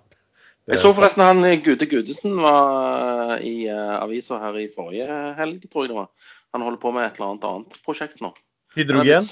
Det- 0.67 0.75
Jeg 0.75 0.81
så 0.83 0.91
forresten 0.97 1.23
han 1.23 1.45
eh, 1.47 1.61
Gude 1.63 1.87
Gudesen 1.87 2.35
var 2.43 3.37
i 3.39 3.55
uh, 3.71 4.01
avisa 4.03 4.41
her 4.41 4.57
i 4.59 4.67
forrige 4.67 5.07
helg, 5.39 5.61
tror 5.71 5.85
jeg 5.85 5.93
det 5.93 5.99
var. 6.01 6.09
Han 6.55 6.65
holder 6.67 6.81
på 6.81 6.91
med 6.95 7.05
et 7.07 7.15
eller 7.21 7.29
annet 7.31 7.47
annet 7.47 7.77
prosjekt 7.87 8.19
nå. 8.23 8.33
Hydrogen? 8.75 9.29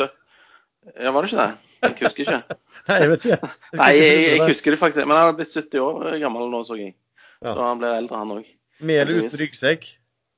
Ja, 0.96 1.12
var 1.12 1.26
det 1.26 1.34
ikke 1.34 1.44
det? 1.44 1.52
Jeg 1.84 1.98
husker 2.06 2.24
ikke. 2.24 2.58
Nei, 2.88 2.98
jeg 3.02 3.10
vet 3.12 3.26
ikke. 3.28 3.50
Nei, 3.82 3.90
jeg, 4.00 4.24
jeg 4.30 4.48
husker 4.54 4.72
det 4.76 4.80
faktisk. 4.80 5.04
Men 5.10 5.18
han 5.18 5.28
har 5.34 5.36
blitt 5.42 5.52
70 5.52 5.84
år 5.84 6.16
gammel 6.24 6.48
nå, 6.54 6.64
så 6.68 6.80
jeg. 6.80 6.96
Ja. 7.44 7.52
Så 7.52 7.60
han 7.60 7.82
blir 7.84 7.98
eldre, 8.00 8.22
han 8.24 8.32
òg. 8.40 8.48
Med 8.86 9.02
eller 9.04 9.26
uten 9.28 9.40
ryggsekk? 9.40 9.86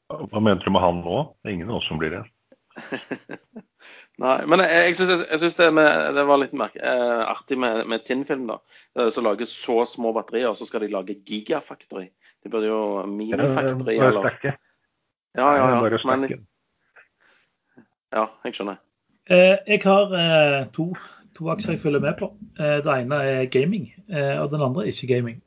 Hva 0.08 0.40
mente 0.40 0.64
du 0.64 0.72
med 0.72 0.84
han 0.84 1.02
nå? 1.04 1.22
Det 1.42 1.50
er 1.50 1.58
ingen 1.58 1.72
av 1.72 1.82
oss 1.82 1.88
som 1.90 2.00
blir 2.00 2.14
det. 2.14 2.24
Nei, 4.22 4.36
men 4.50 4.62
jeg, 4.64 4.70
jeg 4.88 4.96
syns, 4.98 5.24
jeg 5.26 5.42
syns 5.42 5.58
det, 5.60 5.68
det 6.16 6.24
var 6.30 6.40
litt 6.42 6.54
merke, 6.58 6.80
eh, 6.82 7.24
artig 7.28 7.58
med, 7.60 7.84
med 7.90 8.06
Tinnfilm, 8.08 8.48
da. 8.50 8.60
Eh, 8.98 9.10
Som 9.14 9.28
lager 9.28 9.50
så 9.50 9.82
små 9.90 10.14
batterier, 10.16 10.50
og 10.50 10.58
så 10.58 10.68
skal 10.70 10.86
de 10.86 10.92
lage 10.94 11.18
gigafactory. 11.28 12.08
De 12.44 12.54
burde 12.54 12.70
jo 12.70 12.80
minifactory 13.10 13.98
ja, 13.98 14.08
eller 14.10 14.30
sterke. 14.30 14.56
Ja, 15.38 15.50
ja, 15.58 15.68
Bare 15.82 16.00
ja. 16.00 16.02
Men, 16.10 16.48
ja, 18.16 18.26
jeg 18.48 18.58
skjønner. 18.58 18.80
Eh, 19.30 19.58
jeg 19.68 19.84
har 19.84 20.16
eh, 20.16 20.62
to, 20.74 20.88
to 21.38 21.52
aksjer 21.52 21.76
jeg 21.76 21.84
følger 21.84 22.02
med 22.08 22.18
på. 22.22 22.32
Eh, 22.58 22.80
det 22.86 22.98
ene 23.04 23.22
er 23.28 23.52
gaming, 23.54 23.90
eh, 24.08 24.38
og 24.40 24.54
den 24.56 24.64
andre 24.64 24.86
er 24.86 24.96
ikke 24.96 25.12
gaming. 25.12 25.42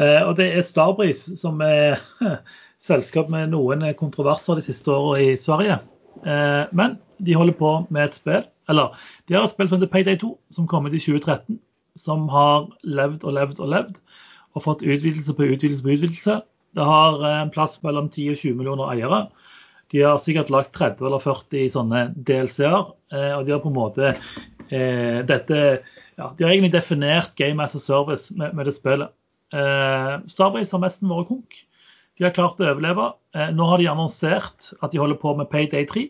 Eh, 0.00 0.22
og 0.24 0.38
det 0.40 0.48
er 0.56 0.64
Starbreeze, 0.64 1.36
som 1.36 1.60
er 1.60 2.00
selskap 2.82 3.30
med 3.32 3.52
noen 3.52 3.84
kontroverser 3.98 4.58
de 4.58 4.64
siste 4.66 4.90
årene 4.92 5.32
i 5.32 5.36
Sverige. 5.38 5.78
Eh, 6.26 6.64
men 6.72 6.98
de 7.22 7.36
holder 7.38 7.56
på 7.58 7.74
med 7.90 8.08
et 8.08 8.18
spill, 8.18 8.46
eller 8.70 8.96
de 9.28 9.36
har 9.36 9.46
et 9.46 9.54
spill 9.54 9.70
som 9.70 9.78
heter 9.78 9.92
Payday 9.92 10.18
2, 10.20 10.32
som 10.54 10.68
kom 10.70 10.86
ut 10.86 10.96
i 10.96 11.02
2013. 11.02 11.60
Som 11.98 12.28
har 12.32 12.70
levd 12.82 13.24
og 13.28 13.36
levd 13.36 13.60
og 13.60 13.70
levd, 13.72 14.00
og 14.56 14.64
fått 14.64 14.84
utvidelse 14.84 15.34
på 15.36 15.50
utvidelse 15.52 15.84
på 15.84 15.94
utvidelse. 15.94 16.40
Det 16.76 16.88
har 16.88 17.22
eh, 17.22 17.38
en 17.44 17.54
plass 17.54 17.78
mellom 17.86 18.10
10 18.10 18.34
og 18.34 18.42
20 18.42 18.58
millioner 18.60 18.92
eiere. 18.94 19.24
De 19.92 20.00
har 20.00 20.20
sikkert 20.24 20.50
lagt 20.50 20.72
30 20.78 21.04
eller 21.04 21.20
40 21.20 21.72
sånne 21.74 22.04
DLC-er, 22.16 22.92
eh, 23.12 23.32
og 23.36 23.44
de 23.46 23.54
har 23.54 23.60
på 23.60 23.72
en 23.72 23.76
måte 23.76 24.14
eh, 24.14 25.18
dette 25.28 25.58
ja, 26.16 26.28
De 26.36 26.44
har 26.44 26.52
egentlig 26.52 26.72
definert 26.72 27.34
Game 27.36 27.62
as 27.62 27.76
a 27.76 27.80
Service 27.80 28.32
med, 28.36 28.54
med 28.56 28.68
det 28.68 28.74
spillet. 28.76 29.12
Eh, 29.52 30.14
Starbreeze 30.32 30.72
har 30.76 30.82
nesten 30.84 31.12
vært 31.12 31.28
konk. 31.28 31.60
De 32.18 32.26
har 32.26 32.34
klart 32.36 32.60
å 32.60 32.68
overleve. 32.68 33.12
Eh, 33.36 33.52
nå 33.56 33.66
har 33.70 33.80
de 33.80 33.88
annonsert 33.90 34.72
at 34.80 34.92
de 34.92 35.00
holder 35.00 35.20
på 35.20 35.34
med 35.38 35.50
Payday 35.52 35.86
3. 35.88 36.08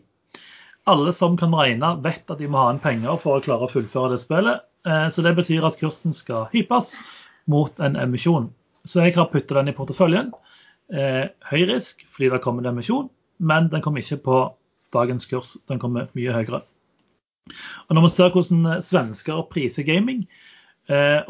Alle 0.90 1.12
som 1.14 1.36
kan 1.38 1.54
regne, 1.54 1.94
vet 2.02 2.30
at 2.30 2.40
de 2.40 2.48
må 2.50 2.58
ha 2.58 2.72
inn 2.72 2.82
penger 2.82 3.18
for 3.22 3.38
å 3.38 3.44
klare 3.44 3.68
å 3.68 3.70
fullføre 3.70 4.14
det 4.14 4.22
spillet. 4.24 4.64
Eh, 4.88 5.06
så 5.14 5.22
det 5.22 5.36
betyr 5.38 5.66
at 5.66 5.78
kursen 5.78 6.14
skal 6.16 6.48
hypes 6.54 6.96
mot 7.50 7.78
en 7.80 7.98
emisjon. 8.00 8.50
Så 8.84 9.04
jeg 9.04 9.14
har 9.14 9.30
puttet 9.30 9.54
den 9.54 9.70
i 9.70 9.76
porteføljen. 9.76 10.32
Eh, 10.92 11.28
høy 11.52 11.62
risk 11.70 12.02
fordi 12.10 12.32
det 12.32 12.42
kommer 12.42 12.66
en 12.66 12.74
emisjon, 12.74 13.06
men 13.38 13.70
den 13.70 13.82
kommer 13.84 14.02
ikke 14.02 14.24
på 14.26 14.40
dagens 14.92 15.28
kurs. 15.30 15.54
Den 15.70 15.78
kommer 15.82 16.10
mye 16.18 16.34
høyere. 16.34 16.64
Og 17.88 17.94
Når 17.94 18.04
vi 18.04 18.10
ser 18.14 18.34
hvordan 18.34 18.82
svensker 18.82 19.46
priser 19.50 19.86
gaming, 19.86 20.26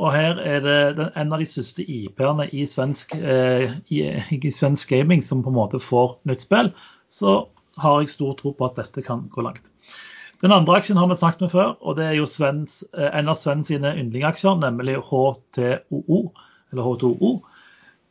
og 0.00 0.12
her 0.14 0.38
er 0.40 0.62
det 0.64 1.08
en 1.16 1.32
av 1.34 1.42
de 1.42 1.46
største 1.46 1.84
IP-ene 1.84 2.46
i 2.52 2.64
eh, 2.64 3.74
i, 3.92 4.00
i 4.32 4.50
svensk 4.50 4.88
gaming 4.94 5.22
som 5.22 5.42
på 5.44 5.52
en 5.52 5.58
måte 5.58 5.80
får 5.82 6.18
nytt 6.24 6.40
spill, 6.40 6.72
så 7.12 7.48
har 7.82 8.00
jeg 8.00 8.14
stor 8.14 8.34
tro 8.38 8.52
på 8.56 8.64
at 8.64 8.80
dette 8.80 9.04
kan 9.04 9.28
gå 9.28 9.44
langt. 9.44 9.68
Den 10.42 10.52
andre 10.52 10.80
aksjen 10.80 10.96
har 10.98 11.06
vi 11.06 11.14
snakket 11.20 11.46
med 11.46 11.52
før, 11.52 11.76
og 11.80 11.96
det 11.96 12.08
er 12.08 12.16
jo 12.18 12.26
Svens, 12.26 12.80
eh, 12.96 13.10
en 13.12 13.28
av 13.28 13.36
Svens 13.38 13.68
sine 13.68 13.92
yndlingaksjer, 14.00 14.56
nemlig 14.58 14.96
HTOO, 14.98 16.32
eller 16.72 16.82
H2O. 16.88 17.32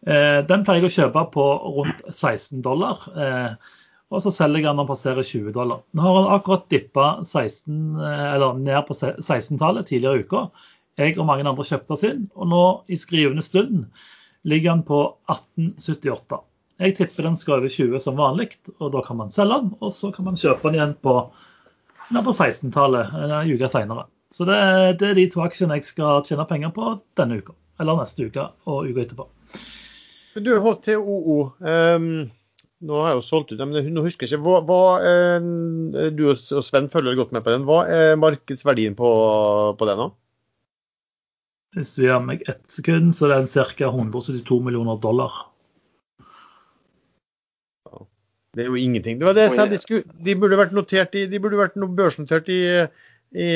Eh, 0.07 0.39
Den 0.47 0.63
pleier 0.63 0.85
jeg 0.85 0.91
å 0.91 0.95
kjøpe 0.95 1.25
på 1.33 1.45
rundt 1.75 2.05
16 2.13 2.61
dollar. 2.61 3.03
eh, 3.17 3.53
Og 4.11 4.21
så 4.21 4.31
selger 4.31 4.59
jeg 4.59 4.65
den 4.67 4.75
når 4.75 4.83
den 4.83 4.91
passerer 4.91 5.23
20 5.23 5.51
dollar. 5.55 5.83
Nå 5.95 6.01
har 6.03 6.15
han 6.21 6.33
akkurat 6.39 6.69
dippa 6.69 7.23
16, 7.23 7.95
eh, 7.99 8.33
eller 8.35 8.57
ned 8.59 8.85
på 8.87 8.93
16-tallet 8.93 9.87
tidligere 9.87 10.19
i 10.19 10.23
uka. 10.25 10.49
Jeg 10.99 11.17
og 11.17 11.27
mange 11.27 11.47
andre 11.47 11.65
kjøpte 11.65 11.95
oss 11.95 12.03
inn, 12.07 12.25
og 12.35 12.49
nå 12.51 12.63
i 12.91 12.97
skrivende 12.99 13.43
stund 13.45 13.85
ligger 14.47 14.73
den 14.73 14.83
på 14.87 15.03
1878. 15.31 16.41
Jeg 16.81 16.95
tipper 16.97 17.27
den 17.27 17.37
skal 17.37 17.59
over 17.59 17.69
20 17.69 18.01
som 18.01 18.17
vanlig, 18.17 18.55
og 18.79 18.91
da 18.95 19.03
kan 19.05 19.19
man 19.19 19.31
selge 19.33 19.59
den. 19.61 19.75
Og 19.79 19.93
så 19.93 20.09
kan 20.13 20.25
man 20.25 20.39
kjøpe 20.39 20.67
den 20.67 20.79
igjen 20.79 20.95
på, 21.05 21.15
på 22.09 22.33
16-tallet 22.33 23.13
en 23.21 23.53
uke 23.53 23.69
senere. 23.69 24.07
Så 24.33 24.47
det, 24.47 24.57
det 25.01 25.11
er 25.11 25.19
de 25.19 25.27
to 25.29 25.43
aksjene 25.43 25.77
jeg 25.77 25.89
skal 25.89 26.23
tjene 26.25 26.47
penger 26.49 26.73
på 26.73 26.95
denne 27.19 27.41
uka. 27.41 27.53
Eller 27.81 27.99
neste 27.99 28.27
uke 28.27 28.47
og 28.69 28.89
uka 28.89 29.05
etterpå. 29.05 29.27
Du, 30.41 30.53
HTOO. 30.63 31.37
Um, 31.59 32.07
nå 32.81 33.01
har 33.03 33.11
jeg 33.11 33.19
jo 33.19 33.25
solgt 33.27 33.51
ut 33.51 33.59
den, 33.59 33.75
men 33.75 33.91
nå 33.93 34.05
husker 34.05 34.25
jeg 34.25 34.39
ikke. 34.39 34.45
Hva, 34.47 34.61
hva, 34.65 34.81
eh, 35.05 36.07
du 36.15 36.23
og 36.31 36.63
Sven 36.65 36.89
følger 36.89 37.19
godt 37.19 37.35
med 37.35 37.45
på 37.45 37.53
den. 37.53 37.67
Hva 37.67 37.83
er 37.85 38.17
markedsverdien 38.17 38.97
på, 38.97 39.11
på 39.77 39.89
den 39.89 40.01
nå? 40.01 40.07
Hvis 41.77 41.93
du 41.95 42.01
gir 42.03 42.19
meg 42.23 42.41
ett 42.51 42.65
sekund, 42.67 43.13
så 43.15 43.29
er 43.29 43.45
den 43.45 43.47
ca. 43.51 43.87
172 43.87 44.57
millioner 44.63 44.99
dollar. 44.99 45.45
Det 48.51 48.65
er 48.65 48.67
jo 48.67 48.75
ingenting. 48.75 49.19
Det 49.21 49.27
var 49.29 49.37
det 49.37 49.45
jeg 49.45 49.53
sa, 49.55 49.65
de, 49.71 49.77
skulle, 49.79 50.17
de 50.27 50.35
burde 50.35 50.57
vært 50.59 50.73
notert 50.75 51.15
i, 51.15 51.23
de 51.31 51.39
burde 51.39 51.59
vært 51.59 51.77
no- 51.79 51.87
børsnotert 51.95 52.49
i, 52.51 52.59
i, 53.31 53.47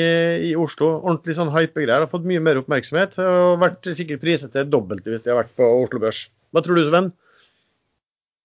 i 0.48 0.54
Oslo. 0.56 0.88
Ordentlig 1.02 1.36
sånn 1.36 1.52
hype-greier. 1.52 2.06
Har 2.06 2.08
fått 2.08 2.24
mye 2.28 2.40
mer 2.40 2.62
oppmerksomhet. 2.62 3.18
Og 3.20 3.60
vært 3.60 3.90
sikkert 3.92 4.24
priset 4.24 4.54
til 4.56 4.64
dobbelt 4.64 5.04
dobbelte 5.04 5.12
hvis 5.12 5.26
de 5.26 5.34
har 5.34 5.42
vært 5.42 5.52
på 5.60 5.68
Oslo 5.82 6.00
Børs. 6.00 6.22
Hva 6.56 6.64
tror 6.64 6.80
du, 6.80 6.86
Sven? 6.88 7.12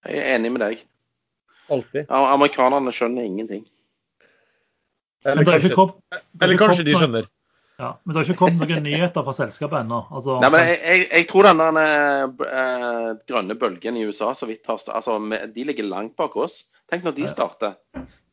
Jeg 0.10 0.20
er 0.20 0.36
enig 0.36 0.52
med 0.52 0.66
deg. 0.66 0.84
Alltid. 1.72 2.04
Ja, 2.04 2.26
Amerikanerne 2.34 2.92
skjønner 2.92 3.24
ingenting. 3.24 3.64
Eller 5.24 5.46
det 5.46 5.54
kanskje, 5.54 5.88
det 6.12 6.44
eller 6.44 6.60
kanskje 6.60 6.84
de 6.90 6.98
skjønner. 6.98 7.32
Ja, 7.82 7.90
men 8.04 8.14
det 8.14 8.20
har 8.20 8.28
ikke 8.30 8.40
kommet 8.44 8.70
noen 8.70 8.84
nyheter 8.86 9.26
fra 9.26 9.34
selskapet 9.34 9.80
ennå. 9.80 10.04
Altså, 10.14 10.38
Nei, 10.44 10.52
men 10.54 10.68
jeg, 10.68 10.80
jeg, 10.86 11.06
jeg 11.10 11.28
tror 11.32 11.48
den 11.48 11.62
der 11.64 12.50
eh, 12.62 13.08
grønne 13.32 13.58
bølgen 13.58 13.98
i 13.98 14.04
USA 14.06 14.36
så 14.38 14.46
vidt 14.50 14.70
har 14.70 14.78
altså, 14.94 15.18
De 15.56 15.66
ligger 15.66 15.90
langt 15.90 16.14
bak 16.20 16.38
oss. 16.38 16.68
Tenk 16.92 17.08
når 17.08 17.18
de 17.18 17.30
starter. 17.32 17.78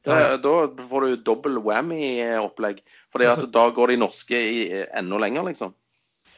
Ja. 0.09 0.37
Da 0.41 0.55
får 0.91 1.05
du 1.05 1.17
dobbel 1.25 1.59
whammy-opplegg. 1.65 2.83
At 3.19 3.45
da 3.55 3.69
går 3.75 3.95
de 3.95 4.01
norske 4.05 4.39
i, 4.39 4.61
enda 4.97 5.21
lenger, 5.25 5.49
liksom. 5.49 5.75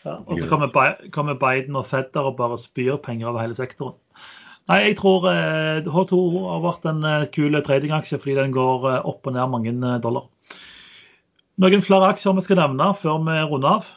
ja, 0.05 0.16
og 0.24 0.39
så 0.39 0.47
kommer, 0.49 0.70
kommer 1.12 1.39
Biden 1.39 1.77
og 1.77 1.87
Fed 1.91 2.12
der 2.15 2.31
og 2.31 2.39
bare 2.39 2.59
spyr 2.59 2.99
penger 3.03 3.32
over 3.32 3.43
hele 3.43 3.59
sektoren. 3.59 3.99
Nei, 4.70 4.85
jeg 4.87 4.99
tror 5.01 5.24
eh, 5.27 5.82
H2O 5.82 6.45
har 6.47 6.61
vært 6.62 6.85
en 6.87 7.07
eh, 7.07 7.28
kul 7.35 7.59
tradingaksje 7.66 8.20
fordi 8.23 8.37
den 8.39 8.53
går 8.55 8.85
eh, 8.91 9.09
opp 9.09 9.27
og 9.27 9.35
ned 9.35 9.51
mange 9.51 9.73
eh, 9.74 9.97
dollar. 10.05 10.28
Noen 11.61 11.82
flere 11.85 12.15
aksjer 12.15 12.39
vi 12.39 12.43
skal 12.47 12.57
nevne 12.62 12.87
før 12.97 13.19
vi 13.27 13.37
runder 13.51 13.74
av? 13.77 13.89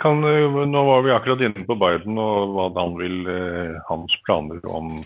Kan, 0.00 0.24
eh, 0.24 0.56
nå 0.66 0.84
var 0.86 1.02
vi 1.04 1.12
akkurat 1.12 1.42
inne 1.44 1.64
på 1.68 1.76
Biden 1.78 2.16
og 2.18 2.54
hva 2.56 2.70
han 2.74 2.96
vil, 2.98 3.18
eh, 3.28 3.76
hans 3.86 4.14
planer 4.26 4.64
om, 4.64 5.04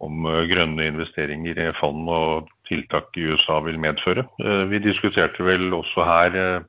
om 0.00 0.28
eh, 0.30 0.46
grønne 0.48 0.86
investeringer 0.92 1.58
i 1.58 1.72
fond 1.80 2.08
og 2.08 2.48
tiltak 2.70 3.10
i 3.18 3.26
USA 3.34 3.58
vil 3.66 3.82
medføre. 3.82 4.24
Vi 4.70 4.78
diskuterte 4.78 5.44
vel 5.44 5.74
også 5.74 6.06
her 6.06 6.64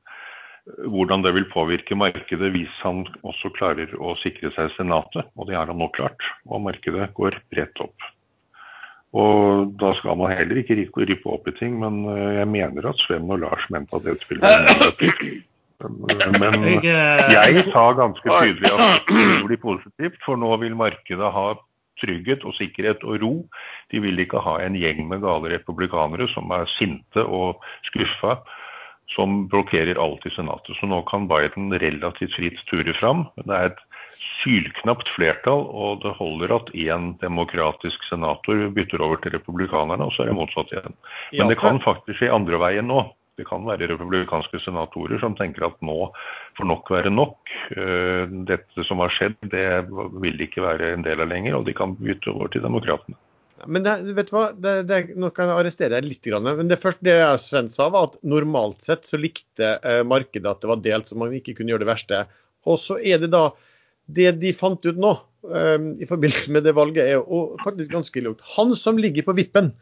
hvordan 0.90 1.22
det 1.22 1.32
vil 1.36 1.46
påvirke 1.48 1.96
markedet 1.96 2.50
hvis 2.52 2.74
han 2.82 3.06
også 3.22 3.54
klarer 3.54 3.94
å 3.96 4.16
sikre 4.20 4.50
seg 4.58 4.74
Senatet, 4.74 5.30
og 5.38 5.46
det 5.46 5.56
har 5.56 5.70
han 5.70 5.78
nå 5.78 5.88
klart. 5.94 6.20
Og 6.50 6.66
markedet 6.66 7.14
går 7.14 7.38
bredt 7.54 7.80
opp. 7.86 8.10
Og 9.16 9.72
da 9.80 9.92
skal 9.96 10.18
man 10.20 10.34
heller 10.34 10.60
ikke 10.60 10.76
rippe, 10.76 11.30
opp 11.32 11.46
i 11.48 11.54
ting, 11.56 11.78
men 11.80 12.02
eh, 12.12 12.40
jeg 12.40 12.48
mener 12.52 12.90
at 12.90 13.00
Sven 13.00 13.30
og 13.32 13.40
Lars 13.44 13.64
mente 13.72 13.96
at 13.96 14.04
det 14.04 14.40
negativt. 14.42 15.22
Men 15.76 16.62
Jeg, 16.80 17.52
eh, 17.52 17.66
sa 17.68 17.90
ganske 17.92 18.24
tydelig 18.24 18.70
at 18.72 19.10
det 19.10 19.42
blir 19.44 19.60
positivt, 19.60 20.16
for 20.24 20.40
nå 20.40 20.54
vil 20.62 20.76
markedet 20.78 21.28
ha 21.34 21.50
trygghet 22.00 22.44
og 22.48 22.56
sikkerhet 22.56 23.04
og 23.04 23.20
ro. 23.20 23.32
De 23.92 24.00
vil 24.00 24.20
ikke 24.20 24.40
ha 24.44 24.56
en 24.64 24.76
gjeng 24.80 25.04
med 25.10 25.20
gale 25.24 25.52
republikanere 25.52 26.28
som 26.32 26.52
er 26.56 26.64
sinte 26.78 27.24
og 27.24 27.60
skuffa, 27.88 28.38
som 29.12 29.44
blokkerer 29.52 30.00
alt 30.00 30.24
i 30.28 30.32
Senatet. 30.34 30.76
Så 30.80 30.88
nå 30.88 31.02
kan 31.10 31.28
Biden 31.28 31.68
relativt 31.72 32.36
fritt 32.36 32.64
ture 32.70 32.96
fram. 32.96 33.26
Det 33.44 33.52
er 33.52 33.70
et 33.72 33.84
sylknapt 34.42 35.10
flertall, 35.16 35.66
og 35.66 36.02
det 36.04 36.14
holder 36.18 36.54
at 36.56 36.72
én 36.76 37.12
demokratisk 37.22 38.02
senator 38.08 38.66
bytter 38.76 39.02
over 39.02 39.20
til 39.22 39.34
republikanerne, 39.36 40.06
og 40.06 40.14
så 40.14 40.24
er 40.24 40.30
det 40.30 40.38
motsatt 40.38 40.72
igjen. 40.74 40.98
Men 41.36 41.52
det 41.52 41.60
kan 41.60 41.80
faktisk 41.84 42.20
skje 42.20 42.34
andre 42.34 42.60
veien 42.62 42.88
nå. 42.90 43.04
Det 43.36 43.44
kan 43.44 43.66
være 43.68 43.90
republikanske 43.90 44.62
senatorer 44.64 45.20
som 45.20 45.34
tenker 45.36 45.66
at 45.66 45.76
nå 45.84 46.06
får 46.56 46.68
nok 46.70 46.88
være 46.94 47.12
nok. 47.12 47.36
Eh, 47.76 48.24
Dette 48.48 48.86
som 48.88 49.02
har 49.04 49.12
skjedd, 49.12 49.36
det 49.52 49.66
vil 50.22 50.40
ikke 50.40 50.64
være 50.64 50.94
en 50.94 51.04
del 51.04 51.20
av 51.20 51.28
lenger, 51.28 51.58
og 51.58 51.66
de 51.68 51.76
kan 51.76 51.92
bytte 52.00 52.32
over 52.32 52.48
til 52.52 52.64
demokratene. 52.64 53.18
Men 53.64 53.84
det, 53.84 53.94
vet 54.16 54.28
du 54.28 54.34
hva, 54.36 54.46
det, 54.52 54.72
det, 54.88 54.98
nå 55.16 55.30
kan 55.36 55.48
jeg 55.48 55.60
arrestere 55.60 55.94
deg 55.96 56.08
litt. 56.08 56.24
grann, 56.24 56.48
Men 56.58 56.68
det 56.68 56.80
første 56.80 57.04
det 57.04 57.14
jeg 57.16 57.44
Sven 57.44 57.70
sa, 57.72 57.88
var 57.92 58.10
at 58.10 58.18
normalt 58.24 58.84
sett 58.84 59.08
så 59.08 59.20
likte 59.20 59.76
eh, 59.80 60.02
markedet 60.04 60.50
at 60.50 60.64
det 60.64 60.72
var 60.72 60.82
delt, 60.84 61.08
så 61.08 61.20
man 61.20 61.32
ikke 61.36 61.56
kunne 61.56 61.72
gjøre 61.72 61.84
det 61.84 61.92
verste. 61.92 62.24
Og 62.68 62.80
så 62.82 62.98
er 63.00 63.20
det 63.22 63.32
da 63.32 63.48
det 64.06 64.30
de 64.42 64.52
fant 64.54 64.86
ut 64.86 64.98
nå 65.00 65.12
um, 65.42 65.90
i 66.00 66.06
forbindelse 66.08 66.54
med 66.54 66.66
det 66.66 66.76
valget, 66.76 67.02
er 67.04 67.18
jo 67.18 67.56
faktisk 67.64 67.90
ganske 67.92 68.22
lurt. 68.22 68.44
Han 68.56 68.74
som 68.78 69.00
ligger 69.00 69.26
på 69.26 69.34
vippen. 69.38 69.72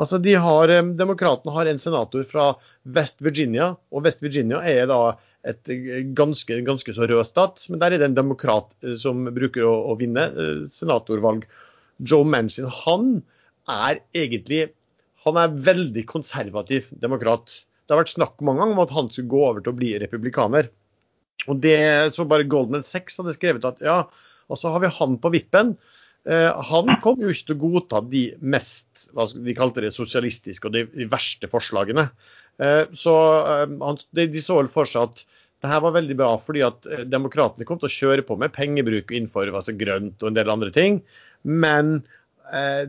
Altså 0.00 0.18
de 0.22 0.34
har, 0.40 0.72
um, 0.80 0.94
Demokratene 0.98 1.54
har 1.54 1.70
en 1.70 1.80
senator 1.80 2.24
fra 2.28 2.52
West 2.96 3.20
Virginia, 3.24 3.74
og 3.92 4.06
West 4.06 4.24
Virginia 4.24 4.62
er 4.64 4.88
da 4.90 5.02
et 5.44 5.68
ganske, 6.16 6.56
ganske 6.64 6.94
så 6.96 7.04
rød 7.10 7.26
stat. 7.28 7.66
Men 7.68 7.82
der 7.82 7.92
er 7.92 8.00
det 8.00 8.08
en 8.10 8.16
demokrat 8.16 8.72
uh, 8.86 8.94
som 9.00 9.26
bruker 9.36 9.66
å, 9.68 9.74
å 9.92 9.98
vinne 10.00 10.30
uh, 10.32 10.64
senatorvalg. 10.72 11.44
Joe 12.02 12.26
Manchin 12.26 12.66
han 12.84 13.20
er 13.70 14.00
egentlig 14.16 14.66
han 15.24 15.38
er 15.40 15.54
veldig 15.66 16.04
konservativ 16.08 16.90
demokrat. 17.00 17.62
Det 17.84 17.94
har 17.94 18.02
vært 18.02 18.12
snakk 18.12 18.42
mange 18.44 18.60
ganger 18.60 18.76
om 18.76 18.82
at 18.84 18.92
han 18.92 19.06
skulle 19.12 19.32
gå 19.32 19.40
over 19.46 19.64
til 19.64 19.72
å 19.72 19.78
bli 19.78 19.92
republikaner. 20.02 20.68
Og 21.50 21.58
det 21.60 22.14
så 22.14 22.26
bare 22.28 22.46
Goldman 22.48 22.86
Sachs 22.86 23.18
hadde 23.20 23.34
skrevet 23.36 23.66
at 23.68 23.82
ja, 23.84 24.04
og 24.48 24.60
så 24.60 24.72
har 24.72 24.84
vi 24.84 24.92
han 24.92 25.18
på 25.20 25.32
vippen. 25.34 25.74
Eh, 26.24 26.62
han 26.70 26.94
kom 27.04 27.20
jo 27.20 27.32
ikke 27.32 27.50
til 27.50 27.56
å 27.56 27.62
godta 27.66 28.00
de 28.08 28.24
mest 28.40 29.08
hva 29.12 29.26
de 29.28 29.56
kalte 29.56 29.84
det, 29.84 29.92
sosialistiske 29.92 30.70
og 30.70 30.76
de, 30.76 30.86
de 30.94 31.08
verste 31.10 31.50
forslagene. 31.52 32.08
Eh, 32.62 32.84
så 32.96 33.14
eh, 33.42 33.66
han, 33.68 34.00
de, 34.16 34.28
de, 34.32 34.42
så 34.42 34.58
vel 34.60 34.72
for 34.72 34.88
seg 34.88 35.10
at 35.10 35.24
det 35.64 35.70
her 35.72 35.80
var 35.84 35.94
veldig 35.96 36.16
bra 36.20 36.30
fordi 36.40 36.64
at 36.64 36.88
eh, 36.88 37.04
demokratene 37.08 37.68
kom 37.68 37.80
til 37.80 37.90
å 37.90 37.96
kjøre 37.98 38.24
på 38.28 38.38
med 38.40 38.54
pengebruk 38.56 39.12
innenfor 39.12 39.52
altså 39.52 39.76
grønt 39.76 40.22
og 40.22 40.30
en 40.30 40.38
del 40.38 40.52
andre 40.52 40.72
ting. 40.74 41.02
Men 41.44 41.98
eh, 42.52 42.84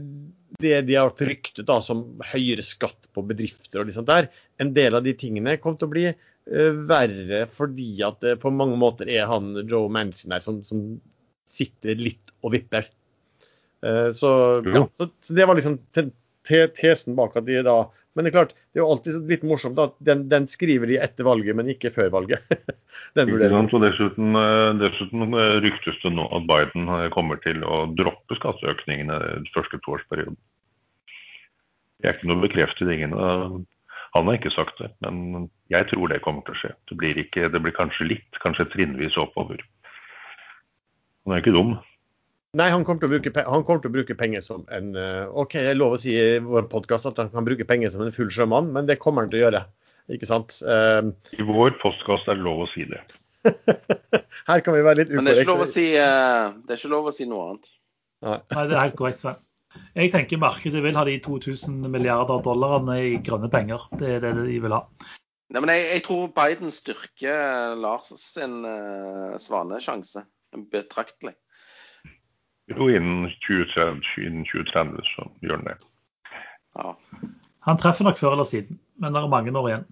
det 0.61 0.77
de 0.87 0.95
har 0.95 1.15
fryktet 1.15 1.67
da, 1.67 1.81
som 1.83 2.05
høyere 2.31 2.63
skatt 2.63 3.09
på 3.15 3.23
bedrifter 3.27 3.81
og 3.81 3.89
liksom 3.89 4.07
der, 4.07 4.29
en 4.63 4.71
del 4.75 4.95
av 4.95 5.03
de 5.03 5.15
tingene 5.17 5.57
kom 5.59 5.75
til 5.75 5.89
å 5.89 5.95
bli 5.95 6.05
verre 6.45 7.45
fordi 7.49 8.03
at 8.05 8.19
det 8.21 8.35
på 8.43 8.51
mange 8.53 8.77
måter 8.77 9.09
er 9.09 9.25
han 9.25 9.55
Joe 9.65 9.89
Manchin 9.89 10.29
der 10.29 10.43
som, 10.45 10.59
som 10.67 10.83
sitter 11.49 11.97
litt 11.97 12.33
og 12.45 12.53
vipper. 12.53 12.89
Eh, 13.85 14.11
så, 14.17 14.29
ja, 14.65 14.87
så, 14.93 15.09
så, 15.19 15.33
det 15.33 15.45
var 15.45 15.57
liksom 15.57 15.77
te, 15.93 16.07
te, 16.47 16.65
tesen 16.77 17.17
bak 17.17 17.35
at 17.37 17.45
de 17.45 17.61
da 17.65 17.83
Men 18.15 18.23
det 18.23 18.31
er 18.31 18.35
klart, 18.37 18.53
det 18.71 18.79
er 18.79 18.85
jo 18.85 18.91
alltid 18.93 19.25
litt 19.27 19.41
morsomt 19.43 19.79
at 19.83 19.97
den, 20.07 20.21
den 20.31 20.45
skriver 20.47 20.87
de 20.87 20.95
etter 21.03 21.27
valget, 21.27 21.57
men 21.59 21.67
ikke 21.67 21.91
før 21.91 22.13
valget. 22.13 22.45
den 23.17 23.27
vurderingen. 23.27 23.67
Og 23.67 23.83
dessuten, 23.83 24.37
eh, 24.39 24.69
dessuten 24.79 25.35
eh, 25.35 25.57
ryktes 25.65 25.99
det 25.99 26.13
nå 26.15 26.29
at 26.37 26.47
Biden 26.47 26.87
kommer 27.11 27.41
til 27.43 27.59
å 27.67 27.81
droppe 27.91 28.37
skatteøkningene 28.39 29.19
den 29.25 29.49
første 29.51 29.81
toårsperioden. 29.83 30.39
Det 31.99 32.07
er 32.07 32.15
ikke 32.15 32.31
noe 32.31 32.45
bekreftet. 32.45 32.93
Ingen, 32.95 33.17
han 34.15 34.29
har 34.29 34.37
ikke 34.37 34.53
sagt 34.53 34.79
det, 34.79 34.93
men 35.03 35.49
jeg 35.73 35.89
tror 35.89 36.07
det 36.11 36.21
kommer 36.23 36.45
til 36.47 36.55
å 36.55 36.59
skje. 36.61 36.71
Det 36.87 36.95
blir, 36.99 37.17
ikke, 37.19 37.49
det 37.51 37.59
blir 37.61 37.75
kanskje 37.75 38.07
litt, 38.13 38.39
kanskje 38.43 38.69
trinnvis 38.71 39.17
oppover. 39.19 39.59
Han 41.25 41.35
er 41.35 41.43
ikke 41.43 41.55
dum. 41.55 41.73
Nei, 42.55 42.69
han 42.71 42.85
kommer, 42.87 43.09
bruke, 43.11 43.33
han 43.35 43.65
kommer, 43.67 43.81
til 43.83 43.91
å 43.91 43.95
bruke, 43.97 44.15
penger 44.15 44.43
som 44.45 44.63
en 44.71 44.93
eh, 44.95 45.25
OK, 45.35 45.57
det 45.57 45.73
er 45.73 45.79
lov 45.79 45.97
å 45.97 45.99
si 45.99 46.13
i 46.15 46.37
vår 46.39 46.69
podkast 46.71 47.09
at 47.09 47.19
han 47.19 47.33
kan 47.33 47.47
bruke 47.47 47.67
penger 47.67 47.91
som 47.91 48.05
en 48.05 48.15
full 48.15 48.31
sjømann, 48.31 48.69
men 48.71 48.87
det 48.87 49.01
kommer 49.03 49.25
han 49.25 49.33
til 49.33 49.41
å 49.41 49.45
gjøre. 49.49 49.65
Ikke 50.15 50.29
sant? 50.29 50.61
Uh, 50.63 51.09
I 51.35 51.43
vår 51.43 51.75
postkast 51.81 52.29
er 52.31 52.37
det 52.37 52.45
lov 52.45 52.63
å 52.63 52.69
si 52.71 52.85
det. 52.87 53.01
Her 54.49 54.61
kan 54.63 54.77
vi 54.77 54.85
være 54.85 55.01
litt 55.01 55.11
ukorrekte. 55.11 55.17
Men 55.17 55.27
det 55.27 55.33
er 55.33 55.41
ikke 55.41 55.51
lov 55.51 55.65
å 55.65 55.67
si, 55.67 55.85
uh, 55.97 56.53
det 56.63 56.77
er 56.77 56.79
ikke 56.79 56.93
lov 56.93 57.09
å 57.09 57.15
si 57.17 57.27
noe 57.27 57.49
annet. 57.49 57.71
Nei, 58.23 58.37
Nei 58.53 58.65
det 58.69 58.77
er 58.77 58.83
helt 58.85 58.99
korrekt, 59.01 59.23
Sven. 59.25 59.41
Jeg 59.95 60.11
tenker 60.13 60.41
markedet 60.41 60.83
vil 60.83 60.97
ha 60.97 61.05
de 61.07 61.19
2000 61.23 61.85
milliarder 61.91 62.41
dollarene 62.43 62.97
i 63.01 63.13
grønne 63.23 63.49
penger. 63.51 63.85
Det 63.99 64.17
er 64.17 64.25
det 64.25 64.33
de 64.41 64.59
vil 64.63 64.75
ha. 64.75 64.83
Nei, 65.53 65.61
men 65.61 65.71
jeg, 65.71 65.85
jeg 65.93 66.03
tror 66.07 66.29
Biden 66.35 66.73
styrker 66.73 67.75
Lars 67.79 68.11
sin 68.19 68.63
uh, 68.65 69.35
svanesjanse 69.39 70.25
betraktelig. 70.71 71.35
Jo, 72.71 72.87
innen 72.89 73.27
2030, 73.45 74.01
innen 74.25 74.45
2030 74.49 75.09
så 75.13 75.27
gjør 75.45 75.59
han 75.59 75.67
det. 75.69 75.75
Ja. 76.75 76.93
Han 77.69 77.81
treffer 77.81 78.07
nok 78.07 78.17
før 78.17 78.35
eller 78.35 78.47
siden, 78.49 78.79
men 79.01 79.13
det 79.13 79.21
er 79.21 79.31
mange 79.31 79.53
år 79.57 79.69
igjen. 79.69 79.85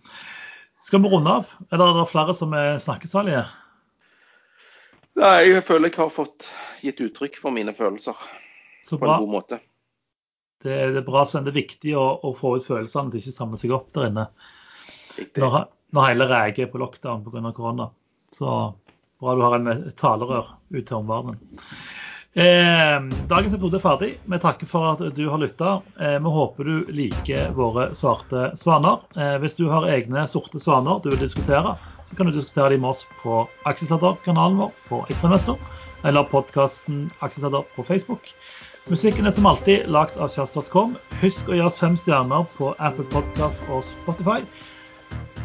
Skal 0.83 1.03
vi 1.03 1.11
runde 1.11 1.31
av? 1.31 1.51
Eller 1.71 1.91
er 1.91 1.99
det 2.01 2.09
flere 2.11 2.33
som 2.35 2.53
er 2.57 2.79
snakkesalige? 2.81 3.43
Nei, 5.21 5.35
jeg 5.53 5.63
føler 5.63 5.91
jeg 5.91 6.01
har 6.01 6.09
fått 6.11 6.49
gitt 6.81 6.99
uttrykk 7.05 7.37
for 7.39 7.53
mine 7.55 7.75
følelser 7.77 8.17
på 8.89 8.99
en 8.99 9.21
god 9.21 9.31
måte. 9.31 9.61
Det, 10.63 10.75
det, 10.93 11.01
er 11.01 11.07
bra, 11.07 11.25
Sven. 11.27 11.45
Det 11.45 11.53
er 11.53 11.61
viktig 11.61 11.95
å, 11.99 12.05
å 12.23 12.33
få 12.37 12.57
ut 12.57 12.67
følelsene 12.67 13.09
at 13.09 13.15
de 13.15 13.23
ikke 13.23 13.35
samler 13.35 13.61
seg 13.61 13.75
opp 13.75 13.89
der 13.95 14.09
inne. 14.09 14.27
Når, 15.37 15.59
når, 15.93 16.07
hele 16.09 16.29
Rege 16.31 16.65
er 16.65 16.71
på 16.71 16.81
lockdown 16.81 17.25
pga. 17.25 17.51
korona. 17.53 17.89
Så 18.33 18.47
bra 19.21 19.35
du 19.35 19.43
har 19.45 19.59
en 19.59 19.91
talerør 19.99 20.55
ut 20.73 20.85
til 20.87 20.97
omverdenen. 20.97 21.59
Eh, 22.33 22.95
dagens 23.29 23.53
episode 23.53 23.77
er 23.77 23.83
ferdig. 23.83 24.07
Vi 24.25 24.37
takker 24.41 24.69
for 24.69 24.87
at 24.89 25.01
du 25.13 25.27
har 25.29 25.37
lytta. 25.37 25.75
Eh, 26.01 26.17
vi 26.17 26.31
håper 26.33 26.65
du 26.65 26.89
liker 26.89 27.51
våre 27.53 27.91
svarte 27.95 28.47
svaner. 28.57 29.03
Eh, 29.13 29.35
hvis 29.43 29.59
du 29.59 29.67
har 29.69 29.85
egne 29.85 30.25
sorte 30.31 30.61
svaner 30.61 31.03
du 31.03 31.11
vil 31.11 31.21
diskutere, 31.21 31.75
så 32.09 32.17
kan 32.17 32.27
du 32.27 32.33
diskutere 32.33 32.73
dem 32.73 32.81
med 32.81 32.95
oss 32.95 33.05
på 33.21 33.43
Aksjesladder-kanalen 33.69 34.57
vår 34.63 34.73
på 34.89 35.03
Ekstremester, 35.13 35.61
eller 36.03 36.25
podkasten 36.33 37.05
Aksjesladder 37.21 37.69
på 37.75 37.85
Facebook. 37.85 38.33
Musikken 38.91 39.25
er 39.25 39.31
som 39.31 39.45
alltid 39.47 39.87
lagd 39.87 40.17
av 40.19 40.27
kjast.com. 40.33 40.97
Husk 41.21 41.47
å 41.47 41.55
gi 41.55 41.61
oss 41.63 41.79
fem 41.79 41.95
stjerner 41.95 42.43
på 42.57 42.73
Apple 42.83 43.07
Podcast 43.13 43.63
og 43.71 43.85
Spotify. 43.87 44.41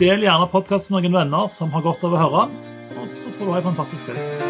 Del 0.02 0.26
gjerne 0.26 0.50
podkasten 0.50 0.96
med 0.96 1.06
noen 1.06 1.20
venner 1.20 1.52
som 1.54 1.70
har 1.74 1.86
godt 1.86 2.02
av 2.06 2.18
å 2.18 2.24
høre 2.24 2.48
og 2.98 3.08
så 3.08 3.30
får 3.38 3.44
du 3.44 3.50
ha 3.52 3.58
en 3.58 3.68
fantastisk 3.70 4.10
kveld. 4.10 4.47